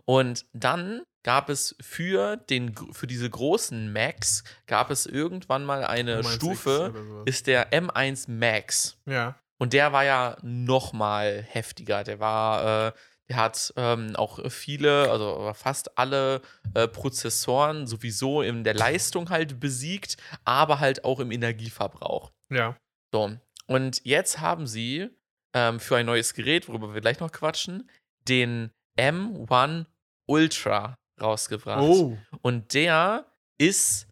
Und 0.05 0.45
dann 0.51 1.03
gab 1.23 1.49
es 1.49 1.75
für, 1.79 2.35
den, 2.35 2.75
für 2.91 3.07
diese 3.07 3.29
großen 3.29 3.93
Macs, 3.93 4.43
gab 4.67 4.91
es 4.91 5.05
irgendwann 5.05 5.63
mal 5.63 5.85
eine 5.85 6.19
M1X 6.19 6.33
Stufe, 6.33 7.23
ist 7.25 7.47
der 7.47 7.71
M1 7.71 8.29
Max. 8.29 8.97
Ja. 9.05 9.35
Und 9.59 9.73
der 9.73 9.93
war 9.93 10.03
ja 10.03 10.37
noch 10.41 10.93
mal 10.93 11.41
heftiger. 11.41 12.03
Der 12.03 12.19
war, 12.19 12.87
äh, 12.87 12.91
der 13.29 13.35
hat 13.37 13.73
ähm, 13.77 14.15
auch 14.15 14.39
viele, 14.51 15.09
also 15.09 15.51
fast 15.53 15.97
alle 15.97 16.41
äh, 16.73 16.87
Prozessoren 16.87 17.87
sowieso 17.87 18.41
in 18.41 18.63
der 18.63 18.73
Leistung 18.73 19.29
halt 19.29 19.59
besiegt, 19.59 20.17
aber 20.43 20.79
halt 20.79 21.05
auch 21.05 21.19
im 21.19 21.31
Energieverbrauch. 21.31 22.31
Ja. 22.49 22.75
So. 23.13 23.37
Und 23.67 24.01
jetzt 24.03 24.39
haben 24.39 24.67
sie 24.67 25.09
ähm, 25.53 25.79
für 25.79 25.97
ein 25.97 26.05
neues 26.05 26.33
Gerät, 26.33 26.67
worüber 26.67 26.93
wir 26.93 27.01
gleich 27.01 27.19
noch 27.19 27.31
quatschen, 27.31 27.89
den 28.27 28.71
M1 28.97 29.85
Ultra 30.27 30.95
rausgebracht. 31.21 31.81
Oh. 31.81 32.17
Und 32.41 32.73
der 32.73 33.25
ist, 33.57 34.07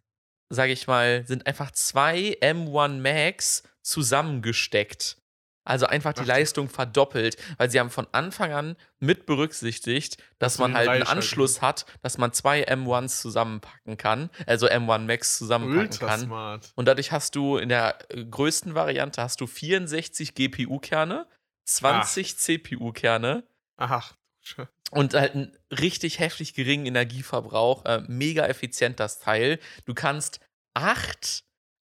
sage 0.50 0.72
ich 0.72 0.86
mal, 0.86 1.26
sind 1.26 1.46
einfach 1.46 1.70
zwei 1.72 2.38
M1 2.40 3.00
Max 3.00 3.62
zusammengesteckt. 3.82 5.18
Also 5.64 5.86
einfach 5.86 6.12
die 6.12 6.22
Ach. 6.22 6.26
Leistung 6.26 6.68
verdoppelt, 6.68 7.36
weil 7.56 7.70
sie 7.70 7.78
haben 7.78 7.90
von 7.90 8.06
Anfang 8.12 8.52
an 8.52 8.76
mit 8.98 9.26
berücksichtigt, 9.26 10.16
dass 10.38 10.54
Dass 10.54 10.56
du 10.56 10.62
man 10.62 10.74
halt 10.74 10.88
einen 10.88 11.02
Anschluss 11.04 11.62
hat, 11.62 11.86
dass 12.02 12.18
man 12.18 12.32
zwei 12.32 12.66
M1s 12.66 13.20
zusammenpacken 13.20 13.96
kann, 13.96 14.30
also 14.46 14.66
M1 14.66 14.98
Max 15.00 15.38
zusammenpacken 15.38 15.90
Ultra 15.92 16.06
kann. 16.06 16.20
smart. 16.20 16.72
Und 16.74 16.86
dadurch 16.86 17.12
hast 17.12 17.36
du 17.36 17.58
in 17.58 17.68
der 17.68 17.98
äh, 18.10 18.24
größten 18.24 18.74
Variante 18.74 19.22
hast 19.22 19.40
du 19.40 19.46
64 19.46 20.34
GPU-Kerne, 20.34 21.26
20 21.64 22.36
CPU-Kerne 22.38 23.44
Ach. 23.76 24.14
Scheiße. 24.40 24.68
und 24.90 25.14
halt 25.14 25.34
einen 25.34 25.56
richtig 25.70 26.18
heftig 26.18 26.54
geringen 26.54 26.86
Energieverbrauch. 26.86 27.84
Äh, 27.84 28.02
mega 28.08 28.46
effizient 28.46 28.98
das 28.98 29.20
Teil. 29.20 29.60
Du 29.84 29.94
kannst 29.94 30.40
acht 30.74 31.44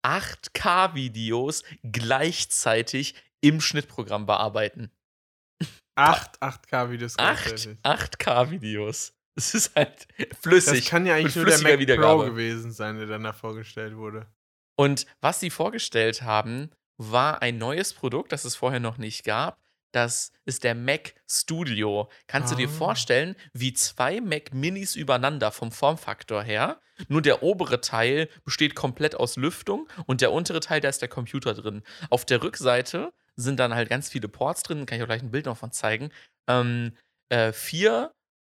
8K-Videos 0.04 1.64
gleichzeitig 1.84 3.16
im 3.42 3.60
Schnittprogramm 3.62 4.26
bearbeiten. 4.26 4.92
Acht 5.96 6.42
8K-Videos 6.42 7.20
Acht 7.20 7.46
gleichzeitig. 7.46 7.80
8K-Videos. 7.84 9.14
Es 9.36 9.54
ist 9.54 9.76
halt 9.76 10.08
flüssig. 10.42 10.82
Das 10.82 10.90
kann 10.90 11.06
ja 11.06 11.16
eigentlich 11.16 11.36
nur 11.36 11.46
der 11.46 11.60
Mac 11.60 11.74
Pro 11.74 11.80
Wiedergabe. 11.80 12.26
gewesen 12.26 12.72
sein, 12.72 12.98
der 12.98 13.08
dann 13.08 13.24
da 13.24 13.34
vorgestellt 13.34 13.96
wurde. 13.96 14.28
Und 14.78 15.06
was 15.22 15.40
sie 15.40 15.50
vorgestellt 15.50 16.22
haben, 16.22 16.70
war 16.98 17.42
ein 17.42 17.58
neues 17.58 17.94
Produkt, 17.94 18.32
das 18.32 18.46
es 18.46 18.56
vorher 18.56 18.80
noch 18.80 18.98
nicht 18.98 19.24
gab. 19.24 19.60
das 19.94 20.32
ist 20.46 20.64
der 20.64 20.74
Mac 20.74 21.16
Studio. 21.30 22.10
Kannst 22.28 22.50
du 22.54 22.56
dir 22.56 22.70
Ah. 22.70 22.72
vorstellen, 22.72 23.36
wie 23.52 23.74
zwei 23.74 24.22
Mac 24.22 24.54
Minis 24.54 24.96
übereinander 24.96 25.52
vom 25.52 25.70
Formfaktor 25.74 26.44
her? 26.44 26.80
Nur 27.10 27.22
der 27.22 27.44
obere 27.44 27.82
Teil 27.82 28.30
besteht 28.46 28.74
komplett 28.74 29.16
aus 29.16 29.36
Lüftung 29.36 29.90
und 30.06 30.22
der 30.22 30.32
untere 30.32 30.62
Teil, 30.62 30.80
da 30.80 30.88
ist 30.88 31.02
der 31.02 31.10
Computer 31.10 31.54
drin. 31.54 31.84
Auf 32.10 32.24
der 32.24 32.42
Rückseite 32.42 33.12
sind 33.36 33.60
dann 33.60 33.74
halt 33.74 33.90
ganz 33.90 34.10
viele 34.10 34.28
Ports 34.28 34.64
drin, 34.64 34.86
kann 34.86 34.98
ich 34.98 35.04
auch 35.04 35.08
gleich 35.08 35.22
ein 35.24 35.32
Bild 35.32 35.46
noch 35.46 35.58
von 35.58 35.72
zeigen. 35.72 36.10
Ähm, 36.48 36.94
äh, 37.30 37.54
vier 37.54 38.12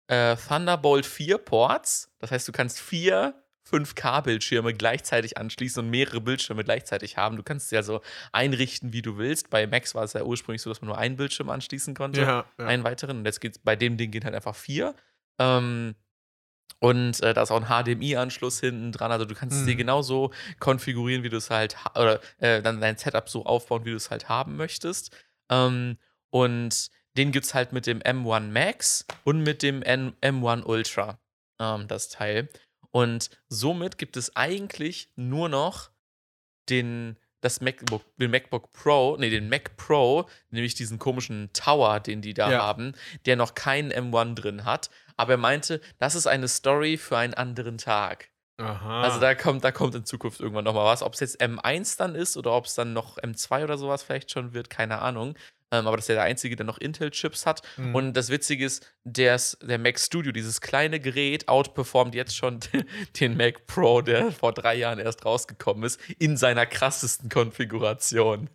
äh, 0.08 0.36
Thunderbolt 0.36 1.06
4 1.06 1.38
Ports. 1.38 2.12
Das 2.20 2.32
heißt, 2.32 2.48
du 2.48 2.52
kannst 2.52 2.80
vier 2.80 3.34
5K-Bildschirme 3.70 4.74
gleichzeitig 4.74 5.38
anschließen 5.38 5.84
und 5.84 5.90
mehrere 5.90 6.22
Bildschirme 6.22 6.64
gleichzeitig 6.64 7.18
haben. 7.18 7.36
Du 7.36 7.44
kannst 7.44 7.66
es 7.66 7.72
ja 7.72 7.84
so 7.84 8.02
einrichten, 8.32 8.94
wie 8.94 9.02
du 9.02 9.18
willst. 9.18 9.50
Bei 9.50 9.68
Macs 9.68 9.94
war 9.94 10.04
es 10.04 10.14
ja 10.14 10.24
ursprünglich 10.24 10.62
so, 10.62 10.70
dass 10.70 10.82
man 10.82 10.88
nur 10.88 10.98
einen 10.98 11.18
Bildschirm 11.18 11.50
anschließen 11.50 11.94
konnte, 11.94 12.22
Ja, 12.22 12.46
ja. 12.58 12.66
einen 12.66 12.84
weiteren. 12.86 13.18
Und 13.18 13.26
jetzt 13.26 13.42
geht's 13.42 13.60
bei 13.60 13.76
dem 13.76 13.98
Ding 13.98 14.12
geht 14.12 14.24
halt 14.24 14.36
einfach 14.36 14.56
vier. 14.56 14.96
Ähm, 15.40 15.96
und 16.80 17.22
äh, 17.24 17.34
da 17.34 17.42
ist 17.44 17.52
auch 17.52 17.62
ein 17.62 17.84
HDMI-Anschluss 17.84 18.60
hinten 18.60 18.92
dran. 18.92 19.12
Also 19.12 19.26
du 19.26 19.34
kannst 19.36 19.58
es 19.58 19.66
dir 19.66 19.74
Mhm. 19.74 19.78
genauso 19.80 20.32
konfigurieren, 20.60 21.24
wie 21.24 21.30
du 21.30 21.38
es 21.38 21.50
halt 21.50 21.84
ha- 21.84 22.00
oder 22.00 22.20
äh, 22.38 22.62
dann 22.62 22.80
dein 22.82 22.98
Setup 22.98 23.28
so 23.30 23.46
aufbauen, 23.46 23.84
wie 23.86 23.92
du 23.92 23.96
es 23.96 24.12
halt 24.12 24.30
haben 24.30 24.56
möchtest. 24.58 25.16
Ähm, 25.50 25.98
und 26.30 26.90
den 27.18 27.32
gibt 27.32 27.46
es 27.48 27.54
halt 27.56 27.74
mit 27.74 27.88
dem 27.88 28.00
M1 28.02 28.52
Max 28.52 29.06
und 29.24 29.42
mit 29.42 29.64
dem 29.64 29.82
N 29.82 30.14
M1 30.22 30.64
Ultra, 30.66 31.20
ähm, 31.60 31.88
das 31.88 32.10
Teil. 32.10 32.50
Und 32.92 33.32
somit 33.50 33.98
gibt 33.98 34.16
es 34.18 34.36
eigentlich 34.36 35.12
nur 35.16 35.50
noch 35.50 35.90
den, 36.70 37.18
das 37.42 37.62
MacBook, 37.62 38.04
den 38.18 38.32
MacBook 38.32 38.72
Pro, 38.74 39.16
nee, 39.20 39.30
den 39.30 39.50
Mac 39.50 39.78
Pro, 39.78 40.28
nämlich 40.50 40.76
diesen 40.76 40.98
komischen 41.00 41.50
Tower, 41.54 42.00
den 42.00 42.22
die 42.22 42.34
da 42.34 42.52
Ja. 42.52 42.60
haben, 42.64 42.94
der 43.26 43.36
noch 43.36 43.54
keinen 43.54 43.92
M1 43.92 44.36
drin 44.36 44.66
hat. 44.66 44.90
Aber 45.18 45.34
er 45.34 45.38
meinte, 45.38 45.82
das 46.00 46.16
ist 46.16 46.28
eine 46.28 46.48
Story 46.48 46.98
für 46.98 47.18
einen 47.18 47.34
anderen 47.34 47.78
Tag. 47.78 48.30
Aha. 48.60 49.04
Also 49.04 49.20
da 49.20 49.36
kommt, 49.36 49.64
da 49.64 49.72
kommt 49.72 49.94
in 49.94 50.04
Zukunft 50.06 50.40
irgendwann 50.40 50.64
noch 50.66 50.74
mal 50.74 50.86
was. 50.86 51.04
Ob 51.04 51.14
es 51.14 51.20
jetzt 51.20 51.40
M1 51.42 51.98
dann 52.00 52.16
ist 52.16 52.38
oder 52.38 52.54
ob 52.54 52.66
es 52.66 52.74
dann 52.74 52.94
noch 52.94 53.18
M2 53.20 53.64
oder 53.64 53.78
sowas 53.78 54.02
vielleicht 54.02 54.32
schon 54.32 54.54
wird, 54.54 54.70
keine 54.72 55.00
Ahnung. 55.00 55.36
Ähm, 55.72 55.86
aber 55.88 55.98
das 55.98 56.06
ist 56.06 56.10
ja 56.10 56.16
der 56.16 56.24
einzige, 56.24 56.56
der 56.56 56.66
noch 56.66 56.78
Intel-Chips 56.78 57.46
hat. 57.46 57.62
Mhm. 57.78 57.96
Und 57.96 58.14
das 58.14 58.30
Witzige 58.30 58.66
ist, 58.66 58.86
der's, 59.04 59.58
der 59.62 59.78
Mac 59.78 60.00
Studio, 60.00 60.32
dieses 60.32 60.62
kleine 60.62 61.00
Gerät, 61.00 61.48
outperformt 61.48 62.16
jetzt 62.16 62.36
schon 62.36 62.60
den 63.20 63.36
Mac 63.36 63.68
Pro, 63.68 64.02
der 64.02 64.32
vor 64.32 64.54
drei 64.54 64.76
Jahren 64.76 65.00
erst 65.00 65.26
rausgekommen 65.26 65.84
ist, 65.84 66.00
in 66.20 66.38
seiner 66.38 66.66
krassesten 66.66 67.30
Konfiguration. 67.30 68.50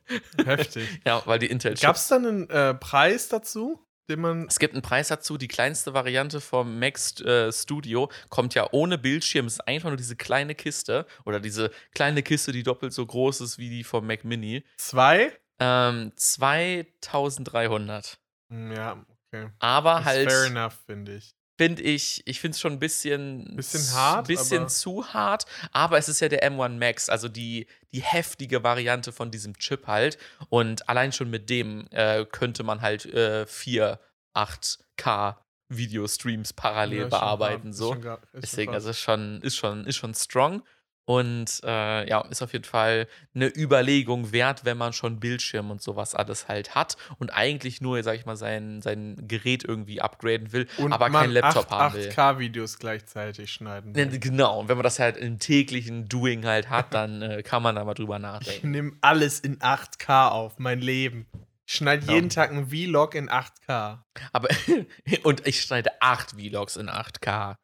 heftig. 0.45 0.89
Ja, 1.05 1.23
weil 1.27 1.39
die 1.39 1.47
Intel-Chips. 1.47 1.83
Gab 1.83 1.97
es 1.97 2.09
dann 2.09 2.27
einen 2.27 2.51
äh, 2.51 2.75
Preis 2.75 3.29
dazu, 3.29 3.85
den 4.09 4.21
man. 4.21 4.47
Es 4.47 4.59
gibt 4.59 4.75
einen 4.75 4.83
Preis 4.83 5.09
dazu. 5.09 5.37
Die 5.37 5.49
kleinste 5.49 5.95
Variante 5.95 6.41
vom 6.41 6.79
Mac 6.79 6.99
äh, 7.21 7.53
Studio 7.53 8.11
kommt 8.29 8.55
ja 8.55 8.69
ohne 8.73 8.99
Bildschirm. 8.99 9.47
Es 9.47 9.55
ist 9.55 9.69
einfach 9.69 9.89
nur 9.89 9.97
diese 9.97 10.17
kleine 10.17 10.55
Kiste 10.55 11.07
oder 11.25 11.41
diese 11.41 11.71
kleine 11.95 12.23
Kiste, 12.23 12.53
die 12.53 12.63
doppelt 12.63 12.93
so 12.93 13.05
groß 13.05 13.41
ist 13.41 13.59
wie 13.59 13.71
die 13.71 13.85
vom 13.85 14.07
Mac 14.07 14.25
Mini. 14.25 14.65
Zwei? 14.77 15.33
Ähm, 15.61 16.13
2300. 16.17 18.19
Hm, 18.51 18.73
Ja, 18.73 19.05
okay. 19.33 19.49
Aber 19.59 19.99
Ist 20.01 20.05
halt 20.07 20.31
fair 20.31 20.45
enough, 20.45 20.75
finde 20.87 21.17
ich. 21.17 21.35
finde 21.59 21.83
ich, 21.83 22.23
ich 22.27 22.41
finde 22.41 22.55
es 22.55 22.61
schon 22.61 22.73
ein 22.73 22.79
bisschen, 22.79 23.55
Bisschen 23.57 23.95
hart, 23.95 24.27
bisschen 24.27 24.69
zu 24.69 25.13
hart, 25.15 25.47
aber 25.73 25.99
es 25.99 26.09
ist 26.09 26.21
ja 26.21 26.29
der 26.29 26.43
M1 26.51 26.79
Max, 26.79 27.09
also 27.09 27.29
die, 27.29 27.67
die 27.93 28.03
heftige 28.03 28.65
Variante 28.65 29.13
von 29.13 29.31
diesem 29.31 29.57
Chip 29.59 29.87
halt. 29.87 30.19
Und 30.49 30.89
allein 30.89 31.13
schon 31.13 31.31
mit 31.31 31.51
dem 31.51 31.87
äh, 31.91 32.25
könnte 32.25 32.63
man 32.65 32.81
halt 32.81 33.07
äh, 33.07 33.47
4, 33.47 34.01
8K 34.35 35.37
Videostreams 35.69 36.53
parallel 36.53 37.03
Ja, 37.03 37.09
bearbeiten. 37.09 37.71
ist 37.71 37.77
so. 37.79 37.93
schon 37.95 38.19
Deswegen, 38.35 38.73
krass. 38.73 38.85
also 38.87 38.91
ist 38.91 39.01
schon, 39.01 39.41
ist 39.43 39.57
schon, 39.57 39.87
ist 39.87 39.97
schon 39.97 40.15
strong. 40.15 40.63
Und 41.05 41.61
äh, 41.65 42.09
ja, 42.09 42.21
ist 42.31 42.43
auf 42.43 42.53
jeden 42.53 42.65
Fall 42.65 43.09
eine 43.35 43.49
Überlegung 43.57 44.31
wert, 44.31 44.65
wenn 44.65 44.79
man 44.79 44.93
schon 44.93 45.19
Bildschirm 45.19 45.71
und 45.73 45.83
sowas 45.83 46.15
alles 46.15 46.47
halt 46.47 46.77
hat 46.77 46.97
und 47.19 47.31
eigentlich 47.33 47.81
nur, 47.81 48.01
sag 48.05 48.15
ich 48.17 48.25
mal, 48.25 48.37
sein, 48.37 48.81
sein 48.83 49.17
Gerät 49.27 49.65
irgendwie 49.65 50.01
upgraden 50.01 50.53
will, 50.53 50.69
Und 50.77 50.93
aber 50.93 51.11
keinen 51.11 51.33
Laptop 51.33 51.67
8, 51.67 51.71
haben 51.73 51.95
will. 51.95 52.09
8K-Videos 52.09 52.79
gleichzeitig 52.79 53.53
schneiden. 53.53 53.93
Ne, 53.93 54.13
will. 54.13 54.21
Genau, 54.21 54.61
und 54.61 54.69
wenn 54.69 54.77
man 54.77 54.85
das 54.85 55.01
halt 55.01 55.17
im 55.17 55.41
täglichen 55.41 56.09
Doing 56.09 56.45
halt 56.47 56.71
hat, 56.71 56.95
dann 56.95 57.21
äh, 57.21 57.43
kann 57.43 57.63
man 57.65 57.75
da 57.75 57.85
mal 57.85 57.95
drüber 57.95 58.17
Ich 58.17 58.23
nachdenken. 58.23 58.71
nehme 58.71 58.93
alles 59.01 59.41
in 59.41 59.59
8K 59.59 60.29
auf, 60.29 60.59
mein 60.61 60.81
Leben. 60.81 61.27
Ich 61.67 61.75
schneide 61.75 62.07
Ja. 62.07 62.15
jeden 62.15 62.29
Tag 62.29 62.51
einen 62.51 62.69
Vlog 62.69 63.15
in 63.17 63.29
8K. 63.29 63.99
Aber, 64.33 64.49
und 65.25 65.47
ich 65.47 65.63
schneide 65.63 65.91
acht 66.01 66.33
Vlogs 66.33 66.77
in 66.77 66.89
8K. 66.89 67.57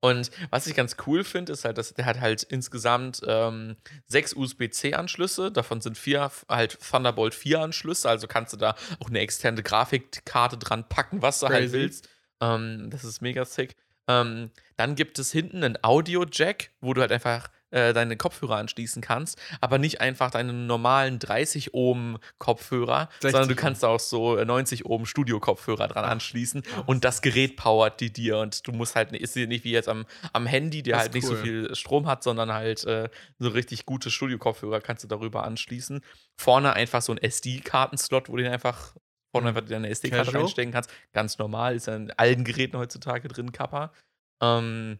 Und 0.00 0.30
was 0.50 0.66
ich 0.66 0.76
ganz 0.76 0.96
cool 1.06 1.24
finde, 1.24 1.52
ist 1.52 1.64
halt, 1.64 1.76
dass 1.76 1.92
der 1.92 2.06
hat 2.06 2.20
halt 2.20 2.44
insgesamt 2.44 3.20
ähm, 3.26 3.76
sechs 4.06 4.32
USB-C-Anschlüsse. 4.32 5.50
Davon 5.50 5.80
sind 5.80 5.98
vier 5.98 6.30
halt 6.48 6.78
Thunderbolt 6.80 7.34
4-Anschlüsse. 7.34 8.08
Also 8.08 8.28
kannst 8.28 8.52
du 8.52 8.56
da 8.56 8.76
auch 9.00 9.08
eine 9.08 9.18
externe 9.18 9.62
Grafikkarte 9.62 10.56
dran 10.56 10.88
packen, 10.88 11.20
was 11.20 11.40
du 11.40 11.48
halt 11.48 11.62
Crazy. 11.62 11.72
willst. 11.72 12.08
Ähm, 12.40 12.90
das 12.90 13.04
ist 13.04 13.22
mega 13.22 13.44
sick. 13.44 13.74
Ähm, 14.06 14.50
dann 14.76 14.94
gibt 14.94 15.18
es 15.18 15.32
hinten 15.32 15.64
einen 15.64 15.78
Audio-Jack, 15.82 16.70
wo 16.80 16.94
du 16.94 17.00
halt 17.00 17.12
einfach 17.12 17.50
äh, 17.70 17.92
deine 17.92 18.16
Kopfhörer 18.16 18.56
anschließen 18.56 19.02
kannst, 19.02 19.38
aber 19.60 19.78
nicht 19.78 20.00
einfach 20.00 20.30
deine 20.30 20.52
normalen 20.52 21.18
30 21.18 21.74
Ohm 21.74 22.18
Kopfhörer, 22.38 23.08
60 23.20 23.30
sondern 23.32 23.48
du 23.48 23.54
kannst 23.54 23.84
auch 23.84 24.00
so 24.00 24.36
äh, 24.36 24.44
90 24.44 24.86
Ohm 24.86 25.06
Studio-Kopfhörer 25.06 25.88
dran 25.88 26.04
Ach, 26.04 26.10
anschließen 26.10 26.62
und 26.86 27.04
das 27.04 27.22
Gerät 27.22 27.56
powert 27.56 28.00
die 28.00 28.12
dir 28.12 28.38
und 28.38 28.66
du 28.66 28.72
musst 28.72 28.96
halt, 28.96 29.12
ist 29.12 29.36
nicht 29.36 29.64
wie 29.64 29.72
jetzt 29.72 29.88
am, 29.88 30.06
am 30.32 30.46
Handy, 30.46 30.82
der 30.82 30.98
halt 30.98 31.08
ist 31.08 31.14
nicht 31.14 31.26
so 31.26 31.34
cool. 31.34 31.42
viel 31.42 31.74
Strom 31.74 32.06
hat, 32.06 32.22
sondern 32.22 32.52
halt 32.52 32.84
äh, 32.84 33.08
so 33.38 33.48
richtig 33.48 33.86
gute 33.86 34.10
Studio-Kopfhörer 34.10 34.80
kannst 34.80 35.04
du 35.04 35.08
darüber 35.08 35.44
anschließen. 35.44 36.00
Vorne 36.36 36.72
einfach 36.72 37.02
so 37.02 37.12
ein 37.12 37.18
SD-Karten-Slot, 37.18 38.28
wo 38.28 38.36
du 38.36 38.42
den 38.42 38.52
einfach 38.52 38.94
vorne 39.30 39.48
einfach 39.48 39.62
deine 39.62 39.88
SD-Karte 39.88 40.34
reinstecken 40.34 40.72
kannst. 40.72 40.90
Ganz 41.12 41.38
normal, 41.38 41.76
ist 41.76 41.86
ja 41.86 41.96
in 41.96 42.10
allen 42.12 42.44
Geräten 42.44 42.78
heutzutage 42.78 43.28
drin, 43.28 43.52
Kappa. 43.52 43.92
Ähm, 44.40 44.98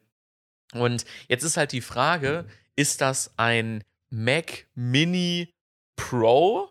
und 0.74 1.04
jetzt 1.28 1.44
ist 1.44 1.56
halt 1.56 1.72
die 1.72 1.80
Frage, 1.80 2.46
ist 2.76 3.00
das 3.00 3.32
ein 3.36 3.84
Mac 4.10 4.66
Mini 4.74 5.54
Pro 5.96 6.70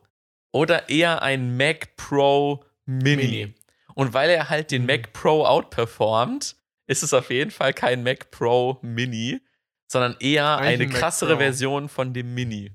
oder 0.51 0.89
eher 0.89 1.21
ein 1.21 1.57
Mac 1.57 1.95
Pro 1.97 2.63
Mini? 2.85 3.15
Mini. 3.15 3.53
Und 3.95 4.13
weil 4.13 4.29
er 4.29 4.49
halt 4.49 4.71
den 4.71 4.83
Mhm. 4.83 4.87
Mac 4.87 5.13
Pro 5.13 5.43
outperformt, 5.45 6.55
ist 6.85 7.03
es 7.03 7.13
auf 7.13 7.29
jeden 7.31 7.51
Fall 7.51 7.73
kein 7.73 8.03
Mac 8.03 8.31
Pro 8.31 8.77
Mini, 8.81 9.41
sondern 9.87 10.15
eher 10.19 10.57
Eigentlich 10.57 10.89
eine 10.89 10.99
krassere. 10.99 11.37
Version 11.37 11.89
von 11.89 12.13
dem 12.13 12.33
Mini. 12.33 12.71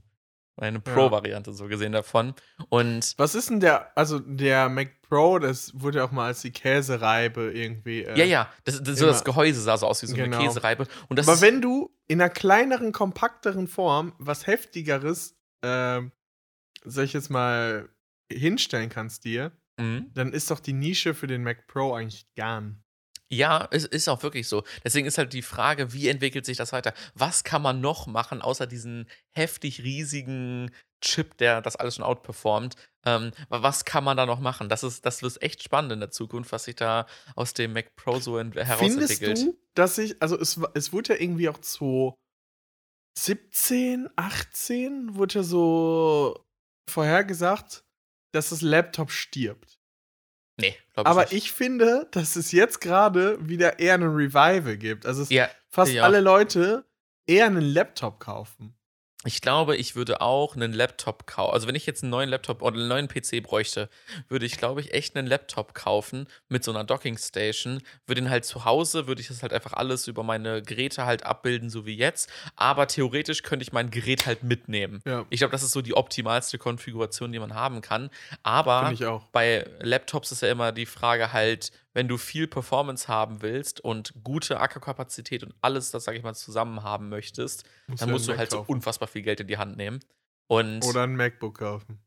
Eine 0.57 0.83
Ja. 0.87 0.93
Pro-Variante 0.95 1.53
so 1.53 1.67
gesehen 1.67 1.93
davon. 1.93 2.35
Und 2.69 3.15
Was 3.17 3.35
ist 3.35 3.49
denn 3.51 3.61
der, 3.61 3.97
also 3.97 4.19
der 4.19 4.69
Mac 4.69 5.01
Pro, 5.03 5.39
das 5.39 5.73
wurde 5.75 5.99
ja 5.99 6.05
auch 6.05 6.11
mal 6.13 6.27
als 6.27 6.43
die 6.43 6.53
Käsereibe 6.53 7.51
irgendwie. 7.53 8.03
Äh, 8.05 8.19
ja, 8.19 8.25
ja, 8.25 8.53
das, 8.65 8.83
das, 8.83 8.99
so 8.99 9.07
das 9.07 9.25
Gehäuse 9.25 9.61
sah 9.63 9.77
so 9.77 9.87
aus 9.87 10.03
wie 10.03 10.07
so 10.07 10.15
Genau. 10.17 10.37
eine 10.37 10.47
Käsereibe. 10.47 10.87
Und 11.09 11.19
das 11.19 11.27
Aber 11.29 11.41
wenn 11.41 11.61
du 11.63 11.91
in 12.07 12.21
einer 12.21 12.31
kleineren, 12.31 12.93
kompakteren 12.93 13.67
Form 13.67 14.15
was 14.19 14.47
heftigeres, 14.47 15.37
ähm, 15.63 16.13
sag 16.85 17.05
ich 17.05 17.13
jetzt 17.15 17.31
mal, 17.31 17.89
hinstellen 18.31 18.89
kannst 18.91 19.25
dir, 19.25 19.53
Mhm. 19.81 20.11
dann 20.13 20.33
ist 20.35 20.51
doch 20.51 20.61
die 20.61 20.75
Nische 20.75 21.15
für 21.15 21.27
den 21.27 21.43
Mac 21.43 21.67
Pro 21.67 21.95
eigentlich 21.95 22.27
gern. 22.35 22.85
Ja, 23.33 23.67
es 23.71 23.87
ist 23.87 24.09
auch 24.09 24.23
wirklich 24.23 24.47
so. 24.47 24.63
Deswegen 24.85 25.07
ist 25.07 25.17
halt 25.17 25.33
die 25.33 25.41
Frage, 25.43 25.93
wie 25.95 26.09
entwickelt 26.09 26.45
sich 26.45 26.59
das 26.59 26.73
weiter? 26.73 26.93
Was 27.15 27.45
kann 27.45 27.63
man 27.63 27.81
noch 27.81 28.07
machen, 28.07 28.43
außer 28.43 28.67
diesen 28.67 29.09
heftig 29.35 29.83
riesigen 29.83 30.71
Chip, 31.01 31.39
der 31.39 31.63
das 31.63 31.77
alles 31.77 31.95
schon 31.97 32.05
outperformt? 32.05 32.77
Ähm, 33.07 33.33
wa- 33.49 33.63
was 33.63 33.87
kann 33.87 34.05
man 34.05 34.17
da 34.19 34.27
noch 34.27 34.39
machen? 34.41 34.69
Das 34.69 34.83
ist, 34.83 35.07
das 35.07 35.23
wird 35.23 35.41
echt 35.43 35.63
spannend 35.63 35.93
in 35.93 36.01
der 36.01 36.11
Zukunft, 36.11 36.53
was 36.53 36.65
sich 36.65 36.77
da 36.77 37.07
aus 37.35 37.55
dem 37.55 37.73
Mac 37.73 37.97
Pro 37.97 38.21
so 38.21 38.37
ent- 38.37 38.55
Findest 38.55 38.69
herausentwickelt. 38.79 39.39
du, 39.39 39.59
dass 39.75 39.97
ich, 39.97 40.21
also 40.21 40.39
es, 40.39 40.61
es 40.75 40.93
wurde 40.93 41.15
ja 41.15 41.21
irgendwie 41.21 41.49
auch 41.49 41.59
so 41.63 42.15
17, 43.19 44.09
18, 44.17 45.15
wurde 45.17 45.37
ja 45.37 45.43
so 45.43 46.45
vorhergesagt, 46.91 47.85
dass 48.35 48.51
das 48.51 48.63
Laptop 48.63 49.11
stirbt. 49.11 49.79
Nee, 50.57 50.77
glaube 50.95 51.09
ich 51.09 51.11
Aber 51.11 51.21
nicht. 51.23 51.33
ich 51.33 51.53
finde, 51.53 52.09
dass 52.11 52.37
es 52.37 52.53
jetzt 52.53 52.81
gerade 52.81 53.39
wieder 53.49 53.79
eher 53.79 53.95
einen 53.95 54.15
Revival 54.15 54.77
gibt. 54.77 55.07
Also 55.07 55.23
es 55.23 55.31
Ja, 55.31 55.49
fast 55.69 55.97
alle 55.99 56.21
Leute 56.21 56.85
eher 57.27 57.47
einen 57.47 57.63
Laptop 57.63 58.21
kaufen. 58.21 58.75
Ich 59.25 59.41
glaube, 59.41 59.77
ich 59.77 59.95
würde 59.95 60.21
auch 60.21 60.57
einen 60.57 60.73
Laptop 60.73 61.27
kaufen. 61.27 61.55
Also, 61.55 61.69
wenn 61.69 61.75
ich 61.75 61.87
jetzt 61.87 62.03
einen 62.03 62.11
neuen 62.11 62.29
Laptop 62.29 62.61
oder 62.63 62.77
einen 62.77 62.89
neuen 62.89 63.09
PC 63.09 63.43
bräuchte, 63.43 63.89
würde 64.29 64.47
ich, 64.47 64.57
glaube 64.57 64.81
ich, 64.81 64.93
echt 64.95 65.17
einen 65.17 65.27
Laptop 65.29 65.75
kaufen 65.75 66.27
mit 66.49 66.65
so 66.65 66.73
einer 66.73 66.85
Dockingstation. 66.85 67.83
Würde 68.07 68.23
den 68.23 68.31
halt 68.31 68.45
zu 68.45 68.65
Hause, 68.65 69.07
würde 69.07 69.21
ich 69.21 69.29
das 69.29 69.43
halt 69.43 69.53
einfach 69.53 69.75
alles 69.75 70.09
über 70.09 70.23
meine 70.23 70.63
Geräte 70.63 71.07
halt 71.07 71.25
abbilden, 71.25 71.71
so 71.71 71.87
wie 71.87 71.97
jetzt. 71.97 72.31
Aber 72.57 72.87
theoretisch 72.89 73.43
könnte 73.43 73.63
ich 73.63 73.73
mein 73.73 73.91
Gerät 73.91 74.27
halt 74.27 74.43
mitnehmen. 74.43 75.01
Ja, 75.07 75.25
Ich 75.31 75.39
glaube, 75.39 75.53
das 75.53 75.63
ist 75.63 75.73
so 75.73 75.83
die 75.83 75.95
optimalste 75.95 76.59
Konfiguration, 76.59 77.33
die 77.33 77.39
man 77.39 77.55
haben 77.55 77.81
kann. 77.81 78.11
Aber 78.43 78.93
bei 79.33 79.67
Laptops 79.81 80.33
ist 80.33 80.43
ja 80.43 80.51
immer 80.51 80.73
die 80.73 80.87
Frage 80.87 81.33
halt, 81.33 81.71
wenn 81.95 82.09
du 82.09 82.17
viel 82.17 82.47
Performance 82.47 83.09
haben 83.09 83.43
willst 83.43 83.81
und 83.81 84.13
gute 84.25 84.61
Akkukapazität 84.61 85.43
und 85.43 85.55
alles, 85.61 85.91
das 85.91 86.05
sage 86.05 86.17
ich 86.19 86.25
mal, 86.25 86.35
zusammen 86.35 86.83
haben 86.83 87.09
möchtest, 87.09 87.65
Musst 87.87 88.03
dann 88.03 88.11
musst 88.11 88.27
du 88.29 88.33
halt 88.33 88.41
Mac 88.41 88.51
so 88.51 88.57
kaufen. 88.59 88.73
unfassbar 88.73 89.09
viel 89.09 89.23
Geld 89.23 89.41
in 89.41 89.47
die 89.49 89.59
Hand 89.59 89.77
nehmen. 89.77 90.01
Und 90.47 90.85
Oder 90.85 91.03
ein 91.05 91.17
MacBook 91.17 91.59
kaufen. 91.59 92.03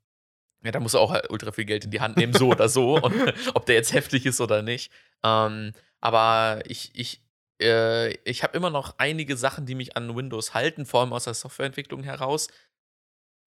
ja, 0.63 0.71
da 0.71 0.79
musst 0.79 0.95
du 0.95 0.99
auch 0.99 1.11
halt 1.11 1.29
ultra 1.29 1.51
viel 1.51 1.65
Geld 1.65 1.86
in 1.86 1.91
die 1.91 2.01
Hand 2.01 2.17
nehmen, 2.17 2.33
so 2.33 2.49
oder 2.49 2.67
so. 2.69 2.95
Und 3.01 3.33
ob 3.53 3.65
der 3.65 3.75
jetzt 3.75 3.93
heftig 3.93 4.25
ist 4.25 4.41
oder 4.41 4.61
nicht. 4.61 4.91
Ähm, 5.23 5.71
aber 6.01 6.61
ich, 6.65 6.91
ich, 6.95 7.21
äh, 7.61 8.13
ich 8.29 8.43
habe 8.43 8.57
immer 8.57 8.69
noch 8.71 8.95
einige 8.97 9.38
Sachen, 9.38 9.65
die 9.65 9.75
mich 9.75 9.95
an 9.97 10.15
Windows 10.15 10.53
halten, 10.53 10.86
vor 10.86 11.01
allem 11.01 11.13
aus 11.13 11.23
der 11.25 11.33
Softwareentwicklung 11.36 12.03
heraus. 12.03 12.47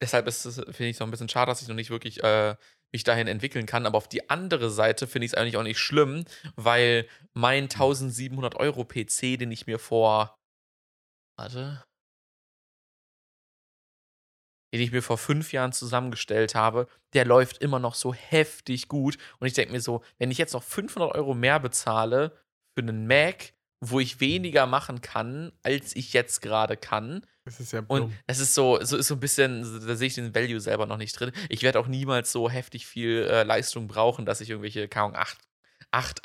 Deshalb 0.01 0.28
ist 0.28 0.45
es, 0.45 0.57
finde 0.57 0.86
ich, 0.86 0.97
so 0.97 1.05
ein 1.05 1.11
bisschen 1.11 1.28
schade, 1.28 1.51
dass 1.51 1.61
ich 1.62 1.68
noch 1.68 1.74
nicht 1.74 1.91
wirklich 1.91 2.22
äh, 2.22 2.55
mich 2.93 3.05
dahin 3.05 3.26
entwickeln 3.26 3.66
kann. 3.66 3.86
Aber 3.86 3.99
auf 3.99 4.09
die 4.09 4.30
andere 4.30 4.70
Seite 4.70 5.07
finde 5.07 5.26
ich 5.26 5.32
es 5.32 5.39
eigentlich 5.39 5.57
auch 5.57 5.62
nicht 5.62 5.78
schlimm, 5.78 6.24
weil 6.57 7.09
mein 7.34 7.64
1700 7.64 8.55
Euro 8.57 8.84
PC, 8.84 9.39
den 9.39 9.51
ich 9.51 9.66
mir 9.66 9.78
vor. 9.78 10.36
Warte. 11.39 11.84
Den 14.74 14.80
ich 14.82 14.93
mir 14.93 15.03
vor 15.03 15.18
fünf 15.18 15.53
Jahren 15.53 15.72
zusammengestellt 15.72 16.55
habe, 16.55 16.89
der 17.14 17.24
läuft 17.24 17.59
immer 17.59 17.78
noch 17.78 17.95
so 17.95 18.12
heftig 18.12 18.89
gut. 18.89 19.16
Und 19.39 19.47
ich 19.47 19.55
denke 19.55 19.72
mir 19.72 19.80
so, 19.80 20.03
wenn 20.18 20.30
ich 20.30 20.39
jetzt 20.39 20.53
noch 20.53 20.62
500 20.62 21.14
Euro 21.14 21.34
mehr 21.34 21.59
bezahle 21.59 22.39
für 22.76 22.82
einen 22.82 23.07
Mac, 23.07 23.55
wo 23.81 24.01
ich 24.01 24.20
weniger 24.20 24.66
machen 24.66 25.01
kann, 25.01 25.53
als 25.62 25.95
ich 25.95 26.12
jetzt 26.12 26.41
gerade 26.43 26.76
kann, 26.76 27.24
Das 27.45 27.61
ist 27.61 27.72
ja 27.72 27.81
und 27.87 28.01
dumm. 28.01 28.14
es 28.26 28.41
ist 28.41 28.55
so, 28.55 28.79
so 28.83 28.97
ist 28.97 29.07
so 29.09 29.14
ein 29.14 29.20
bisschen, 29.20 29.62
da 29.87 29.95
sehe 29.95 30.09
ich 30.09 30.14
den 30.14 30.35
Value 30.35 30.61
selber 30.61 30.87
noch 30.87 30.97
nicht 30.97 31.12
drin. 31.18 31.33
Ich 31.49 31.62
werde 31.62 31.79
auch 31.79 31.87
niemals 31.87 32.33
so 32.33 32.51
heftig 32.51 32.87
viel 32.87 33.26
äh, 33.31 33.43
Leistung 33.45 33.87
brauchen, 33.87 34.26
dass 34.26 34.41
ich 34.41 34.51
irgendwelche, 34.51 34.89
keine 34.89 35.07
Ahnung, 35.07 35.16
8, 35.16 35.39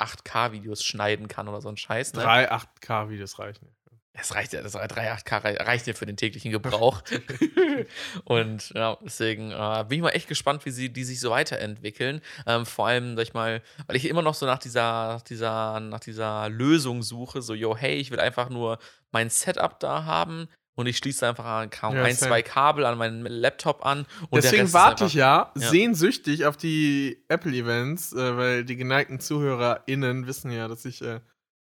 8K-Videos 0.00 0.82
schneiden 0.84 1.28
kann 1.28 1.48
oder 1.48 1.60
so 1.60 1.68
ein 1.68 1.76
Scheiß. 1.76 2.12
Ne? 2.14 2.22
Drei 2.22 2.50
8K-Videos 2.52 3.38
reichen. 3.38 3.68
Es 4.16 4.32
reicht 4.34 4.52
ja, 4.52 4.62
das 4.62 4.72
3, 4.72 5.12
8K 5.12 5.38
rei- 5.42 5.56
reicht 5.56 5.86
ja 5.88 5.92
für 5.92 6.06
den 6.06 6.16
täglichen 6.16 6.52
Gebrauch. 6.52 7.02
und 8.24 8.70
ja, 8.74 8.96
deswegen 9.04 9.50
äh, 9.50 9.84
bin 9.88 9.96
ich 9.98 10.02
mal 10.02 10.10
echt 10.10 10.28
gespannt, 10.28 10.64
wie 10.64 10.70
sie 10.70 10.92
die 10.92 11.04
sich 11.04 11.20
so 11.20 11.30
weiterentwickeln. 11.30 12.20
Ähm, 12.46 12.64
vor 12.66 12.86
allem, 12.86 13.16
sag 13.16 13.22
ich 13.24 13.34
mal, 13.34 13.60
weil 13.86 13.96
ich 13.96 14.08
immer 14.08 14.22
noch 14.22 14.34
so 14.34 14.46
nach 14.46 14.58
dieser, 14.58 15.20
dieser, 15.28 15.80
nach 15.80 16.00
dieser 16.00 16.48
Lösung 16.48 17.02
suche, 17.02 17.42
so, 17.42 17.54
yo, 17.54 17.76
hey, 17.76 17.96
ich 17.96 18.10
will 18.10 18.20
einfach 18.20 18.50
nur 18.50 18.78
mein 19.10 19.30
Setup 19.30 19.78
da 19.80 20.04
haben 20.04 20.48
und 20.76 20.86
ich 20.86 20.96
schließe 20.98 21.26
einfach 21.28 21.44
Ja, 21.44 21.58
ein, 21.60 21.70
same. 22.14 22.14
zwei 22.14 22.42
Kabel 22.42 22.84
an 22.86 22.98
meinen 22.98 23.22
Laptop 23.26 23.84
an. 23.84 24.06
Deswegen 24.32 24.72
warte 24.72 25.06
ich 25.06 25.14
ja, 25.14 25.52
Ja. 25.56 25.68
sehnsüchtig 25.70 26.46
auf 26.46 26.56
die 26.56 27.24
Apple-Events, 27.28 28.12
äh, 28.12 28.36
weil 28.36 28.64
die 28.64 28.76
geneigten 28.76 29.18
ZuhörerInnen 29.20 30.26
wissen 30.26 30.50
ja, 30.50 30.68
dass 30.68 30.84
ich 30.84 31.02
äh, 31.02 31.20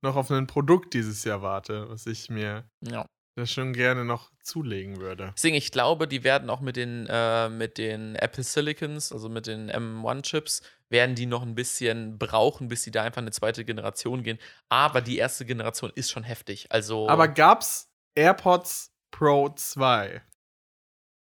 noch 0.05 0.15
auf 0.15 0.31
ein 0.31 0.47
Produkt 0.47 0.93
dieses 0.93 1.23
Jahr 1.23 1.41
warte, 1.41 1.89
was 1.89 2.05
ich 2.05 2.29
mir 2.29 2.69
Ja. 2.81 3.05
da 3.35 3.45
schon 3.45 3.73
gerne 3.73 4.05
noch 4.05 4.31
zulegen 4.41 5.01
würde. 5.01 5.33
Deswegen, 5.35 5.55
ich 5.55 5.71
glaube, 5.71 6.07
die 6.07 6.23
werden 6.23 6.49
auch 6.49 6.61
mit 6.61 6.75
den, 6.77 7.05
äh, 7.09 7.49
mit 7.49 7.77
den 7.77 8.15
Apple 8.15 8.43
Silicons, 8.43 9.11
also 9.11 9.27
mit 9.27 9.47
den 9.47 9.69
M1-Chips, 9.69 10.61
werden 10.89 11.15
die 11.15 11.25
noch 11.25 11.41
ein 11.41 11.55
bisschen 11.55 12.17
brauchen, 12.17 12.67
bis 12.69 12.83
sie 12.83 12.91
da 12.91 13.03
einfach 13.03 13.21
eine 13.21 13.31
zweite 13.31 13.65
Generation 13.65 14.23
gehen. 14.23 14.37
Aber 14.69 15.01
die 15.01 15.17
erste 15.17 15.45
Generation 15.45 15.91
ist 15.95 16.11
schon 16.11 16.23
heftig. 16.23 16.67
Also. 16.71 17.09
Aber 17.09 17.27
gab's 17.27 17.89
AirPods 18.15 18.91
Pro 19.11 19.49
2 19.49 20.21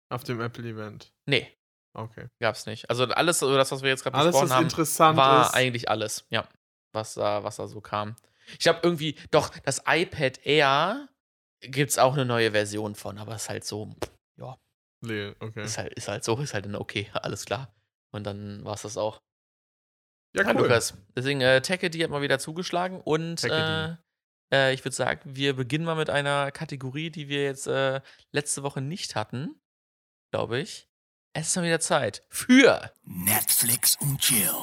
auf 0.09 0.23
dem 0.23 0.41
Apple-Event? 0.41 1.11
nee, 1.25 1.47
Okay. 1.97 2.27
gab's 2.41 2.65
nicht. 2.65 2.89
Also 2.89 3.05
alles, 3.05 3.41
also 3.41 3.55
das, 3.55 3.71
was 3.71 3.81
wir 3.81 3.89
jetzt 3.89 4.03
gerade 4.03 4.17
Alles, 4.17 4.31
besprochen 4.31 4.49
was 4.49 4.55
haben, 4.57 4.63
interessant 4.65 5.17
war 5.17 5.45
ist. 5.45 5.53
eigentlich 5.53 5.89
alles. 5.89 6.25
Ja. 6.29 6.45
Was 6.91 7.13
da, 7.13 7.41
was 7.45 7.55
da 7.55 7.67
so 7.67 7.79
kam. 7.79 8.17
Ich 8.53 8.59
glaube 8.59 8.79
irgendwie, 8.83 9.15
doch, 9.31 9.49
das 9.59 9.81
iPad 9.85 10.45
Air 10.45 11.09
gibt's 11.61 11.97
auch 11.97 12.13
eine 12.13 12.25
neue 12.25 12.51
Version 12.51 12.95
von, 12.95 13.17
aber 13.17 13.35
ist 13.35 13.49
halt 13.49 13.65
so, 13.65 13.93
ja, 14.37 14.57
Nee, 15.01 15.33
okay. 15.39 15.63
ist 15.63 15.77
halt, 15.77 15.93
ist 15.93 16.07
halt 16.07 16.23
so, 16.23 16.37
ist 16.39 16.53
halt 16.53 16.65
dann 16.65 16.75
okay, 16.75 17.09
alles 17.13 17.45
klar. 17.45 17.73
Und 18.11 18.23
dann 18.25 18.63
war's 18.63 18.83
das 18.83 18.97
auch. 18.97 19.21
Ja, 20.35 20.43
Ja, 20.43 20.53
cool. 20.53 20.63
Lukas. 20.63 20.93
Deswegen, 21.15 21.41
äh, 21.41 21.61
Techedy 21.61 21.99
hat 21.99 22.09
mal 22.09 22.21
wieder 22.21 22.39
zugeschlagen 22.39 23.01
und 23.01 23.43
äh, 23.43 23.95
äh, 24.53 24.73
ich 24.73 24.83
würde 24.83 24.95
sagen, 24.95 25.21
wir 25.23 25.55
beginnen 25.55 25.85
mal 25.85 25.95
mit 25.95 26.09
einer 26.09 26.51
Kategorie, 26.51 27.09
die 27.09 27.29
wir 27.29 27.43
jetzt 27.43 27.67
äh, 27.67 28.01
letzte 28.31 28.63
Woche 28.63 28.81
nicht 28.81 29.15
hatten, 29.15 29.59
glaube 30.31 30.59
ich. 30.59 30.87
Es 31.33 31.47
ist 31.47 31.55
mal 31.57 31.65
wieder 31.65 31.81
Zeit 31.81 32.23
für 32.29 32.91
Netflix 33.03 33.97
und 33.99 34.19
Chill. 34.21 34.53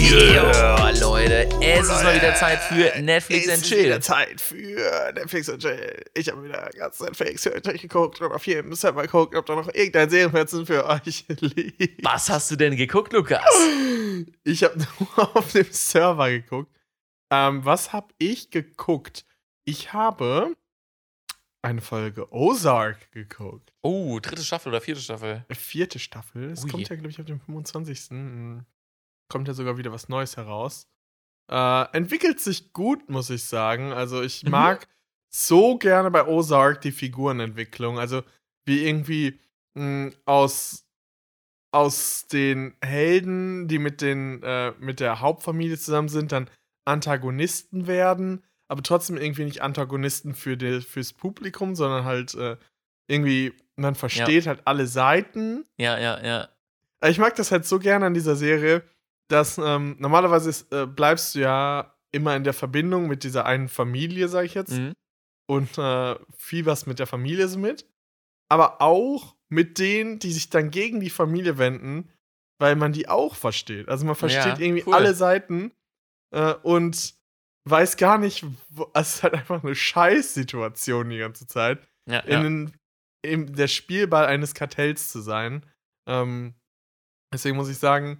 Ja, 0.00 0.90
Leute, 0.90 1.48
es 1.60 1.80
ist 1.88 2.04
mal 2.04 2.14
wieder 2.14 2.34
Zeit 2.34 2.60
für 2.60 3.00
Netflix 3.02 3.46
es 3.46 3.52
and 3.52 3.62
ist 3.62 3.70
wieder 3.70 3.82
Chill. 3.94 4.00
Zeit 4.00 4.40
für 4.40 5.12
Netflix 5.12 5.48
und 5.48 5.60
Chill. 5.60 6.04
Ich 6.14 6.28
habe 6.28 6.44
wieder 6.44 6.70
ganz 6.70 7.00
Netflix 7.00 7.42
durchgeguckt 7.42 8.20
und 8.20 8.32
auf 8.32 8.46
jedem 8.46 8.72
Server 8.74 9.02
geguckt, 9.02 9.34
ob 9.34 9.44
da 9.46 9.56
noch 9.56 9.68
irgendein 9.74 10.08
Serienfernsehen 10.08 10.66
für 10.66 10.86
euch 10.86 11.24
liegt. 11.28 12.02
Was 12.04 12.30
hast 12.30 12.50
du 12.50 12.56
denn 12.56 12.76
geguckt, 12.76 13.12
Lukas? 13.12 13.42
Ich 14.44 14.62
habe 14.62 14.78
nur 14.78 15.36
auf 15.36 15.52
dem 15.52 15.66
Server 15.70 16.30
geguckt. 16.30 16.70
Ähm, 17.30 17.64
was 17.64 17.92
habe 17.92 18.14
ich 18.18 18.50
geguckt? 18.50 19.26
Ich 19.66 19.92
habe 19.92 20.54
eine 21.60 21.82
Folge 21.82 22.32
Ozark 22.32 23.10
geguckt. 23.10 23.72
Oh, 23.82 24.18
dritte 24.20 24.42
Staffel 24.42 24.70
oder 24.70 24.80
vierte 24.80 25.02
Staffel? 25.02 25.44
Vierte 25.50 25.98
Staffel. 25.98 26.52
Es 26.52 26.64
Ui. 26.64 26.70
kommt 26.70 26.88
ja, 26.88 26.96
glaube 26.96 27.10
ich, 27.10 27.20
auf 27.20 27.26
den 27.26 27.40
25. 27.40 28.10
Mm. 29.28 29.32
Kommt 29.32 29.48
ja 29.48 29.54
sogar 29.54 29.76
wieder 29.78 29.92
was 29.92 30.08
Neues 30.08 30.36
heraus. 30.36 30.86
Äh, 31.50 31.96
entwickelt 31.96 32.40
sich 32.40 32.72
gut, 32.72 33.08
muss 33.08 33.30
ich 33.30 33.44
sagen. 33.44 33.92
Also, 33.92 34.22
ich 34.22 34.44
Mhm. 34.44 34.50
mag 34.50 34.88
so 35.30 35.76
gerne 35.78 36.10
bei 36.10 36.26
Ozark 36.26 36.80
die 36.80 36.92
Figurenentwicklung. 36.92 37.98
Also, 37.98 38.22
wie 38.66 38.86
irgendwie 38.86 39.40
mh, 39.74 40.12
aus, 40.24 40.84
aus 41.72 42.26
den 42.26 42.74
Helden, 42.82 43.68
die 43.68 43.78
mit, 43.78 44.00
den, 44.00 44.42
äh, 44.42 44.72
mit 44.78 45.00
der 45.00 45.20
Hauptfamilie 45.20 45.78
zusammen 45.78 46.08
sind, 46.08 46.32
dann 46.32 46.50
Antagonisten 46.86 47.86
werden, 47.86 48.42
aber 48.68 48.82
trotzdem 48.82 49.16
irgendwie 49.18 49.44
nicht 49.44 49.60
Antagonisten 49.62 50.34
für 50.34 50.56
die, 50.56 50.80
fürs 50.80 51.12
Publikum, 51.12 51.74
sondern 51.76 52.04
halt 52.04 52.34
äh, 52.34 52.56
irgendwie, 53.06 53.52
man 53.76 53.94
versteht 53.94 54.46
halt 54.46 54.62
alle 54.66 54.86
Seiten. 54.86 55.64
Ja, 55.78 55.98
ja, 55.98 56.22
ja. 56.24 56.48
Ich 57.06 57.18
mag 57.18 57.36
das 57.36 57.52
halt 57.52 57.64
so 57.66 57.78
gerne 57.78 58.06
an 58.06 58.14
dieser 58.14 58.36
Serie, 58.36 58.82
dass 59.28 59.58
ähm, 59.58 59.96
normalerweise 59.98 60.50
ist, 60.50 60.72
äh, 60.72 60.86
bleibst 60.86 61.34
du 61.34 61.40
ja 61.40 61.94
immer 62.12 62.34
in 62.36 62.44
der 62.44 62.54
Verbindung 62.54 63.06
mit 63.06 63.22
dieser 63.24 63.44
einen 63.44 63.68
Familie, 63.68 64.28
sag 64.28 64.44
ich 64.44 64.54
jetzt, 64.54 64.72
Mhm. 64.72 64.92
und 65.46 65.78
äh, 65.78 66.16
viel 66.36 66.66
was 66.66 66.86
mit 66.86 66.98
der 66.98 67.06
Familie 67.06 67.46
so 67.48 67.58
mit. 67.58 67.86
Aber 68.50 68.80
auch 68.80 69.36
mit 69.50 69.78
denen, 69.78 70.18
die 70.18 70.32
sich 70.32 70.48
dann 70.50 70.70
gegen 70.70 71.00
die 71.00 71.10
Familie 71.10 71.58
wenden, 71.58 72.10
weil 72.58 72.76
man 72.76 72.92
die 72.92 73.08
auch 73.08 73.34
versteht. 73.34 73.88
Also 73.88 74.06
man 74.06 74.14
versteht 74.14 74.58
Ja, 74.58 74.58
irgendwie 74.58 74.84
cool. 74.86 74.94
alle 74.94 75.14
Seiten 75.14 75.72
äh, 76.34 76.54
und 76.54 77.14
weiß 77.68 77.98
gar 77.98 78.16
nicht, 78.18 78.44
wo, 78.70 78.90
es 78.94 79.16
ist 79.16 79.22
halt 79.22 79.34
einfach 79.34 79.62
eine 79.62 79.74
Scheißsituation 79.74 81.10
die 81.10 81.18
ganze 81.18 81.46
Zeit 81.46 81.86
Ja, 82.08 82.24
ja. 82.26 82.42
in, 82.42 82.72
in 83.22 83.54
der 83.54 83.68
Spielball 83.68 84.26
eines 84.26 84.54
Kartells 84.54 85.08
zu 85.12 85.20
sein. 85.20 85.64
Ähm, 86.06 86.54
deswegen 87.32 87.56
muss 87.56 87.68
ich 87.68 87.78
sagen, 87.78 88.18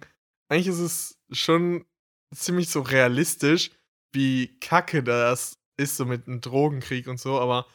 eigentlich 0.49 0.67
ist 0.67 0.79
es 0.79 1.19
schon 1.31 1.85
ziemlich 2.33 2.69
so 2.69 2.81
realistisch, 2.81 3.71
wie 4.11 4.59
kacke 4.59 5.03
das 5.03 5.57
ist, 5.77 5.97
so 5.97 6.05
mit 6.05 6.27
einem 6.27 6.41
Drogenkrieg 6.41 7.07
und 7.07 7.19
so, 7.19 7.39
aber 7.39 7.65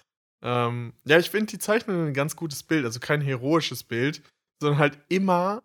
ähm, 0.42 0.92
ja, 1.04 1.18
ich 1.18 1.30
finde 1.30 1.46
die 1.46 1.58
Zeichnung 1.58 2.06
ein 2.06 2.14
ganz 2.14 2.36
gutes 2.36 2.62
Bild, 2.62 2.84
also 2.84 3.00
kein 3.00 3.22
heroisches 3.22 3.82
Bild, 3.82 4.22
sondern 4.60 4.78
halt 4.78 4.98
immer, 5.08 5.62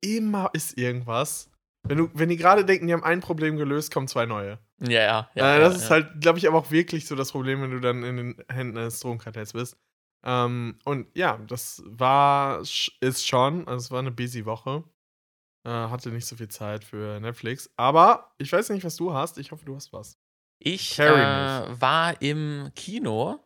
immer 0.00 0.50
ist 0.54 0.76
irgendwas. 0.76 1.50
Wenn, 1.84 1.98
du, 1.98 2.10
wenn 2.14 2.28
die 2.28 2.36
gerade 2.36 2.64
denken, 2.64 2.88
die 2.88 2.92
haben 2.92 3.04
ein 3.04 3.20
Problem 3.20 3.56
gelöst, 3.56 3.92
kommen 3.92 4.08
zwei 4.08 4.26
neue. 4.26 4.58
ja, 4.80 4.90
ja, 4.90 5.30
ja. 5.34 5.56
äh, 5.56 5.60
das 5.60 5.74
ja, 5.74 5.78
ist 5.78 5.84
ja. 5.84 5.90
halt, 5.90 6.20
glaube 6.20 6.38
ich, 6.38 6.48
aber 6.48 6.58
auch 6.58 6.70
wirklich 6.70 7.06
so 7.06 7.14
das 7.14 7.30
Problem, 7.30 7.62
wenn 7.62 7.70
du 7.70 7.80
dann 7.80 8.02
in 8.02 8.16
den 8.16 8.44
Händen 8.50 8.76
eines 8.76 9.00
Drogenkartells 9.00 9.52
bist. 9.52 9.76
Ähm, 10.24 10.78
und 10.84 11.06
ja, 11.14 11.38
das 11.46 11.82
war, 11.86 12.60
ist 12.60 13.26
schon, 13.26 13.68
also 13.68 13.84
es 13.84 13.90
war 13.90 14.00
eine 14.00 14.10
busy 14.10 14.44
Woche. 14.44 14.84
Äh, 15.68 15.90
hatte 15.90 16.08
nicht 16.10 16.26
so 16.26 16.36
viel 16.36 16.48
Zeit 16.48 16.82
für 16.84 17.20
Netflix. 17.20 17.68
Aber 17.76 18.32
ich 18.38 18.50
weiß 18.50 18.70
nicht, 18.70 18.84
was 18.84 18.96
du 18.96 19.12
hast. 19.12 19.36
Ich 19.38 19.50
hoffe, 19.52 19.64
du 19.66 19.76
hast 19.76 19.92
was. 19.92 20.16
Ich 20.60 20.98
äh, 20.98 21.04
war 21.80 22.20
im 22.22 22.70
Kino 22.74 23.38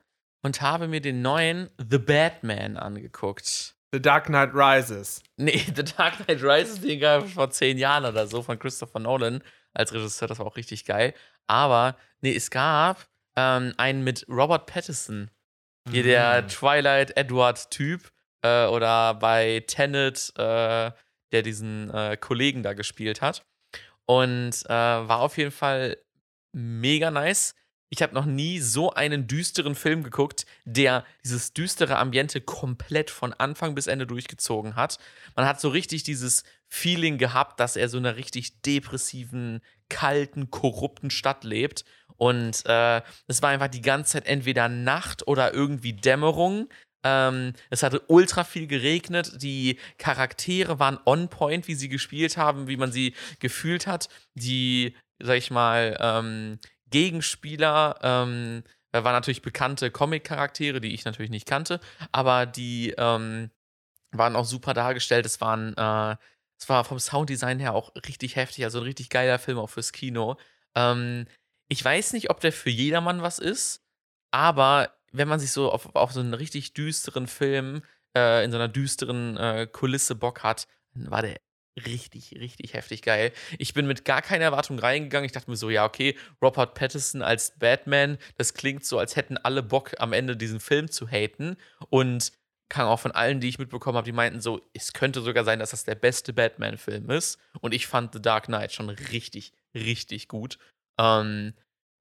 und 0.43 0.61
habe 0.63 0.87
mir 0.87 1.01
den 1.01 1.21
neuen 1.21 1.69
The 1.79 1.99
Batman 1.99 2.77
angeguckt. 2.77 3.75
The 3.93 4.01
Dark 4.01 4.27
Knight 4.27 4.51
Rises. 4.55 5.23
Nee, 5.37 5.59
The 5.75 5.83
Dark 5.85 6.25
Knight 6.25 6.43
Rises, 6.43 6.81
den 6.81 7.01
gab 7.01 7.25
es 7.25 7.33
vor 7.33 7.51
zehn 7.51 7.77
Jahren 7.77 8.05
oder 8.05 8.27
so 8.27 8.43
von 8.43 8.59
Christopher 8.59 9.01
Nolan 9.01 9.43
als 9.75 9.93
Regisseur. 9.93 10.29
Das 10.29 10.39
war 10.39 10.47
auch 10.47 10.57
richtig 10.57 10.85
geil. 10.85 11.15
Aber, 11.49 11.97
nee, 12.21 12.35
es 12.35 12.51
gab 12.51 13.05
ähm, 13.37 13.75
einen 13.79 14.05
mit 14.05 14.25
Robert 14.29 14.67
Pattinson. 14.67 15.31
Hier 15.91 16.05
der 16.05 16.43
Mhm. 16.43 16.49
Twilight 16.49 17.17
Edward-Typ. 17.17 18.11
Äh, 18.45 18.67
oder 18.67 19.15
bei 19.15 19.63
Tenet, 19.67 20.33
äh, 20.37 20.91
der 21.33 21.43
diesen 21.43 21.91
äh, 21.91 22.17
Kollegen 22.17 22.63
da 22.63 22.75
gespielt 22.75 23.21
hat. 23.21 23.45
Und 24.07 24.65
äh, 24.67 24.69
war 24.69 25.21
auf 25.21 25.39
jeden 25.39 25.51
Fall 25.51 25.97
mega 26.53 27.11
nice. 27.11 27.55
Ich 27.89 28.01
habe 28.01 28.15
noch 28.15 28.25
nie 28.25 28.59
so 28.59 28.95
einen 28.95 29.27
düsteren 29.27 29.75
Film 29.75 30.03
geguckt, 30.03 30.47
der 30.65 31.05
dieses 31.25 31.53
düstere 31.53 31.99
Ambiente 31.99 32.41
komplett 32.41 33.11
von 33.11 33.35
Anfang 33.35 33.75
bis 33.75 33.87
Ende 33.87 34.07
durchgezogen 34.07 34.77
hat. 34.77 34.99
Man 35.37 35.47
hat 35.47 35.61
so 35.61 35.69
richtig 35.69 36.03
dieses 36.03 36.43
Feeling 36.69 37.19
gehabt, 37.19 37.61
dass 37.61 37.77
er 37.77 37.91
so 37.91 37.99
in 37.99 38.07
einer 38.07 38.17
richtig 38.17 38.63
depressiven, 38.63 39.61
kalten, 39.91 40.51
korrupten 40.51 41.11
Stadt 41.11 41.45
lebt. 41.45 41.85
Und 42.17 42.65
äh, 42.65 43.03
es 43.27 43.43
war 43.43 43.51
einfach 43.51 43.69
die 43.69 43.83
ganze 43.83 44.13
Zeit 44.13 44.27
entweder 44.27 44.71
Nacht 44.71 45.27
oder 45.27 45.53
irgendwie 45.53 45.93
Dämmerung. 45.93 46.71
Ähm, 47.05 47.55
es 47.71 47.83
hatte 47.83 48.01
ultra 48.09 48.45
viel 48.45 48.67
geregnet. 48.67 49.43
Die 49.43 49.79
Charaktere 49.99 50.79
waren 50.79 50.99
on 51.05 51.29
point, 51.29 51.69
wie 51.69 51.75
sie 51.75 51.89
gespielt 51.89 52.37
haben, 52.37 52.69
wie 52.69 52.77
man 52.77 52.93
sie 52.93 53.15
gefühlt 53.41 53.87
hat. 53.87 54.09
Die, 54.35 54.97
sag 55.19 55.37
ich 55.37 55.51
mal, 55.51 55.97
ähm, 56.01 56.59
Gegenspieler 56.91 57.99
ähm, 58.03 58.63
waren 58.93 59.13
natürlich 59.15 59.43
bekannte 59.43 59.91
Comic-Charaktere, 59.91 60.81
die 60.81 60.95
ich 60.95 61.05
natürlich 61.05 61.31
nicht 61.31 61.47
kannte, 61.47 61.81
aber 62.13 62.47
die 62.47 62.95
ähm, 62.99 63.51
waren 64.13 64.37
auch 64.37 64.45
super 64.45 64.75
dargestellt. 64.75 65.27
Es 65.27 65.41
waren, 65.41 65.75
äh, 65.77 66.17
es 66.61 66.69
war 66.69 66.85
vom 66.85 66.99
Sounddesign 66.99 67.59
her 67.59 67.75
auch 67.75 67.93
richtig 68.07 68.37
heftig, 68.37 68.65
also 68.65 68.79
ein 68.79 68.85
richtig 68.85 69.09
geiler 69.09 69.39
Film 69.39 69.59
auch 69.59 69.71
fürs 69.71 69.93
Kino. 69.93 70.37
Ähm, 70.75 71.27
ich 71.69 71.83
weiß 71.83 72.13
nicht, 72.13 72.31
ob 72.31 72.41
der 72.41 72.53
für 72.53 72.71
jedermann 72.71 73.23
was 73.23 73.39
ist, 73.39 73.83
aber 74.31 74.95
wenn 75.13 75.29
man 75.29 75.41
sich 75.41 75.53
so 75.53 75.71
auf, 75.71 75.95
auf 75.95 76.13
so 76.13 76.21
einen 76.21 76.35
richtig 76.35 76.75
düsteren 76.75 77.27
Film 77.27 77.83
äh, 78.17 78.45
in 78.45 78.51
so 78.51 78.57
einer 78.59 78.69
düsteren 78.69 79.37
äh, 79.37 79.67
Kulisse 79.71 80.15
Bock 80.15 80.43
hat, 80.43 80.67
dann 80.95 81.11
war 81.11 81.23
der 81.23 81.37
richtig, 81.87 82.35
richtig 82.39 82.75
heftig 82.75 83.03
geil. 83.03 83.33
Ich 83.59 83.73
bin 83.75 83.87
mit 83.87 84.05
gar 84.05 84.23
keiner 84.23 84.45
Erwartung 84.45 84.79
reingegangen. 84.79 85.25
Ich 85.25 85.33
dachte 85.33 85.51
mir 85.51 85.57
so, 85.57 85.71
ja, 85.71 85.85
okay, 85.85 86.17
Robert 86.43 86.75
Pattinson 86.75 87.23
als 87.23 87.59
Batman, 87.59 88.19
das 88.37 88.55
klingt 88.55 88.85
so, 88.85 88.99
als 88.99 89.17
hätten 89.17 89.39
alle 89.39 89.63
Bock, 89.63 89.93
am 89.99 90.13
Ende 90.13 90.37
diesen 90.37 90.61
Film 90.61 90.91
zu 90.91 91.09
haten. 91.09 91.57
Und 91.89 92.33
kam 92.69 92.89
auch 92.89 93.01
von 93.01 93.13
allen, 93.13 93.41
die 93.41 93.49
ich 93.49 93.59
mitbekommen 93.59 93.97
habe, 93.97 94.07
die 94.07 94.13
meinten 94.13 94.41
so, 94.41 94.63
es 94.73 94.95
könnte 94.95 95.21
sogar 95.21 95.45
sein, 95.45 95.59
dass 95.59 95.73
das 95.73 95.85
der 95.85 95.95
beste 95.95 96.33
Batman-Film 96.33 97.11
ist. 97.11 97.39
Und 97.61 97.75
ich 97.75 97.87
fand 97.87 98.15
The 98.15 98.23
Dark 98.23 98.47
Knight 98.47 98.73
schon 98.73 98.89
richtig, 98.89 99.53
richtig 99.75 100.29
gut. 100.29 100.59
Ähm, 100.99 101.53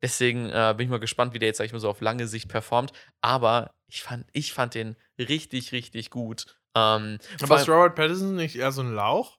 deswegen 0.02 0.50
äh, 0.50 0.74
bin 0.78 0.86
ich 0.86 0.90
mal 0.92 1.00
gespannt, 1.00 1.34
wie 1.34 1.40
der 1.40 1.48
jetzt, 1.48 1.58
sag 1.58 1.66
ich 1.66 1.74
mal, 1.74 1.80
so 1.80 1.90
auf 1.90 2.02
lange 2.02 2.28
Sicht 2.28 2.48
performt. 2.50 2.92
Aber 3.22 3.74
ich 3.88 4.04
fand, 4.04 4.26
ich 4.34 4.54
fand 4.54 4.74
den 4.76 4.96
richtig, 5.20 5.72
richtig 5.72 6.10
gut. 6.10 6.46
Ähm, 6.76 7.18
Aber 7.42 7.60
ist 7.60 7.68
Robert 7.70 7.96
Pattinson 7.96 8.36
nicht 8.36 8.56
eher 8.56 8.72
so 8.72 8.82
ein 8.82 8.94
Lauch? 8.94 9.38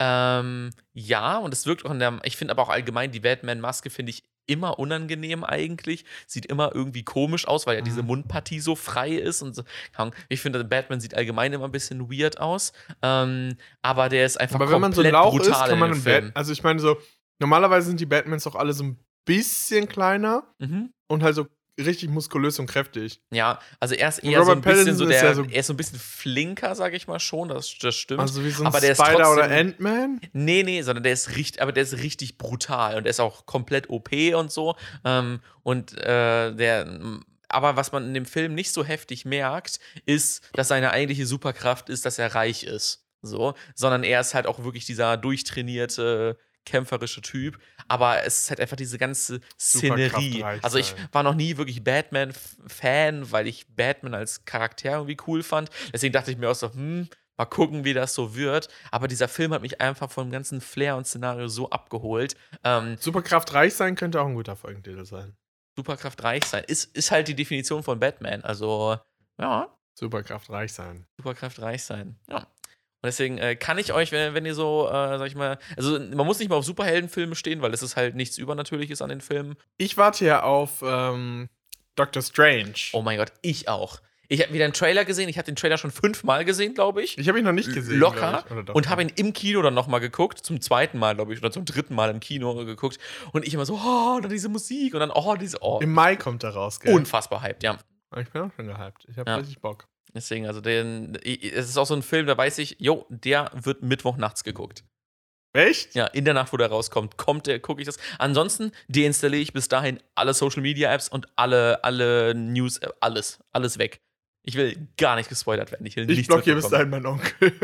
ähm, 0.00 0.70
ja, 0.92 1.38
und 1.38 1.52
es 1.54 1.66
wirkt 1.66 1.84
auch 1.84 1.90
in 1.92 2.00
der, 2.00 2.18
ich 2.24 2.36
finde 2.36 2.52
aber 2.52 2.62
auch 2.62 2.68
allgemein 2.68 3.12
die 3.12 3.20
Batman-Maske 3.20 3.88
finde 3.88 4.10
ich 4.10 4.24
immer 4.46 4.80
unangenehm 4.80 5.44
eigentlich. 5.44 6.04
Sieht 6.26 6.46
immer 6.46 6.74
irgendwie 6.74 7.04
komisch 7.04 7.46
aus, 7.46 7.66
weil 7.66 7.76
ja 7.76 7.82
diese 7.82 8.02
Mhm. 8.02 8.08
Mundpartie 8.08 8.58
so 8.58 8.74
frei 8.74 9.12
ist 9.12 9.42
und 9.42 9.54
so. 9.54 9.62
Ich 10.28 10.40
finde, 10.40 10.64
Batman 10.64 11.00
sieht 11.00 11.14
allgemein 11.14 11.52
immer 11.52 11.66
ein 11.66 11.70
bisschen 11.72 12.10
weird 12.10 12.40
aus. 12.40 12.72
Ähm, 13.02 13.56
aber 13.82 14.08
der 14.08 14.26
ist 14.26 14.40
einfach 14.40 14.56
Aber 14.56 14.70
wenn 14.70 14.80
man 14.80 14.92
so 14.92 15.02
Lauch 15.02 15.38
ist, 15.38 15.48
kann 15.48 15.78
man 15.78 15.92
dem 15.92 16.02
Film. 16.02 16.26
Bat 16.26 16.36
Also 16.36 16.52
ich 16.52 16.64
meine 16.64 16.80
so, 16.80 16.96
normalerweise 17.38 17.86
sind 17.86 18.00
die 18.00 18.06
Batmans 18.06 18.42
doch 18.42 18.56
alle 18.56 18.72
so 18.72 18.82
ein 18.82 18.98
bisschen 19.24 19.88
kleiner 19.88 20.44
Mhm. 20.58 20.92
und 21.08 21.22
halt 21.22 21.34
so 21.34 21.46
richtig 21.80 22.10
muskulös 22.10 22.58
und 22.58 22.66
kräftig. 22.66 23.22
Ja, 23.32 23.58
also 23.80 23.94
er 23.94 24.08
ist 24.10 24.18
eher 24.18 24.44
so 24.44 24.52
ein 24.52 24.60
bisschen 24.60 24.94
so 24.94 25.06
der, 25.06 25.24
ja 25.24 25.34
so- 25.34 25.44
er 25.44 25.60
ist 25.60 25.66
so 25.68 25.72
ein 25.72 25.76
bisschen 25.78 25.98
flinker, 25.98 26.74
sage 26.74 26.96
ich 26.96 27.08
mal 27.08 27.18
schon, 27.18 27.48
das, 27.48 27.76
das 27.80 27.94
stimmt. 27.94 28.20
Also 28.20 28.44
wie 28.44 28.50
so 28.50 28.62
ein 28.62 28.66
Aber 28.66 28.78
der 28.80 28.94
Spider 28.94 29.32
oder 29.32 29.42
trotzdem- 29.48 29.68
Ant-Man. 29.68 30.20
Nee, 30.34 30.62
nee, 30.64 30.82
sondern 30.82 31.02
der 31.02 31.14
ist 31.14 31.34
richtig, 31.36 31.62
aber 31.62 31.72
der 31.72 31.84
ist 31.84 31.94
richtig 31.98 32.36
brutal 32.36 32.96
und 32.96 33.04
der 33.04 33.10
ist 33.10 33.20
auch 33.20 33.46
komplett 33.46 33.88
OP 33.88 34.34
und 34.34 34.52
so. 34.52 34.76
Ähm, 35.04 35.40
und 35.62 35.96
äh, 35.96 36.54
der, 36.54 37.00
aber 37.48 37.76
was 37.76 37.90
man 37.90 38.04
in 38.06 38.14
dem 38.14 38.26
Film 38.26 38.54
nicht 38.54 38.72
so 38.72 38.84
heftig 38.84 39.24
merkt, 39.24 39.80
ist, 40.04 40.42
dass 40.52 40.68
seine 40.68 40.90
eigentliche 40.90 41.26
Superkraft 41.26 41.88
ist, 41.88 42.04
dass 42.04 42.18
er 42.18 42.34
reich 42.34 42.64
ist. 42.64 43.06
So, 43.22 43.54
sondern 43.74 44.02
er 44.04 44.20
ist 44.20 44.34
halt 44.34 44.46
auch 44.46 44.62
wirklich 44.64 44.84
dieser 44.84 45.16
durchtrainierte, 45.16 46.36
kämpferische 46.64 47.22
Typ. 47.22 47.58
Aber 47.88 48.24
es 48.24 48.42
ist 48.42 48.50
halt 48.50 48.60
einfach 48.60 48.76
diese 48.76 48.98
ganze 48.98 49.40
Szenerie. 49.58 50.32
Superkraftreich 50.32 50.64
Also 50.64 50.78
ich 50.78 50.94
war 51.12 51.22
noch 51.22 51.34
nie 51.34 51.56
wirklich 51.56 51.82
Batman-Fan, 51.84 53.30
weil 53.30 53.46
ich 53.46 53.66
Batman 53.74 54.14
als 54.14 54.44
Charakter 54.44 54.92
irgendwie 54.92 55.16
cool 55.26 55.42
fand. 55.42 55.70
Deswegen 55.92 56.12
dachte 56.12 56.30
ich 56.30 56.38
mir 56.38 56.50
auch 56.50 56.54
so, 56.54 56.72
hm, 56.72 57.08
mal 57.36 57.46
gucken, 57.46 57.84
wie 57.84 57.94
das 57.94 58.14
so 58.14 58.34
wird. 58.34 58.68
Aber 58.90 59.08
dieser 59.08 59.28
Film 59.28 59.52
hat 59.52 59.62
mich 59.62 59.80
einfach 59.80 60.10
vom 60.10 60.30
ganzen 60.30 60.60
Flair 60.60 60.96
und 60.96 61.06
Szenario 61.06 61.48
so 61.48 61.70
abgeholt. 61.70 62.36
Ähm, 62.64 62.96
Superkraft 62.98 63.52
reich 63.54 63.74
sein 63.74 63.94
könnte 63.94 64.20
auch 64.20 64.26
ein 64.26 64.34
guter 64.34 64.56
Folgentitel 64.56 65.04
sein. 65.04 65.36
Superkraft 65.76 66.22
reich 66.22 66.44
sein. 66.44 66.64
Ist, 66.66 66.94
ist 66.96 67.10
halt 67.10 67.28
die 67.28 67.34
Definition 67.34 67.82
von 67.82 67.98
Batman. 67.98 68.42
Also, 68.42 68.98
ja, 69.38 69.74
Superkraft 69.94 70.50
reich 70.50 70.72
sein. 70.72 71.06
Superkraft 71.16 71.60
reich 71.60 71.82
sein. 71.82 72.18
Ja. 72.28 72.46
Und 73.02 73.08
deswegen 73.08 73.38
äh, 73.38 73.56
kann 73.56 73.78
ich 73.78 73.92
euch, 73.92 74.12
wenn, 74.12 74.32
wenn 74.34 74.46
ihr 74.46 74.54
so, 74.54 74.86
äh, 74.88 75.18
sag 75.18 75.26
ich 75.26 75.34
mal, 75.34 75.58
also 75.76 75.98
man 75.98 76.24
muss 76.24 76.38
nicht 76.38 76.48
mal 76.48 76.54
auf 76.56 76.64
Superheldenfilme 76.64 77.34
stehen, 77.34 77.60
weil 77.60 77.74
es 77.74 77.82
ist 77.82 77.96
halt 77.96 78.14
nichts 78.14 78.38
Übernatürliches 78.38 79.02
an 79.02 79.08
den 79.08 79.20
Filmen. 79.20 79.56
Ich 79.76 79.96
warte 79.96 80.24
ja 80.24 80.44
auf 80.44 80.82
ähm, 80.86 81.48
Doctor 81.96 82.22
Strange. 82.22 82.74
Oh 82.92 83.02
mein 83.02 83.18
Gott, 83.18 83.32
ich 83.42 83.68
auch. 83.68 84.00
Ich 84.28 84.40
habe 84.40 84.52
wieder 84.54 84.64
einen 84.64 84.72
Trailer 84.72 85.04
gesehen. 85.04 85.28
Ich 85.28 85.36
habe 85.36 85.44
den 85.44 85.56
Trailer 85.56 85.76
schon 85.76 85.90
fünfmal 85.90 86.44
gesehen, 86.46 86.72
glaube 86.74 87.02
ich. 87.02 87.18
Ich 87.18 87.28
habe 87.28 87.38
ihn 87.38 87.44
noch 87.44 87.52
nicht 87.52 87.74
gesehen. 87.74 87.98
locker 87.98 88.44
ich. 88.48 88.74
Und 88.74 88.88
habe 88.88 89.02
ihn 89.02 89.12
im 89.16 89.32
Kino 89.34 89.60
dann 89.60 89.74
nochmal 89.74 90.00
geguckt, 90.00 90.38
zum 90.38 90.60
zweiten 90.60 90.98
Mal, 90.98 91.14
glaube 91.16 91.34
ich, 91.34 91.40
oder 91.40 91.50
zum 91.50 91.64
dritten 91.66 91.94
Mal 91.94 92.08
im 92.08 92.20
Kino 92.20 92.54
geguckt. 92.64 92.98
Und 93.32 93.46
ich 93.46 93.52
immer 93.52 93.66
so, 93.66 93.74
oh, 93.74 94.20
dann 94.22 94.30
diese 94.30 94.48
Musik 94.48 94.94
und 94.94 95.00
dann, 95.00 95.10
oh, 95.10 95.34
diese, 95.34 95.58
oh. 95.60 95.80
Im 95.82 95.92
Mai 95.92 96.16
kommt 96.16 96.44
er 96.44 96.50
raus, 96.50 96.80
gell? 96.80 96.94
Unfassbar 96.94 97.42
hyped, 97.42 97.62
ja. 97.62 97.76
Ich 98.16 98.30
bin 98.30 98.42
auch 98.42 98.50
schon 98.56 98.68
gehypt. 98.68 99.06
Ich 99.08 99.18
habe 99.18 99.30
Ja. 99.30 99.36
richtig 99.36 99.60
Bock. 99.60 99.86
Deswegen, 100.14 100.46
also 100.46 100.60
den, 100.60 101.16
es 101.24 101.68
ist 101.68 101.76
auch 101.78 101.86
so 101.86 101.94
ein 101.94 102.02
Film, 102.02 102.26
da 102.26 102.36
weiß 102.36 102.58
ich, 102.58 102.76
jo, 102.78 103.06
der 103.08 103.50
wird 103.54 103.82
Mittwoch 103.82 104.16
nachts 104.18 104.44
geguckt. 104.44 104.84
Echt? 105.54 105.94
Ja, 105.94 106.06
in 106.06 106.24
der 106.24 106.34
Nacht, 106.34 106.52
wo 106.52 106.56
der 106.56 106.68
rauskommt, 106.68 107.16
kommt 107.18 107.46
der, 107.46 107.60
gucke 107.60 107.82
ich 107.82 107.86
das. 107.86 107.98
Ansonsten 108.18 108.72
deinstalliere 108.88 109.42
ich 109.42 109.52
bis 109.52 109.68
dahin 109.68 110.00
alle 110.14 110.32
Social 110.34 110.62
Media 110.62 110.92
Apps 110.92 111.08
und 111.08 111.26
alle, 111.36 111.82
alle 111.84 112.34
News, 112.34 112.78
äh, 112.78 112.88
alles, 113.00 113.38
alles 113.52 113.78
weg. 113.78 114.00
Ich 114.44 114.56
will 114.56 114.88
gar 114.96 115.14
nicht 115.16 115.28
gespoilert 115.28 115.70
werden. 115.70 115.86
Ich 115.86 115.94
will 115.96 116.10
Ich 116.10 116.16
nichts 116.16 116.28
blockiere 116.28 116.56
bis 116.56 116.68
dahin 116.68 116.90
meinen 116.90 117.06
Onkel. 117.06 117.52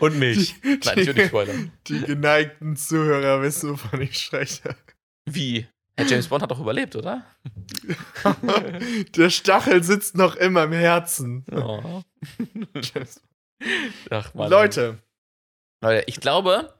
Und 0.00 0.18
mich. 0.18 0.54
Die- 0.62 0.80
Nein, 0.84 0.98
ich 0.98 1.06
will 1.06 1.14
nicht 1.14 1.28
spoilern. 1.28 1.72
Die 1.86 2.00
geneigten 2.00 2.76
Zuhörer 2.76 3.42
wissen, 3.42 3.70
wovon 3.70 4.00
ich 4.00 4.18
spreche. 4.18 4.74
Wie? 5.28 5.66
Herr 5.96 6.06
James 6.06 6.28
Bond 6.28 6.42
hat 6.42 6.50
doch 6.50 6.60
überlebt, 6.60 6.96
oder? 6.96 7.24
Der 9.16 9.30
Stachel 9.30 9.82
sitzt 9.82 10.16
noch 10.16 10.36
immer 10.36 10.64
im 10.64 10.72
Herzen. 10.72 11.44
Oh. 11.52 12.02
Ach, 14.10 14.34
Mann. 14.34 14.50
Leute, 14.50 14.98
Leute, 15.82 16.04
ich 16.06 16.20
glaube, 16.20 16.74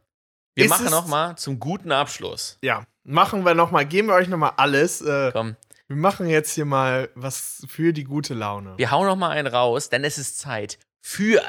wir 0.55 0.64
Ist 0.64 0.70
machen 0.70 0.90
noch 0.90 1.06
mal 1.06 1.36
zum 1.36 1.59
guten 1.60 1.93
Abschluss. 1.93 2.59
ja, 2.62 2.86
machen 3.05 3.44
wir 3.44 3.55
noch 3.55 3.70
mal, 3.70 3.84
geben 3.86 4.09
wir 4.09 4.14
euch 4.14 4.28
noch 4.28 4.39
mal 4.39 4.55
alles. 4.56 5.01
Äh, 5.02 5.30
Komm, 5.32 5.56
wir 5.89 5.97
machen 5.97 6.26
jetzt 6.26 6.52
hier 6.52 6.64
mal 6.64 7.10
was 7.14 7.64
für 7.68 7.93
die 7.93 8.05
gute 8.05 8.34
Laune. 8.34 8.76
wir 8.78 8.90
hauen 8.90 9.06
noch 9.06 9.16
mal 9.16 9.30
einen 9.30 9.47
raus, 9.47 9.90
denn 9.90 10.05
es 10.05 10.18
ist 10.18 10.39
Zeit 10.39 10.78
für. 11.01 11.43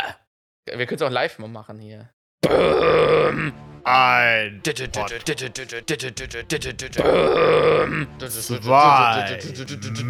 Wir 0.66 0.86
können 0.86 0.98
es 0.98 1.02
auch 1.02 1.10
live 1.10 1.40
mal 1.40 1.48
machen 1.48 1.80
hier. 1.80 2.10
Ein, 3.86 4.62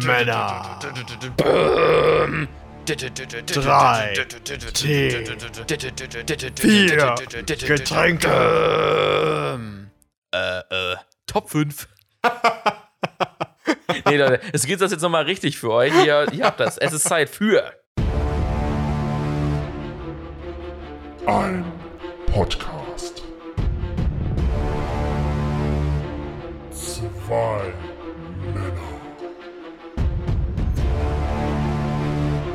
Zwei 0.00 0.24
Männer. 0.24 0.78
drei, 3.46 4.14
Tee, 4.74 5.24
vier 6.56 7.14
Getränke. 7.66 8.28
Äh, 10.34 10.58
äh, 10.58 10.96
Top 11.26 11.50
5. 11.50 11.88
nee, 14.06 14.16
Leute, 14.16 14.40
es 14.52 14.66
geht 14.66 14.80
das 14.80 14.90
jetzt 14.90 15.02
nochmal 15.02 15.24
richtig 15.24 15.58
für 15.58 15.70
euch. 15.70 15.92
Ihr, 16.04 16.26
ihr 16.32 16.44
habt 16.44 16.60
das. 16.60 16.78
Es 16.78 16.92
ist 16.92 17.04
Zeit 17.04 17.30
für. 17.30 17.72
Ein 21.26 21.73
Podcast. 22.34 23.22
Zwei 26.72 27.72
Männer. 28.52 29.00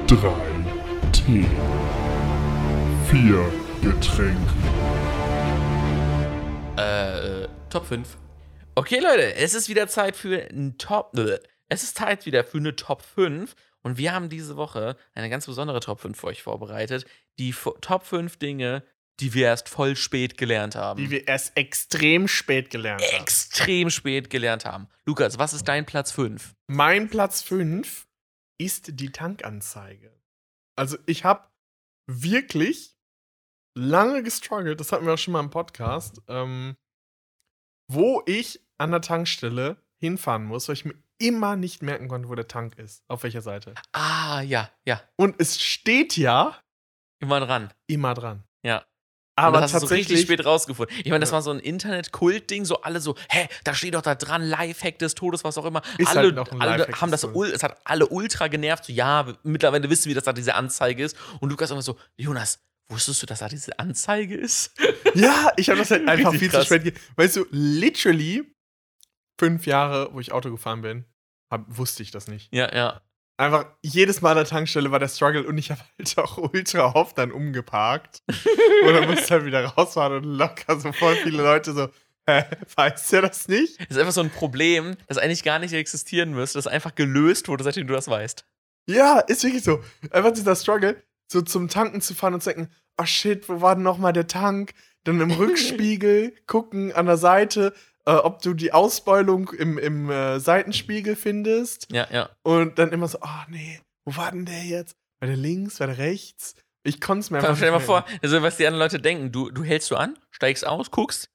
Drei 0.05 1.11
Tee. 1.13 1.45
Vier 3.09 3.49
Getränke. 3.81 4.35
Äh, 6.77 7.43
äh, 7.43 7.47
Top 7.69 7.85
5. 7.85 8.17
Okay, 8.75 8.99
Leute, 8.99 9.35
es 9.35 9.53
ist 9.53 9.69
wieder 9.69 9.87
Zeit 9.87 10.17
für 10.17 10.41
ein 10.41 10.77
Top. 10.77 11.13
Bleh. 11.13 11.37
Es 11.69 11.83
ist 11.83 11.95
Zeit 11.97 12.25
wieder 12.25 12.43
für 12.43 12.57
eine 12.57 12.75
Top 12.75 13.01
5. 13.01 13.55
Und 13.81 13.97
wir 13.97 14.13
haben 14.13 14.27
diese 14.27 14.57
Woche 14.57 14.97
eine 15.13 15.29
ganz 15.29 15.45
besondere 15.45 15.79
Top 15.79 16.01
5 16.01 16.19
für 16.19 16.27
euch 16.27 16.43
vorbereitet. 16.43 17.05
Die 17.37 17.55
Top 17.79 18.03
5 18.03 18.35
Dinge, 18.39 18.83
die 19.19 19.33
wir 19.33 19.47
erst 19.47 19.69
voll 19.69 19.95
spät 19.95 20.37
gelernt 20.37 20.75
haben. 20.75 20.97
Die 20.97 21.09
wir 21.09 21.27
erst 21.27 21.55
extrem 21.57 22.27
spät 22.27 22.69
gelernt 22.69 23.01
haben. 23.03 23.21
extrem 23.21 23.89
spät 23.89 24.29
gelernt 24.29 24.65
haben. 24.65 24.87
Lukas, 25.05 25.37
was 25.37 25.53
ist 25.53 25.67
dein 25.67 25.85
Platz 25.85 26.11
5? 26.11 26.55
Mein 26.67 27.09
Platz 27.09 27.41
5 27.41 28.07
ist 28.57 28.99
die 28.99 29.11
Tankanzeige. 29.11 30.17
Also 30.77 30.97
ich 31.05 31.23
habe 31.25 31.47
wirklich 32.07 32.95
lange 33.77 34.23
gestruggelt, 34.23 34.79
das 34.79 34.91
hatten 34.91 35.05
wir 35.05 35.13
auch 35.13 35.17
schon 35.17 35.33
mal 35.33 35.39
im 35.41 35.49
Podcast, 35.49 36.21
ähm, 36.27 36.75
wo 37.91 38.23
ich 38.25 38.59
an 38.77 38.91
der 38.91 39.01
Tankstelle 39.01 39.77
hinfahren 40.01 40.45
muss, 40.45 40.67
weil 40.67 40.73
ich 40.75 40.85
mir 40.85 40.95
immer 41.17 41.55
nicht 41.57 41.81
merken 41.81 42.07
konnte, 42.07 42.29
wo 42.29 42.35
der 42.35 42.47
Tank 42.47 42.77
ist, 42.77 43.03
auf 43.09 43.23
welcher 43.23 43.41
Seite. 43.41 43.73
Ah, 43.91 44.41
ja, 44.41 44.71
ja. 44.85 45.01
Und 45.17 45.35
es 45.39 45.61
steht 45.61 46.15
ja 46.17 46.57
Immer 47.21 47.41
dran. 47.41 47.73
immer 47.87 48.13
dran. 48.13 48.43
Ja. 48.63 48.85
Aber 49.47 49.61
das 49.61 49.73
hast 49.73 49.83
du 49.83 49.87
richtig 49.87 50.07
tatsächlich, 50.07 50.21
spät 50.37 50.45
rausgefunden. 50.45 50.95
Ich 50.99 51.09
meine, 51.09 51.19
das 51.19 51.31
war 51.31 51.41
so 51.41 51.51
ein 51.51 51.59
Internet-Kult-Ding, 51.59 52.65
so 52.65 52.81
alle 52.81 52.99
so, 53.01 53.15
hä, 53.29 53.47
da 53.63 53.73
steht 53.73 53.93
doch 53.95 54.01
da 54.01 54.15
dran, 54.15 54.41
Lifehack 54.43 54.99
des 54.99 55.15
Todes, 55.15 55.43
was 55.43 55.57
auch 55.57 55.65
immer. 55.65 55.81
Ist 55.97 56.09
alle 56.09 56.21
halt 56.21 56.35
noch 56.35 56.51
ein 56.51 56.61
alle 56.61 56.77
Lifehack 56.77 57.01
haben 57.01 57.11
das, 57.11 57.23
es 57.23 57.63
hat 57.63 57.77
alle 57.83 58.07
ultra 58.07 58.47
genervt, 58.47 58.85
so, 58.85 58.93
ja, 58.93 59.33
mittlerweile 59.43 59.89
wissen 59.89 60.07
wir, 60.07 60.15
dass 60.15 60.23
da 60.23 60.33
diese 60.33 60.55
Anzeige 60.55 61.03
ist. 61.03 61.17
Und 61.39 61.49
Lukas 61.49 61.71
immer 61.71 61.81
so, 61.81 61.97
Jonas, 62.17 62.59
wusstest 62.89 63.21
du, 63.21 63.25
dass 63.25 63.39
da 63.39 63.47
diese 63.47 63.77
Anzeige 63.79 64.35
ist? 64.35 64.71
Ja, 65.15 65.51
ich 65.57 65.69
habe 65.69 65.79
das 65.79 65.89
halt 65.89 66.07
einfach 66.07 66.33
Richtig 66.33 66.51
viel 66.51 66.59
krass. 66.59 66.67
zu 66.67 66.75
spät. 66.75 66.99
Weißt 67.15 67.35
du, 67.35 67.45
literally 67.49 68.43
fünf 69.39 69.65
Jahre, 69.65 70.13
wo 70.13 70.19
ich 70.19 70.31
Auto 70.31 70.51
gefahren 70.51 70.81
bin, 70.81 71.05
hab, 71.49 71.65
wusste 71.67 72.03
ich 72.03 72.11
das 72.11 72.27
nicht. 72.27 72.53
ja, 72.53 72.73
ja. 72.75 73.01
Einfach 73.39 73.67
jedes 73.81 74.19
Mal 74.21 74.31
an 74.31 74.35
der 74.35 74.45
Tankstelle 74.45 74.91
war 74.91 74.99
der 74.99 75.07
Struggle 75.07 75.47
und 75.47 75.57
ich 75.57 75.71
habe 75.71 75.79
halt 75.97 76.17
auch 76.17 76.37
ultra 76.37 76.93
oft 76.93 77.17
dann 77.17 77.31
umgeparkt. 77.31 78.21
und 78.27 78.93
dann 78.93 79.09
musste 79.09 79.35
halt 79.35 79.45
wieder 79.45 79.63
rausfahren 79.63 80.17
und 80.17 80.23
locker 80.25 80.77
so 80.77 80.91
voll 80.91 81.15
viele 81.15 81.41
Leute 81.41 81.71
so, 81.71 81.87
hä, 82.27 82.43
weißt 82.75 83.13
du 83.13 83.21
das 83.21 83.47
nicht? 83.47 83.79
Das 83.79 83.91
ist 83.91 83.97
einfach 83.97 84.11
so 84.11 84.19
ein 84.19 84.29
Problem, 84.29 84.97
das 85.07 85.17
eigentlich 85.17 85.43
gar 85.43 85.57
nicht 85.59 85.71
existieren 85.71 86.31
müsste, 86.31 86.57
das 86.57 86.67
einfach 86.67 86.95
gelöst 86.95 87.47
wurde, 87.47 87.63
seitdem 87.63 87.87
du 87.87 87.93
das 87.93 88.09
weißt. 88.09 88.43
Ja, 88.87 89.19
ist 89.19 89.45
wirklich 89.45 89.63
so. 89.63 89.81
Einfach 90.11 90.33
dieser 90.33 90.57
Struggle, 90.57 91.01
so 91.31 91.41
zum 91.41 91.69
Tanken 91.69 92.01
zu 92.01 92.15
fahren 92.15 92.33
und 92.33 92.43
zu 92.43 92.53
denken, 92.53 92.73
oh 92.97 93.05
shit, 93.05 93.47
wo 93.47 93.61
war 93.61 93.75
denn 93.75 93.85
nochmal 93.85 94.11
der 94.11 94.27
Tank? 94.27 94.73
Dann 95.05 95.21
im 95.21 95.31
Rückspiegel 95.39 96.33
gucken 96.45 96.91
an 96.91 97.05
der 97.05 97.15
Seite, 97.15 97.73
äh, 98.05 98.11
ob 98.11 98.41
du 98.41 98.53
die 98.53 98.73
Ausbeulung 98.73 99.49
im, 99.49 99.77
im 99.77 100.09
äh, 100.09 100.39
Seitenspiegel 100.39 101.15
findest. 101.15 101.91
Ja, 101.91 102.07
ja. 102.11 102.29
Und 102.43 102.79
dann 102.79 102.91
immer 102.91 103.07
so, 103.07 103.19
oh 103.21 103.43
nee, 103.49 103.79
wo 104.05 104.15
war 104.15 104.31
denn 104.31 104.45
der 104.45 104.63
jetzt? 104.63 104.95
War 105.19 105.27
der 105.27 105.37
links, 105.37 105.79
war 105.79 105.87
der 105.87 105.97
rechts? 105.97 106.55
Ich 106.83 107.01
konnte 107.01 107.21
es 107.21 107.29
mir 107.29 107.39
einfach 107.39 107.57
Stell 107.57 107.69
dir 107.69 107.77
mal 107.77 107.79
vor, 107.79 108.05
also 108.21 108.41
was 108.41 108.57
die 108.57 108.65
anderen 108.65 108.85
Leute 108.85 108.99
denken, 108.99 109.31
du, 109.31 109.51
du 109.51 109.63
hältst 109.63 109.91
du 109.91 109.95
an, 109.95 110.17
steigst 110.31 110.65
aus, 110.65 110.91
guckst, 110.91 111.29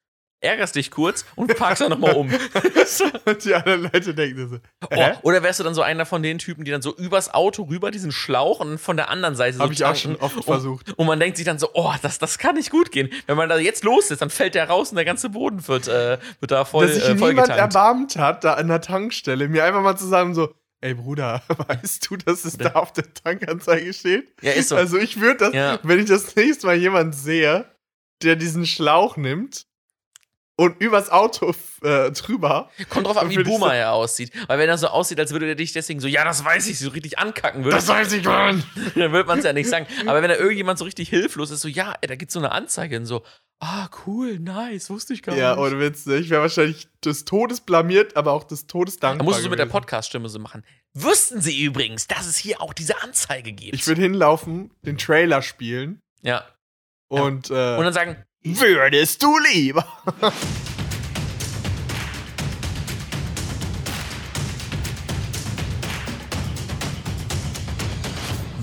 ärgerst 0.45 0.77
dich 0.77 0.91
kurz 0.91 1.25
und 1.35 1.57
parkst 1.57 1.81
dann 1.83 1.91
nochmal 1.91 2.15
um. 2.15 2.31
Und 3.25 3.45
die 3.45 3.55
anderen 3.55 3.83
Leute 3.85 4.15
denken 4.15 4.49
so, 4.49 4.59
Oh, 4.95 5.11
oder 5.23 5.43
wärst 5.43 5.61
du 5.61 5.65
dann 5.65 5.75
so 5.75 5.83
einer 5.83 6.07
von 6.07 6.23
den 6.23 6.39
Typen, 6.39 6.65
die 6.65 6.71
dann 6.71 6.83
so 6.83 6.95
übers 6.97 7.33
Auto 7.33 7.63
rüber 7.65 7.91
diesen 7.91 8.13
Schlauch 8.13 8.61
und 8.61 8.79
von 8.79 8.97
der 8.97 9.09
anderen 9.11 9.35
Seite 9.35 9.57
so 9.57 9.63
Hab 9.65 9.71
ich 9.73 9.85
auch 9.85 9.97
schon 9.97 10.17
oft 10.17 10.37
und, 10.37 10.43
versucht. 10.45 10.93
Und 10.99 11.07
man 11.07 11.19
denkt 11.19 11.37
sich 11.37 11.47
dann 11.47 11.59
so, 11.59 11.71
oh, 11.75 11.93
das, 12.03 12.19
das 12.19 12.39
kann 12.39 12.57
nicht 12.57 12.71
gut 12.71 12.93
gehen. 12.93 13.09
Wenn 13.27 13.37
man 13.37 13.49
da 13.49 13.59
jetzt 13.59 13.83
los 13.85 14.11
ist, 14.11 14.21
dann 14.23 14.31
fällt 14.31 14.55
der 14.55 14.69
raus 14.69 14.91
und 14.91 14.97
der 14.97 15.05
ganze 15.05 15.31
Boden 15.31 15.67
wird, 15.67 15.89
äh, 15.89 16.19
wird 16.41 16.51
da 16.51 16.65
voll, 16.65 16.87
Dass 16.87 16.97
sich 16.97 17.05
äh, 17.09 17.17
voll 17.17 17.31
niemand 17.31 17.49
getankt. 17.49 17.75
erbarmt 17.75 18.17
hat, 18.17 18.45
da 18.45 18.55
an 18.55 18.69
der 18.69 18.81
Tankstelle, 18.81 19.49
mir 19.49 19.65
einfach 19.65 19.83
mal 19.83 19.97
zu 19.97 20.07
sagen 20.07 20.35
so, 20.35 20.55
ey 20.83 20.95
Bruder, 20.95 21.43
weißt 21.69 22.11
du, 22.11 22.17
dass 22.17 22.45
es 22.45 22.59
da 22.59 22.73
auf 22.75 22.93
der 22.93 23.13
Tankanzeige 23.15 23.93
steht? 23.95 24.29
Ja, 24.43 24.53
ist 24.53 24.69
so. 24.69 24.77
Also 24.77 24.99
ich 24.99 25.21
würde 25.21 25.39
das, 25.39 25.55
Ja. 25.55 25.79
wenn 25.83 25.99
ich 26.01 26.07
das 26.07 26.37
nächste 26.37 26.67
Mal 26.67 26.77
jemanden 26.77 27.13
sehe, 27.15 27.65
der 28.23 28.37
diesen 28.37 28.67
Schlauch 28.67 29.17
nimmt 29.17 29.67
und 30.57 30.81
übers 30.81 31.11
Auto 31.11 31.53
äh, 31.83 32.13
drüber. 32.13 32.71
Kommt 32.89 33.07
drauf 33.07 33.17
an, 33.17 33.29
wie 33.31 33.43
Boomer 33.43 33.75
er 33.75 33.93
aussieht. 33.93 34.31
Weil 34.47 34.59
wenn 34.59 34.69
er 34.69 34.79
so 34.79 34.87
aussieht, 34.87 35.19
als 35.19 35.33
würde 35.33 35.49
er 35.49 35.55
dich 35.57 35.73
deswegen 35.73 35.99
so, 36.01 36.07
ja, 36.07 36.25
das 36.25 36.45
weiß 36.45 36.69
ich, 36.69 36.79
so 36.79 36.91
richtig 36.91 37.19
ankacken 37.19 37.65
würde, 37.65 37.77
Das 37.77 37.89
weiß 37.89 38.13
ich, 38.13 38.25
Mann. 38.25 38.63
dann 38.95 39.13
würde 39.13 39.27
man 39.27 39.39
es 39.39 39.45
ja 39.45 39.53
nicht 39.53 39.69
sagen. 39.69 39.87
Aber 40.07 40.23
wenn 40.23 40.29
da 40.29 40.37
irgendjemand 40.37 40.79
so 40.79 40.85
richtig 40.85 41.09
hilflos 41.09 41.51
ist, 41.51 41.61
so, 41.63 41.69
ja, 41.69 41.95
da 42.01 42.15
gibt's 42.15 42.35
so 42.35 42.41
eine 42.41 42.53
Anzeige 42.53 42.97
und 42.97 43.07
so, 43.07 43.25
ah, 43.61 43.89
cool, 44.07 44.39
nice, 44.39 44.91
wusste 44.91 45.13
ich 45.15 45.23
gar 45.23 45.35
Ja, 45.37 45.57
nicht. 45.57 45.65
ohne 45.65 45.81
Witz, 45.81 46.07
ne? 46.07 46.17
ich 46.17 46.31
wäre 46.31 46.43
wahrscheinlich 46.43 46.87
des 47.05 47.25
Todes 47.25 47.61
blamiert, 47.61 48.17
aber 48.17 48.33
auch 48.33 48.45
des 48.45 48.67
Todes 48.67 48.99
dankbar. 48.99 49.19
Da 49.19 49.25
musst 49.25 49.39
du 49.41 49.45
so 49.45 49.51
mit 49.51 49.59
der. 49.59 49.67
Podcast-Stimme 49.67 50.29
so 50.29 50.39
machen. 50.39 50.65
Wussten 50.93 51.41
Sie 51.41 51.61
übrigens, 51.65 52.07
dass 52.07 52.27
es 52.27 52.37
hier 52.37 52.61
auch 52.61 52.73
diese 52.73 53.03
Anzeige 53.03 53.53
gibt? 53.53 53.75
Ich 53.75 53.87
würde 53.89 54.03
hinlaufen, 54.03 54.71
den 54.83 54.99
Trailer 54.99 55.43
spielen 55.43 55.99
ja. 56.23 56.45
und, 57.09 57.51
äh, 57.51 57.77
Und 57.77 57.85
dann 57.85 57.93
sagen, 57.93 58.25
würdest 58.45 59.23
du 59.23 59.39
lieber. 59.39 59.87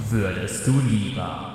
Würdest 0.10 0.68
du 0.68 0.80
lieber? 0.82 1.48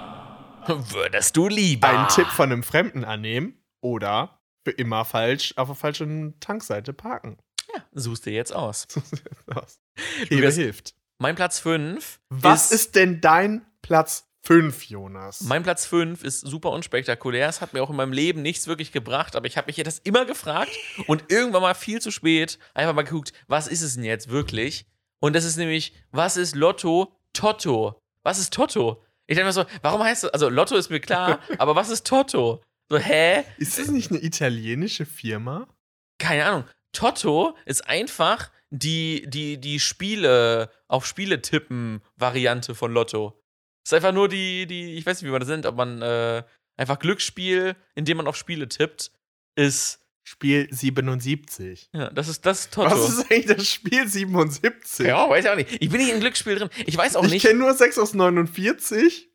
würdest 0.67 1.37
du 1.37 1.47
lieber. 1.47 1.89
einen 1.89 2.09
Tipp 2.09 2.27
von 2.27 2.51
einem 2.51 2.65
Fremden 2.65 3.05
annehmen 3.05 3.63
oder 3.81 4.41
für 4.65 4.73
immer 4.73 5.05
falsch 5.05 5.55
auf 5.57 5.69
der 5.69 5.77
falschen 5.77 6.41
Tankseite 6.41 6.93
parken. 6.93 7.39
Suchst 7.93 8.27
dir 8.27 8.33
jetzt 8.33 8.53
aus. 8.53 8.89
Was? 9.47 9.79
Hebe 10.19 10.37
Lukas, 10.37 10.57
hilft. 10.57 10.95
Mein 11.19 11.37
Platz 11.37 11.61
5. 11.61 12.21
Was 12.31 12.73
ist 12.73 12.97
denn 12.97 13.21
dein 13.21 13.65
Platz 13.83 14.26
5, 14.47 14.85
Jonas? 14.85 15.41
Mein 15.43 15.63
Platz 15.63 15.87
5 15.87 16.23
ist 16.23 16.41
super 16.41 16.71
unspektakulär. 16.71 17.49
Es 17.49 17.61
hat 17.61 17.73
mir 17.73 17.83
auch 17.83 17.91
in 17.91 17.97
meinem 17.97 18.13
Leben 18.13 18.43
nichts 18.43 18.69
wirklich 18.69 18.93
gebracht, 18.93 19.35
aber 19.35 19.47
ich 19.47 19.57
habe 19.57 19.67
mich 19.67 19.77
das 19.77 19.99
immer 19.99 20.25
gefragt 20.25 20.71
und 21.09 21.25
irgendwann 21.33 21.63
mal 21.63 21.75
viel 21.75 22.01
zu 22.01 22.11
spät 22.11 22.59
einfach 22.73 22.95
mal 22.95 23.03
geguckt, 23.03 23.33
was 23.49 23.67
ist 23.67 23.83
es 23.83 23.95
denn 23.95 24.05
jetzt 24.05 24.29
wirklich? 24.29 24.87
Und 25.19 25.35
das 25.35 25.45
ist 25.45 25.57
nämlich, 25.57 25.95
was 26.13 26.37
ist 26.37 26.55
Lotto 26.55 27.13
Totto? 27.33 28.01
Was 28.23 28.39
ist 28.39 28.53
Totto? 28.53 29.03
Ich 29.27 29.35
denke 29.35 29.47
mir 29.47 29.53
so, 29.53 29.65
warum 29.83 30.03
heißt 30.03 30.25
das? 30.25 30.31
Also 30.31 30.49
Lotto 30.49 30.77
ist 30.77 30.91
mir 30.91 31.01
klar, 31.01 31.41
aber 31.59 31.75
was 31.75 31.91
ist 31.91 32.07
Totto? 32.07 32.63
So, 32.89 32.99
hä? 32.99 33.43
ist 33.59 33.79
das 33.79 33.89
nicht 33.89 34.13
eine 34.13 34.23
italienische 34.23 35.07
Firma? 35.07 35.67
keine 36.19 36.47
Ahnung. 36.47 36.65
Totto 36.93 37.57
ist 37.67 37.87
einfach 37.87 38.51
die, 38.71 39.27
die, 39.29 39.59
die 39.61 39.81
Spiele 39.81 40.71
auf 40.89 41.07
Spiele 41.07 41.43
tippen 41.43 42.01
Variante 42.17 42.75
von 42.75 42.93
Lotto. 42.93 43.43
Ist 43.87 43.95
einfach 43.95 44.11
nur 44.11 44.29
die, 44.29 44.67
die, 44.67 44.95
ich 44.95 45.07
weiß 45.07 45.23
nicht, 45.23 45.29
wie 45.29 45.31
man 45.31 45.39
das 45.39 45.49
nennt, 45.49 45.65
ob 45.65 45.77
man 45.77 46.03
äh, 46.03 46.43
einfach 46.77 46.99
Glücksspiel, 46.99 47.77
indem 47.95 48.17
man 48.17 48.27
auf 48.27 48.35
Spiele 48.35 48.67
tippt, 48.67 49.13
ist, 49.55 50.01
Spiel 50.25 50.67
77. 50.73 51.91
ja, 51.93 52.11
das 52.11 52.27
ist 52.27 52.45
das 52.45 52.63
ist 52.63 52.75
Totto. 52.75 52.91
Was 52.91 53.09
ist 53.11 53.31
eigentlich 53.31 53.47
das 53.47 53.69
Spiel 53.69 54.09
77? 54.09 55.07
ja, 55.07 55.31
weiß 55.31 55.45
ich 55.45 55.51
auch 55.53 55.55
nicht. 55.55 55.81
Ich 55.81 55.89
bin 55.89 56.01
nicht 56.01 56.13
in 56.13 56.19
Glücksspiel 56.19 56.57
drin. 56.57 56.71
Ich 56.85 56.97
weiß 56.97 57.15
auch 57.15 57.23
ich 57.27 57.31
nicht. 57.31 57.47
kenne 57.47 57.61
nur 57.61 57.73
6 57.75 57.97
aus 57.99 58.13
49, 58.13 59.31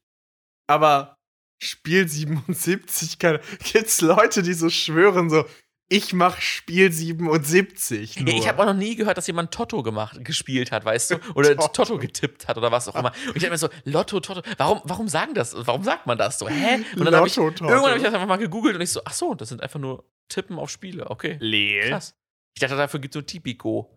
aber 0.67 1.15
Spiel 1.63 2.09
77, 2.09 3.19
keine, 3.19 3.39
gibt's 3.71 4.01
Leute, 4.01 4.43
die 4.43 4.53
so 4.53 4.69
schwören, 4.69 5.29
so, 5.29 5.45
ich 5.91 6.13
mach 6.13 6.39
Spiel 6.39 6.89
77. 6.89 8.21
Nur. 8.21 8.33
Ich 8.33 8.47
habe 8.47 8.61
auch 8.61 8.65
noch 8.65 8.73
nie 8.73 8.95
gehört, 8.95 9.17
dass 9.17 9.27
jemand 9.27 9.53
Totto 9.53 9.83
gemacht, 9.83 10.23
gespielt 10.23 10.71
hat, 10.71 10.85
weißt 10.85 11.11
du? 11.11 11.15
Oder 11.35 11.55
Totto. 11.57 11.83
Totto. 11.83 11.97
getippt 11.97 12.47
hat 12.47 12.57
oder 12.57 12.71
was 12.71 12.87
auch 12.87 12.95
immer. 12.95 13.11
Und 13.27 13.35
ich 13.35 13.41
dachte 13.43 13.51
mir 13.51 13.57
so, 13.57 13.67
Lotto, 13.83 14.21
Totto, 14.21 14.41
warum, 14.57 14.81
warum 14.85 15.09
sagen 15.09 15.33
das? 15.33 15.53
Warum 15.53 15.83
sagt 15.83 16.07
man 16.07 16.17
das 16.17 16.39
so? 16.39 16.47
Hä? 16.47 16.85
Und 16.95 17.03
dann 17.03 17.13
habe 17.13 17.27
ich, 17.27 17.35
Lotto, 17.35 17.51
Totto. 17.51 17.69
irgendwann 17.69 17.89
habe 17.91 17.97
ich 17.97 18.05
das 18.05 18.13
einfach 18.13 18.27
mal 18.27 18.37
gegoogelt 18.37 18.75
und 18.75 18.81
ich 18.81 18.89
so, 18.89 19.01
ach 19.03 19.11
so, 19.13 19.35
das 19.35 19.49
sind 19.49 19.61
einfach 19.61 19.79
nur 19.81 20.05
Tippen 20.29 20.57
auf 20.57 20.69
Spiele. 20.69 21.09
Okay, 21.09 21.35
Leel. 21.41 21.89
krass. 21.89 22.15
Ich 22.55 22.61
dachte, 22.61 22.77
dafür 22.77 23.01
gibt 23.01 23.13
es 23.13 23.19
so 23.19 23.21
Tipico. 23.21 23.93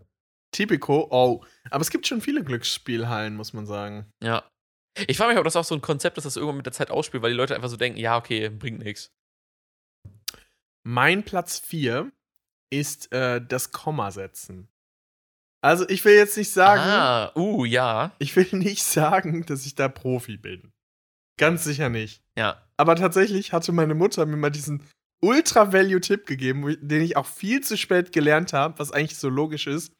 Typico, 0.50 1.06
oh. 1.10 1.44
Aber 1.70 1.82
es 1.82 1.90
gibt 1.90 2.08
schon 2.08 2.20
viele 2.20 2.42
Glücksspielhallen, 2.42 3.36
muss 3.36 3.52
man 3.52 3.66
sagen. 3.66 4.10
Ja. 4.20 4.42
Ich 5.06 5.16
frage 5.16 5.30
mich, 5.30 5.38
ob 5.38 5.44
das 5.44 5.54
auch 5.56 5.64
so 5.64 5.76
ein 5.76 5.80
Konzept 5.80 6.18
ist, 6.18 6.24
das 6.24 6.36
irgendwann 6.36 6.56
mit 6.56 6.66
der 6.66 6.72
Zeit 6.72 6.90
ausspielt, 6.90 7.22
weil 7.22 7.30
die 7.30 7.36
Leute 7.36 7.54
einfach 7.54 7.68
so 7.68 7.76
denken, 7.76 7.98
ja, 7.98 8.16
okay, 8.16 8.48
bringt 8.48 8.80
nichts. 8.80 9.12
Mein 10.86 11.24
Platz 11.24 11.58
4 11.58 12.12
ist 12.70 13.12
äh, 13.12 13.44
das 13.44 13.72
Komma 13.72 14.10
setzen. 14.10 14.68
Also 15.62 15.88
ich 15.88 16.04
will 16.04 16.14
jetzt 16.14 16.36
nicht 16.36 16.50
sagen, 16.50 16.82
Ah, 16.82 17.32
uh, 17.36 17.64
ja. 17.64 18.14
ich 18.18 18.36
will 18.36 18.48
nicht 18.52 18.84
sagen, 18.84 19.46
dass 19.46 19.64
ich 19.64 19.74
da 19.74 19.88
Profi 19.88 20.36
bin. 20.36 20.72
Ganz 21.38 21.64
sicher 21.64 21.88
nicht. 21.88 22.22
Ja. 22.36 22.60
aber 22.76 22.96
tatsächlich 22.96 23.52
hatte 23.52 23.72
meine 23.72 23.94
Mutter 23.94 24.26
mir 24.26 24.36
mal 24.36 24.50
diesen 24.50 24.82
Ultra-Value-Tipp 25.22 26.26
gegeben, 26.26 26.76
den 26.86 27.00
ich 27.02 27.16
auch 27.16 27.26
viel 27.26 27.62
zu 27.62 27.76
spät 27.78 28.12
gelernt 28.12 28.52
habe, 28.52 28.78
was 28.78 28.90
eigentlich 28.92 29.16
so 29.16 29.28
logisch 29.30 29.66
ist. 29.66 29.92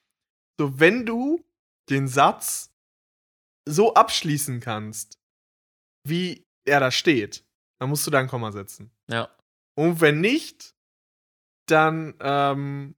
So, 0.60 0.78
wenn 0.78 1.06
du 1.06 1.42
den 1.88 2.08
Satz 2.08 2.70
so 3.66 3.94
abschließen 3.94 4.60
kannst, 4.60 5.18
wie 6.06 6.44
er 6.66 6.80
da 6.80 6.90
steht, 6.90 7.44
dann 7.80 7.88
musst 7.88 8.06
du 8.06 8.10
da 8.10 8.18
ein 8.18 8.28
Komma 8.28 8.52
setzen. 8.52 8.90
Ja. 9.10 9.30
Und 9.78 10.00
wenn 10.00 10.20
nicht, 10.20 10.73
dann 11.66 12.14
ähm, 12.20 12.94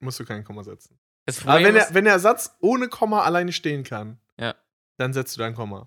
musst 0.00 0.20
du 0.20 0.24
kein 0.24 0.44
Komma 0.44 0.62
setzen. 0.62 0.98
Aber 1.44 1.62
wenn, 1.62 1.74
der, 1.74 1.88
wenn 1.94 2.04
der 2.04 2.18
Satz 2.18 2.56
ohne 2.60 2.88
Komma 2.88 3.22
alleine 3.22 3.52
stehen 3.52 3.84
kann, 3.84 4.18
Ja. 4.38 4.54
dann 4.96 5.12
setzt 5.12 5.36
du 5.36 5.40
da 5.40 5.46
ein 5.46 5.54
Komma. 5.54 5.86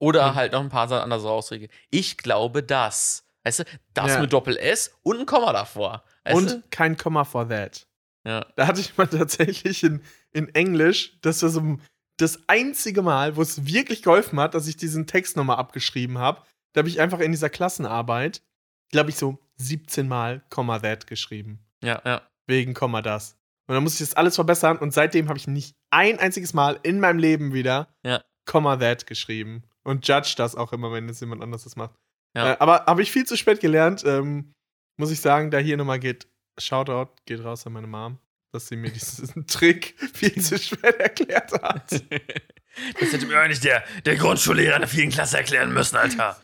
oder 0.00 0.32
Mhm. 0.32 0.34
halt 0.34 0.52
noch 0.52 0.60
ein 0.60 0.68
paar 0.68 0.88
Sachen 0.88 1.04
andere 1.12 1.30
Ausdrücke. 1.30 1.68
Ich 1.90 2.18
glaube 2.18 2.62
das. 2.62 3.24
Weißt 3.44 3.60
du, 3.60 3.64
das 3.94 4.14
Ja. 4.14 4.20
mit 4.20 4.32
Doppel-S 4.32 4.92
und 5.02 5.20
ein 5.20 5.24
Komma 5.26 5.52
davor. 5.52 6.04
Weißt 6.24 6.36
Und 6.36 6.50
du? 6.50 6.62
kein 6.70 6.96
Komma 6.98 7.24
for 7.24 7.48
that. 7.48 7.86
Ja. 8.26 8.44
Da 8.56 8.66
hatte 8.66 8.80
ich 8.80 8.96
mal 8.98 9.06
tatsächlich 9.06 9.82
in, 9.84 10.02
in 10.32 10.52
Englisch, 10.54 11.16
das 11.22 11.42
war 11.42 11.48
so 11.48 11.78
das 12.18 12.40
einzige 12.48 13.02
Mal, 13.02 13.36
wo 13.36 13.42
es 13.42 13.64
wirklich 13.66 14.02
geholfen 14.02 14.38
hat, 14.40 14.54
dass 14.54 14.66
ich 14.66 14.76
diesen 14.76 15.06
Text 15.06 15.36
nochmal 15.36 15.56
abgeschrieben 15.56 16.18
habe. 16.18 16.42
Da 16.74 16.80
habe 16.80 16.88
ich 16.88 17.00
einfach 17.00 17.20
in 17.20 17.30
dieser 17.32 17.48
Klassenarbeit, 17.50 18.42
glaube 18.90 19.10
ich, 19.10 19.16
so 19.16 19.38
17 19.56 20.08
Mal 20.08 20.42
Komma 20.50 20.78
that 20.78 21.06
geschrieben. 21.06 21.64
Ja, 21.82 22.00
ja. 22.04 22.22
Wegen 22.46 22.74
Komma 22.74 23.02
das. 23.02 23.36
Und 23.66 23.74
dann 23.74 23.82
musste 23.82 24.02
ich 24.02 24.10
das 24.10 24.16
alles 24.16 24.34
verbessern 24.34 24.76
und 24.78 24.92
seitdem 24.92 25.28
habe 25.28 25.38
ich 25.38 25.46
nicht 25.46 25.74
ein 25.90 26.18
einziges 26.18 26.52
Mal 26.52 26.78
in 26.82 27.00
meinem 27.00 27.18
Leben 27.18 27.54
wieder 27.54 27.94
Ja. 28.02 28.22
Komma 28.46 28.76
that 28.76 29.06
geschrieben. 29.06 29.62
Und 29.84 30.06
judge 30.06 30.34
das 30.36 30.54
auch 30.54 30.72
immer, 30.72 30.92
wenn 30.92 31.08
es 31.08 31.20
jemand 31.20 31.42
anderes 31.42 31.64
das 31.64 31.76
macht. 31.76 31.94
Ja. 32.36 32.52
Äh, 32.52 32.56
aber 32.58 32.86
habe 32.86 33.02
ich 33.02 33.10
viel 33.10 33.24
zu 33.24 33.36
spät 33.36 33.60
gelernt. 33.60 34.04
Ähm, 34.04 34.52
muss 34.96 35.10
ich 35.10 35.20
sagen, 35.20 35.50
da 35.50 35.58
hier 35.58 35.76
nochmal 35.76 35.98
geht, 35.98 36.26
Shoutout 36.58 37.12
geht 37.26 37.42
raus 37.42 37.66
an 37.66 37.72
meine 37.72 37.86
Mom, 37.86 38.18
dass 38.52 38.68
sie 38.68 38.76
mir 38.76 38.90
diesen 38.90 39.46
Trick 39.46 39.94
viel 40.12 40.34
zu 40.42 40.58
spät 40.58 40.96
erklärt 41.00 41.52
hat. 41.52 42.02
Das 43.00 43.12
hätte 43.12 43.26
mir 43.26 43.38
eigentlich 43.38 43.60
der, 43.60 43.84
der 44.04 44.16
Grundschullehrer 44.16 44.76
in 44.76 44.80
der 44.82 44.88
vierten 44.88 45.10
Klasse 45.10 45.38
erklären 45.38 45.72
müssen, 45.72 45.96
Alter. 45.96 46.40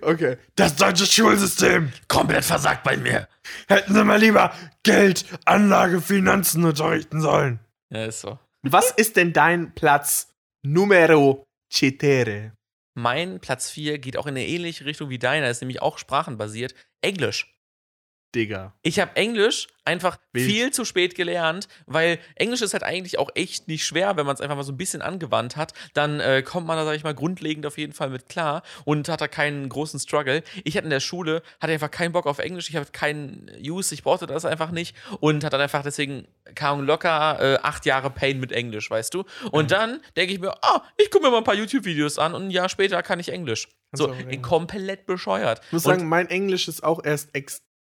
Okay. 0.00 0.38
Das 0.56 0.76
deutsche 0.76 1.06
Schulsystem. 1.06 1.92
Komplett 2.08 2.44
versagt 2.44 2.84
bei 2.84 2.96
mir. 2.96 3.28
Hätten 3.68 3.94
sie 3.94 4.04
mal 4.04 4.18
lieber 4.18 4.52
Geld, 4.82 5.24
Anlage, 5.44 6.00
Finanzen 6.00 6.64
unterrichten 6.64 7.20
sollen. 7.20 7.60
Ja, 7.90 8.04
ist 8.06 8.20
so. 8.20 8.38
Was 8.62 8.90
ist 8.90 9.16
denn 9.16 9.32
dein 9.32 9.74
Platz 9.74 10.28
Numero 10.62 11.46
Cetere? 11.72 12.52
Mein 12.94 13.38
Platz 13.40 13.70
4 13.70 13.98
geht 13.98 14.16
auch 14.16 14.26
in 14.26 14.36
eine 14.36 14.46
ähnliche 14.46 14.84
Richtung 14.84 15.08
wie 15.08 15.18
deiner, 15.18 15.48
ist 15.48 15.60
nämlich 15.60 15.80
auch 15.80 15.98
sprachenbasiert. 15.98 16.74
Englisch. 17.00 17.57
Digga. 18.34 18.74
Ich 18.82 19.00
habe 19.00 19.16
Englisch 19.16 19.68
einfach 19.86 20.18
Wild. 20.34 20.46
viel 20.46 20.70
zu 20.70 20.84
spät 20.84 21.14
gelernt, 21.14 21.66
weil 21.86 22.18
Englisch 22.34 22.60
ist 22.60 22.74
halt 22.74 22.82
eigentlich 22.82 23.18
auch 23.18 23.30
echt 23.34 23.68
nicht 23.68 23.86
schwer, 23.86 24.18
wenn 24.18 24.26
man 24.26 24.34
es 24.34 24.42
einfach 24.42 24.54
mal 24.56 24.62
so 24.62 24.72
ein 24.72 24.76
bisschen 24.76 25.00
angewandt 25.00 25.56
hat. 25.56 25.72
Dann 25.94 26.20
äh, 26.20 26.42
kommt 26.42 26.66
man 26.66 26.76
da, 26.76 26.84
sag 26.84 26.94
ich 26.94 27.04
mal, 27.04 27.14
grundlegend 27.14 27.64
auf 27.64 27.78
jeden 27.78 27.94
Fall 27.94 28.10
mit 28.10 28.28
klar 28.28 28.62
und 28.84 29.08
hat 29.08 29.22
da 29.22 29.28
keinen 29.28 29.66
großen 29.70 29.98
Struggle. 29.98 30.42
Ich 30.64 30.76
hatte 30.76 30.84
in 30.84 30.90
der 30.90 31.00
Schule, 31.00 31.42
hatte 31.58 31.72
einfach 31.72 31.90
keinen 31.90 32.12
Bock 32.12 32.26
auf 32.26 32.38
Englisch, 32.38 32.68
ich 32.68 32.76
hatte 32.76 32.92
keinen 32.92 33.50
Use, 33.62 33.94
ich 33.94 34.02
brauchte 34.02 34.26
das 34.26 34.44
einfach 34.44 34.72
nicht 34.72 34.94
und 35.20 35.42
hat 35.42 35.54
dann 35.54 35.62
einfach 35.62 35.82
deswegen 35.82 36.28
kam 36.54 36.84
locker 36.84 37.38
äh, 37.54 37.58
acht 37.62 37.86
Jahre 37.86 38.10
Pain 38.10 38.40
mit 38.40 38.52
Englisch, 38.52 38.90
weißt 38.90 39.14
du? 39.14 39.24
Und 39.52 39.70
dann 39.70 40.00
denke 40.18 40.34
ich 40.34 40.38
mir, 40.40 40.52
ah, 40.62 40.82
ich 40.98 41.10
gucke 41.10 41.24
mir 41.24 41.30
mal 41.30 41.38
ein 41.38 41.44
paar 41.44 41.54
YouTube-Videos 41.54 42.18
an 42.18 42.34
und 42.34 42.42
ein 42.44 42.50
Jahr 42.50 42.68
später 42.68 43.02
kann 43.02 43.20
ich 43.20 43.30
Englisch. 43.30 43.68
So, 43.92 44.04
reden. 44.04 44.42
komplett 44.42 45.06
bescheuert. 45.06 45.62
Ich 45.64 45.72
muss 45.72 45.86
Und- 45.86 45.94
sagen, 45.94 46.08
mein 46.10 46.28
Englisch 46.28 46.68
ist 46.68 46.84
auch 46.84 47.02
erst 47.02 47.34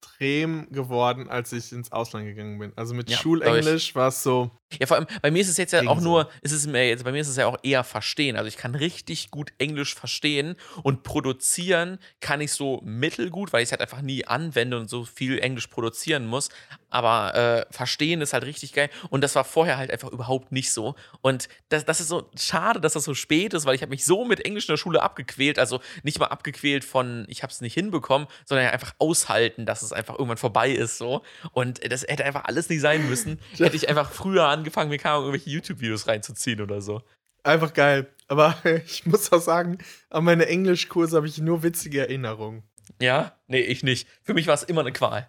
extrem 0.05 0.70
geworden, 0.70 1.28
als 1.28 1.52
ich 1.52 1.72
ins 1.72 1.93
Ausland 1.93 2.26
gegangen 2.26 2.59
bin. 2.59 2.72
Also 2.76 2.94
mit 2.94 3.10
Ja, 3.10 3.18
Schulenglisch 3.18 3.94
war 3.94 4.09
es 4.09 4.22
so. 4.22 4.51
Ja, 4.80 4.86
vor 4.86 4.96
allem, 4.96 5.06
bei 5.22 5.30
mir 5.30 5.40
ist 5.40 5.48
es 5.48 5.56
jetzt 5.56 5.72
ja 5.72 5.86
auch 5.86 6.01
nur, 6.01 6.30
ist 6.42 6.52
es 6.52 6.66
mir 6.66 6.88
jetzt, 6.88 7.05
bei 7.05 7.12
mir 7.12 7.20
ist 7.20 7.28
es 7.28 7.36
ja 7.36 7.46
auch 7.46 7.59
eher 7.62 7.84
verstehen. 7.84 8.36
Also 8.36 8.48
ich 8.48 8.56
kann 8.56 8.74
richtig 8.74 9.30
gut 9.30 9.52
Englisch 9.59 9.94
verstehen 9.94 10.56
und 10.82 11.02
produzieren 11.02 11.98
kann 12.20 12.40
ich 12.40 12.52
so 12.52 12.80
mittelgut, 12.84 13.52
weil 13.52 13.62
ich 13.62 13.68
es 13.68 13.72
halt 13.72 13.80
einfach 13.80 14.02
nie 14.02 14.26
anwende 14.26 14.78
und 14.78 14.88
so 14.88 15.05
viel 15.05 15.38
Englisch 15.38 15.66
produzieren 15.66 16.26
muss. 16.26 16.48
Aber 16.90 17.34
äh, 17.34 17.66
verstehen 17.74 18.20
ist 18.20 18.32
halt 18.32 18.44
richtig 18.44 18.72
geil. 18.72 18.88
Und 19.10 19.22
das 19.22 19.34
war 19.34 19.44
vorher 19.44 19.78
halt 19.78 19.90
einfach 19.90 20.10
überhaupt 20.10 20.52
nicht 20.52 20.72
so. 20.72 20.94
Und 21.22 21.48
das, 21.68 21.84
das 21.84 22.01
ist 22.01 22.06
so 22.09 22.30
schade, 22.38 22.80
dass 22.80 22.92
das 22.92 23.02
so 23.02 23.14
spät 23.14 23.52
ist, 23.52 23.66
weil 23.66 23.74
ich 23.74 23.82
habe 23.82 23.90
mich 23.90 24.05
so 24.05 24.24
mit 24.24 24.44
Englisch 24.44 24.68
in 24.68 24.74
der 24.74 24.76
Schule 24.76 25.02
abgequält. 25.02 25.59
Also 25.59 25.80
nicht 26.05 26.20
mal 26.20 26.26
abgequält 26.26 26.84
von, 26.84 27.26
ich 27.28 27.42
habe 27.42 27.52
es 27.52 27.60
nicht 27.60 27.74
hinbekommen, 27.74 28.28
sondern 28.44 28.68
einfach 28.68 28.94
aushalten, 28.98 29.66
dass 29.66 29.82
es 29.82 29.92
einfach 29.92 30.14
irgendwann 30.14 30.36
vorbei 30.36 30.70
ist 30.70 30.98
so. 30.98 31.22
Und 31.52 31.80
das 31.90 32.02
hätte 32.02 32.24
einfach 32.24 32.44
alles 32.44 32.68
nicht 32.68 32.80
sein 32.80 33.09
müssen. 33.09 33.40
Hätte 33.56 33.76
ich 33.76 33.88
einfach 33.88 34.10
früher 34.10 34.46
angefangen, 34.65 34.91
mir 34.91 35.05
Ahnung, 35.05 35.27
irgendwelche 35.27 35.51
YouTube-Videos 35.51 36.07
reinzuziehen 36.07 36.61
oder 36.61 36.81
so. 36.81 37.03
Einfach 37.43 37.74
geil. 37.74 38.09
Aber 38.28 38.57
ich 38.86 39.07
muss 39.07 39.32
auch 39.32 39.41
sagen, 39.41 39.78
an 40.11 40.24
meine 40.24 40.47
Englischkurse 40.47 41.16
habe 41.16 41.27
ich 41.27 41.39
nur 41.39 41.62
witzige 41.62 42.01
Erinnerungen. 42.01 42.62
Ja? 43.01 43.39
Nee, 43.47 43.61
ich 43.61 43.82
nicht. 43.82 44.09
Für 44.23 44.35
mich 44.35 44.47
war 44.47 44.55
es 44.55 44.62
immer 44.62 44.81
eine 44.81 44.93
Qual. 44.93 45.28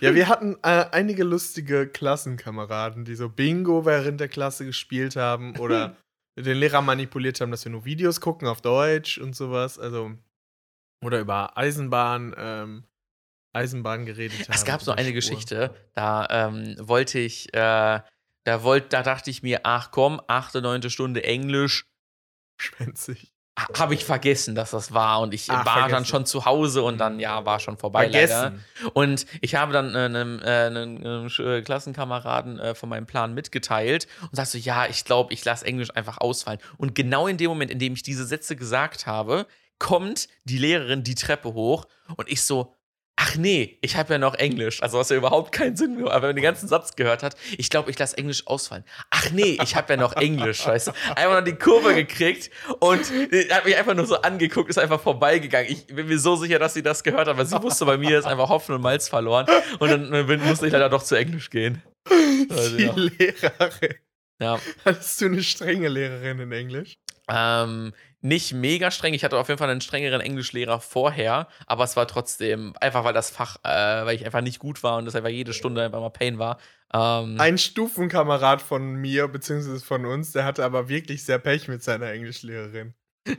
Ja, 0.00 0.14
wir 0.14 0.28
hatten 0.28 0.56
äh, 0.62 0.86
einige 0.92 1.24
lustige 1.24 1.86
Klassenkameraden, 1.86 3.04
die 3.04 3.14
so 3.14 3.28
Bingo 3.28 3.84
während 3.84 4.20
der 4.20 4.28
Klasse 4.28 4.64
gespielt 4.64 5.16
haben 5.16 5.58
oder 5.58 5.96
den 6.38 6.56
Lehrer 6.56 6.82
manipuliert 6.82 7.40
haben, 7.40 7.50
dass 7.50 7.64
wir 7.64 7.72
nur 7.72 7.84
Videos 7.84 8.20
gucken 8.20 8.48
auf 8.48 8.60
Deutsch 8.60 9.18
und 9.18 9.36
sowas. 9.36 9.78
Also, 9.78 10.12
oder 11.04 11.20
über 11.20 11.56
Eisenbahn, 11.56 12.34
ähm, 12.38 12.84
Eisenbahn 13.52 14.04
geredet 14.04 14.48
haben. 14.48 14.54
Es 14.54 14.64
gab 14.64 14.82
so 14.82 14.92
eine 14.92 15.08
Spur. 15.08 15.14
Geschichte, 15.14 15.74
da 15.94 16.26
ähm, 16.30 16.76
wollte 16.80 17.18
ich, 17.18 17.52
äh, 17.54 18.00
da 18.44 18.62
wollte, 18.62 18.88
da 18.88 19.02
dachte 19.02 19.30
ich 19.30 19.42
mir, 19.42 19.60
ach 19.64 19.90
komm, 19.90 20.20
achte, 20.26 20.62
neunte 20.62 20.90
Stunde 20.90 21.24
Englisch. 21.24 21.86
Schwänzig. 22.58 23.32
Habe 23.56 23.94
ich 23.94 24.04
vergessen, 24.04 24.56
dass 24.56 24.72
das 24.72 24.92
war 24.92 25.20
und 25.20 25.32
ich 25.32 25.48
Ach, 25.48 25.64
war 25.64 25.76
dann 25.76 25.90
vergessen. 25.90 26.06
schon 26.06 26.26
zu 26.26 26.44
Hause 26.44 26.82
und 26.82 26.98
dann, 26.98 27.20
ja, 27.20 27.46
war 27.46 27.60
schon 27.60 27.78
vorbei 27.78 28.08
leider. 28.08 28.26
Vergessen. 28.26 28.64
Und 28.94 29.26
ich 29.42 29.54
habe 29.54 29.72
dann 29.72 29.94
äh, 29.94 29.98
einem, 29.98 30.40
äh, 30.40 30.66
einem, 30.66 31.28
äh, 31.38 31.62
Klassenkameraden 31.62 32.58
äh, 32.58 32.74
von 32.74 32.88
meinem 32.88 33.06
Plan 33.06 33.32
mitgeteilt 33.32 34.08
und 34.22 34.34
sagte 34.34 34.52
so, 34.52 34.58
ja, 34.58 34.86
ich 34.86 35.04
glaube, 35.04 35.32
ich 35.32 35.44
lasse 35.44 35.64
Englisch 35.66 35.94
einfach 35.94 36.18
ausfallen. 36.18 36.58
Und 36.78 36.96
genau 36.96 37.28
in 37.28 37.36
dem 37.36 37.48
Moment, 37.48 37.70
in 37.70 37.78
dem 37.78 37.92
ich 37.92 38.02
diese 38.02 38.24
Sätze 38.24 38.56
gesagt 38.56 39.06
habe, 39.06 39.46
kommt 39.78 40.28
die 40.42 40.58
Lehrerin 40.58 41.04
die 41.04 41.14
Treppe 41.14 41.54
hoch 41.54 41.86
und 42.16 42.28
ich 42.28 42.42
so, 42.42 42.73
ach 43.24 43.36
nee, 43.36 43.78
ich 43.80 43.96
habe 43.96 44.14
ja 44.14 44.18
noch 44.18 44.34
Englisch. 44.34 44.82
Also 44.82 44.98
was 44.98 45.08
ja 45.08 45.16
überhaupt 45.16 45.52
keinen 45.52 45.76
Sinn 45.76 45.96
mehr, 45.96 46.06
aber 46.06 46.22
wenn 46.22 46.28
man 46.30 46.36
den 46.36 46.42
ganzen 46.42 46.68
Satz 46.68 46.94
gehört 46.94 47.22
hat, 47.22 47.36
ich 47.56 47.70
glaube, 47.70 47.90
ich 47.90 47.98
lasse 47.98 48.18
Englisch 48.18 48.46
ausfallen. 48.46 48.84
Ach 49.10 49.30
nee, 49.30 49.58
ich 49.62 49.76
habe 49.76 49.94
ja 49.94 49.96
noch 49.98 50.14
Englisch, 50.14 50.66
weißt 50.66 50.88
du. 50.88 50.92
Einfach 51.16 51.38
noch 51.38 51.44
die 51.44 51.54
Kurve 51.54 51.94
gekriegt 51.94 52.50
und 52.80 53.00
hat 53.50 53.64
mich 53.64 53.76
einfach 53.76 53.94
nur 53.94 54.06
so 54.06 54.20
angeguckt, 54.20 54.68
ist 54.68 54.78
einfach 54.78 55.00
vorbeigegangen. 55.00 55.70
Ich 55.70 55.86
bin 55.86 56.06
mir 56.06 56.18
so 56.18 56.36
sicher, 56.36 56.58
dass 56.58 56.74
sie 56.74 56.82
das 56.82 57.02
gehört 57.02 57.22
hat, 57.22 57.28
aber 57.28 57.46
sie 57.46 57.60
wusste, 57.62 57.86
bei 57.86 57.96
mir 57.96 58.18
ist 58.18 58.26
einfach 58.26 58.50
Hopfen 58.50 58.74
und 58.74 58.82
Malz 58.82 59.08
verloren 59.08 59.46
und 59.78 59.88
dann 59.88 60.40
musste 60.44 60.66
ich 60.66 60.72
leider 60.72 60.90
doch 60.90 61.02
zu 61.02 61.14
Englisch 61.14 61.48
gehen. 61.48 61.82
Also, 62.50 62.76
Die 62.76 62.84
ja. 62.84 62.92
Lehrerin. 62.94 63.94
Ja. 64.40 64.60
Hattest 64.84 65.20
du 65.20 65.26
eine 65.26 65.42
strenge 65.42 65.88
Lehrerin 65.88 66.40
in 66.40 66.52
Englisch? 66.52 66.98
Ähm, 67.28 67.92
nicht 68.20 68.54
mega 68.54 68.90
streng. 68.90 69.12
Ich 69.12 69.22
hatte 69.22 69.36
auf 69.36 69.48
jeden 69.48 69.58
Fall 69.58 69.68
einen 69.68 69.82
strengeren 69.82 70.20
Englischlehrer 70.20 70.80
vorher, 70.80 71.46
aber 71.66 71.84
es 71.84 71.94
war 71.94 72.06
trotzdem 72.06 72.74
einfach, 72.80 73.04
weil 73.04 73.12
das 73.12 73.30
Fach, 73.30 73.56
äh, 73.64 74.06
weil 74.06 74.16
ich 74.16 74.24
einfach 74.24 74.40
nicht 74.40 74.58
gut 74.58 74.82
war 74.82 74.96
und 74.96 75.04
das 75.04 75.14
einfach 75.14 75.28
jede 75.28 75.52
Stunde 75.52 75.82
einfach 75.82 76.00
mal 76.00 76.08
Pain 76.08 76.38
war. 76.38 76.58
Ähm, 76.92 77.36
Ein 77.38 77.58
Stufenkamerad 77.58 78.62
von 78.62 78.94
mir, 78.94 79.28
beziehungsweise 79.28 79.84
von 79.84 80.06
uns, 80.06 80.32
der 80.32 80.44
hatte 80.44 80.64
aber 80.64 80.88
wirklich 80.88 81.24
sehr 81.24 81.38
Pech 81.38 81.68
mit 81.68 81.82
seiner 81.82 82.10
Englischlehrerin. 82.12 82.94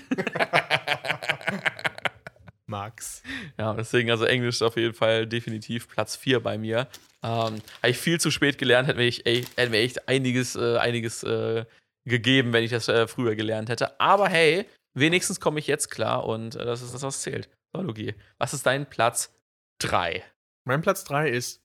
Max. 2.68 3.22
ja, 3.58 3.74
deswegen, 3.74 4.10
also 4.12 4.26
Englisch 4.26 4.56
ist 4.56 4.62
auf 4.62 4.76
jeden 4.76 4.94
Fall 4.94 5.28
definitiv 5.28 5.88
Platz 5.88 6.16
4 6.16 6.42
bei 6.42 6.58
mir. 6.58 6.88
Ähm, 7.24 7.62
Habe 7.82 7.90
ich 7.90 7.98
viel 7.98 8.20
zu 8.20 8.30
spät 8.32 8.58
gelernt, 8.58 8.88
hätte 8.88 9.00
mir 9.00 9.80
echt 9.80 10.08
einiges, 10.08 10.56
äh, 10.56 10.78
einiges 10.78 11.24
äh, 11.24 11.66
gegeben, 12.08 12.54
wenn 12.54 12.64
ich 12.64 12.72
das 12.72 12.88
äh, 12.88 13.08
früher 13.08 13.36
gelernt 13.36 13.70
hätte. 13.70 14.00
Aber 14.00 14.30
hey, 14.30 14.70
wenigstens 14.94 15.40
komme 15.40 15.60
ich 15.60 15.68
jetzt 15.68 15.90
klar 15.90 16.26
und 16.26 16.56
äh, 16.56 16.66
das 16.66 16.82
ist 16.82 16.94
das, 16.94 17.02
was 17.02 17.22
zählt. 17.22 17.50
So, 17.76 17.82
Logi. 17.82 18.16
Was 18.38 18.54
ist 18.54 18.66
dein 18.66 18.90
Platz 18.90 19.34
3? 19.82 20.24
Mein 20.68 20.82
Platz 20.82 21.04
3 21.04 21.30
ist 21.30 21.62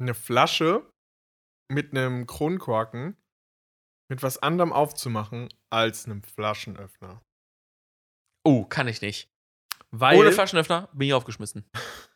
eine 0.00 0.14
Flasche 0.14 0.90
mit 1.70 1.92
einem 1.92 2.26
Kronkorken 2.26 3.16
mit 4.10 4.22
was 4.22 4.38
anderem 4.42 4.72
aufzumachen 4.72 5.48
als 5.70 6.04
einem 6.04 6.22
Flaschenöffner. 6.22 7.22
Oh, 8.44 8.64
kann 8.64 8.88
ich 8.88 9.00
nicht. 9.00 9.28
Weil 9.90 10.18
Ohne 10.18 10.32
Flaschenöffner 10.32 10.88
bin 10.92 11.08
ich 11.08 11.14
aufgeschmissen. 11.14 11.64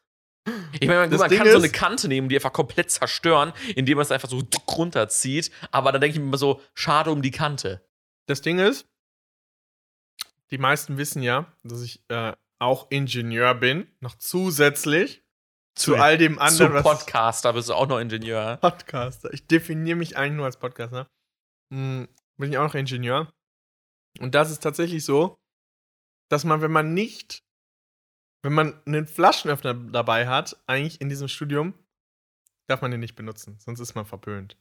Ich 0.80 0.88
meine, 0.88 1.00
man, 1.08 1.10
man 1.18 1.30
kann 1.30 1.48
so 1.50 1.56
eine 1.56 1.66
ist- 1.66 1.72
Kante 1.74 2.08
nehmen, 2.08 2.28
die 2.28 2.36
einfach 2.36 2.52
komplett 2.52 2.90
zerstören, 2.90 3.52
indem 3.76 3.96
man 3.96 4.02
es 4.02 4.10
einfach 4.12 4.28
so 4.28 4.42
runterzieht. 4.70 5.50
Aber 5.70 5.92
dann 5.92 6.00
denke 6.00 6.14
ich 6.16 6.20
mir 6.20 6.26
immer 6.28 6.38
so, 6.38 6.60
schade 6.74 7.10
um 7.10 7.22
die 7.22 7.30
Kante. 7.30 7.84
das 8.26 8.42
Ding 8.42 8.58
ist, 8.58 8.86
die 10.50 10.58
meisten 10.58 10.96
wissen 10.98 11.22
ja, 11.22 11.52
dass 11.62 11.82
ich 11.82 12.02
äh, 12.08 12.32
auch 12.58 12.90
Ingenieur 12.90 13.54
bin, 13.54 13.86
noch 14.00 14.14
zusätzlich 14.16 15.22
zu, 15.74 15.92
Zu- 15.92 15.96
all 16.02 16.18
dem 16.18 16.34
Zu 16.36 16.40
anderen, 16.40 16.72
was 16.74 16.82
Podcaster 16.82 17.52
bist 17.52 17.68
du 17.68 17.74
auch 17.74 17.86
noch 17.86 17.98
Ingenieur. 18.00 18.56
Podcaster. 18.56 19.32
Ich 19.32 19.46
definiere 19.46 19.96
mich 19.96 20.16
eigentlich 20.16 20.36
nur 20.36 20.46
als 20.46 20.58
Podcaster. 20.58 21.08
Hm, 21.72 22.08
bin 22.38 22.50
ich 22.50 22.58
auch 22.58 22.64
noch 22.64 22.74
Ingenieur. 22.74 23.32
Und 24.20 24.34
das 24.34 24.50
ist 24.50 24.62
tatsächlich 24.62 25.04
so, 25.04 25.38
dass 26.30 26.44
man, 26.44 26.60
wenn 26.62 26.72
man 26.72 26.94
nicht, 26.94 27.44
wenn 28.42 28.52
man 28.52 28.80
einen 28.86 29.06
Flaschenöffner 29.06 29.74
dabei 29.74 30.26
hat, 30.28 30.56
eigentlich 30.66 31.00
in 31.00 31.08
diesem 31.08 31.28
Studium, 31.28 31.74
darf 32.68 32.82
man 32.82 32.90
den 32.90 33.00
nicht 33.00 33.16
benutzen, 33.16 33.58
sonst 33.58 33.80
ist 33.80 33.94
man 33.94 34.06
verpönt. 34.06 34.56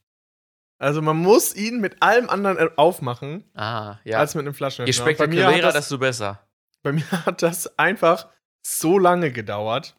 Also 0.79 1.01
man 1.01 1.17
muss 1.17 1.55
ihn 1.55 1.79
mit 1.81 2.01
allem 2.03 2.29
anderen 2.29 2.57
äh, 2.57 2.69
aufmachen, 2.75 3.43
Ah, 3.55 3.97
ja. 4.03 4.19
als 4.19 4.35
mit 4.35 4.45
einem 4.45 4.53
Flaschenöffner. 4.53 4.93
Je 4.93 4.99
Und 4.99 5.17
bei, 5.17 5.27
mir 5.27 5.41
spektakulärer, 5.41 5.61
das, 5.73 5.85
desto 5.85 5.97
besser. 5.97 6.47
bei 6.83 6.91
mir 6.93 7.09
hat 7.25 7.41
das 7.41 7.77
einfach 7.79 8.29
so 8.65 8.99
lange 8.99 9.31
gedauert. 9.31 9.97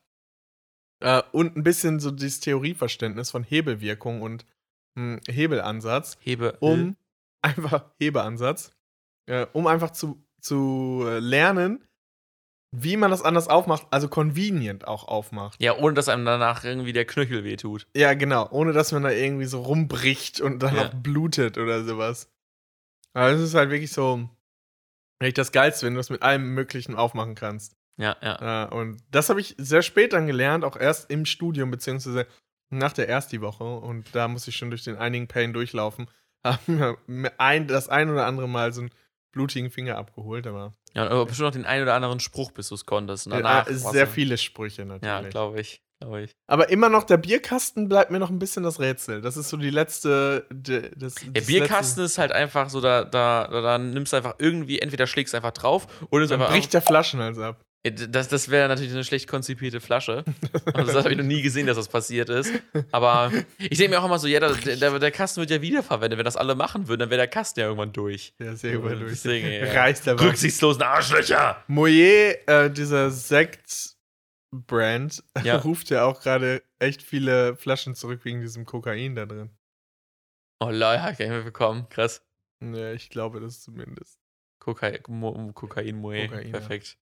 Äh, 1.00 1.22
und 1.32 1.56
ein 1.56 1.62
bisschen 1.64 1.98
so 2.00 2.10
dieses 2.10 2.40
Theorieverständnis 2.40 3.30
von 3.30 3.42
Hebelwirkung 3.44 4.22
und 4.22 4.46
hm, 4.96 5.20
Hebelansatz 5.28 6.16
Hebe. 6.20 6.56
um 6.60 6.96
einfach 7.42 7.90
Hebeansatz, 8.00 8.72
äh, 9.26 9.46
um 9.52 9.66
einfach 9.66 9.90
zu, 9.90 10.24
zu 10.40 11.04
äh, 11.06 11.18
lernen, 11.18 11.84
wie 12.70 12.96
man 12.96 13.10
das 13.10 13.22
anders 13.22 13.48
aufmacht, 13.48 13.86
also 13.90 14.08
convenient 14.08 14.86
auch 14.86 15.08
aufmacht. 15.08 15.60
Ja, 15.62 15.76
ohne 15.76 15.94
dass 15.94 16.08
einem 16.08 16.24
danach 16.24 16.64
irgendwie 16.64 16.92
der 16.92 17.06
Knöchel 17.06 17.44
wehtut. 17.44 17.86
Ja, 17.96 18.14
genau, 18.14 18.48
ohne 18.50 18.72
dass 18.72 18.92
man 18.92 19.02
da 19.02 19.10
irgendwie 19.10 19.46
so 19.46 19.62
rumbricht 19.62 20.40
und 20.40 20.62
dann 20.62 20.76
Ja. 20.76 20.86
auch 20.88 20.94
blutet 20.94 21.56
oder 21.58 21.84
sowas. 21.84 22.30
Aber 23.14 23.30
es 23.30 23.40
ist 23.40 23.54
halt 23.54 23.70
wirklich 23.70 23.92
so, 23.92 24.28
echt 25.18 25.38
das 25.38 25.52
Geilste, 25.52 25.86
wenn 25.86 25.94
du 25.94 26.00
es 26.00 26.10
mit 26.10 26.22
allem 26.22 26.54
Möglichen 26.54 26.94
aufmachen 26.94 27.34
kannst. 27.34 27.74
Ja, 27.96 28.16
ja. 28.22 28.64
Äh, 28.66 28.74
und 28.74 29.02
das 29.10 29.28
habe 29.28 29.40
ich 29.40 29.54
sehr 29.58 29.82
spät 29.82 30.12
dann 30.12 30.26
gelernt, 30.26 30.64
auch 30.64 30.76
erst 30.76 31.10
im 31.10 31.24
Studium, 31.24 31.70
beziehungsweise 31.70 32.26
nach 32.70 32.92
der 32.92 33.08
Ersti-Woche. 33.08 33.64
Und 33.64 34.14
da 34.14 34.28
muss 34.28 34.46
ich 34.46 34.56
schon 34.56 34.70
durch 34.70 34.84
den 34.84 34.96
einigen 34.96 35.26
Pain 35.26 35.52
durchlaufen. 35.52 36.08
Haben 36.44 37.26
ein, 37.38 37.66
das 37.66 37.88
ein 37.88 38.10
oder 38.10 38.26
andere 38.26 38.48
Mal 38.48 38.72
so 38.72 38.82
einen 38.82 38.90
blutigen 39.32 39.70
Finger 39.70 39.96
abgeholt, 39.98 40.46
aber 40.46 40.74
Ja, 40.94 41.06
aber 41.08 41.26
bestimmt 41.26 41.46
noch 41.46 41.52
den 41.52 41.66
einen 41.66 41.82
oder 41.82 41.94
anderen 41.94 42.20
Spruch, 42.20 42.50
bis 42.52 42.68
du 42.68 42.74
es 42.74 42.86
konntest. 42.86 43.26
Äh, 43.26 43.30
danach 43.30 43.66
sehr 43.66 43.84
war's 43.84 43.92
dann- 43.94 44.08
viele 44.08 44.38
Sprüche 44.38 44.84
natürlich. 44.84 45.02
Ja, 45.04 45.28
glaube 45.28 45.60
ich. 45.60 45.82
Glaube 46.00 46.22
ich. 46.22 46.36
aber 46.46 46.68
immer 46.68 46.88
noch 46.88 47.02
der 47.02 47.16
Bierkasten 47.16 47.88
bleibt 47.88 48.12
mir 48.12 48.20
noch 48.20 48.30
ein 48.30 48.38
bisschen 48.38 48.62
das 48.62 48.78
Rätsel. 48.78 49.20
Das 49.20 49.36
ist 49.36 49.48
so 49.48 49.56
die 49.56 49.70
letzte. 49.70 50.46
Die, 50.52 50.82
das, 50.94 51.16
Der 51.26 51.40
Bierkasten 51.40 52.04
ist 52.04 52.18
halt 52.18 52.30
einfach 52.30 52.70
so, 52.70 52.80
da, 52.80 53.02
da, 53.04 53.48
da, 53.50 53.60
da 53.62 53.78
nimmst 53.78 54.12
du 54.12 54.16
einfach 54.16 54.36
irgendwie, 54.38 54.78
entweder 54.78 55.08
schlägst 55.08 55.32
du 55.34 55.38
einfach 55.38 55.50
drauf 55.50 55.88
oder 56.12 56.22
es 56.22 56.30
Letzte, 56.30 56.34
einfach. 56.44 56.54
bricht 56.54 56.72
der 56.72 56.82
Flaschenhals 56.82 57.40
ab. 57.40 57.64
Das, 57.92 58.28
das 58.28 58.48
wäre 58.50 58.68
natürlich 58.68 58.92
eine 58.92 59.04
schlecht 59.04 59.28
konzipierte 59.28 59.80
Flasche. 59.80 60.24
Also 60.74 60.92
das 60.92 61.04
habe 61.04 61.12
ich 61.12 61.16
noch 61.18 61.24
nie 61.24 61.42
gesehen, 61.42 61.66
dass 61.66 61.76
das 61.76 61.88
passiert 61.88 62.28
ist. 62.28 62.52
Aber 62.92 63.32
ich 63.58 63.78
denke 63.78 63.90
mir 63.90 64.00
auch 64.00 64.04
immer 64.04 64.18
so, 64.18 64.26
ja, 64.28 64.40
der, 64.40 64.52
der, 64.76 64.98
der 64.98 65.10
Kasten 65.10 65.40
wird 65.40 65.50
ja 65.50 65.60
wiederverwendet. 65.62 66.18
Wenn 66.18 66.24
das 66.24 66.36
alle 66.36 66.54
machen 66.54 66.88
würden, 66.88 67.00
dann 67.00 67.10
wäre 67.10 67.18
der 67.20 67.28
Kasten 67.28 67.60
ja 67.60 67.66
irgendwann 67.66 67.92
durch. 67.92 68.34
Ist 68.38 68.60
sehr 68.60 68.74
über 68.74 68.94
durch. 68.94 69.12
Deswegen, 69.12 69.50
ja. 69.50 69.72
Reißt 69.72 70.06
der 70.06 70.20
Rücksichtslosen 70.20 70.82
Arschlöcher! 70.82 71.62
Moyer, 71.66 72.34
äh, 72.46 72.70
dieser 72.70 73.10
Sekt-Brand, 73.10 75.24
Ja. 75.44 75.56
ruft 75.56 75.90
ja 75.90 76.04
auch 76.04 76.20
gerade 76.20 76.62
echt 76.78 77.02
viele 77.02 77.56
Flaschen 77.56 77.94
zurück 77.94 78.20
wegen 78.24 78.40
diesem 78.40 78.66
Kokain 78.66 79.14
da 79.16 79.26
drin. 79.26 79.50
Oh 80.60 80.70
lol, 80.70 81.00
nicht 81.08 81.18
mehr 81.20 81.42
bekommen. 81.42 81.88
Krass. 81.88 82.22
Ja, 82.60 82.92
ich 82.92 83.10
glaube 83.10 83.40
das 83.40 83.62
zumindest. 83.62 84.18
Kokain, 84.58 84.98
Mo, 85.08 85.52
Kokain, 85.54 85.96
Moe. 85.96 86.28
Kokain, 86.28 86.46
ja. 86.46 86.52
Perfekt. 86.52 86.98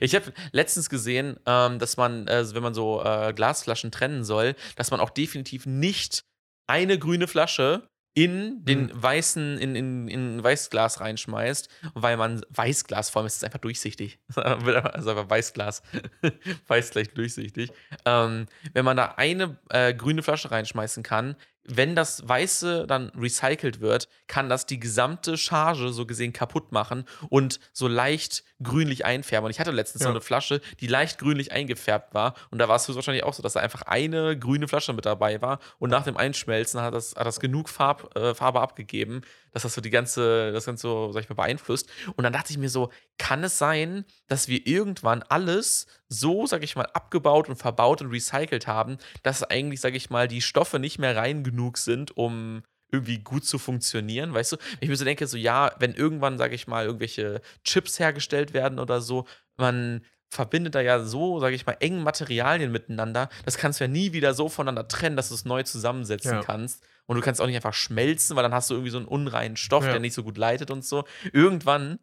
Ich 0.00 0.14
habe 0.14 0.32
letztens 0.52 0.90
gesehen, 0.90 1.38
ähm, 1.46 1.78
dass 1.78 1.96
man, 1.96 2.26
äh, 2.28 2.54
wenn 2.54 2.62
man 2.62 2.74
so 2.74 3.02
äh, 3.02 3.32
Glasflaschen 3.34 3.90
trennen 3.90 4.24
soll, 4.24 4.54
dass 4.76 4.90
man 4.90 5.00
auch 5.00 5.10
definitiv 5.10 5.66
nicht 5.66 6.22
eine 6.66 6.98
grüne 6.98 7.26
Flasche 7.26 7.88
in 8.14 8.64
den 8.64 8.86
Mhm. 8.86 9.02
weißen, 9.02 9.58
in, 9.58 9.76
in, 9.76 10.08
in 10.08 10.42
Weißglas 10.42 11.00
reinschmeißt, 11.00 11.68
weil 11.94 12.16
man 12.16 12.42
Weißglas, 12.50 13.08
vor 13.08 13.20
allem 13.20 13.26
ist 13.26 13.36
es 13.36 13.44
einfach 13.44 13.60
durchsichtig. 13.60 14.18
also 14.36 15.10
einfach 15.10 15.30
Weißglas. 15.30 15.82
Weiß 16.66 16.90
gleich 16.90 17.14
durchsichtig. 17.14 17.70
Ähm, 18.04 18.46
wenn 18.72 18.84
man 18.84 18.96
da 18.96 19.14
eine 19.16 19.58
äh, 19.70 19.94
grüne 19.94 20.22
Flasche 20.22 20.50
reinschmeißen 20.50 21.02
kann, 21.04 21.36
wenn 21.76 21.94
das 21.96 22.26
Weiße 22.28 22.86
dann 22.86 23.10
recycelt 23.16 23.80
wird, 23.80 24.08
kann 24.26 24.48
das 24.48 24.66
die 24.66 24.80
gesamte 24.80 25.36
Charge 25.36 25.92
so 25.92 26.06
gesehen 26.06 26.32
kaputt 26.32 26.72
machen 26.72 27.04
und 27.28 27.60
so 27.72 27.88
leicht 27.88 28.44
grünlich 28.62 29.04
einfärben. 29.04 29.46
Und 29.46 29.50
ich 29.50 29.60
hatte 29.60 29.70
letztens 29.70 30.02
Ja. 30.02 30.06
so 30.08 30.10
eine 30.10 30.20
Flasche, 30.20 30.60
die 30.80 30.86
leicht 30.86 31.18
grünlich 31.18 31.52
eingefärbt 31.52 32.14
war. 32.14 32.34
Und 32.50 32.58
da 32.58 32.68
war 32.68 32.76
es 32.76 32.94
wahrscheinlich 32.94 33.24
auch 33.24 33.34
so, 33.34 33.42
dass 33.42 33.54
da 33.54 33.60
einfach 33.60 33.82
eine 33.82 34.38
grüne 34.38 34.68
Flasche 34.68 34.92
mit 34.92 35.06
dabei 35.06 35.40
war. 35.40 35.58
Und 35.78 35.90
nach 35.90 36.04
dem 36.04 36.16
Einschmelzen 36.16 36.80
hat 36.80 36.94
das, 36.94 37.14
hat 37.16 37.26
das 37.26 37.40
genug 37.40 37.68
Farb, 37.68 38.16
äh, 38.16 38.34
Farbe 38.34 38.60
abgegeben, 38.60 39.22
dass 39.52 39.62
das 39.62 39.74
so 39.74 39.80
die 39.80 39.90
ganze, 39.90 40.52
das 40.52 40.66
Ganze 40.66 40.82
so, 40.82 41.12
sag 41.12 41.22
ich 41.22 41.28
mal, 41.28 41.34
beeinflusst. 41.36 41.88
Und 42.16 42.24
dann 42.24 42.32
dachte 42.32 42.50
ich 42.52 42.58
mir 42.58 42.68
so, 42.70 42.90
kann 43.18 43.44
es 43.44 43.58
sein, 43.58 44.04
dass 44.28 44.48
wir 44.48 44.66
irgendwann 44.66 45.22
alles 45.22 45.86
so, 46.12 46.44
sag 46.46 46.62
ich 46.64 46.74
mal, 46.76 46.86
abgebaut 46.92 47.48
und 47.48 47.56
verbaut 47.56 48.02
und 48.02 48.10
recycelt 48.10 48.66
haben, 48.66 48.98
dass 49.22 49.44
eigentlich, 49.44 49.80
sag 49.80 49.94
ich 49.94 50.10
mal, 50.10 50.26
die 50.28 50.42
Stoffe 50.42 50.78
nicht 50.80 50.98
mehr 50.98 51.16
rein 51.16 51.44
genug 51.44 51.78
sind, 51.78 52.16
um 52.16 52.62
irgendwie 52.92 53.18
gut 53.18 53.44
zu 53.44 53.58
funktionieren, 53.58 54.34
weißt 54.34 54.52
du? 54.52 54.56
Ich 54.80 54.88
mir 54.88 54.96
so 54.96 55.04
denke, 55.04 55.26
so 55.28 55.36
ja, 55.36 55.70
wenn 55.78 55.94
irgendwann, 55.94 56.36
sag 56.38 56.52
ich 56.52 56.66
mal, 56.66 56.84
irgendwelche 56.84 57.40
Chips 57.62 58.00
hergestellt 58.00 58.52
werden 58.52 58.80
oder 58.80 59.00
so, 59.00 59.24
man 59.56 60.04
verbindet 60.28 60.74
da 60.74 60.80
ja 60.80 61.02
so, 61.04 61.38
sag 61.38 61.52
ich 61.52 61.66
mal, 61.66 61.76
eng 61.78 62.02
Materialien 62.02 62.72
miteinander, 62.72 63.28
das 63.44 63.56
kannst 63.56 63.78
du 63.78 63.84
ja 63.84 63.88
nie 63.88 64.12
wieder 64.12 64.34
so 64.34 64.48
voneinander 64.48 64.88
trennen, 64.88 65.16
dass 65.16 65.28
du 65.28 65.34
es 65.36 65.44
neu 65.44 65.62
zusammensetzen 65.62 66.32
Ja. 66.32 66.42
kannst. 66.42 66.84
Und 67.06 67.16
du 67.16 67.22
kannst 67.22 67.40
auch 67.40 67.46
nicht 67.46 67.56
einfach 67.56 67.74
schmelzen, 67.74 68.36
weil 68.36 68.42
dann 68.44 68.54
hast 68.54 68.70
du 68.70 68.74
irgendwie 68.74 68.90
so 68.90 68.98
einen 68.98 69.06
unreinen 69.08 69.56
Stoff, 69.56 69.84
Ja. 69.84 69.90
der 69.92 70.00
nicht 70.00 70.14
so 70.14 70.22
gut 70.24 70.38
leitet 70.38 70.70
und 70.70 70.84
so. 70.84 71.04
Irgendwann 71.32 71.98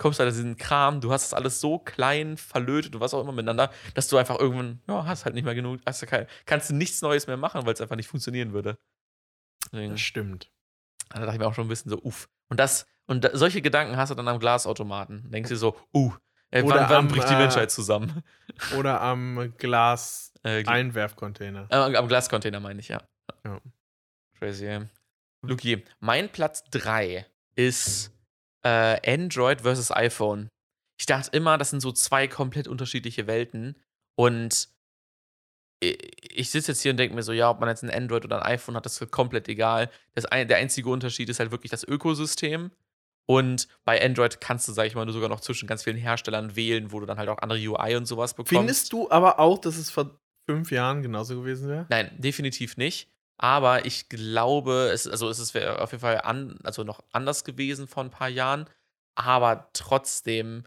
kommst 0.00 0.18
du 0.18 0.24
halt 0.24 0.32
diesen 0.34 0.56
Kram, 0.56 1.00
du 1.00 1.12
hast 1.12 1.24
das 1.24 1.34
alles 1.34 1.60
so 1.60 1.78
klein 1.78 2.36
verlötet 2.36 2.94
und 2.94 3.00
was 3.00 3.14
auch 3.14 3.20
immer 3.22 3.32
miteinander, 3.32 3.70
dass 3.94 4.08
du 4.08 4.16
einfach 4.16 4.38
irgendwann, 4.38 4.80
ja, 4.88 5.04
hast 5.04 5.24
halt 5.26 5.34
nicht 5.34 5.44
mehr 5.44 5.54
genug, 5.54 5.80
hast 5.86 6.02
du 6.02 6.06
kein, 6.06 6.26
kannst 6.46 6.70
du 6.70 6.74
nichts 6.74 7.02
Neues 7.02 7.26
mehr 7.26 7.36
machen, 7.36 7.66
weil 7.66 7.74
es 7.74 7.80
einfach 7.80 7.96
nicht 7.96 8.08
funktionieren 8.08 8.52
würde. 8.52 8.78
Deswegen, 9.72 9.92
Das 9.92 10.00
stimmt. 10.00 10.50
da 11.10 11.20
dachte 11.20 11.34
ich 11.34 11.38
mir 11.38 11.46
auch 11.46 11.54
schon 11.54 11.66
ein 11.66 11.68
bisschen 11.68 11.90
so, 11.90 12.00
uff. 12.02 12.28
Und 12.48 12.58
das, 12.58 12.86
und 13.06 13.24
da, 13.24 13.36
solche 13.36 13.60
Gedanken 13.62 13.96
hast 13.96 14.08
du 14.10 14.14
dann 14.14 14.26
am 14.28 14.38
Glasautomaten. 14.38 15.30
Denkst 15.30 15.50
dir 15.50 15.56
so, 15.56 15.76
uh, 15.94 16.12
ey, 16.50 16.62
Oder 16.62 16.76
wann, 16.76 16.88
wann 16.88 16.96
am, 16.96 17.08
bricht 17.08 17.28
die 17.28 17.34
äh, 17.34 17.38
Menschheit 17.38 17.70
zusammen? 17.70 18.22
Oder 18.78 19.00
am 19.02 19.52
Glas 19.58 20.32
Äh, 20.42 20.64
Einwerfcontainer. 20.64 21.66
äh, 21.70 21.96
am 21.96 22.08
Glascontainer 22.08 22.58
meine 22.60 22.80
ich, 22.80 22.88
ja. 22.88 23.02
Ja. 23.44 23.60
Crazy. 24.38 24.66
ey. 24.66 24.86
Luki, 25.42 25.84
mein 26.00 26.30
Platz 26.30 26.64
3 26.70 27.26
ist 27.54 28.12
äh, 28.62 29.14
Android 29.14 29.62
versus 29.62 29.90
iPhone. 29.90 30.48
Ich 30.98 31.06
dachte 31.06 31.36
immer, 31.36 31.56
das 31.58 31.70
sind 31.70 31.80
so 31.80 31.92
zwei 31.92 32.28
komplett 32.28 32.68
unterschiedliche 32.68 33.26
Welten. 33.26 33.76
Und 34.16 34.68
ich 35.82 36.50
sitze 36.50 36.72
jetzt 36.72 36.82
hier 36.82 36.90
und 36.90 36.98
denke 36.98 37.14
mir 37.14 37.22
so, 37.22 37.32
ja, 37.32 37.50
ob 37.50 37.60
man 37.60 37.68
jetzt 37.68 37.82
ein 37.82 37.90
Android 37.90 38.24
oder 38.24 38.42
ein 38.42 38.52
iPhone 38.52 38.76
hat, 38.76 38.84
das 38.84 39.00
ist 39.00 39.10
komplett 39.10 39.48
egal. 39.48 39.90
Das 40.14 40.24
der 40.24 40.56
einzige 40.58 40.90
Unterschied 40.90 41.28
ist 41.30 41.40
halt 41.40 41.50
wirklich 41.50 41.70
das 41.70 41.84
Ökosystem. 41.84 42.70
Und 43.26 43.68
bei 43.84 44.04
Android 44.04 44.40
kannst 44.40 44.68
du, 44.68 44.72
sag 44.72 44.86
ich 44.86 44.94
mal, 44.94 45.04
nur 45.04 45.14
sogar 45.14 45.28
noch 45.28 45.40
zwischen 45.40 45.66
ganz 45.66 45.84
vielen 45.84 45.96
Herstellern 45.96 46.56
wählen, 46.56 46.92
wo 46.92 47.00
du 47.00 47.06
dann 47.06 47.16
halt 47.16 47.28
auch 47.28 47.38
andere 47.38 47.60
UI 47.60 47.96
und 47.96 48.06
sowas 48.06 48.34
bekommst. 48.34 48.50
Findest 48.50 48.92
du 48.92 49.10
aber 49.10 49.38
auch, 49.38 49.58
dass 49.58 49.76
es 49.76 49.90
vor 49.90 50.18
fünf 50.48 50.70
Jahren 50.70 51.02
genauso 51.02 51.36
gewesen 51.36 51.68
wäre? 51.68 51.86
Nein, 51.88 52.10
definitiv 52.18 52.76
nicht. 52.76 53.09
Aber 53.42 53.86
ich 53.86 54.10
glaube, 54.10 54.90
es, 54.92 55.06
also 55.06 55.30
es 55.30 55.38
ist 55.38 55.54
wär 55.54 55.82
auf 55.82 55.92
jeden 55.92 56.02
Fall 56.02 56.20
an, 56.20 56.58
also 56.62 56.84
noch 56.84 57.02
anders 57.10 57.42
gewesen 57.42 57.88
vor 57.88 58.04
ein 58.04 58.10
paar 58.10 58.28
Jahren. 58.28 58.68
Aber 59.14 59.70
trotzdem 59.72 60.64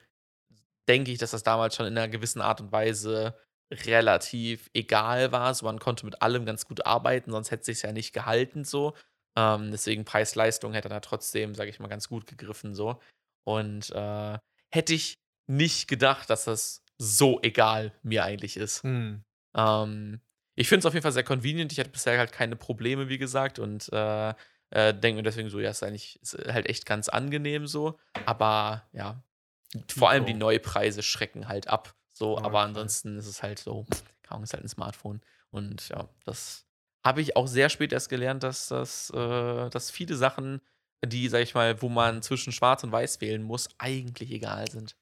denke 0.87 1.11
ich, 1.11 1.19
dass 1.19 1.31
das 1.31 1.43
damals 1.43 1.75
schon 1.75 1.85
in 1.85 1.95
einer 1.95 2.07
gewissen 2.09 2.41
Art 2.41 2.61
und 2.61 2.71
Weise 2.71 3.37
relativ 3.71 4.71
egal 4.73 5.31
war. 5.31 5.53
So, 5.53 5.65
man 5.65 5.77
konnte 5.79 6.03
mit 6.05 6.23
allem 6.23 6.47
ganz 6.47 6.65
gut 6.65 6.85
arbeiten, 6.85 7.31
sonst 7.31 7.51
hätte 7.51 7.61
es 7.61 7.65
sich 7.67 7.81
ja 7.83 7.91
nicht 7.91 8.11
gehalten 8.11 8.63
so. 8.63 8.95
Ähm, 9.37 9.69
deswegen 9.69 10.03
Preis-Leistung 10.03 10.73
hätte 10.73 10.89
da 10.89 10.99
trotzdem, 10.99 11.53
sage 11.53 11.69
ich 11.69 11.79
mal, 11.79 11.89
ganz 11.89 12.09
gut 12.09 12.25
gegriffen 12.25 12.73
so. 12.73 12.99
Und 13.45 13.91
äh, 13.91 14.39
hätte 14.71 14.95
ich 14.95 15.19
nicht 15.47 15.87
gedacht, 15.87 16.27
dass 16.31 16.45
das 16.45 16.81
so 16.97 17.39
egal 17.43 17.93
mir 18.01 18.23
eigentlich 18.23 18.57
ist. 18.57 18.81
Hm. 18.81 19.23
Ähm, 19.55 20.21
ich 20.55 20.67
finde 20.67 20.80
es 20.80 20.85
auf 20.85 20.93
jeden 20.93 21.03
Fall 21.03 21.11
sehr 21.11 21.23
convenient. 21.23 21.71
Ich 21.71 21.80
hatte 21.80 21.89
bisher 21.89 22.17
halt 22.17 22.31
keine 22.31 22.55
Probleme, 22.55 23.09
wie 23.09 23.17
gesagt, 23.17 23.59
und 23.59 23.91
äh, 23.91 24.34
äh, 24.69 24.93
denke 24.93 25.17
mir 25.17 25.23
deswegen 25.23 25.49
so, 25.49 25.59
ja, 25.59 25.71
ist 25.71 25.84
eigentlich 25.84 26.19
ist 26.21 26.38
halt 26.47 26.67
echt 26.67 26.85
ganz 26.85 27.09
angenehm 27.09 27.67
so. 27.67 27.99
Aber 28.25 28.88
ja, 28.91 29.23
vor 29.88 30.09
allem 30.09 30.25
die. 30.25 30.34
Neupreise 30.34 31.03
schrecken 31.03 31.47
halt 31.47 31.67
ab. 31.67 31.95
So, 32.11 32.38
aber 32.38 32.43
Neupreis. 32.43 32.65
ansonsten 32.65 33.17
ist 33.17 33.27
es 33.27 33.41
halt 33.41 33.59
so, 33.59 33.85
Ahnung, 34.27 34.43
ist 34.43 34.53
halt 34.53 34.63
ein 34.63 34.69
Smartphone. 34.69 35.21
Und 35.51 35.89
ja, 35.89 36.09
das 36.25 36.65
habe 37.05 37.21
ich 37.21 37.35
auch 37.35 37.47
sehr 37.47 37.69
spät 37.69 37.93
erst 37.93 38.09
gelernt, 38.09 38.43
dass 38.43 38.67
das, 38.67 39.09
äh, 39.11 39.69
dass 39.69 39.91
viele 39.91 40.15
Sachen, 40.15 40.61
die, 41.05 41.27
sag 41.30 41.41
ich 41.41 41.53
mal, 41.53 41.81
wo 41.81 41.89
man 41.89 42.21
zwischen 42.21 42.53
Schwarz 42.53 42.84
und 42.84 42.91
Weiß 42.91 43.21
wählen 43.21 43.43
muss, 43.43 43.69
eigentlich 43.77 44.31
egal 44.31 44.69
sind. 44.69 44.95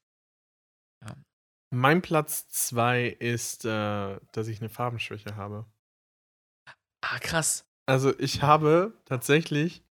Mein 1.73 2.02
Platz 2.02 2.49
2 2.49 3.07
ist, 3.07 3.65
äh, 3.65 4.19
dass 4.34 4.48
ich 4.48 4.60
eine 4.60 4.69
Farbenschwäche 4.69 5.35
habe. 5.35 5.65
Ah, 7.03 7.19
krass. 7.19 7.65
Also 7.88 8.18
ich 8.19 8.41
habe 8.43 8.93
tatsächlich, 9.06 9.84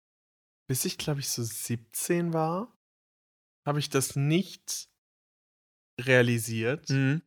bis 0.68 0.84
ich 0.84 0.98
glaube 0.98 1.20
ich 1.20 1.28
so 1.28 1.42
17 1.42 2.32
war, 2.32 2.76
habe 3.66 3.78
ich 3.78 3.90
das 3.90 4.14
nicht 4.16 4.88
realisiert, 6.00 6.88
Mhm. 6.90 7.22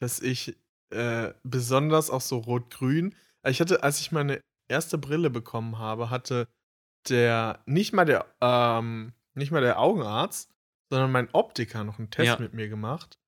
dass 0.00 0.20
ich 0.20 0.56
äh, 0.90 1.34
besonders 1.42 2.08
auch 2.10 2.20
so 2.22 2.38
rot-grün. 2.38 3.14
Ich 3.46 3.60
hatte, 3.60 3.82
als 3.82 4.00
ich 4.00 4.10
meine 4.12 4.40
erste 4.68 4.96
Brille 4.98 5.28
bekommen 5.30 5.78
habe, 5.78 6.08
hatte 6.10 6.48
der 7.08 7.62
nicht 7.66 7.92
mal 7.92 8.04
der 8.04 8.26
ähm, 8.40 9.12
nicht 9.34 9.50
mal 9.52 9.60
der 9.60 9.78
Augenarzt, 9.78 10.50
sondern 10.90 11.12
mein 11.12 11.28
Optiker 11.32 11.84
noch 11.84 11.98
einen 11.98 12.10
Test 12.10 12.26
Ja. 12.26 12.38
mit 12.40 12.54
mir 12.54 12.68
gemacht. 12.68 13.18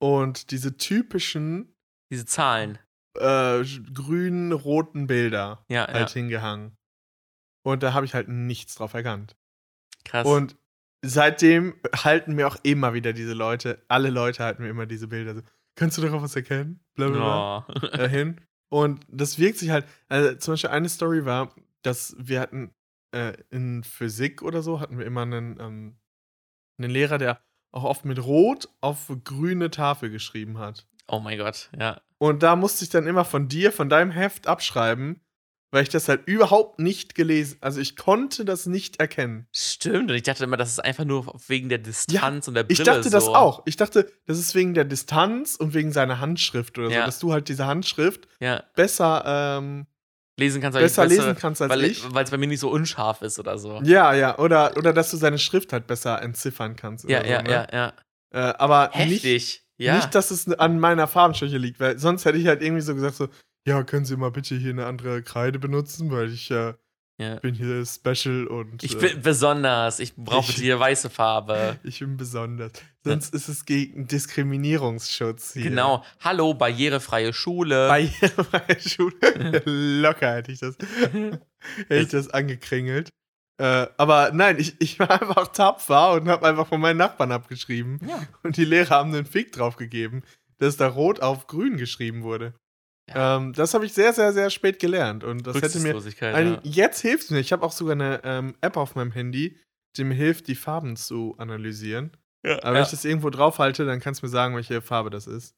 Und 0.00 0.50
diese 0.50 0.76
typischen 0.76 1.74
Diese 2.10 2.24
Zahlen. 2.26 2.78
äh, 3.16 3.64
grünen, 3.92 4.52
roten 4.52 5.06
Bilder 5.06 5.64
Ja, 5.68 5.86
halt 5.86 6.08
ja. 6.10 6.14
hingehangen. 6.14 6.76
Und 7.64 7.82
da 7.82 7.92
habe 7.92 8.06
ich 8.06 8.14
halt 8.14 8.28
nichts 8.28 8.76
drauf 8.76 8.94
erkannt. 8.94 9.36
Krass. 10.04 10.26
Und 10.26 10.56
seitdem 11.04 11.74
halten 11.94 12.34
mir 12.34 12.46
auch 12.46 12.56
immer 12.62 12.94
wieder 12.94 13.12
diese 13.12 13.34
Leute, 13.34 13.84
alle 13.88 14.10
Leute 14.10 14.44
halten 14.44 14.62
mir 14.62 14.68
immer 14.70 14.86
diese 14.86 15.08
Bilder 15.08 15.34
so, 15.34 15.42
kannst 15.76 15.98
du 15.98 16.02
darauf 16.02 16.22
was 16.22 16.36
erkennen? 16.36 16.80
Blablabla. 16.94 17.66
oh. 17.68 17.86
Äh, 17.92 18.08
hin. 18.08 18.40
Und 18.70 19.04
das 19.08 19.38
wirkt 19.38 19.58
sich 19.58 19.70
halt, 19.70 19.86
also 20.08 20.34
zum 20.36 20.52
Beispiel 20.52 20.70
eine 20.70 20.88
Story 20.88 21.24
war, 21.24 21.54
dass 21.82 22.14
wir 22.18 22.40
hatten 22.40 22.74
äh, 23.14 23.34
in 23.50 23.82
Physik 23.84 24.42
oder 24.42 24.62
so, 24.62 24.80
hatten 24.80 24.98
wir 24.98 25.06
immer 25.06 25.22
einen, 25.22 25.58
ähm, 25.58 25.98
einen 26.78 26.90
Lehrer, 26.90 27.18
der 27.18 27.42
auch 27.72 27.84
oft 27.84 28.04
mit 28.04 28.22
Rot 28.24 28.68
auf 28.80 29.10
grüne 29.24 29.70
Tafel 29.70 30.10
geschrieben 30.10 30.58
hat. 30.58 30.86
oh 31.08 31.20
mein 31.20 31.38
Gott, 31.38 31.70
ja. 31.78 32.00
Und 32.18 32.42
da 32.42 32.56
musste 32.56 32.84
ich 32.84 32.90
dann 32.90 33.06
immer 33.06 33.24
von 33.24 33.48
dir, 33.48 33.70
von 33.72 33.88
deinem 33.88 34.10
Heft 34.10 34.46
abschreiben, 34.48 35.20
weil 35.70 35.82
ich 35.82 35.88
das 35.90 36.08
halt 36.08 36.26
überhaupt 36.26 36.80
nicht 36.80 37.14
gelesen, 37.14 37.58
also 37.60 37.78
ich 37.80 37.94
konnte 37.94 38.44
das 38.46 38.66
nicht 38.66 38.98
erkennen. 39.00 39.46
Stimmt. 39.52 40.10
Und 40.10 40.16
ich 40.16 40.22
dachte 40.22 40.42
immer, 40.44 40.56
das 40.56 40.70
ist 40.70 40.78
einfach 40.80 41.04
nur 41.04 41.32
wegen 41.46 41.68
der 41.68 41.78
Distanz 41.78 42.48
und 42.48 42.54
der 42.54 42.64
Brille 42.64 42.78
Ich 42.80 42.84
dachte 42.84 43.10
das 43.10 43.26
so. 43.26 43.34
auch. 43.34 43.62
Ich 43.66 43.76
dachte, 43.76 44.10
das 44.26 44.38
ist 44.38 44.54
wegen 44.54 44.72
der 44.74 44.84
Distanz 44.86 45.54
und 45.56 45.74
wegen 45.74 45.92
seiner 45.92 46.20
Handschrift 46.20 46.78
oder 46.78 46.88
so, 46.88 46.94
Ja. 46.94 47.04
dass 47.06 47.18
du 47.18 47.32
halt 47.32 47.48
diese 47.48 47.66
Handschrift 47.66 48.26
Ja. 48.40 48.64
besser, 48.74 49.22
ähm, 49.58 49.86
Lesen 50.38 50.60
kannst, 50.60 50.78
besser 50.78 51.02
besser- 51.02 51.22
lesen 51.26 51.36
kannst 51.38 51.62
als 51.62 51.70
weil 51.70 51.84
ich. 51.84 52.14
Weil 52.14 52.24
es 52.24 52.30
bei 52.30 52.36
mir 52.38 52.46
nicht 52.46 52.60
so 52.60 52.70
unscharf 52.70 53.22
ist 53.22 53.38
oder 53.38 53.58
so. 53.58 53.80
Ja, 53.82 54.14
ja, 54.14 54.38
oder, 54.38 54.76
oder 54.76 54.92
dass 54.92 55.10
du 55.10 55.16
seine 55.16 55.38
Schrift 55.38 55.72
halt 55.72 55.86
besser 55.86 56.22
entziffern 56.22 56.76
kannst. 56.76 57.08
Ja, 57.08 57.20
oder 57.20 57.26
so, 57.26 57.32
ja, 57.32 57.42
ne? 57.42 57.50
ja, 57.50 57.66
ja. 57.72 57.92
Äh, 58.30 58.54
aber 58.58 58.90
nicht, 59.06 59.64
ja. 59.78 59.96
nicht, 59.96 60.14
dass 60.14 60.30
es 60.30 60.48
an 60.58 60.78
meiner 60.78 61.06
Farbenschwäche 61.06 61.58
liegt, 61.58 61.80
weil 61.80 61.98
sonst 61.98 62.24
hätte 62.24 62.38
ich 62.38 62.46
halt 62.46 62.62
irgendwie 62.62 62.82
so 62.82 62.94
gesagt 62.94 63.16
so, 63.16 63.28
ja, 63.66 63.82
können 63.82 64.04
Sie 64.04 64.16
mal 64.16 64.30
bitte 64.30 64.54
hier 64.54 64.70
eine 64.70 64.86
andere 64.86 65.22
Kreide 65.22 65.58
benutzen, 65.58 66.10
weil 66.10 66.30
ich 66.30 66.50
äh, 66.50 66.74
ja. 67.18 67.36
bin 67.36 67.54
hier 67.54 67.84
special 67.84 68.46
und 68.46 68.82
Ich 68.82 68.94
äh, 68.96 68.98
bin 68.98 69.22
besonders. 69.22 69.98
Ich 70.00 70.14
brauche 70.16 70.50
Ich- 70.50 70.56
hier 70.58 70.78
weiße 70.80 71.10
Farbe. 71.10 71.78
ich 71.84 71.98
bin 72.00 72.16
besonders. 72.16 72.72
Sonst 73.04 73.34
ist 73.34 73.48
es 73.48 73.64
gegen 73.64 74.06
Diskriminierungsschutz 74.06 75.52
hier. 75.54 75.64
Genau. 75.64 76.04
Hallo, 76.20 76.54
barrierefreie 76.54 77.32
Schule. 77.32 77.88
Barrierefreie 77.88 78.80
Schule. 78.88 79.62
Locker 80.02 80.34
hätte 80.34 80.52
ich 80.52 80.60
das, 80.60 80.76
hätte 81.10 81.40
ich 81.88 82.08
das 82.08 82.28
angekringelt. 82.30 83.10
Äh, 83.60 83.86
aber 83.96 84.30
nein, 84.32 84.56
ich, 84.58 84.76
ich 84.80 84.98
war 85.00 85.10
einfach 85.10 85.48
tapfer 85.48 86.12
und 86.12 86.28
habe 86.28 86.46
einfach 86.46 86.68
von 86.68 86.80
meinen 86.80 86.98
Nachbarn 86.98 87.32
abgeschrieben. 87.32 87.98
Ja. 88.06 88.22
Und 88.44 88.56
die 88.56 88.64
Lehrer 88.64 88.90
haben 88.90 89.12
einen 89.12 89.26
Fick 89.26 89.52
drauf 89.52 89.76
gegeben, 89.76 90.22
dass 90.58 90.76
da 90.76 90.86
rot 90.86 91.20
auf 91.20 91.46
grün 91.48 91.76
geschrieben 91.76 92.22
wurde. 92.22 92.54
Ähm, 93.14 93.52
das 93.52 93.74
habe 93.74 93.86
ich 93.86 93.92
sehr, 93.92 94.12
sehr, 94.12 94.32
sehr 94.32 94.50
spät 94.50 94.78
gelernt. 94.78 95.24
Und 95.24 95.46
das 95.46 95.60
hätte 95.60 95.80
mir. 95.80 95.96
Ein, 96.34 96.54
ja. 96.54 96.60
Jetzt 96.62 97.00
hilft 97.00 97.24
es 97.24 97.30
mir. 97.30 97.38
Ich 97.40 97.52
habe 97.52 97.64
auch 97.64 97.72
sogar 97.72 97.92
eine 97.92 98.20
ähm, 98.24 98.54
App 98.60 98.76
auf 98.76 98.94
meinem 98.94 99.12
Handy, 99.12 99.56
die 99.96 100.04
mir 100.04 100.14
hilft, 100.14 100.48
die 100.48 100.54
Farben 100.54 100.96
zu 100.96 101.34
analysieren. 101.38 102.16
Ja, 102.44 102.62
Aber 102.62 102.74
wenn 102.74 102.82
ich 102.82 102.90
das 102.90 103.04
irgendwo 103.04 103.30
draufhalte, 103.30 103.84
dann 103.84 104.00
kannst 104.00 104.22
du 104.22 104.26
mir 104.26 104.30
sagen, 104.30 104.54
welche 104.54 104.80
Farbe 104.80 105.10
das 105.10 105.26
ist. 105.26 105.54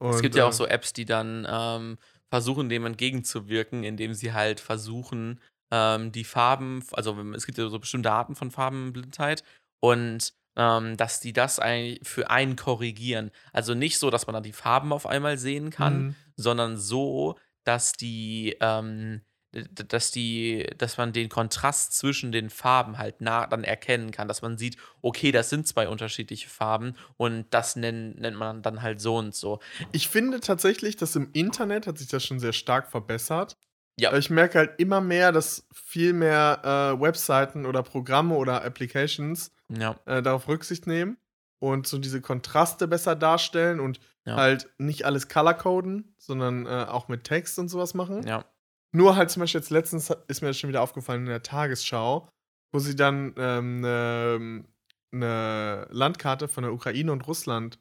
es 0.00 0.16
Und, 0.16 0.22
gibt 0.22 0.34
ja 0.34 0.44
auch 0.46 0.50
äh, 0.50 0.54
so 0.54 0.66
Apps, 0.66 0.92
die 0.92 1.04
dann 1.04 1.46
ähm, 1.48 1.98
versuchen, 2.30 2.68
dem 2.68 2.86
entgegenzuwirken, 2.86 3.84
indem 3.84 4.14
sie 4.14 4.32
halt 4.32 4.60
versuchen, 4.60 5.40
ähm, 5.70 6.12
die 6.12 6.24
Farben, 6.24 6.82
also 6.92 7.18
es 7.34 7.46
gibt 7.46 7.58
ja 7.58 7.68
so 7.68 7.78
bestimmte 7.78 8.10
Arten 8.10 8.34
von 8.34 8.50
Farbenblindheit 8.50 9.44
und 9.80 10.32
ähm, 10.56 10.96
dass 10.96 11.20
die 11.20 11.32
das 11.32 11.58
eigentlich 11.58 12.00
für 12.08 12.30
einen 12.30 12.56
korrigieren. 12.56 13.30
Also 13.52 13.74
nicht 13.74 13.98
so, 13.98 14.10
dass 14.10 14.26
man 14.26 14.34
dann 14.34 14.42
die 14.42 14.52
Farben 14.52 14.92
auf 14.92 15.06
einmal 15.06 15.38
sehen 15.38 15.70
kann, 15.70 15.98
Mhm. 15.98 16.14
Sondern 16.36 16.76
so, 16.76 17.36
dass 17.64 17.92
die, 17.92 18.56
ähm, 18.60 19.22
dass 19.52 20.10
die, 20.10 20.66
dass 20.78 20.98
man 20.98 21.12
den 21.12 21.28
Kontrast 21.28 21.96
zwischen 21.96 22.30
den 22.30 22.50
Farben 22.50 22.98
halt 22.98 23.20
nah 23.20 23.46
dann 23.46 23.64
erkennen 23.64 24.10
kann, 24.10 24.28
dass 24.28 24.42
man 24.42 24.58
sieht, 24.58 24.76
okay, 25.02 25.32
das 25.32 25.50
sind 25.50 25.66
zwei 25.66 25.88
unterschiedliche 25.88 26.48
Farben 26.48 26.94
und 27.16 27.46
das 27.50 27.76
nennt, 27.76 28.20
nennt 28.20 28.36
man 28.36 28.62
dann 28.62 28.82
halt 28.82 29.00
so 29.00 29.16
und 29.16 29.34
so. 29.34 29.60
Ich 29.92 30.08
finde 30.08 30.40
tatsächlich, 30.40 30.96
dass 30.96 31.16
im 31.16 31.30
Internet 31.32 31.86
hat 31.86 31.98
sich 31.98 32.08
das 32.08 32.24
schon 32.24 32.38
sehr 32.38 32.52
stark 32.52 32.90
verbessert. 32.90 33.56
Ja. 33.98 34.14
Ich 34.14 34.28
merke 34.28 34.58
halt 34.58 34.78
immer 34.78 35.00
mehr, 35.00 35.32
dass 35.32 35.66
viel 35.72 36.12
mehr 36.12 36.60
äh, 36.62 37.00
Webseiten 37.00 37.64
oder 37.64 37.82
Programme 37.82 38.34
oder 38.34 38.62
Applications 38.62 39.52
Ja, 39.70 39.98
äh, 40.04 40.22
darauf 40.22 40.48
Rücksicht 40.48 40.86
nehmen 40.86 41.16
und 41.60 41.86
so 41.86 41.96
diese 41.98 42.20
Kontraste 42.20 42.88
besser 42.88 43.16
darstellen 43.16 43.80
und 43.80 44.00
Ja. 44.26 44.36
halt 44.36 44.68
nicht 44.78 45.04
alles 45.04 45.28
colorcoden, 45.28 46.14
sondern 46.18 46.66
äh, 46.66 46.86
auch 46.88 47.08
mit 47.08 47.24
Text 47.24 47.58
und 47.58 47.68
sowas 47.68 47.94
machen. 47.94 48.26
ja, 48.26 48.44
Nur 48.92 49.16
halt 49.16 49.30
zum 49.30 49.40
Beispiel 49.40 49.60
jetzt 49.60 49.70
letztens 49.70 50.10
ist 50.28 50.40
mir 50.42 50.48
das 50.48 50.58
schon 50.58 50.68
wieder 50.68 50.82
aufgefallen 50.82 51.20
in 51.22 51.26
der 51.28 51.42
Tagesschau, 51.42 52.28
wo 52.72 52.78
sie 52.80 52.96
dann 52.96 53.34
ähm, 53.38 53.84
eine 53.84 54.64
ne 55.12 55.86
Landkarte 55.90 56.48
von 56.48 56.64
der 56.64 56.72
Ukraine 56.72 57.12
und 57.12 57.26
Russland 57.26 57.78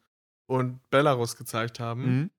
und 0.47 0.87
Belarus 0.91 1.35
gezeigt 1.35 1.79
haben. 1.79 2.01
Mhm. 2.19 2.29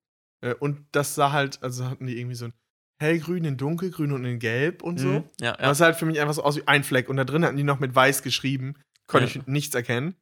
Äh, 0.41 0.53
und 0.55 0.85
das 0.91 1.15
sah 1.15 1.31
halt, 1.31 1.61
also 1.61 1.85
hatten 1.85 2.07
die 2.07 2.17
irgendwie 2.17 2.35
so 2.35 2.45
ein 2.45 2.53
hellgrün 2.99 3.43
in 3.43 3.57
dunkelgrün 3.57 4.11
und 4.11 4.25
in 4.25 4.39
gelb 4.39 4.81
und 4.81 4.99
so. 4.99 5.07
Mhm. 5.07 5.23
Ja, 5.39 5.47
ja. 5.51 5.55
Das 5.57 5.79
sah 5.79 5.85
halt 5.85 5.97
für 5.97 6.05
mich 6.05 6.19
einfach 6.19 6.33
so 6.33 6.43
aus 6.43 6.55
wie 6.55 6.67
ein 6.67 6.83
Fleck. 6.83 7.09
Und 7.09 7.17
da 7.17 7.25
drin 7.25 7.43
hatten 7.45 7.57
die 7.57 7.63
noch 7.63 7.79
mit 7.79 7.93
weiß 7.93 8.23
geschrieben. 8.23 8.75
Konnte 9.07 9.27
Ja. 9.27 9.41
ich 9.41 9.47
nichts 9.47 9.75
erkennen. 9.75 10.15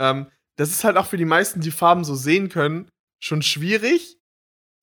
Ähm, 0.00 0.26
das 0.56 0.70
ist 0.70 0.84
halt 0.84 0.96
auch 0.96 1.06
für 1.06 1.16
die 1.16 1.24
meisten, 1.24 1.60
die 1.60 1.70
Farben 1.70 2.04
so 2.04 2.14
sehen 2.14 2.48
können, 2.48 2.88
schon 3.22 3.42
schwierig. 3.42 4.18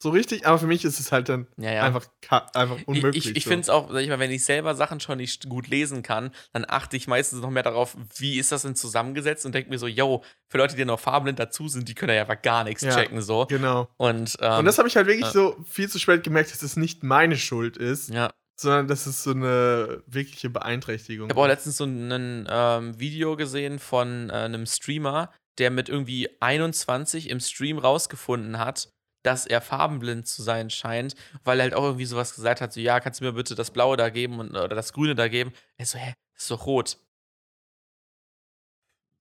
So 0.01 0.11
richtig. 0.11 0.47
Aber 0.47 0.57
für 0.57 0.67
mich 0.67 0.85
ist 0.85 0.97
es 0.97 1.11
halt 1.11 1.27
dann 1.27 1.47
ja, 1.57 1.73
ja. 1.73 1.83
einfach, 1.83 2.07
einfach 2.53 2.77
unmöglich. 2.85 3.25
Ich, 3.25 3.31
ich, 3.31 3.37
ich 3.37 3.43
so. 3.43 3.49
finde 3.49 3.61
es 3.63 3.69
auch, 3.69 3.91
sag 3.91 4.01
ich 4.01 4.07
mal, 4.07 4.19
wenn 4.19 4.31
ich 4.31 4.45
selber 4.45 4.73
Sachen 4.73 5.01
schon 5.01 5.17
nicht 5.17 5.49
gut 5.49 5.67
lesen 5.67 6.03
kann, 6.03 6.31
dann 6.53 6.65
achte 6.65 6.95
ich 6.95 7.07
meistens 7.07 7.41
noch 7.41 7.49
mehr 7.49 7.63
darauf, 7.63 7.97
wie 8.15 8.39
ist 8.39 8.53
das 8.53 8.61
denn 8.61 8.75
zusammengesetzt 8.75 9.45
und 9.45 9.53
denke 9.53 9.69
mir 9.69 9.77
so, 9.77 9.87
yo, 9.87 10.23
für 10.47 10.57
Leute, 10.57 10.77
die 10.77 10.85
noch 10.85 11.01
farbenblind 11.01 11.37
dazu 11.37 11.67
sind, 11.67 11.89
die 11.89 11.95
können 11.95 12.15
ja 12.15 12.21
einfach 12.21 12.41
gar 12.41 12.63
nichts 12.63 12.81
Ja, 12.81 12.95
checken 12.95 13.21
so. 13.21 13.45
Genau. 13.47 13.89
Und, 13.97 14.37
ähm, 14.39 14.59
und 14.59 14.65
das 14.65 14.77
habe 14.77 14.87
ich 14.87 14.95
halt 14.95 15.07
wirklich 15.07 15.25
ja. 15.25 15.31
so 15.31 15.57
viel 15.67 15.89
zu 15.89 15.99
spät 15.99 16.23
gemerkt, 16.23 16.53
dass 16.53 16.63
es 16.63 16.77
nicht 16.77 17.03
meine 17.03 17.35
Schuld 17.35 17.75
ist, 17.75 18.09
ja. 18.09 18.31
sondern 18.55 18.87
dass 18.87 19.05
es 19.05 19.21
so 19.21 19.31
eine 19.31 20.01
wirkliche 20.07 20.49
Beeinträchtigung 20.49 21.27
Ich 21.27 21.31
habe 21.31 21.41
auch 21.41 21.47
letztens 21.47 21.75
so 21.75 21.83
ein 21.83 22.47
ähm, 22.49 22.97
Video 22.97 23.35
gesehen 23.35 23.79
von 23.79 24.29
äh, 24.29 24.33
einem 24.33 24.65
Streamer, 24.65 25.29
der 25.59 25.71
mit 25.71 25.89
irgendwie 25.89 26.29
21 26.41 27.29
im 27.29 27.39
Stream 27.39 27.77
rausgefunden 27.77 28.57
hat, 28.59 28.89
dass 29.23 29.45
er 29.45 29.61
farbenblind 29.61 30.27
zu 30.27 30.41
sein 30.41 30.69
scheint, 30.69 31.15
weil 31.43 31.59
er 31.59 31.63
halt 31.63 31.73
auch 31.73 31.83
irgendwie 31.83 32.05
sowas 32.05 32.33
gesagt 32.33 32.61
hat, 32.61 32.71
so, 32.71 32.79
ja, 32.79 32.99
kannst 32.99 33.19
du 33.19 33.25
mir 33.25 33.33
bitte 33.33 33.53
das 33.55 33.71
Blaue 33.71 33.97
da 33.97 34.09
geben 34.09 34.39
und, 34.39 34.51
oder 34.51 34.75
das 34.75 34.93
Grüne 34.93 35.15
da 35.15 35.27
geben? 35.27 35.51
Er 35.77 35.85
so, 35.85 35.97
hä, 35.97 36.13
das 36.33 36.43
ist 36.43 36.51
doch 36.51 36.65
rot. 36.65 36.97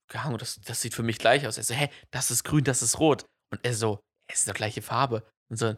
Keine 0.09 0.25
Ahnung, 0.25 0.37
das, 0.39 0.59
das 0.61 0.81
sieht 0.81 0.93
für 0.93 1.03
mich 1.03 1.19
gleich 1.19 1.45
aus. 1.45 1.57
Er 1.57 1.63
so, 1.63 1.73
hä, 1.73 1.89
das 2.11 2.31
ist 2.31 2.43
grün, 2.43 2.63
das 2.63 2.81
ist 2.81 2.99
rot. 2.99 3.25
Und 3.51 3.59
er 3.63 3.73
so, 3.73 3.99
es 4.31 4.39
ist 4.39 4.49
doch 4.49 4.53
gleiche 4.53 4.81
Farbe. 4.81 5.23
Und 5.51 5.57
so, 5.57 5.75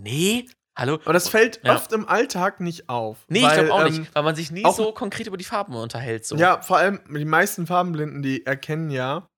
nee, 0.00 0.48
hallo? 0.78 0.94
Aber 1.04 1.12
das 1.12 1.28
fällt 1.28 1.60
Ja. 1.64 1.74
oft 1.74 1.92
im 1.92 2.08
Alltag 2.08 2.60
nicht 2.60 2.88
auf. 2.88 3.26
Nee, 3.28 3.42
weil, 3.42 3.48
ich 3.48 3.54
glaube 3.54 3.72
auch 3.74 3.86
ähm, 3.86 4.00
nicht, 4.00 4.14
weil 4.14 4.22
man 4.22 4.36
sich 4.36 4.50
nie 4.50 4.64
so 4.72 4.92
konkret 4.92 5.26
über 5.26 5.36
die 5.36 5.44
Farben 5.44 5.74
unterhält. 5.74 6.24
So. 6.24 6.36
Ja, 6.36 6.62
vor 6.62 6.78
allem 6.78 7.00
die 7.12 7.24
meisten 7.24 7.66
Farbenblinden, 7.66 8.22
die 8.22 8.46
erkennen 8.46 8.90
ja, 8.90 9.28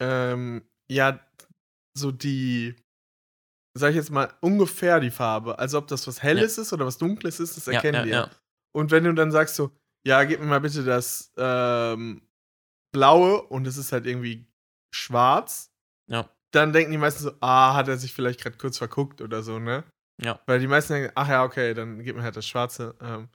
ähm, 0.00 0.62
ja, 0.90 1.20
so 1.96 2.12
die, 2.12 2.74
sag 3.74 3.90
ich 3.90 3.96
jetzt 3.96 4.10
mal, 4.10 4.32
ungefähr 4.40 5.00
die 5.00 5.10
Farbe. 5.10 5.58
Also 5.58 5.78
ob 5.78 5.86
das 5.88 6.06
was 6.06 6.22
Helles 6.22 6.58
ist 6.58 6.72
oder 6.72 6.86
was 6.86 6.98
Dunkles 6.98 7.40
ist, 7.40 7.56
das 7.56 7.66
ja, 7.66 7.74
erkennen 7.74 7.98
ja, 7.98 8.02
die. 8.04 8.10
ja. 8.10 8.30
Und 8.74 8.90
wenn 8.90 9.04
du 9.04 9.14
dann 9.14 9.30
sagst 9.32 9.56
so, 9.56 9.70
ja, 10.06 10.22
gib 10.24 10.40
mir 10.40 10.46
mal 10.46 10.60
bitte 10.60 10.84
das 10.84 11.32
ähm, 11.36 12.22
Blaue 12.92 13.42
und 13.42 13.66
es 13.66 13.76
ist 13.76 13.92
halt 13.92 14.06
irgendwie 14.06 14.46
schwarz, 14.94 15.72
Ja. 16.08 16.30
dann 16.52 16.72
denken 16.72 16.92
die 16.92 16.98
meisten 16.98 17.22
so, 17.24 17.32
ah, 17.40 17.74
hat 17.74 17.88
er 17.88 17.96
sich 17.96 18.12
vielleicht 18.12 18.40
gerade 18.40 18.56
kurz 18.56 18.78
verguckt 18.78 19.20
oder 19.20 19.42
so, 19.42 19.58
ne? 19.58 19.84
Ja. 20.22 20.40
Weil 20.46 20.60
die 20.60 20.66
meisten 20.68 20.94
denken, 20.94 21.12
ach 21.14 21.28
ja, 21.28 21.44
okay, 21.44 21.74
dann 21.74 22.02
gib 22.02 22.16
mir 22.16 22.22
halt 22.22 22.36
das 22.36 22.46
Schwarze. 22.46 22.94
Ähm, 23.00 23.28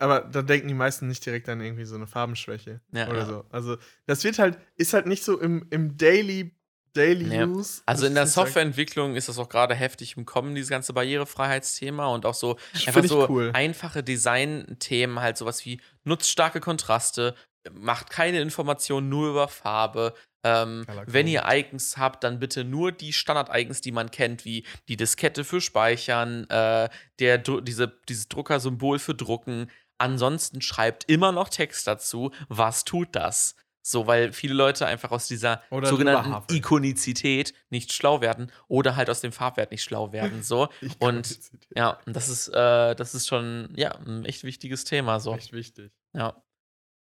aber 0.00 0.20
da 0.20 0.42
denken 0.42 0.68
die 0.68 0.74
meisten 0.74 1.08
nicht 1.08 1.24
direkt 1.26 1.48
an 1.48 1.60
irgendwie 1.60 1.84
so 1.84 1.94
eine 1.96 2.06
Farbenschwäche 2.06 2.80
Ja, 2.92 3.08
oder 3.08 3.18
ja. 3.20 3.26
so. 3.26 3.44
Also 3.50 3.76
das 4.06 4.24
wird 4.24 4.38
halt, 4.38 4.58
ist 4.76 4.92
halt 4.94 5.06
nicht 5.06 5.24
so 5.24 5.40
im, 5.40 5.66
im 5.70 5.96
Daily 5.96 6.52
Daily 6.94 7.34
Ja. 7.34 7.46
Use. 7.46 7.82
Also 7.84 8.06
in 8.06 8.14
der 8.14 8.26
Softwareentwicklung 8.26 9.16
ist 9.16 9.28
das 9.28 9.38
auch 9.38 9.50
gerade 9.50 9.74
heftig 9.74 10.16
im 10.16 10.24
Kommen, 10.24 10.54
dieses 10.54 10.70
ganze 10.70 10.94
Barrierefreiheitsthema 10.94 12.06
und 12.06 12.24
auch 12.24 12.34
so 12.34 12.56
Das 12.72 12.86
einfach 12.88 13.04
so 13.04 13.28
cool. 13.28 13.50
einfache 13.52 14.02
Designthemen, 14.02 15.20
halt 15.20 15.36
sowas 15.36 15.64
wie 15.66 15.80
nutzt 16.04 16.30
starke 16.30 16.60
Kontraste, 16.60 17.34
macht 17.72 18.10
keine 18.10 18.40
Informationen 18.40 19.08
nur 19.08 19.28
über 19.30 19.48
Farbe. 19.48 20.14
Ähm, 20.46 20.86
wenn 21.06 21.26
ihr. 21.26 21.44
Icons 21.48 21.96
habt, 21.96 22.24
dann 22.24 22.38
bitte 22.38 22.64
nur 22.64 22.92
die 22.92 23.12
Standard-Icons, 23.12 23.80
die 23.80 23.92
man 23.92 24.10
kennt, 24.10 24.44
wie 24.44 24.64
die 24.88 24.96
Diskette 24.96 25.44
für 25.44 25.60
Speichern, 25.60 26.48
äh, 26.50 26.88
der, 27.18 27.38
diese, 27.38 27.88
dieses 28.08 28.28
Druckersymbol 28.28 28.98
für 28.98 29.14
Drucken. 29.14 29.70
Ansonsten 29.98 30.60
schreibt 30.60 31.04
immer 31.10 31.32
noch 31.32 31.48
Text 31.48 31.86
dazu. 31.86 32.32
Was 32.48 32.84
tut 32.84 33.08
das? 33.12 33.54
So, 33.82 34.08
weil 34.08 34.32
viele 34.32 34.54
Leute 34.54 34.84
einfach 34.84 35.12
aus 35.12 35.28
dieser 35.28 35.62
Oder 35.70 35.88
sogenannten. 35.88 36.52
Ikonizität 36.52 37.54
nicht 37.70 37.92
schlau 37.92 38.20
werden 38.20 38.50
oder 38.66 38.96
halt 38.96 39.08
aus 39.08 39.20
dem 39.20 39.30
Farbwert 39.30 39.70
nicht 39.70 39.84
schlau 39.84 40.12
werden. 40.12 40.42
So. 40.42 40.68
Und 40.98 41.38
ja, 41.72 42.00
das 42.04 42.28
ist, 42.28 42.48
äh, 42.48 42.96
das 42.96 43.14
ist 43.14 43.28
schon 43.28 43.72
ja, 43.76 43.92
ein 44.04 44.24
echt 44.24 44.42
wichtiges 44.42 44.82
Thema. 44.82 45.20
So. 45.20 45.36
echt 45.36 45.52
wichtig. 45.52 45.92
Ja. 46.14 46.42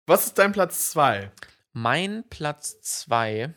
Was 0.07 0.25
ist 0.27 0.39
dein 0.39 0.53
Platz 0.53 0.91
2? 0.93 1.31
Mein 1.73 2.25
Platz 2.29 2.81
2 2.81 3.55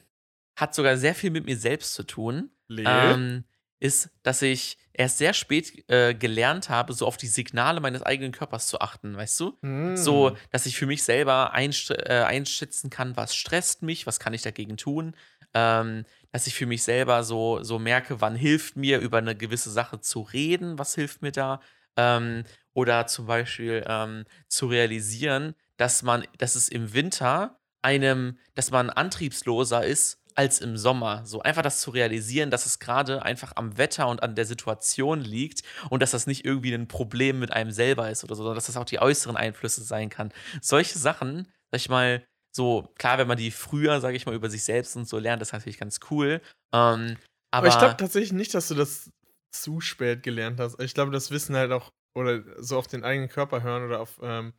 hat 0.55 0.75
sogar 0.75 0.97
sehr 0.97 1.15
viel 1.15 1.31
mit 1.31 1.45
mir 1.45 1.57
selbst 1.57 1.93
zu 1.93 2.03
tun. 2.03 2.51
Ähm, 2.69 3.43
ist, 3.79 4.09
dass 4.23 4.41
ich 4.41 4.77
erst 4.93 5.17
sehr 5.17 5.33
spät 5.33 5.89
äh, 5.89 6.13
gelernt 6.13 6.69
habe, 6.69 6.93
so 6.93 7.05
auf 7.05 7.17
die 7.17 7.27
Signale 7.27 7.81
meines 7.81 8.01
eigenen 8.01 8.31
Körpers 8.31 8.67
zu 8.67 8.79
achten, 8.79 9.17
weißt 9.17 9.39
du? 9.41 9.57
Hm. 9.61 9.97
So, 9.97 10.37
dass 10.51 10.65
ich 10.65 10.77
für 10.77 10.85
mich 10.85 11.03
selber 11.03 11.51
einsch 11.51 11.89
äh, 11.89 12.23
einschätzen 12.23 12.89
kann, 12.89 13.17
was 13.17 13.35
stresst 13.35 13.81
mich, 13.81 14.07
was 14.07 14.19
kann 14.19 14.33
ich 14.33 14.41
dagegen 14.41 14.77
tun. 14.77 15.15
Ähm, 15.53 16.05
dass 16.31 16.47
ich 16.47 16.55
für 16.55 16.65
mich 16.65 16.81
selber 16.83 17.23
so, 17.23 17.61
so 17.61 17.77
merke, 17.77 18.21
wann 18.21 18.35
hilft 18.35 18.77
mir, 18.77 18.99
über 18.99 19.17
eine 19.17 19.35
gewisse 19.35 19.69
Sache 19.69 19.99
zu 19.99 20.21
reden, 20.21 20.79
was 20.79 20.95
hilft 20.95 21.21
mir 21.21 21.31
da. 21.31 21.59
Ähm, 21.97 22.45
oder 22.73 23.05
zum 23.05 23.27
Beispiel 23.27 23.83
ähm, 23.85 24.23
zu 24.47 24.67
realisieren, 24.67 25.55
dass 25.77 26.03
man, 26.03 26.25
dass 26.37 26.55
es 26.55 26.69
im 26.69 26.93
Winter 26.93 27.59
einem, 27.83 28.37
dass 28.55 28.71
man 28.71 28.89
antriebsloser 28.89 29.85
ist 29.85 30.19
als 30.35 30.59
im 30.59 30.77
Sommer. 30.77 31.25
So 31.25 31.41
einfach 31.41 31.61
das 31.61 31.81
zu 31.81 31.91
realisieren, 31.91 32.49
dass 32.49 32.65
es 32.65 32.79
gerade 32.79 33.23
einfach 33.23 33.53
am 33.55 33.77
Wetter 33.77 34.07
und 34.07 34.23
an 34.23 34.35
der 34.35 34.45
Situation 34.45 35.21
liegt 35.21 35.63
und 35.89 36.01
dass 36.01 36.11
das 36.11 36.27
nicht 36.27 36.45
irgendwie 36.45 36.73
ein 36.73 36.87
Problem 36.87 37.39
mit 37.39 37.51
einem 37.51 37.71
selber 37.71 38.09
ist 38.09 38.23
oder 38.23 38.35
so, 38.35 38.43
sondern 38.43 38.55
dass 38.55 38.65
das 38.65 38.77
auch 38.77 38.85
die 38.85 38.99
äußeren 38.99 39.37
Einflüsse 39.37 39.83
sein 39.83 40.09
kann. 40.09 40.31
Solche 40.61 40.97
Sachen, 40.97 41.47
sag 41.71 41.81
ich 41.81 41.89
mal, 41.89 42.25
so, 42.55 42.93
klar, 42.97 43.17
wenn 43.17 43.27
man 43.27 43.37
die 43.37 43.51
früher, 43.51 43.99
sag 43.99 44.13
ich 44.13 44.25
mal, 44.25 44.35
über 44.35 44.49
sich 44.49 44.63
selbst 44.63 44.95
und 44.95 45.07
so 45.07 45.17
lernt, 45.17 45.41
das 45.41 45.49
ist 45.49 45.53
natürlich 45.53 45.79
ganz 45.79 45.99
cool. 46.11 46.41
Ähm, 46.71 47.17
aber, 47.51 47.67
Aber 47.67 47.67
ich 47.67 47.77
glaube 47.77 47.97
tatsächlich 47.97 48.33
nicht, 48.33 48.53
dass 48.53 48.67
du 48.67 48.75
das 48.75 49.11
zu 49.51 49.81
spät 49.81 50.23
gelernt 50.23 50.59
hast. 50.59 50.79
Ich 50.79 50.93
glaube, 50.93 51.11
das 51.11 51.31
Wissen 51.31 51.55
halt 51.55 51.71
auch, 51.71 51.91
oder 52.15 52.43
so 52.57 52.77
auf 52.77 52.87
den 52.87 53.03
eigenen 53.03 53.29
Körper 53.29 53.63
hören 53.63 53.83
oder 53.85 53.99
auf 53.99 54.19
ähm, 54.21 54.53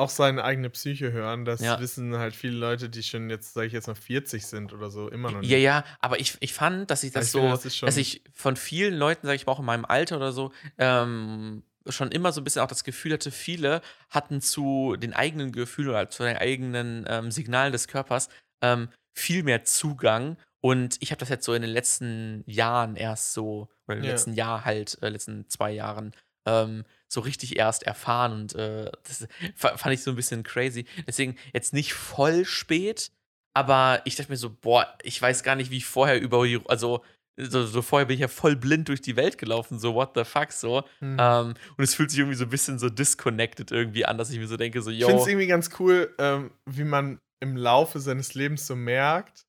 auch 0.00 0.10
seine 0.10 0.42
eigene 0.44 0.70
Psyche 0.70 1.12
hören, 1.12 1.44
das 1.44 1.60
Ja. 1.60 1.78
wissen 1.80 2.16
halt 2.16 2.34
viele 2.34 2.56
Leute, 2.56 2.88
die 2.88 3.02
schon 3.02 3.30
jetzt, 3.30 3.54
sage 3.54 3.66
ich 3.68 3.72
jetzt 3.72 3.86
mal, 3.86 3.94
40 3.94 4.46
sind 4.46 4.72
oder 4.72 4.90
so, 4.90 5.08
immer 5.08 5.30
noch 5.30 5.40
nicht. 5.42 5.50
ja, 5.50 5.58
ja, 5.58 5.84
aber 6.00 6.20
ich, 6.20 6.36
ich 6.40 6.52
fand, 6.52 6.90
dass 6.90 7.02
ich 7.04 7.12
das 7.12 7.26
Ich 7.26 7.32
so, 7.32 7.40
finde, 7.40 7.58
das 7.62 7.78
dass 7.80 7.96
ich 7.96 8.22
von 8.34 8.56
vielen 8.56 8.94
Leuten, 8.94 9.26
sag 9.26 9.34
ich 9.34 9.46
mal 9.46 9.52
auch 9.52 9.60
in 9.60 9.64
meinem 9.64 9.84
Alter 9.84 10.16
oder 10.16 10.32
so, 10.32 10.52
ähm, 10.78 11.62
schon 11.88 12.10
immer 12.12 12.32
so 12.32 12.40
ein 12.40 12.44
bisschen 12.44 12.62
auch 12.62 12.68
das 12.68 12.84
Gefühl 12.84 13.12
hatte, 13.14 13.30
viele 13.30 13.80
hatten 14.10 14.40
zu 14.40 14.96
den 14.96 15.14
eigenen 15.14 15.52
Gefühlen 15.52 15.90
oder 15.90 16.10
zu 16.10 16.22
den 16.24 16.36
eigenen 16.36 17.04
ähm, 17.08 17.30
Signalen 17.30 17.72
des 17.72 17.88
Körpers 17.88 18.28
ähm, 18.60 18.88
viel 19.14 19.42
mehr 19.42 19.64
Zugang. 19.64 20.36
Und 20.60 20.98
ich 21.00 21.10
habe 21.10 21.20
das 21.20 21.30
jetzt 21.30 21.44
so 21.46 21.54
in 21.54 21.62
den 21.62 21.70
letzten 21.70 22.44
Jahren 22.46 22.96
erst 22.96 23.32
so, 23.32 23.68
oder 23.88 23.96
im 23.96 24.04
Ja. 24.04 24.10
letzten 24.10 24.34
Jahr 24.34 24.64
halt, 24.64 24.98
äh, 25.02 25.08
letzten 25.08 25.48
zwei 25.48 25.70
Jahren, 25.72 26.12
ähm, 26.50 26.84
so 27.12 27.20
richtig 27.20 27.56
erst 27.56 27.82
erfahren. 27.84 28.32
Und 28.32 28.54
äh, 28.54 28.90
das 29.04 29.26
fa- 29.54 29.76
fand 29.76 29.94
ich 29.94 30.02
so 30.02 30.10
ein 30.10 30.16
bisschen 30.16 30.42
crazy. 30.42 30.84
Deswegen 31.06 31.36
jetzt 31.52 31.72
nicht 31.72 31.92
voll 31.94 32.44
spät, 32.44 33.10
aber 33.54 34.02
ich 34.04 34.16
dachte 34.16 34.30
mir 34.30 34.36
so, 34.36 34.50
boah, 34.50 34.86
ich 35.02 35.20
weiß 35.20 35.42
gar 35.42 35.56
nicht, 35.56 35.70
wie 35.70 35.78
ich 35.78 35.86
vorher 35.86 36.20
über, 36.20 36.44
also 36.68 37.02
so, 37.36 37.64
so 37.64 37.82
vorher 37.82 38.06
bin 38.06 38.14
ich 38.14 38.20
ja 38.20 38.28
voll 38.28 38.54
blind 38.56 38.88
durch 38.88 39.00
die 39.00 39.16
Welt 39.16 39.38
gelaufen, 39.38 39.78
so 39.78 39.94
what 39.94 40.10
the 40.14 40.24
fuck, 40.24 40.52
so. 40.52 40.84
Hm. 40.98 41.16
Ähm, 41.18 41.54
und 41.76 41.84
es 41.84 41.94
fühlt 41.94 42.10
sich 42.10 42.18
irgendwie 42.18 42.36
so 42.36 42.44
ein 42.44 42.50
bisschen 42.50 42.78
so 42.78 42.90
disconnected 42.90 43.70
irgendwie 43.70 44.04
an, 44.04 44.18
dass 44.18 44.30
ich 44.30 44.38
mir 44.38 44.46
so 44.46 44.56
denke, 44.56 44.82
so, 44.82 44.90
Ich 44.90 44.98
finde 44.98 45.14
yo, 45.14 45.22
es 45.22 45.28
irgendwie 45.28 45.46
ganz 45.46 45.70
cool, 45.78 46.14
ähm, 46.18 46.50
wie 46.68 46.84
man 46.84 47.18
im 47.42 47.56
Laufe 47.56 48.00
seines 48.00 48.34
Lebens 48.34 48.66
so 48.66 48.76
merkt, 48.76 49.42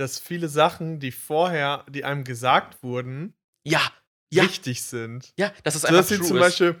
dass 0.00 0.18
viele 0.18 0.48
Sachen, 0.48 0.98
die 0.98 1.12
vorher, 1.12 1.84
die 1.88 2.04
einem 2.04 2.24
gesagt 2.24 2.82
wurden, 2.82 3.34
ja, 3.64 3.80
ja, 4.32 4.42
richtig 4.44 4.82
sind. 4.82 5.32
ja, 5.38 5.52
das 5.64 5.74
ist 5.76 5.82
So, 5.82 5.88
einfach 5.88 6.00
dass 6.00 6.08
sie 6.08 6.20
zum 6.20 6.36
ist. 6.36 6.40
Beispiel, 6.42 6.76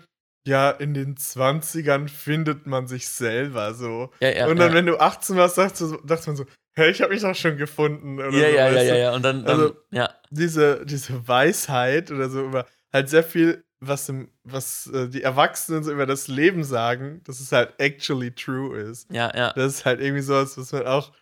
ja, 0.46 0.70
in 0.70 0.92
den 0.94 1.14
20ern 1.16 2.08
findet 2.08 2.66
man 2.66 2.88
sich 2.88 3.06
selber 3.08 3.74
so. 3.74 4.10
Ja, 4.20 4.30
ja, 4.30 4.46
und 4.48 4.56
dann, 4.58 4.70
ja. 4.70 4.74
wenn 4.74 4.86
du 4.86 4.98
18 4.98 5.36
warst, 5.36 5.56
dachte, 5.58 5.86
so- 5.86 5.98
dachte 5.98 6.26
man 6.28 6.36
so, 6.36 6.46
hä, 6.74 6.90
ich 6.90 7.00
habe 7.00 7.12
mich 7.12 7.22
doch 7.22 7.34
schon 7.34 7.56
gefunden. 7.56 8.18
Oder 8.18 8.30
ja, 8.30 8.48
so, 8.50 8.56
ja, 8.56 8.70
ja, 8.70 8.82
ja, 8.82 8.94
du? 8.94 9.00
ja, 9.00 9.14
und 9.14 9.22
dann, 9.22 9.44
dann 9.44 9.60
Also- 9.60 9.76
ja, 9.92 10.10
Diese, 10.30 10.84
diese 10.84 11.28
Weisheit 11.28 12.10
oder 12.10 12.28
so 12.28 12.40
über 12.44 12.66
halt 12.92 13.08
sehr 13.08 13.22
viel, 13.22 13.64
was, 13.84 14.08
im, 14.08 14.30
was 14.44 14.86
äh, 14.88 15.08
die 15.08 15.22
Erwachsenen 15.22 15.82
so 15.84 15.92
über 15.92 16.06
das 16.06 16.28
Leben 16.28 16.62
sagen, 16.64 17.20
dass 17.24 17.40
es 17.40 17.52
halt 17.52 17.74
actually 17.78 18.32
true 18.32 18.76
ist. 18.78 19.10
ja, 19.12 19.32
ja. 19.36 19.52
Das 19.54 19.74
ist 19.74 19.84
halt 19.84 20.00
irgendwie 20.00 20.22
so, 20.22 20.34
was 20.34 20.72
man 20.72 20.86
auch 20.86 21.12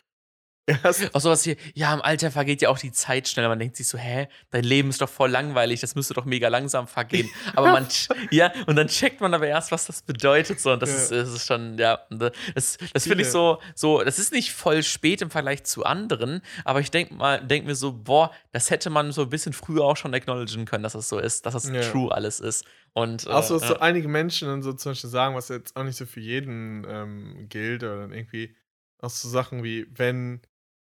erst 0.83 1.15
Auch 1.15 1.21
sowas 1.21 1.43
hier, 1.43 1.57
ja, 1.75 1.93
im 1.95 2.01
Alter 2.03 2.31
vergeht 2.31 2.63
ja 2.63 2.69
auch 2.69 2.79
die 2.79 2.93
Zeit 2.93 3.29
schneller. 3.29 3.49
Man 3.49 3.59
denkt 3.59 3.77
sich 3.77 3.89
so, 3.89 3.99
hä, 3.99 4.29
dein 4.51 4.65
Leben 4.65 4.91
ist 4.91 5.01
doch 5.01 5.09
voll 5.09 5.31
langweilig, 5.31 5.81
das 5.81 5.95
müsste 5.95 6.15
doch 6.15 6.25
mega 6.25 6.49
langsam 6.49 6.87
vergehen. 6.87 7.29
Aber 7.55 7.71
man, 7.73 7.87
ja, 8.31 8.53
und 8.67 8.77
dann 8.77 8.89
checkt 8.89 9.21
man 9.21 9.33
aber 9.35 9.47
erst, 9.47 9.73
was 9.73 9.87
das 9.87 10.03
bedeutet. 10.03 10.61
So, 10.61 10.73
und 10.73 10.83
das, 10.83 10.91
Ja. 10.91 10.97
ist, 10.97 11.11
das 11.13 11.29
ist 11.35 11.47
schon, 11.47 11.79
ja, 11.79 11.99
das, 12.11 12.79
das 12.93 13.05
finde 13.05 13.23
ich 13.23 13.31
so, 13.31 13.59
so, 13.75 14.03
das 14.03 14.19
ist 14.19 14.33
nicht 14.33 14.53
voll 14.53 14.83
spät 14.83 15.23
im 15.23 15.31
Vergleich 15.31 15.65
zu 15.65 15.85
anderen, 15.85 16.41
aber 16.65 16.81
ich 16.81 16.91
denke 16.91 17.15
mal, 17.15 17.45
denk 17.45 17.67
mir 17.67 17.75
so, 17.75 17.93
boah, 17.93 18.31
das 18.53 18.71
hätte 18.71 18.91
man 18.91 19.13
so 19.13 19.23
ein 19.23 19.31
bisschen 19.31 19.53
früher 19.53 19.85
auch 19.85 19.97
schon 19.97 20.15
acknowledgen 20.15 20.65
können, 20.65 20.83
dass 20.83 20.93
das 20.95 21.09
so 21.09 21.19
ist, 21.19 21.47
dass 21.47 21.55
das 21.55 21.69
Ja. 21.69 21.81
true 21.81 22.13
alles 22.13 22.41
ist. 22.41 22.65
Und, 22.93 23.27
äh, 23.27 23.31
Auch 23.31 23.43
so, 23.43 23.59
dass 23.59 23.69
so 23.69 23.79
einige 23.79 24.09
Menschen 24.09 24.49
dann 24.49 24.63
so 24.63 24.73
zum 24.73 24.93
Beispiel 24.93 25.11
sagen, 25.11 25.35
was 25.37 25.49
jetzt 25.49 25.77
auch 25.77 25.85
nicht 25.85 25.97
so 25.97 26.07
für 26.07 26.21
jeden 26.21 26.85
ähm, 26.89 27.47
gilt, 27.49 27.83
oder 27.85 28.01
dann 28.01 28.13
irgendwie 28.13 28.57
auch 28.99 29.11
so 29.11 29.29
Sachen 29.29 29.63
wie, 29.63 29.87
wenn 29.97 30.41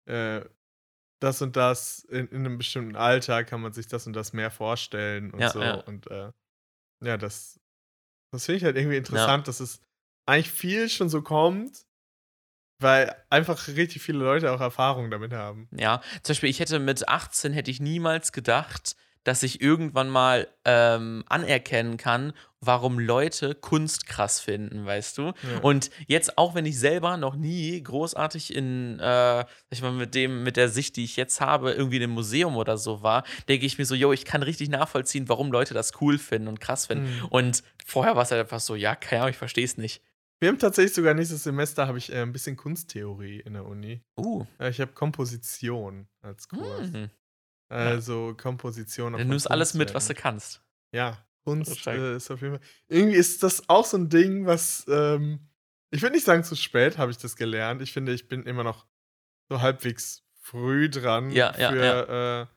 äh, 0.06 0.42
das 1.20 1.42
und 1.42 1.56
das 1.56 2.00
in, 2.06 2.28
in 2.28 2.46
einem 2.46 2.58
bestimmten 2.58 2.96
Alter 2.96 3.44
kann 3.44 3.62
man 3.62 3.74
sich 3.74 3.88
das 3.88 4.06
und 4.08 4.14
das 4.14 4.34
mehr 4.34 4.52
vorstellen 4.52 5.32
und 5.32 5.42
Ja, 5.42 5.50
so. 5.50 5.62
ja. 5.62 5.74
Und 5.74 6.08
äh, 6.12 6.32
ja, 7.04 7.18
das, 7.18 7.60
das 8.32 8.46
finde 8.46 8.58
ich 8.58 8.64
halt 8.64 8.78
irgendwie 8.78 8.98
interessant, 8.98 9.48
dass 9.48 9.60
es 9.60 9.82
eigentlich 10.26 10.52
viel 10.52 10.90
schon 10.90 11.10
so 11.10 11.22
kommt, 11.22 11.86
weil 12.80 13.16
einfach 13.30 13.68
richtig 13.68 14.02
viele 14.02 14.20
Leute 14.20 14.52
auch 14.52 14.62
Erfahrung 14.62 15.10
damit 15.10 15.34
haben. 15.34 15.70
Ja, 15.72 16.02
zum 16.24 16.34
Beispiel, 16.34 16.50
ich 16.50 16.60
hätte 16.60 16.80
mit 16.80 17.08
18 17.08 17.54
hätte 17.54 17.72
ich 17.72 17.80
niemals 17.80 18.32
gedacht, 18.32 18.96
dass 19.24 19.44
ich 19.44 19.62
irgendwann 19.62 20.10
mal 20.10 20.48
ähm, 20.66 21.24
anerkennen 21.28 21.98
kann, 21.98 22.34
warum 22.66 23.00
Leute 23.00 23.56
Kunst 23.56 24.08
krass 24.08 24.40
finden, 24.40 24.86
weißt 24.86 25.18
du? 25.18 25.24
Ja. 25.24 25.60
Und 25.62 25.90
jetzt, 26.08 26.38
auch 26.38 26.56
wenn 26.56 26.66
ich 26.66 26.80
selber 26.80 27.18
noch 27.18 27.36
nie 27.36 27.82
großartig 27.82 28.56
in, 28.56 29.00
äh, 29.00 29.02
sag 29.02 29.48
ich 29.70 29.82
mal, 29.82 29.92
mit 29.92 30.16
dem, 30.16 30.44
mit 30.44 30.58
der 30.58 30.70
Sicht, 30.70 30.96
die 30.96 31.04
ich 31.04 31.16
jetzt 31.16 31.42
habe, 31.42 31.72
irgendwie 31.72 31.98
in 31.98 32.04
einem 32.04 32.14
Museum 32.14 32.56
oder 32.56 32.78
so 32.78 33.02
war, 33.02 33.24
denke 33.48 33.66
ich 33.66 33.78
mir 33.78 33.86
so, 33.86 33.96
yo, 33.96 34.14
ich 34.14 34.26
kann 34.26 34.44
richtig 34.44 34.70
nachvollziehen, 34.70 35.30
warum 35.30 35.52
Leute 35.52 35.74
das 35.74 36.02
cool 36.02 36.18
finden 36.18 36.48
und 36.48 36.60
krass 36.60 36.88
finden. 36.88 37.06
Mhm. 37.06 37.26
Und 37.26 37.64
vorher 37.86 38.16
war 38.16 38.24
es 38.24 38.32
halt 38.32 38.42
einfach 38.42 38.60
so, 38.60 38.76
ja, 38.76 38.96
keine 38.96 39.22
Ahnung, 39.22 39.32
ich 39.32 39.38
verstehe 39.38 39.66
es 39.66 39.78
nicht. 39.78 40.02
Wir 40.40 40.50
haben 40.50 40.60
tatsächlich 40.60 40.94
sogar 40.94 41.14
nächstes 41.14 41.44
Semester 41.44 41.88
habe 41.88 41.98
ich 41.98 42.12
äh, 42.12 42.22
ein 42.22 42.34
bisschen 42.34 42.58
Kunsttheorie 42.58 43.40
in 43.40 43.54
der 43.54 43.66
Uni. 43.66 44.04
Uh. 44.18 44.46
Äh, 44.60 44.70
ich 44.70 44.82
habe 44.82 44.92
Komposition 44.92 46.08
als 46.22 46.50
Kurs. 46.50 46.92
Hm. 46.92 47.10
Also 47.70 48.36
Komposition. 48.38 49.14
Du 49.14 49.20
von 49.20 49.28
nimmst 49.28 49.50
alles 49.50 49.74
mit, 49.74 49.94
was 49.94 50.08
du 50.08 50.14
kannst. 50.14 50.62
Ja, 50.94 51.25
Kunst 51.46 51.86
äh, 51.88 52.16
ist 52.18 52.30
auf 52.32 52.42
jeden 52.42 52.58
Fall. 52.58 52.68
Irgendwie 52.90 53.16
ist 53.16 53.44
das 53.44 53.70
auch 53.70 53.86
so 53.86 53.98
ein 53.98 54.10
Ding, 54.10 54.46
was. 54.46 54.86
Ähm, 54.90 55.40
ich 55.92 56.02
würde 56.02 56.16
nicht 56.16 56.26
sagen, 56.26 56.44
zu 56.44 56.56
spät 56.56 56.98
habe 56.98 57.12
ich 57.12 57.18
das 57.18 57.36
gelernt. 57.38 57.82
Ich 57.82 57.94
finde, 57.94 58.12
ich 58.14 58.28
bin 58.28 58.44
immer 58.44 58.64
noch 58.64 58.86
so 59.50 59.62
halbwegs 59.62 60.24
früh 60.42 60.90
dran 60.90 61.30
Ja, 61.32 61.56
ja, 61.58 61.70
für 61.72 62.50
Äh, 62.52 62.56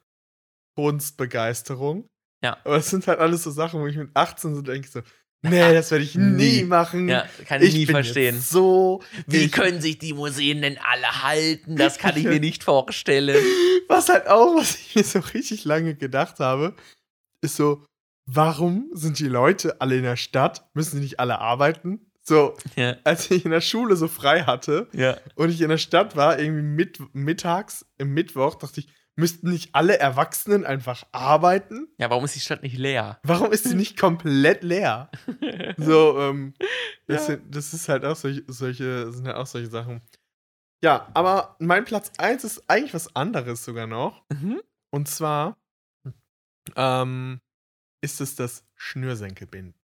Kunstbegeisterung. 0.77 2.09
Ja. 2.43 2.56
Aber 2.65 2.77
es 2.77 2.90
sind 2.90 3.06
halt 3.06 3.19
alles 3.19 3.43
so 3.43 3.51
Sachen, 3.51 3.81
wo 3.81 3.86
ich 3.86 3.97
mit 3.97 4.10
18 4.15 4.55
so 4.55 4.62
denke, 4.62 4.89
so, 4.89 5.01
nee, 5.43 5.74
das 5.74 5.90
werde 5.90 6.05
ich 6.05 6.15
nie 6.15 6.60
Nie. 6.60 6.65
machen. 6.65 7.09
Ja, 7.09 7.27
kann 7.47 7.62
ich, 7.62 7.74
nie 7.74 7.86
bin 7.86 7.97
verstehen. 7.97 8.40
So. 8.40 9.02
Wie 9.27 9.39
ich, 9.47 9.52
können 9.52 9.81
sich 9.81 9.98
die 9.98 10.15
Museen 10.15 10.62
denn 10.62 10.78
alle 10.78 11.23
halten? 11.23 11.77
Das 11.77 11.98
kann 11.98 12.16
ich 12.16 12.24
mir 12.24 12.40
nicht 12.40 12.65
vorstellen. 12.65 13.36
Was 13.89 14.09
halt 14.09 14.28
auch, 14.28 14.56
was 14.56 14.77
ich 14.77 14.94
mir 14.94 15.05
so 15.05 15.19
richtig 15.19 15.65
lange 15.65 15.94
gedacht 15.94 16.39
habe, 16.39 16.74
ist 17.43 17.56
so, 17.56 17.85
warum 18.28 18.90
sind 18.92 19.18
die 19.18 19.28
Leute 19.28 19.80
alle 19.80 19.96
in 19.96 20.05
der 20.05 20.16
Stadt? 20.16 20.68
Müssen 20.74 20.96
sie 20.96 21.02
nicht 21.02 21.18
alle 21.18 21.38
arbeiten? 21.40 22.10
So, 22.22 22.55
Ja, 22.76 22.96
als 23.05 23.30
ich 23.30 23.46
in 23.46 23.50
der 23.50 23.62
Schule 23.62 23.96
so 23.96 24.06
frei 24.06 24.42
hatte 24.42 24.88
ja. 24.92 25.16
und 25.34 25.48
ich 25.48 25.62
in 25.62 25.70
der 25.70 25.78
Stadt 25.78 26.14
war, 26.14 26.38
irgendwie 26.38 26.62
mit, 26.62 27.14
mittags, 27.14 27.86
im 27.96 28.12
Mittwoch, 28.12 28.56
dachte 28.56 28.80
ich, 28.80 28.88
Müssten 29.18 29.50
nicht 29.50 29.74
alle 29.74 29.98
Erwachsenen 29.98 30.64
einfach 30.64 31.02
arbeiten? 31.10 31.88
Ja, 31.98 32.09
warum 32.09 32.24
ist 32.24 32.36
die 32.36 32.40
Stadt 32.40 32.62
nicht 32.62 32.78
leer? 32.78 33.18
Warum 33.24 33.50
ist 33.50 33.64
sie 33.64 33.74
nicht 33.74 33.98
komplett 33.98 34.62
leer? 34.62 35.10
So, 35.76 36.20
ähm, 36.20 36.55
das, 37.09 37.26
sind, 37.26 37.52
das 37.52 37.74
ist 37.74 37.88
halt 37.88 38.05
auch 38.05 38.14
solche, 38.14 38.44
solche, 38.46 39.12
sind 39.12 39.26
ja 39.26 39.36
auch 39.36 39.46
solche 39.46 39.70
Sachen. 39.70 40.02
Ja, 40.84 41.09
aber 41.14 41.56
mein 41.59 41.84
Platz 41.84 42.12
1 42.18 42.44
ist 42.44 42.70
eigentlich 42.70 42.94
was 42.94 43.16
anderes 43.16 43.64
sogar 43.64 43.88
noch. 43.88 44.24
Mhm. 44.32 44.60
Und 44.90 45.09
zwar 45.09 45.59
ähm, 46.76 47.40
ist 48.00 48.20
es 48.20 48.34
das 48.36 48.64
Schnürsenkelbinden. 48.76 49.74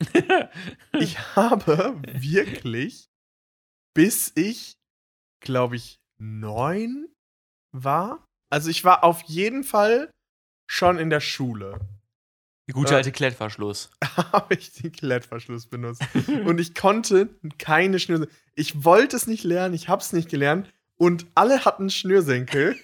Ich 0.98 1.18
habe 1.36 1.96
wirklich, 2.12 3.08
bis 3.94 4.32
ich, 4.34 4.76
glaube 5.40 5.76
ich, 5.76 6.00
neun 6.18 7.08
war. 7.72 8.26
Also 8.50 8.68
ich 8.68 8.84
war 8.84 9.04
auf 9.04 9.22
jeden 9.22 9.64
Fall 9.64 10.10
schon 10.68 10.98
in 10.98 11.08
der 11.10 11.20
Schule. 11.20 11.78
Die 12.68 12.72
gute 12.72 12.94
Äh. 12.94 12.96
alte 12.98 13.12
Klettverschluss. 13.12 13.90
habe 14.32 14.54
ich 14.54 14.72
den 14.72 14.92
Klettverschluss 14.92 15.66
benutzt. 15.66 16.02
Und 16.44 16.60
ich 16.60 16.74
konnte 16.74 17.28
keine 17.58 17.98
Schnürsenkel. 17.98 18.34
Ich 18.54 18.84
wollte 18.84 19.16
es 19.16 19.26
nicht 19.26 19.44
lernen, 19.44 19.74
ich 19.74 19.88
habe 19.88 20.02
es 20.02 20.12
nicht 20.12 20.28
gelernt. 20.28 20.72
Und 20.96 21.26
alle 21.34 21.64
hatten 21.64 21.90
Schnürsenkel. 21.90 22.78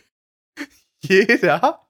Jeder 1.00 1.86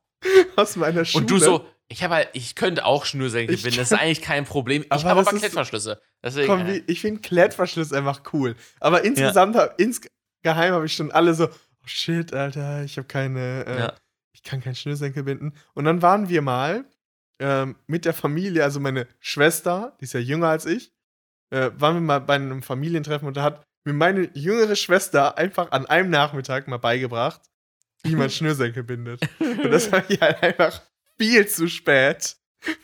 aus 0.57 0.77
meiner 0.77 1.05
Schule. 1.05 1.23
Und 1.23 1.31
du 1.31 1.39
so, 1.39 1.67
ich 1.89 2.03
habe 2.03 2.15
halt, 2.15 2.29
ich 2.35 2.55
könnte 2.55 2.85
auch 2.85 3.05
Schnürsenkel 3.07 3.55
Ich 3.55 3.63
binden, 3.63 3.79
das 3.79 3.93
ist 3.93 3.99
eigentlich 3.99 4.23
kein 4.23 4.45
Problem. 4.45 4.83
Ich 4.83 5.05
habe 5.05 5.21
aber 5.21 5.25
Klettverschlüsse. 5.25 6.01
Deswegen, 6.23 6.47
Komm, 6.47 6.61
äh, 6.67 6.75
wie, 6.75 6.85
ich 6.87 7.01
finde 7.01 7.21
Klettverschluss 7.21 7.93
einfach 7.93 8.23
cool. 8.33 8.57
Aber 8.81 9.05
insgesamt, 9.05 9.57
hab, 9.57 9.81
insgeheim 9.81 10.75
habe 10.75 10.87
ich 10.87 10.93
schon 10.93 11.11
alle 11.11 11.35
so, 11.35 11.47
oh 11.47 11.87
shit, 11.87 12.33
Alter, 12.35 12.85
ich 12.85 12.97
habe 12.99 13.09
keine, 13.09 13.65
äh, 13.67 13.79
Ja. 13.79 13.93
ich 14.33 14.43
kann 14.43 14.61
keinen 14.63 14.75
Schnürsenkel 14.75 15.23
binden. 15.23 15.55
Und 15.75 15.85
dann 15.85 16.03
waren 16.03 16.29
wir 16.29 16.43
mal 16.43 16.85
ähm, 17.41 17.77
mit 17.87 18.05
der 18.05 18.15
Familie, 18.15 18.65
also 18.65 18.81
meine 18.81 19.07
Schwester, 19.21 19.97
die 20.01 20.05
ist 20.05 20.13
ja 20.13 20.21
jünger 20.21 20.49
als 20.49 20.67
ich, 20.67 20.93
äh, 21.51 21.71
waren 21.77 21.95
wir 21.95 22.01
mal 22.03 22.21
bei 22.21 22.35
einem 22.35 22.63
Familientreffen 22.63 23.27
und 23.27 23.37
da 23.37 23.43
hat 23.43 23.65
mir 23.85 23.95
meine 23.95 24.29
jüngere 24.35 24.77
Schwester 24.77 25.39
einfach 25.39 25.71
an 25.71 25.87
einem 25.87 26.11
Nachmittag 26.11 26.69
mal 26.69 26.79
beigebracht, 26.79 27.41
wie 28.03 28.15
man 28.17 28.29
Schnürsenkel 28.31 28.83
bindet. 28.83 29.23
Und 29.41 29.71
das 29.71 29.91
habe 29.91 30.05
ich 30.09 30.21
halt 30.21 30.43
einfach 30.43 30.81
viel 31.19 31.47
zu 31.47 31.69
spät, 31.69 32.37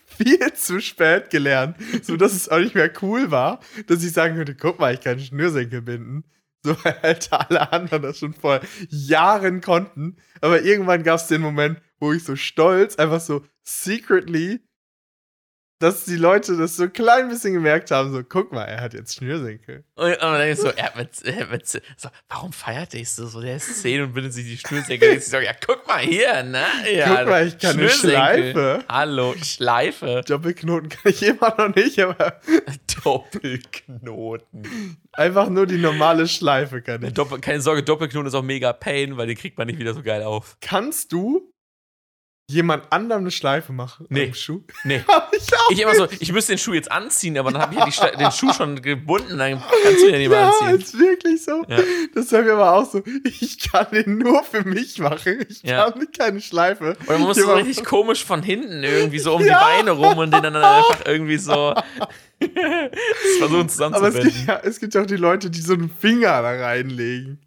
viel 0.06 0.52
zu 0.54 0.80
spät 0.80 1.30
gelernt, 1.30 1.76
so 2.02 2.16
dass 2.16 2.32
es 2.34 2.48
auch 2.48 2.58
nicht 2.58 2.74
mehr 2.74 2.92
cool 3.02 3.30
war, 3.30 3.60
dass 3.86 4.04
ich 4.04 4.12
sagen 4.12 4.36
könnte, 4.36 4.54
guck 4.54 4.78
mal, 4.78 4.94
ich 4.94 5.00
kann 5.00 5.18
Schnürsenkel 5.18 5.82
binden. 5.82 6.24
So, 6.62 6.76
weil 6.84 7.18
alle 7.30 7.72
anderen 7.72 8.02
das 8.02 8.18
schon 8.18 8.34
vor 8.34 8.60
Jahren 8.88 9.60
konnten. 9.60 10.16
Aber 10.40 10.62
irgendwann 10.62 11.02
gab 11.02 11.20
es 11.20 11.26
den 11.26 11.42
Moment, 11.42 11.80
wo 12.00 12.12
ich 12.12 12.24
so 12.24 12.36
stolz, 12.36 12.96
einfach 12.96 13.20
so 13.20 13.44
secretly, 13.62 14.60
dass 15.80 16.04
die 16.04 16.16
Leute 16.16 16.56
das 16.56 16.76
so 16.76 16.84
ein 16.84 16.92
klein 16.92 17.28
bisschen 17.28 17.52
gemerkt 17.52 17.90
haben, 17.90 18.12
so, 18.12 18.22
guck 18.22 18.52
mal, 18.52 18.64
er 18.64 18.80
hat 18.80 18.94
jetzt 18.94 19.16
Schnürsenkel. 19.16 19.84
Und, 19.96 20.12
und 20.12 20.20
dann 20.20 20.38
denkst 20.38 20.60
du, 20.62 20.68
er 20.68 20.84
hat 20.84 20.96
mit, 20.96 21.22
er 21.24 21.46
mit, 21.48 21.66
so, 21.66 21.78
warum 22.28 22.52
feiert 22.52 22.92
der 22.92 23.04
so? 23.04 23.26
so? 23.26 23.40
Der 23.40 23.56
ist 23.56 23.82
10 23.82 24.02
und 24.02 24.12
bindet 24.14 24.32
sich 24.32 24.44
die 24.44 24.56
Schnürsenkel. 24.56 25.14
Ich 25.14 25.26
so, 25.26 25.38
ja, 25.38 25.52
guck 25.64 25.86
mal 25.86 25.98
hier, 25.98 26.42
ne? 26.44 26.64
Ja, 26.92 27.16
Guck 27.16 27.28
mal, 27.28 27.46
ich 27.46 27.58
kann 27.58 27.78
eine. 27.78 27.90
Schleife. 27.90 28.84
Hallo, 28.88 29.34
Schleife. 29.42 30.22
Doppelknoten 30.26 30.88
kann 30.88 31.12
ich 31.12 31.22
immer 31.22 31.54
noch 31.58 31.74
nicht, 31.74 31.98
aber 31.98 32.40
Doppelknoten. 33.04 34.96
einfach 35.12 35.48
nur 35.48 35.66
die 35.66 35.78
normale 35.78 36.28
Schleife 36.28 36.82
kann 36.82 37.02
ich. 37.02 37.14
Doppel, 37.14 37.40
keine 37.40 37.60
Sorge, 37.60 37.82
Doppelknoten 37.82 38.28
ist 38.28 38.34
auch 38.34 38.42
mega 38.42 38.72
Pain, 38.72 39.16
weil 39.16 39.26
den 39.26 39.36
kriegt 39.36 39.58
man 39.58 39.66
nicht 39.66 39.78
wieder 39.78 39.92
so 39.94 40.02
geil 40.02 40.22
auf. 40.22 40.56
Kannst 40.60 41.12
du 41.12 41.53
jemand 42.46 42.92
anderem 42.92 43.22
eine 43.22 43.30
Schleife 43.30 43.72
machen? 43.72 44.06
Nee. 44.10 44.26
Am 44.28 44.34
Schuh? 44.34 44.62
Nee. 44.84 45.02
Ich 45.70 45.76
Ich 45.78 45.80
immer 45.82 45.94
so, 45.94 46.06
ich 46.20 46.32
müsste 46.32 46.52
den 46.52 46.58
Schuh 46.58 46.72
jetzt 46.74 46.90
anziehen, 46.92 47.36
aber 47.38 47.50
dann 47.50 47.60
habe 47.62 47.88
ich 47.88 47.96
ja 47.98 48.10
den 48.10 48.30
Schuh 48.30 48.52
schon 48.52 48.80
gebunden, 48.80 49.36
dann 49.38 49.62
kannst 49.82 50.02
du 50.02 50.06
den 50.10 50.18
nicht 50.18 50.28
mehr 50.28 50.40
Ja, 50.40 50.48
anziehen. 50.50 50.80
ist 50.80 50.98
wirklich 50.98 51.42
so. 51.44 51.64
Ja. 51.68 51.78
Das 52.14 52.32
haben 52.32 52.44
wir 52.46 52.54
aber 52.54 52.72
auch 52.74 52.90
so. 52.90 53.02
Ich 53.24 53.58
kann 53.70 53.86
den 53.92 54.18
nur 54.18 54.42
für 54.44 54.62
mich 54.64 54.98
machen. 54.98 55.44
Ich 55.48 55.62
Ja. 55.62 55.90
kann 55.90 56.06
keine 56.16 56.40
Schleife. 56.40 56.96
Oder 57.06 57.18
man 57.18 57.28
muss 57.28 57.36
so 57.38 57.52
richtig 57.52 57.84
komisch 57.84 58.24
von 58.24 58.42
hinten 58.42 58.82
irgendwie 58.84 59.18
so 59.18 59.34
um 59.34 59.44
Ja. 59.44 59.58
die 59.58 59.64
Beine 59.64 59.90
rum 59.92 60.18
und 60.18 60.32
den 60.32 60.42
dann 60.42 60.56
einfach 60.56 61.02
irgendwie 61.06 61.38
so 61.38 61.74
versuchen 62.40 63.52
Aber 63.52 63.64
es 63.66 63.72
zusammenzubinden. 63.72 64.22
gibt, 64.32 64.46
ja, 64.48 64.60
es 64.62 64.80
gibt 64.80 64.96
auch 64.96 65.06
die 65.06 65.16
Leute, 65.16 65.50
die 65.50 65.60
so 65.60 65.74
einen 65.74 65.90
Finger 65.90 66.42
da 66.42 66.50
reinlegen. 66.50 67.40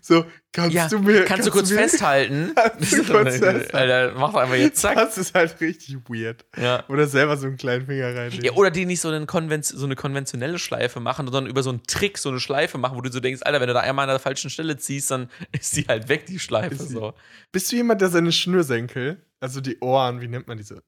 So, 0.00 0.24
kannst 0.52 0.72
Ja, 0.74 0.88
du 0.88 0.98
mir. 1.00 1.24
kannst, 1.24 1.46
du 1.46 1.50
kurz 1.50 1.70
mir- 1.70 1.76
festhalten? 1.78 2.52
Kannst 2.56 2.92
du 2.92 3.04
kurz 3.04 3.36
festhalten? 3.38 3.74
Alter, 3.76 4.12
mach 4.18 4.32
doch 4.32 4.40
einfach 4.40 4.54
jetzt 4.54 4.80
zack. 4.80 4.94
Das 4.96 5.18
ist 5.18 5.34
halt 5.34 5.60
richtig 5.60 5.96
weird. 6.08 6.44
Ja. 6.56 6.84
Oder 6.88 7.06
selber 7.06 7.36
so 7.36 7.46
einen 7.46 7.56
kleinen 7.56 7.86
Finger 7.86 8.14
reinlegen. 8.14 8.44
Ja, 8.44 8.52
oder 8.52 8.70
die 8.70 8.86
nicht 8.86 9.00
so, 9.00 9.08
einen 9.08 9.26
Konven 9.26 9.62
so 9.62 9.84
eine 9.84 9.96
konventionelle 9.96 10.58
Schleife 10.58 11.00
machen, 11.00 11.26
sondern 11.26 11.46
über 11.46 11.62
so 11.62 11.70
einen 11.70 11.82
Trick 11.86 12.18
so 12.18 12.28
eine 12.28 12.40
Schleife 12.40 12.78
machen, 12.78 12.96
wo 12.96 13.00
du 13.00 13.10
so 13.10 13.20
denkst, 13.20 13.42
Alter, 13.44 13.60
wenn 13.60 13.68
du 13.68 13.74
da 13.74 13.80
einmal 13.80 14.04
an 14.04 14.10
der 14.14 14.20
falschen 14.20 14.50
Stelle 14.50 14.76
ziehst, 14.76 15.10
dann 15.10 15.28
ist 15.52 15.76
die 15.76 15.84
halt 15.88 16.08
weg, 16.08 16.26
die 16.26 16.38
Schleife. 16.38 16.76
So. 16.76 17.14
Bist 17.52 17.70
du 17.72 17.76
jemand, 17.76 18.00
der 18.00 18.08
seine 18.10 18.32
Schnürsenkel, 18.32 19.20
also 19.40 19.60
die 19.60 19.78
Ohren, 19.80 20.20
wie 20.20 20.28
nennt 20.28 20.46
man 20.48 20.56
diese? 20.56 20.82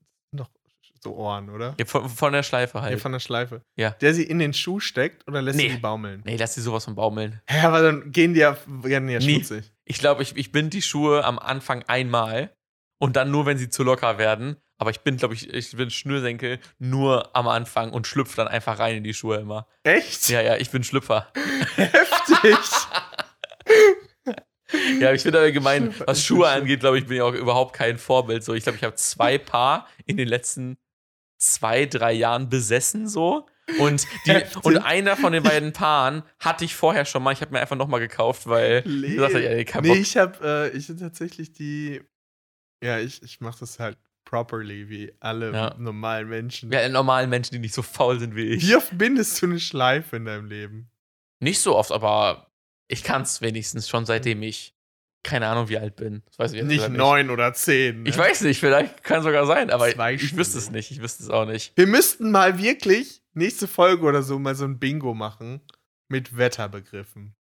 Noch 1.07 1.15
so 1.15 1.17
Ohren, 1.19 1.51
oder? 1.51 1.75
Ja, 1.79 1.85
von, 1.87 2.09
von 2.09 2.33
der 2.33 2.43
Schleife 2.43 2.79
Ja, 2.79 2.83
halt. 2.85 3.01
von 3.01 3.13
der 3.13 3.21
Schleife. 3.21 3.63
Ja. 3.77 3.91
Der 3.91 4.15
sie 4.15 4.25
in 4.25 4.39
den 4.39 4.53
Schuh 4.55 4.81
steckt 4.81 5.27
oder 5.29 5.43
lässt 5.43 5.57
Nee. 5.59 5.71
sie 5.71 5.77
baumeln? 5.79 6.23
nee, 6.25 6.37
lass 6.37 6.55
die 6.55 6.61
sowas 6.61 6.85
von 6.85 6.95
baumeln. 6.95 7.41
Hä, 7.49 7.67
aber 7.67 7.83
dann 7.83 8.13
gehen 8.13 8.35
die 8.35 8.41
ja, 8.41 8.57
werden 8.67 9.09
die 9.09 9.15
ja 9.15 9.21
Nie. 9.21 9.35
schmutzig. 9.45 9.73
Ich 9.85 9.99
glaube, 9.99 10.23
ich, 10.23 10.37
ich 10.37 10.53
bind 10.53 10.73
die 10.75 10.83
Schuhe 10.83 11.25
am 11.25 11.39
Anfang 11.39 11.83
einmal 11.87 12.53
und 12.99 13.17
dann 13.17 13.31
nur, 13.31 13.47
wenn 13.47 13.59
sie 13.59 13.69
zu 13.69 13.83
locker 13.83 14.19
werden. 14.19 14.57
Aber 14.79 14.91
ich 14.91 15.01
bin, 15.01 15.17
glaube 15.17 15.33
ich, 15.35 15.53
ich 15.55 15.75
bin 15.75 15.91
Schnürsenkel 15.91 16.59
nur 16.79 17.35
am 17.35 17.49
Anfang 17.49 17.93
und 17.93 18.07
schlüpfe 18.07 18.37
dann 18.37 18.49
einfach 18.49 18.79
rein 18.79 18.97
in 18.97 19.05
die 19.05 19.15
Schuhe 19.15 19.37
immer. 19.39 19.67
Echt? 19.85 20.29
Ja, 20.29 20.43
ja, 20.43 20.57
ich 20.57 20.71
bin 20.71 20.85
Schlüpfer. 20.85 21.33
Heftig. 21.77 22.57
Ja, 25.01 25.13
ich 25.13 25.23
finde 25.23 25.39
aber 25.39 25.53
gemein, 25.53 25.95
was 26.07 26.25
Schuhe 26.25 26.49
angeht, 26.49 26.81
glaube 26.81 26.99
ich, 26.99 27.07
bin 27.07 27.17
ich 27.17 27.23
auch 27.23 27.33
überhaupt 27.35 27.73
kein 27.73 27.99
Vorbild. 27.99 28.43
So, 28.43 28.53
ich 28.53 28.65
glaube, 28.65 28.77
ich 28.77 28.83
habe 28.85 28.97
zwei 28.97 29.39
Paar 29.39 29.87
in 30.07 30.17
den 30.17 30.27
letzten 30.27 30.77
zwei, 31.39 31.87
drei 31.87 32.13
Jahren 32.13 32.49
besessen 32.49 33.09
so. 33.09 33.47
Und, 33.79 34.07
die, 34.27 34.43
und 34.63 34.79
einer 34.79 35.17
von 35.17 35.33
den 35.33 35.43
beiden 35.43 35.73
Paaren 35.73 36.23
hatte 36.39 36.65
ich 36.65 36.77
vorher 36.77 37.05
schon 37.05 37.23
mal. 37.23 37.33
Ich 37.33 37.41
habe 37.41 37.53
mir 37.53 37.61
einfach 37.61 37.77
nochmal 37.77 37.99
gekauft, 38.01 38.47
weil 38.47 38.85
habe, 39.19 39.43
ja, 39.43 39.55
nee, 39.55 39.65
kein 39.65 39.83
nee, 39.83 39.89
Bock. 39.89 39.99
ich 39.99 40.17
habe 40.17 40.71
äh, 40.73 40.77
ich 40.77 40.89
hab 40.89 40.99
tatsächlich 40.99 41.53
die. 41.53 42.01
Ja, 42.83 42.99
ich, 43.01 43.23
ich 43.23 43.41
mache 43.41 43.59
das 43.61 43.79
halt 43.81 43.99
properly, 44.25 44.89
wie 44.89 45.13
alle 45.19 45.53
Ja. 45.53 45.75
normalen 45.79 46.29
Menschen. 46.29 46.71
Ja, 46.71 46.89
normalen 46.89 47.29
Menschen, 47.31 47.55
die 47.55 47.59
nicht 47.59 47.75
so 47.75 47.83
faul 47.83 48.21
sind 48.21 48.37
wie 48.37 48.45
ich. 48.45 48.69
Wie 48.69 48.77
oft 48.77 48.97
bindest 48.97 49.41
du 49.41 49.47
eine 49.47 49.59
Schleife 49.59 50.17
in 50.17 50.27
deinem 50.27 50.47
Leben? 50.47 50.91
Nicht 51.41 51.61
so 51.61 51.75
oft, 51.77 51.91
aber 51.91 52.53
ich 52.89 53.03
kann 53.03 53.23
es 53.23 53.41
wenigstens 53.41 53.89
schon 53.89 54.07
seitdem 54.07 54.43
ich 54.43 54.76
keine 55.27 55.49
Ahnung 55.49 55.69
wie 55.69 55.77
alt 55.77 55.97
bin. 55.97 56.23
Das 56.27 56.39
weiß 56.39 56.53
ich 56.53 56.63
Nicht 56.63 56.89
neun 56.89 57.31
oder 57.31 57.53
zehn. 57.53 58.05
Ne? 58.05 58.09
Ich 58.09 58.17
weiß 58.17 58.43
nicht, 58.43 58.61
vielleicht 58.61 59.03
kann 59.03 59.23
sogar 59.23 59.45
sein, 59.47 59.71
aber 59.71 59.89
ich 59.89 59.95
Stunden. 59.95 60.39
wüsste 60.39 60.59
es 60.59 60.71
nicht. 60.71 60.91
Ich 60.91 61.03
wüsste 61.03 61.25
es 61.25 61.31
auch 61.31 61.45
nicht. 61.45 61.77
Wir 61.77 61.87
müssten 61.87 62.31
mal 62.31 62.59
wirklich 62.59 63.23
nächste 63.35 63.69
Folge 63.69 64.05
oder 64.05 64.23
so 64.23 64.39
mal 64.39 64.55
so 64.55 64.65
ein 64.65 64.79
Bingo 64.79 65.15
machen 65.15 65.61
mit 66.09 66.37
Wetterbegriffen. 66.37 67.35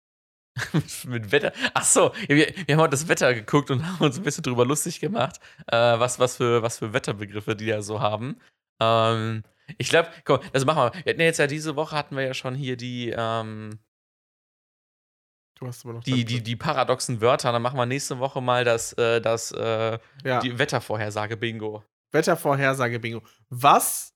mit 1.06 1.32
Wetter. 1.32 1.52
Ach 1.74 1.84
so, 1.84 2.12
wir, 2.28 2.36
wir 2.66 2.74
haben 2.74 2.82
heute 2.82 2.90
das 2.90 3.08
Wetter 3.08 3.34
geguckt 3.34 3.70
und 3.70 3.86
haben 3.86 4.04
uns 4.04 4.16
ein 4.16 4.24
bisschen 4.24 4.42
drüber 4.42 4.64
lustig 4.64 5.00
gemacht, 5.00 5.38
äh, 5.66 5.76
was, 5.76 6.18
was, 6.18 6.36
für, 6.36 6.62
was 6.62 6.78
für 6.78 6.92
Wetterbegriffe 6.92 7.54
die 7.54 7.66
da 7.66 7.82
so 7.82 8.00
haben. 8.00 8.36
Ähm, 8.80 9.42
ich 9.78 9.90
glaube, 9.90 10.08
komm, 10.24 10.40
das 10.52 10.64
machen 10.64 10.78
wir. 10.78 11.04
Wir 11.04 11.12
hatten 11.12 11.20
ja 11.20 11.26
jetzt 11.26 11.38
ja 11.38 11.46
diese 11.46 11.76
Woche 11.76 11.94
hatten 11.94 12.16
wir 12.16 12.24
ja 12.24 12.34
schon 12.34 12.54
hier 12.54 12.76
die, 12.76 13.12
ähm, 13.16 13.78
Du 15.58 15.66
hast 15.66 15.84
aber 15.84 15.94
noch 15.94 16.04
die, 16.04 16.24
die, 16.24 16.42
die 16.42 16.56
paradoxen 16.56 17.20
Wörter. 17.20 17.50
Dann 17.50 17.62
machen 17.62 17.78
wir 17.78 17.86
nächste 17.86 18.18
Woche 18.18 18.40
mal 18.40 18.64
das, 18.64 18.92
äh, 18.94 19.20
das 19.20 19.52
äh, 19.52 19.98
ja. 20.24 20.40
die 20.40 20.58
Wettervorhersage 20.58 21.36
Bingo. 21.36 21.82
Wettervorhersage 22.12 23.00
Bingo. 23.00 23.22
Was 23.48 24.14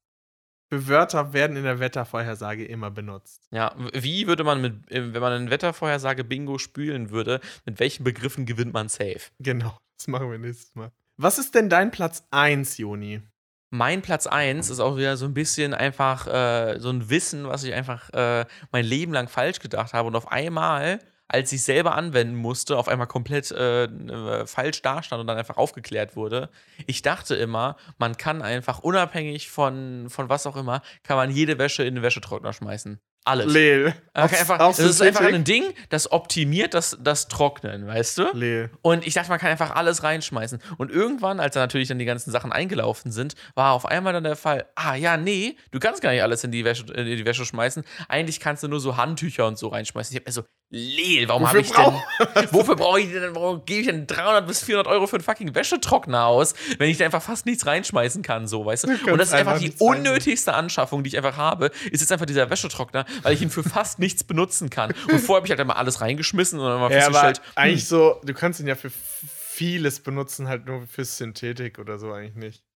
für 0.71 0.87
Wörter 0.87 1.33
werden 1.33 1.57
in 1.57 1.65
der 1.65 1.81
Wettervorhersage 1.81 2.65
immer 2.65 2.91
benutzt? 2.91 3.49
Ja, 3.51 3.75
wie 3.93 4.27
würde 4.27 4.45
man 4.45 4.61
mit, 4.61 4.91
äh, 4.91 5.15
wenn 5.15 5.21
man 5.21 5.33
ein 5.33 5.51
Wettervorhersage 5.51 6.25
Bingo 6.25 6.59
spielen 6.59 7.11
würde, 7.11 7.41
mit 7.65 7.81
welchen 7.81 8.05
Begriffen 8.05 8.45
gewinnt 8.45 8.75
man 8.75 8.89
safe? 8.89 9.31
Genau, 9.39 9.77
das 9.97 10.09
machen 10.09 10.31
wir 10.31 10.39
nächstes 10.39 10.75
Mal. 10.75 10.93
Was 11.17 11.39
ist 11.39 11.55
denn 11.55 11.69
dein 11.69 11.91
Platz 11.91 12.27
1, 12.31 12.79
Joni? 12.79 13.23
Mein 13.71 14.03
Platz 14.03 14.27
1 14.27 14.69
ist 14.69 14.81
auch 14.81 14.97
wieder 14.97 15.17
so 15.17 15.27
ein 15.27 15.35
bisschen 15.35 15.75
einfach 15.75 16.27
äh, 16.27 16.79
so 16.81 16.91
ein 16.91 17.09
Wissen, 17.09 17.47
was 17.47 17.63
ich 17.63 17.73
einfach 17.73 18.11
äh, 18.11 18.45
mein 18.73 18.85
Leben 18.85 19.13
lang 19.13 19.29
falsch 19.29 19.61
gedacht 19.61 19.93
habe 19.93 20.09
und 20.09 20.17
auf 20.17 20.31
einmal, 20.31 20.99
als 21.33 21.53
ich 21.53 21.63
selber 21.63 21.95
anwenden 21.95 22.35
musste, 22.35 22.77
auf 22.77 22.89
einmal 22.89 23.07
komplett 23.07 23.53
äh, 23.53 23.85
äh, 23.85 24.47
falsch 24.47 24.83
dastand 24.83 25.21
und 25.21 25.29
dann 25.29 25.39
einfach 25.39 25.57
aufgeklärt 25.57 26.17
wurde. 26.17 26.51
Ich 26.87 27.03
dachte 27.03 27.37
immer, 27.37 27.77
man 27.99 28.17
kann 28.17 28.43
einfach 28.43 28.81
unabhängig 28.81 29.49
von, 29.49 30.11
von 30.11 30.29
was 30.29 30.47
auch 30.47 30.57
immer, 30.57 30.83
kann 31.05 31.17
man 31.17 31.31
jede 31.31 31.57
Wäsche 31.59 31.85
in 31.85 31.95
den 31.95 32.03
Wäschetrockner 32.03 32.53
schmeißen. 32.53 33.01
Alles. 33.25 33.53
Leel. 33.53 33.95
Einfach, 34.15 34.59
das 34.59 34.79
ist 34.79 35.03
einfach 35.03 35.21
ein 35.21 35.45
Ding, 35.45 35.63
das 35.91 36.11
optimiert 36.11 36.75
das, 36.75 36.99
das 37.01 37.29
Trocknen, 37.29 37.87
weißt 37.87 38.19
du? 38.19 38.31
Leel. 38.33 38.71
Und 38.83 39.07
ich 39.07 39.15
dachte, 39.15 39.29
man 39.29 39.39
kann 39.39 39.51
einfach 39.51 39.77
alles 39.77 40.03
reinschmeißen. 40.03 40.59
Und 40.79 40.91
irgendwann, 40.91 41.39
als 41.39 41.55
dann 41.55 41.63
natürlich 41.63 41.89
dann 41.89 41.99
die 41.99 42.07
ganzen 42.07 42.31
Sachen 42.31 42.51
eingelaufen 42.51 43.13
sind, 43.13 43.35
war 43.55 43.75
auf 43.75 43.85
einmal 43.85 44.15
dann 44.15 44.25
der 44.25 44.37
Fall, 44.37 44.67
ah 44.75 44.95
ja, 44.95 45.17
nee, 45.17 45.57
du 45.71 45.79
kannst 45.79 46.01
gar 46.01 46.11
nicht 46.11 46.23
alles 46.23 46.43
in 46.43 46.51
die 46.51 46.65
Wäsche, 46.65 46.93
in 46.93 47.05
die 47.05 47.25
Wäsche 47.27 47.45
schmeißen. 47.45 47.85
Eigentlich 48.09 48.41
kannst 48.41 48.63
du 48.63 48.69
nur 48.69 48.81
so 48.81 48.97
Handtücher 48.97 49.47
und 49.47 49.59
so 49.59 49.69
reinschmeißen. 49.69 50.17
Ich 50.17 50.21
hab 50.21 50.27
mir 50.27 50.33
so, 50.33 50.43
Leel, 50.73 51.29
warum 51.29 51.49
habe 51.49 51.61
ich 51.61 51.73
denn, 51.73 51.85
wofür 52.53 52.77
brauche 52.77 53.01
ich 53.01 53.11
denn, 53.11 53.35
warum 53.35 53.65
gebe 53.65 53.81
ich 53.81 53.87
denn 53.89 54.07
300 54.07 54.47
bis 54.47 54.63
400 54.63 54.87
Euro 54.87 55.09
für 55.09 55.17
einen 55.17 55.25
fucking 55.25 55.53
Wäschetrockner 55.53 56.27
aus, 56.27 56.55
wenn 56.79 56.89
ich 56.89 56.97
da 56.97 57.05
einfach 57.05 57.23
fast 57.23 57.45
nichts 57.45 57.67
reinschmeißen 57.67 58.23
kann, 58.23 58.47
so, 58.47 58.65
weißt 58.65 58.85
du? 58.85 58.89
Und 59.11 59.19
das 59.19 59.29
ist 59.29 59.35
einfach 59.35 59.59
die 59.59 59.73
unnötigste 59.81 60.55
Anschaffung, 60.55 61.03
die 61.03 61.09
ich 61.09 61.17
einfach 61.17 61.37
habe, 61.37 61.73
ist 61.91 62.01
jetzt 62.01 62.13
einfach 62.13 62.27
dieser 62.27 62.51
Wäschetrockner, 62.51 63.05
weil 63.23 63.35
ich 63.35 63.43
ihn 63.43 63.51
für 63.51 63.65
fast 63.65 63.99
nichts 63.99 64.23
benutzen 64.23 64.71
kann. 64.71 64.93
Und 65.11 65.19
vorher 65.19 65.39
habe 65.39 65.47
ich 65.47 65.51
halt 65.51 65.61
immer 65.61 65.77
alles 65.77 66.01
reingeschmissen 66.01 66.61
und 66.61 66.69
dann 66.69 66.79
mal 66.79 66.93
Ja, 66.93 67.09
aber 67.09 67.31
hm, 67.31 67.35
eigentlich 67.57 67.89
so, 67.89 68.21
du 68.25 68.33
kannst 68.33 68.61
ihn 68.61 68.69
ja 68.69 68.77
für 68.77 68.91
vieles 68.91 69.99
benutzen, 69.99 70.47
halt 70.47 70.67
nur 70.67 70.87
für 70.87 71.05
Synthetik 71.05 71.81
oder 71.81 71.99
so 71.99 72.13
eigentlich 72.13 72.37
nicht. 72.37 72.70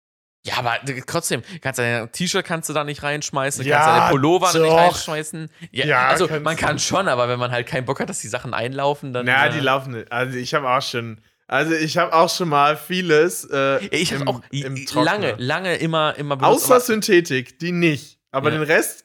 Ja, 0.46 0.56
aber 0.58 0.76
trotzdem, 1.08 1.42
kannst 1.62 1.80
dein 1.80 2.12
T-Shirt 2.12 2.46
kannst 2.46 2.68
du 2.68 2.74
da 2.74 2.84
nicht 2.84 3.02
reinschmeißen, 3.02 3.64
Ja, 3.66 3.78
kannst 3.78 3.90
deine 3.90 4.10
Pullover 4.12 4.50
da 4.52 4.60
nicht 4.60 4.70
doch. 4.72 4.78
reinschmeißen. 4.78 5.50
Ja, 5.72 5.86
Ja, 5.86 6.08
also 6.08 6.28
man 6.42 6.58
kann 6.58 6.80
schon, 6.80 7.08
aber 7.08 7.30
wenn 7.30 7.40
man 7.40 7.52
halt 7.52 7.66
keinen 7.66 7.86
Bock 7.86 8.00
hat, 8.02 8.10
dass 8.10 8.20
die 8.20 8.28
Sachen 8.28 8.54
einlaufen, 8.54 9.14
dann. 9.14 9.26
Na, 9.26 9.48
äh, 9.48 9.52
die 9.54 9.60
laufen 9.62 9.94
nicht. 9.94 10.12
Also 10.12 10.38
ich 10.38 10.54
habe 10.54 10.70
auch 10.70 10.82
schon, 10.82 11.22
also 11.48 11.74
ich 11.74 11.98
habe 11.98 12.12
auch 12.14 12.30
schon 12.30 12.50
mal 12.50 12.76
vieles 12.76 13.46
äh, 13.52 13.86
Ich 13.88 14.14
habe 14.14 14.28
auch 14.28 14.42
im 14.52 14.86
lange, 14.96 15.36
lange 15.38 15.76
immer, 15.76 16.14
immer 16.18 16.36
benutzt, 16.36 16.66
Außer 16.66 16.80
Synthetik, 16.82 17.60
die 17.60 17.72
nicht. 17.72 18.20
Aber 18.32 18.52
Ja. 18.52 18.58
den 18.58 18.64
Rest 18.64 19.03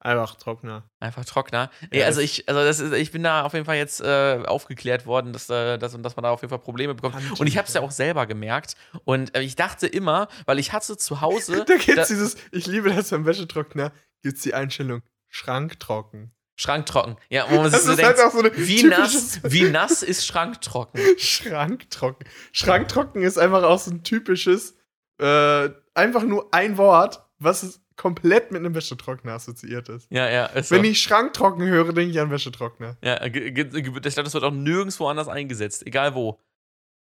einfach 0.00 0.34
Trockner. 0.36 0.82
einfach 0.98 1.24
Trockner. 1.24 1.70
Nee, 1.92 2.00
Ja, 2.00 2.06
also 2.06 2.20
ich, 2.20 2.48
also 2.48 2.62
das 2.64 2.80
ist, 2.80 2.92
ich 2.92 3.12
bin 3.12 3.22
da 3.22 3.42
auf 3.44 3.52
jeden 3.52 3.66
Fall 3.66 3.76
jetzt 3.76 4.00
äh, 4.00 4.42
aufgeklärt 4.46 5.06
worden, 5.06 5.32
dass, 5.32 5.48
äh, 5.50 5.78
dass, 5.78 5.92
dass 6.00 6.16
man 6.16 6.22
da 6.22 6.30
auf 6.30 6.40
jeden 6.42 6.50
Fall 6.50 6.58
Probleme 6.58 6.94
bekommt. 6.94 7.16
Und 7.38 7.46
ich 7.46 7.56
habe 7.58 7.68
es 7.68 7.74
ja 7.74 7.80
auch 7.82 7.90
selber 7.90 8.26
gemerkt. 8.26 8.74
Und 9.04 9.34
äh, 9.36 9.42
ich 9.42 9.56
dachte 9.56 9.86
immer, 9.86 10.28
weil 10.46 10.58
ich 10.58 10.72
hatte 10.72 10.96
zu 10.96 11.20
Hause. 11.20 11.64
Da 11.66 11.76
gibt's 11.76 11.94
da- 11.94 12.04
dieses, 12.06 12.36
ich 12.50 12.66
liebe 12.66 12.90
das 12.92 13.10
beim 13.10 13.26
Wäschetrockner, 13.26 13.92
gibt's 14.22 14.42
die 14.42 14.54
Einstellung 14.54 15.02
schranktrocken. 15.28 16.32
Schranktrocken. 16.56 17.16
Ja, 17.30 17.46
wo 17.48 17.56
man 17.56 17.70
sich 17.70 17.80
so 17.80 17.94
denkt, 17.96 18.18
halt 18.20 18.32
so 18.32 18.44
wie, 18.44 18.82
nass, 18.82 19.40
wie 19.44 19.62
nass 19.70 20.02
ist 20.02 20.26
Schranktrocken? 20.26 21.00
Schranktrocken. 21.18 22.28
Schranktrocken 22.52 23.22
ist 23.22 23.38
einfach 23.38 23.62
auch 23.62 23.78
so 23.78 23.90
ein 23.90 24.02
typisches, 24.04 24.76
äh, 25.18 25.70
einfach 25.94 26.22
nur 26.22 26.52
ein 26.52 26.76
Wort, 26.76 27.24
was 27.38 27.62
es 27.62 27.80
komplett 28.00 28.50
mit 28.50 28.60
einem 28.60 28.74
Wäschetrockner 28.74 29.32
assoziiert 29.32 29.90
ist. 29.90 30.10
Ja, 30.10 30.26
ja. 30.30 30.46
Ist 30.46 30.70
Wenn 30.70 30.84
so. 30.84 30.90
ich 30.90 31.02
Schranktrocken 31.02 31.66
höre, 31.66 31.92
denke 31.92 32.12
ich 32.12 32.18
an 32.18 32.30
Wäschetrockner. 32.30 32.96
Ja, 33.02 33.22
ich 33.22 33.54
glaube, 33.54 34.00
das 34.00 34.16
wird 34.16 34.42
auch 34.42 34.50
nirgendwo 34.52 35.06
anders 35.06 35.28
eingesetzt, 35.28 35.86
egal 35.86 36.14
wo. 36.14 36.40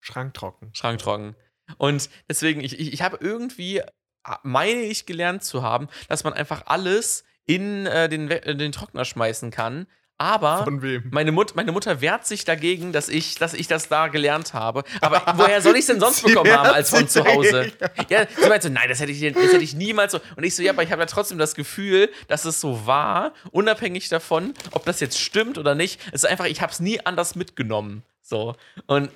Schranktrocken. 0.01 0.75
Schranktrocken. 0.75 1.37
Und 1.79 2.11
deswegen, 2.29 2.61
ich, 2.61 2.81
ich, 2.81 2.93
ich 2.93 3.03
habe 3.03 3.19
irgendwie, 3.21 3.83
ah, 4.25 4.41
meine 4.43 4.81
ich 4.81 5.07
gelernt 5.07 5.45
zu 5.45 5.63
haben, 5.63 5.87
dass 6.09 6.25
man 6.25 6.33
einfach 6.33 6.67
alles 6.67 7.23
in 7.47 7.87
äh, 7.87 8.09
den, 8.09 8.29
äh, 8.29 8.57
den 8.57 8.73
Trockner 8.73 9.05
schmeißen 9.05 9.53
kann. 9.53 9.87
Aber 10.21 10.65
Von 10.65 10.83
wem? 10.83 11.05
meine, 11.11 11.33
Mut, 11.33 11.57
meine 11.57 11.73
Mutter 11.73 12.03
wehrt 12.03 12.27
sich 12.27 12.45
dagegen, 12.45 12.93
dass 12.93 13.09
ich, 13.09 13.37
dass 13.37 13.55
ich 13.55 13.69
das 13.69 13.89
da 13.89 14.09
gelernt 14.09 14.53
habe. 14.53 14.85
Aber 15.01 15.23
woher 15.37 15.63
soll 15.63 15.73
ich 15.77 15.81
es 15.81 15.87
denn 15.87 15.99
sonst 15.99 16.23
bekommen 16.23 16.53
haben 16.53 16.69
als 16.69 16.91
von 16.91 17.09
zu 17.09 17.25
Hause? 17.25 17.73
Ja, 18.11 18.27
sie 18.29 18.47
meinte 18.47 18.67
so, 18.67 18.73
nein, 18.73 18.87
das 18.91 19.01
hätte, 19.01 19.13
ich, 19.13 19.33
das 19.33 19.45
hätte 19.45 19.65
ich 19.65 19.75
niemals 19.75 20.13
so. 20.13 20.21
Und 20.37 20.45
ich 20.45 20.55
so, 20.55 20.63
ja, 20.63 20.73
aber 20.73 20.83
ich 20.83 20.93
habe 20.93 21.01
ja 21.01 21.07
trotzdem 21.07 21.39
das 21.39 21.55
Gefühl, 21.55 22.11
dass 22.29 22.45
es 22.45 22.61
so 22.61 22.87
war, 22.87 23.33
unabhängig 23.51 24.11
davon, 24.11 24.53
ob 24.73 24.85
das 24.85 25.01
jetzt 25.01 25.19
stimmt 25.19 25.57
oder 25.57 25.75
nicht. 25.75 25.99
Es 26.09 26.25
ist 26.25 26.27
einfach, 26.27 26.45
ich 26.45 26.61
habe 26.61 26.71
es 26.71 26.81
nie 26.81 27.01
anders 27.01 27.35
mitgenommen. 27.35 28.03
So. 28.31 28.55
Und, 28.87 29.11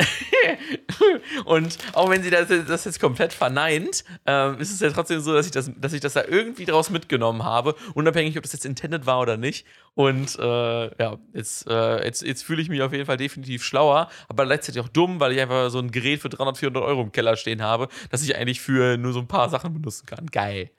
und 1.45 1.78
auch 1.93 2.11
wenn 2.11 2.24
sie 2.24 2.31
das, 2.31 2.49
das 2.49 2.85
jetzt 2.85 2.99
komplett 2.99 3.32
verneint, 3.32 4.05
ähm, 4.27 4.59
ist 4.59 4.73
es 4.73 4.81
ja 4.81 4.91
trotzdem 4.91 5.20
so, 5.20 5.32
dass 5.32 5.47
ich, 5.47 5.53
das, 5.53 5.70
dass 5.77 5.93
ich 5.93 6.01
das 6.01 6.15
da 6.15 6.24
irgendwie 6.24 6.65
draus 6.65 6.91
mitgenommen 6.91 7.45
habe, 7.45 7.77
unabhängig, 7.95 8.36
ob 8.36 8.43
das 8.43 8.53
jetzt 8.53 8.66
intended 8.66 9.07
war 9.07 9.20
oder 9.20 9.36
nicht. 9.36 9.66
Und 9.95 10.36
äh, 10.36 11.01
ja, 11.01 11.16
jetzt, 11.32 11.69
äh, 11.69 12.05
jetzt, 12.05 12.23
jetzt 12.23 12.43
fühle 12.43 12.61
ich 12.61 12.69
mich 12.69 12.82
auf 12.82 12.93
jeden 12.93 13.07
Fall 13.07 13.16
definitiv 13.16 13.62
schlauer, 13.62 14.11
aber 14.28 14.47
gleichzeitig 14.47 14.82
auch 14.82 14.89
dumm, 14.89 15.20
weil 15.20 15.31
ich 15.31 15.41
einfach 15.41 15.70
so 15.70 15.78
ein 15.78 15.93
Gerät 15.93 16.20
für 16.20 16.28
300, 16.28 16.59
400 16.59 16.82
Euro 16.82 17.03
im 17.03 17.12
Keller 17.12 17.36
stehen 17.36 17.62
habe, 17.62 17.86
das 18.11 18.24
ich 18.24 18.35
eigentlich 18.35 18.61
für 18.61 18.97
nur 18.97 19.12
so 19.12 19.20
ein 19.20 19.28
paar 19.28 19.49
Sachen 19.49 19.73
benutzen 19.74 20.07
kann. 20.07 20.27
Geil. 20.27 20.73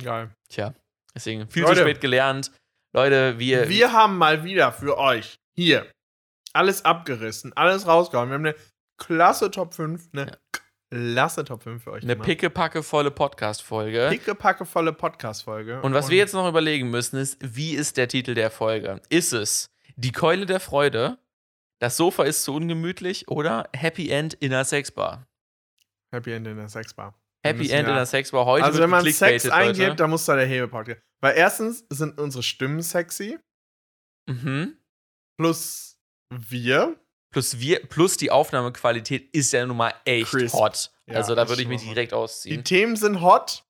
Geil. 0.00 0.30
Tja, 0.48 0.74
deswegen 1.12 1.48
viel 1.50 1.64
Leute. 1.64 1.74
zu 1.74 1.82
spät 1.82 2.00
gelernt. 2.00 2.52
Leute, 2.92 3.40
wir. 3.40 3.68
Wir 3.68 3.92
haben 3.92 4.16
mal 4.16 4.44
wieder 4.44 4.70
für 4.70 4.96
euch 4.96 5.40
hier 5.56 5.88
alles 6.54 6.84
abgerissen, 6.84 7.52
alles 7.54 7.86
rausgehauen. 7.86 8.28
Wir 8.30 8.34
haben 8.34 8.46
eine 8.46 8.54
klasse 8.98 9.50
Top 9.50 9.74
5, 9.74 10.08
eine 10.12 10.38
klasse 10.90 11.44
Top 11.44 11.62
5 11.62 11.82
für 11.82 11.92
euch. 11.92 12.02
eine 12.04 12.16
pickepackevolle 12.16 13.10
Podcast-Folge. 13.10 14.08
pickepackevolle 14.10 14.92
Podcast-Folge. 14.92 15.82
Und 15.82 15.94
was 15.94 16.08
wir 16.08 16.16
jetzt 16.18 16.32
noch 16.34 16.48
überlegen 16.48 16.90
müssen, 16.90 17.16
ist, 17.18 17.38
wie 17.40 17.74
ist 17.74 17.96
der 17.96 18.08
Titel 18.08 18.34
der 18.34 18.50
Folge? 18.50 19.00
Ist 19.08 19.32
es 19.32 19.70
Die 19.96 20.12
Keule 20.12 20.46
der 20.46 20.60
Freude, 20.60 21.18
Das 21.80 21.96
Sofa 21.96 22.22
ist 22.24 22.44
zu 22.44 22.54
ungemütlich 22.54 23.28
oder 23.28 23.68
Happy 23.74 24.08
End 24.10 24.34
in 24.34 24.50
der 24.50 24.64
Sexbar? 24.64 25.26
Happy 26.12 26.32
End 26.32 26.46
in 26.46 26.56
der 26.56 26.68
Sexbar. 26.68 27.18
Happy 27.44 27.68
End 27.70 27.82
in 27.82 27.88
ja- 27.88 27.94
der 27.96 28.06
Sexbar. 28.06 28.46
Heute 28.46 28.64
Also 28.64 28.78
wenn 28.80 28.88
man 28.90 29.04
Sex 29.10 29.48
eingibt, 29.50 29.98
dann 30.00 30.08
muss 30.10 30.24
da 30.24 30.36
der 30.36 30.46
Hebepart. 30.46 30.96
Weil 31.20 31.36
erstens 31.36 31.84
sind 31.90 32.18
unsere 32.20 32.42
Stimmen 32.44 32.80
sexy, 32.80 33.38
Mhm. 34.28 34.78
plus 35.36 35.93
wir. 36.30 36.96
Plus, 37.30 37.58
wir, 37.58 37.80
plus 37.86 38.16
die 38.16 38.30
Aufnahmequalität 38.30 39.28
ist 39.34 39.52
ja 39.52 39.66
nun 39.66 39.76
mal 39.76 39.92
echt 40.04 40.30
Crisp. 40.30 40.54
hot. 40.54 40.90
Ja, 41.06 41.16
also 41.16 41.34
da 41.34 41.48
würde 41.48 41.62
ich 41.62 41.68
mich 41.68 41.82
direkt 41.82 42.12
Die 42.12 42.16
ausziehen. 42.16 42.62
Themen 42.64 42.96
sind 42.96 43.20
hot. 43.20 43.64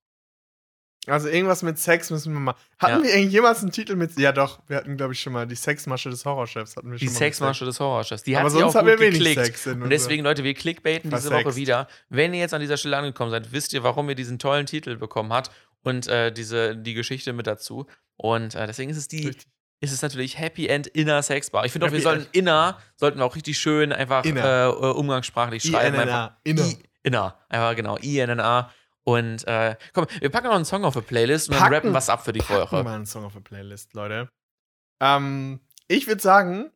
Also 1.07 1.29
irgendwas 1.29 1.63
mit 1.63 1.79
Sex 1.79 2.11
müssen 2.11 2.33
wir 2.33 2.41
mal. 2.41 2.55
Hatten 2.79 3.03
Ja. 3.05 3.09
wir 3.11 3.15
eigentlich 3.15 3.33
jemals 3.33 3.61
einen 3.61 3.73
Titel 3.73 3.95
mit. 3.95 4.19
Ja, 4.19 4.33
doch. 4.33 4.61
Wir 4.69 4.77
hatten, 4.79 4.97
glaube 4.97 5.13
ich, 5.13 5.21
schon 5.21 5.35
mal 5.35 5.47
die 5.47 5.55
Sexmasche 5.55 6.09
des 6.09 6.25
Horrorchefs. 6.25 6.77
Hatten 6.77 6.91
wir 6.93 6.99
Die 6.99 7.05
schon 7.07 7.13
mal 7.13 7.13
mit 7.13 7.19
Sexmasche 7.19 7.65
des 7.67 7.79
Horrorchefs. 7.81 8.23
Die 8.23 8.37
hat 8.39 8.51
sonst 8.51 8.65
auch 8.65 8.75
haben 8.77 8.87
wir 8.87 8.95
gut 8.97 9.03
wenig 9.07 9.19
geklickt. 9.19 9.45
Sex 9.47 9.67
in 9.67 9.83
Und 9.83 9.91
deswegen, 9.91 10.25
Leute, 10.25 10.45
wir 10.45 10.55
clickbaiten 10.55 11.11
diese 11.11 11.31
Woche 11.31 11.57
wieder. 11.57 11.89
Wenn 12.09 12.33
ihr 12.33 12.41
jetzt 12.41 12.55
an 12.55 12.61
dieser 12.63 12.79
Stelle 12.79 12.97
angekommen 12.97 13.31
seid, 13.31 13.53
wisst 13.53 13.75
ihr, 13.75 13.83
warum 13.83 14.09
ihr 14.09 14.15
diesen 14.15 14.39
tollen 14.39 14.65
Titel 14.65 14.97
bekommen 14.97 15.33
habt 15.33 15.51
und 15.83 16.07
äh, 16.07 16.33
diese, 16.33 16.75
die 16.77 16.95
Geschichte 16.95 17.35
mit 17.35 17.47
dazu. 17.47 17.87
Und 18.17 18.55
äh, 18.55 18.67
deswegen 18.67 18.91
ist 18.91 18.97
es 18.97 19.09
die, 19.09 19.27
Richtig. 19.27 19.47
Ist 19.85 19.93
es 19.93 20.03
natürlich 20.03 20.39
Happy 20.39 20.67
End 20.67 20.87
Inner 20.89 21.23
Sexbar. 21.23 21.65
Ich 21.67 21.73
finde 21.73 21.87
auch, 21.87 21.93
wir 21.93 22.01
sollten. 22.01 22.27
Inner, 22.33 22.79
sollten 22.97 23.19
wir 23.19 23.25
auch 23.25 23.37
richtig 23.37 23.59
schön 23.59 23.93
einfach 23.93 24.25
äh, 24.25 24.31
äh, 24.31 24.71
umgangssprachlich 24.71 25.63
schreiben. 25.63 25.95
INNA. 26.01 26.37
Inner. 26.45 26.63
I, 26.65 26.79
Inner. 27.03 27.39
Einfach 27.49 27.77
genau, 27.77 27.97
INNA. 27.97 28.71
Und 29.05 29.47
äh, 29.47 29.77
komm, 29.93 30.07
wir 30.19 30.31
packen 30.31 30.47
noch 30.47 30.55
einen 30.55 30.65
Song 30.65 30.85
auf 30.85 30.95
die 30.95 31.03
Playlist 31.03 31.49
und 31.49 31.55
dann 31.55 31.63
Packen- 31.65 31.75
rappen 31.75 31.95
was 31.95 32.09
ab 32.09 32.25
für 32.25 32.33
die 32.33 32.41
Packen 32.41 32.63
Woche. 32.63 32.83
mal 32.83 32.95
einen 32.95 33.07
Song 33.07 33.25
auf 33.25 33.35
der 33.35 33.41
Playlist, 33.41 33.93
Leute. 33.95 34.29
Ähm, 35.01 35.61
ich 35.89 36.07
würde 36.07 36.23
sagen, 36.23 36.71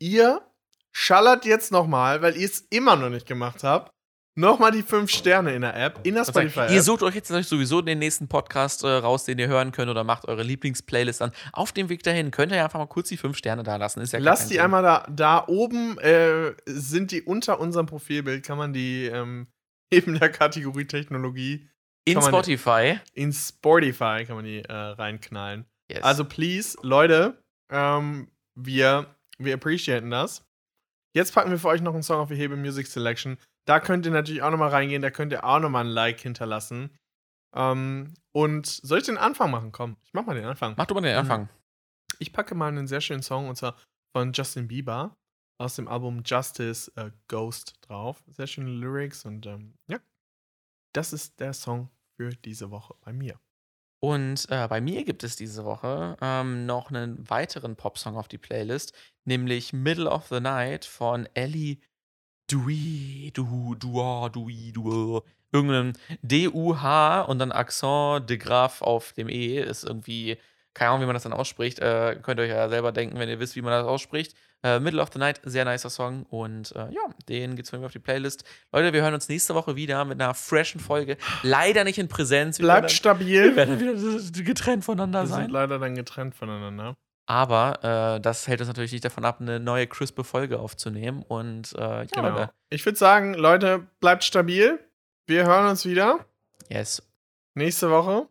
ihr 0.00 0.42
schallert 0.90 1.44
jetzt 1.44 1.70
nochmal, 1.70 2.20
weil 2.22 2.36
ihr 2.36 2.46
es 2.46 2.60
immer 2.70 2.96
noch 2.96 3.10
nicht 3.10 3.26
gemacht 3.26 3.62
habt, 3.62 3.92
nochmal 4.38 4.70
die 4.70 4.82
fünf 4.82 5.10
Sterne 5.10 5.54
in 5.54 5.62
der 5.62 5.76
App, 5.76 6.00
in 6.04 6.14
der 6.14 6.24
Spotify-App. 6.24 6.70
Ihr 6.70 6.82
sucht 6.82 7.02
euch 7.02 7.14
jetzt 7.16 7.28
sowieso 7.28 7.82
den 7.82 7.98
nächsten 7.98 8.28
Podcast 8.28 8.84
äh, 8.84 8.88
raus, 8.88 9.24
den 9.24 9.38
ihr 9.38 9.48
hören 9.48 9.72
könnt 9.72 9.90
oder 9.90 10.04
macht 10.04 10.26
eure 10.28 10.42
Lieblingsplaylist 10.42 11.20
an. 11.22 11.32
Auf 11.52 11.72
dem 11.72 11.88
Weg 11.88 12.02
dahin 12.04 12.30
könnt 12.30 12.52
ihr 12.52 12.62
einfach 12.62 12.78
mal 12.78 12.86
kurz 12.86 13.08
die 13.08 13.16
fünf 13.16 13.36
Sterne 13.36 13.64
da 13.64 13.76
lassen. 13.76 14.00
Ist 14.00 14.12
ja 14.12 14.20
Lasst 14.20 14.50
die 14.50 14.54
Ding. 14.54 14.62
einmal 14.62 14.82
da, 14.82 15.06
da 15.10 15.44
oben, 15.48 15.98
äh, 15.98 16.54
sind 16.66 17.10
die 17.10 17.22
unter 17.22 17.58
unserem 17.60 17.86
Profilbild, 17.86 18.46
kann 18.46 18.58
man 18.58 18.72
die 18.72 19.06
ähm, 19.06 19.48
neben 19.92 20.18
der 20.18 20.30
Kategorie 20.30 20.86
Technologie 20.86 21.68
in 22.04 22.22
Spotify. 22.22 23.00
in 23.12 23.32
Spotify 23.32 24.24
kann 24.24 24.36
man 24.36 24.44
die 24.44 24.60
äh, 24.60 24.72
reinknallen. 24.72 25.66
Yes. 25.90 26.02
Also 26.02 26.24
please, 26.24 26.78
Leute, 26.82 27.42
ähm, 27.70 28.28
wir, 28.54 29.14
wir 29.38 29.54
appreciaten 29.54 30.10
das. 30.10 30.44
Jetzt 31.14 31.34
packen 31.34 31.50
wir 31.50 31.58
für 31.58 31.68
euch 31.68 31.80
noch 31.80 31.94
einen 31.94 32.02
Song 32.02 32.20
auf 32.20 32.28
die 32.28 32.36
Hebe 32.36 32.56
Music 32.56 32.86
Selection. 32.86 33.38
Da 33.68 33.80
könnt 33.80 34.06
ihr 34.06 34.12
natürlich 34.12 34.42
auch 34.42 34.50
nochmal 34.50 34.70
reingehen, 34.70 35.02
da 35.02 35.10
könnt 35.10 35.30
ihr 35.32 35.44
auch 35.44 35.58
nochmal 35.60 35.84
ein 35.84 35.90
Like 35.90 36.20
hinterlassen. 36.20 36.96
Ähm, 37.54 38.14
und 38.32 38.66
soll 38.66 38.98
ich 38.98 39.04
den 39.04 39.18
Anfang 39.18 39.50
machen? 39.50 39.72
Komm, 39.72 39.96
ich 40.04 40.12
mach 40.14 40.24
mal 40.24 40.34
den 40.34 40.44
Anfang. 40.46 40.74
Mach 40.76 40.86
du 40.86 40.94
mal 40.94 41.02
den 41.02 41.12
Mhm. 41.12 41.18
Anfang. 41.18 41.48
Ich 42.18 42.32
packe 42.32 42.54
mal 42.54 42.68
einen 42.68 42.86
sehr 42.86 43.00
schönen 43.00 43.22
Song 43.22 43.48
und 43.48 43.56
zwar 43.56 43.76
von 44.16 44.32
Justin 44.32 44.68
Bieber 44.68 45.16
aus 45.58 45.76
dem 45.76 45.86
Album 45.88 46.22
Justice 46.24 46.90
äh, 46.96 47.10
Ghost 47.28 47.76
drauf. 47.82 48.22
Sehr 48.28 48.46
schöne 48.46 48.70
Lyrics 48.70 49.24
und 49.24 49.44
ähm, 49.46 49.74
ja, 49.86 49.98
das 50.94 51.12
ist 51.12 51.38
der 51.40 51.52
Song 51.52 51.90
für 52.16 52.30
diese 52.30 52.70
Woche 52.70 52.94
bei 53.02 53.12
mir. 53.12 53.38
Und 54.00 54.46
äh, 54.50 54.66
bei 54.68 54.80
mir 54.80 55.04
gibt 55.04 55.24
es 55.24 55.36
diese 55.36 55.64
Woche 55.64 56.16
ähm, 56.20 56.64
noch 56.66 56.90
einen 56.90 57.28
weiteren 57.28 57.76
Popsong 57.76 58.16
auf 58.16 58.28
die 58.28 58.38
Playlist, 58.38 58.96
nämlich 59.24 59.72
Middle 59.72 60.08
of 60.08 60.28
the 60.28 60.40
Night 60.40 60.84
von 60.84 61.28
Ellie 61.34 61.78
Dui, 62.50 63.30
Du, 63.34 63.74
Dua, 63.78 64.28
Dui, 64.28 64.72
Du. 64.72 65.20
Irgendein 65.52 65.94
D-U-H 66.22 67.22
und 67.22 67.38
dann 67.38 67.52
Accent 67.52 68.28
de 68.28 68.36
Graf 68.36 68.82
auf 68.82 69.12
dem 69.14 69.28
E 69.28 69.60
ist 69.60 69.84
irgendwie, 69.84 70.36
keine 70.74 70.90
Ahnung, 70.90 71.02
wie 71.02 71.06
man 71.06 71.14
das 71.14 71.22
dann 71.22 71.32
ausspricht. 71.32 71.78
Äh, 71.78 72.18
könnt 72.22 72.38
ihr 72.40 72.44
euch 72.44 72.50
ja 72.50 72.68
selber 72.68 72.92
denken, 72.92 73.18
wenn 73.18 73.28
ihr 73.28 73.40
wisst, 73.40 73.56
wie 73.56 73.62
man 73.62 73.72
das 73.72 73.86
ausspricht. 73.86 74.34
Äh, 74.62 74.80
Middle 74.80 75.00
of 75.00 75.10
the 75.12 75.18
Night, 75.18 75.40
sehr 75.44 75.64
nicer 75.64 75.88
Song. 75.88 76.24
Und 76.24 76.74
äh, 76.74 76.90
ja, 76.90 77.00
den 77.28 77.54
gibt's 77.56 77.70
von 77.70 77.80
mir 77.80 77.86
auf 77.86 77.92
die 77.92 77.98
Playlist. 77.98 78.44
Leute, 78.72 78.92
wir 78.92 79.02
hören 79.02 79.14
uns 79.14 79.28
nächste 79.28 79.54
Woche 79.54 79.76
wieder 79.76 80.04
mit 80.04 80.20
einer 80.20 80.34
freshen 80.34 80.80
Folge. 80.80 81.16
Leider 81.42 81.84
nicht 81.84 81.98
in 81.98 82.08
Präsenz. 82.08 82.58
Wir 82.58 82.64
Bleibt 82.64 82.82
werden, 82.84 82.90
stabil. 82.94 83.42
wir 83.56 83.56
werden 83.56 83.80
wieder 83.80 84.44
getrennt 84.44 84.84
voneinander 84.84 85.22
Wir 85.22 85.26
sind 85.28 85.36
sein. 85.36 85.50
leider 85.50 85.78
dann 85.78 85.94
getrennt 85.94 86.34
voneinander. 86.34 86.96
Aber 87.30 87.84
äh, 88.16 88.20
das 88.20 88.48
hält 88.48 88.60
uns 88.60 88.68
natürlich 88.68 88.92
nicht 88.92 89.04
davon 89.04 89.24
ab, 89.26 89.40
eine 89.40 89.60
neue 89.60 89.86
crispe 89.86 90.24
Folge 90.24 90.58
aufzunehmen. 90.58 91.22
Und 91.22 91.74
äh, 91.74 92.06
Genau. 92.06 92.30
Leute. 92.30 92.50
Ich 92.70 92.84
würde 92.86 92.96
sagen, 92.98 93.34
Leute, 93.34 93.86
bleibt 94.00 94.24
stabil. 94.24 94.78
Wir 95.26 95.44
hören 95.44 95.68
uns 95.68 95.84
wieder 95.84 96.24
Yes. 96.70 97.02
nächste 97.54 97.90
Woche. 97.90 98.28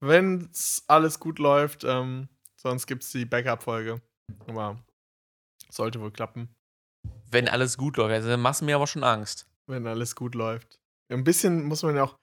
Wenn's 0.00 0.84
alles 0.86 1.18
gut 1.18 1.40
läuft, 1.40 1.82
ähm, 1.84 2.28
sonst 2.56 2.86
gibt's 2.86 3.10
die 3.10 3.24
Backup-Folge. 3.24 4.00
Aber 4.46 4.78
sollte 5.70 6.00
wohl 6.00 6.12
klappen, 6.12 6.54
Wenn 7.30 7.48
alles 7.48 7.76
gut 7.76 7.96
läuft. 7.96 8.12
Also, 8.12 8.36
machst 8.36 8.60
du 8.60 8.64
mir 8.64 8.76
aber 8.76 8.86
schon 8.86 9.02
Angst. 9.04 9.46
wenn 9.66 9.86
alles 9.88 10.14
gut 10.14 10.34
läuft. 10.36 10.78
Ein 11.12 11.24
bisschen 11.24 11.64
muss 11.64 11.82
man 11.82 11.96
ja 11.96 12.04
auch 12.04 12.16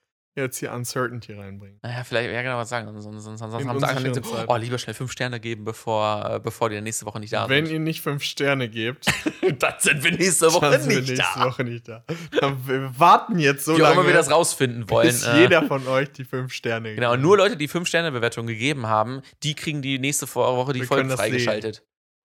jetzt 0.44 0.58
hier 0.58 0.72
Uncertainty 0.74 1.34
reinbringen. 1.34 1.80
Naja, 1.82 2.04
vielleicht, 2.04 2.32
ja 2.32 2.42
genau, 2.42 2.58
was 2.58 2.70
sagen. 2.70 2.88
Sonst, 2.88 3.04
sonst, 3.04 3.24
sonst 3.24 3.42
haben 3.42 3.52
sie 3.52 3.70
Angst, 3.88 4.26
Zeiten. 4.26 4.46
oh, 4.48 4.56
lieber 4.58 4.78
schnell 4.78 4.94
fünf 4.94 5.12
Sterne 5.12 5.40
geben, 5.40 5.64
bevor, 5.64 6.30
äh, 6.30 6.40
bevor 6.40 6.70
die 6.70 6.80
nächste 6.82 7.06
Woche 7.06 7.20
nicht 7.20 7.32
da 7.34 7.48
Wenn 7.50 7.66
sind. 7.66 7.74
ihr 7.74 7.80
nicht 7.80 8.02
fünf 8.02 8.24
Sterne 8.24 8.68
gebt, 8.70 9.06
dann 9.60 9.74
sind 9.80 10.04
wir 10.04 10.12
nächste 10.12 10.52
Woche 10.54 10.70
dann 10.72 10.82
sind 10.82 10.90
wir 10.92 11.00
nicht 11.02 11.10
nächste 11.18 11.40
da. 11.40 11.46
Woche 11.46 11.64
nicht 11.64 11.88
da. 11.88 12.04
Dann 12.40 12.68
wir 12.68 13.00
warten 13.00 13.40
jetzt 13.40 13.66
so 13.66 13.72
Wie 13.78 13.82
auch 13.82 13.88
lange, 13.90 14.02
immer 14.02 14.08
wir 14.08 14.14
das 14.14 14.30
rausfinden 14.30 14.90
wollen. 14.90 15.08
bis 15.08 15.26
äh, 15.26 15.40
jeder 15.42 15.64
von 15.64 15.88
euch 15.88 16.12
die 16.12 16.26
fünf 16.26 16.52
Sterne 16.54 16.96
Genau, 16.96 17.14
und 17.14 17.22
nur 17.22 17.38
Leute, 17.38 17.56
die 17.58 17.70
5-Sterne-Bewertung 17.70 18.46
gegeben 18.48 18.88
haben, 18.88 19.22
die 19.44 19.54
kriegen 19.56 19.82
die 19.82 20.00
nächste 20.00 20.28
Woche 20.36 20.74
die 20.74 20.82
Wir 20.82 20.88
Folgen 20.88 21.10
das 21.10 21.20
freigeschaltet. 21.20 21.84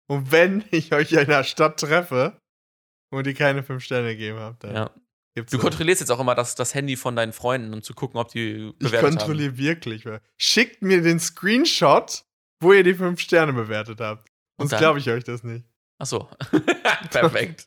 Und 0.09 0.33
wenn 0.33 0.65
ich 0.73 0.93
euch 0.93 1.13
in 1.13 1.27
der 1.27 1.45
Stadt 1.45 1.79
treffe 1.79 2.37
und 3.13 3.27
ihr 3.27 3.35
keine 3.35 3.63
fünf 3.63 3.85
Sterne 3.85 4.09
gegeben 4.09 4.39
habt, 4.41 4.65
dann 4.65 4.75
Ja. 4.75 4.91
Gibt's 5.35 5.51
Du 5.53 5.59
so- 5.59 5.63
kontrollierst 5.63 6.01
jetzt 6.01 6.11
auch 6.11 6.21
immer 6.21 6.35
das, 6.35 6.55
das 6.55 6.75
Handy 6.75 6.97
von 6.97 7.17
deinen 7.17 7.33
Freunden, 7.33 7.73
um 7.75 7.83
zu 7.83 7.95
gucken, 7.95 8.19
ob 8.21 8.29
die 8.31 8.69
Ich 8.69 8.79
bewertet 8.79 9.03
haben. 9.11 9.17
kontrolliere 9.19 9.57
wirklich. 9.59 10.05
weil- 10.07 10.21
Schickt 10.39 10.83
mir 10.83 11.03
den 11.03 11.21
Screenshot, 11.21 12.25
wo 12.63 12.73
ihr 12.73 12.83
die 12.85 12.95
fünf 12.95 13.21
Sterne 13.21 13.53
bewertet 13.53 14.01
habt. 14.01 14.29
Sonst 14.59 14.77
glaube 14.77 14.99
ich 14.99 15.09
euch 15.11 15.25
das 15.25 15.43
nicht. 15.45 15.65
Achso. 15.99 16.29
Perfekt. 17.11 17.67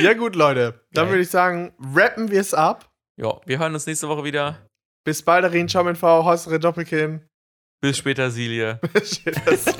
Ja, 0.00 0.12
gut, 0.14 0.34
Leute. 0.36 0.84
Dann 0.92 1.04
Geil. 1.06 1.12
würde 1.14 1.22
ich 1.22 1.30
sagen, 1.30 1.72
rappen 1.94 2.30
wir 2.30 2.40
es 2.40 2.54
ab. 2.54 2.90
Ja, 3.16 3.40
wir 3.46 3.58
hören 3.58 3.74
uns 3.74 3.86
nächste 3.86 4.08
Woche 4.08 4.24
wieder. 4.24 4.66
Bis 5.04 5.22
bald, 5.22 5.44
Arin, 5.44 5.68
Ciao 5.68 5.82
mit 5.84 5.96
V, 5.98 6.24
Hausre 6.24 6.58
Doppelkin. 6.60 7.26
Bis 7.82 7.96
später, 7.98 8.30
Silje. 8.30 8.78
Shit, 9.02 9.34
das 9.46 9.66
ist 9.66 9.78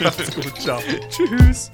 Macht's 0.00 0.34
gut, 0.34 0.60
ciao. 0.60 0.80
Tschüss. 1.08 1.70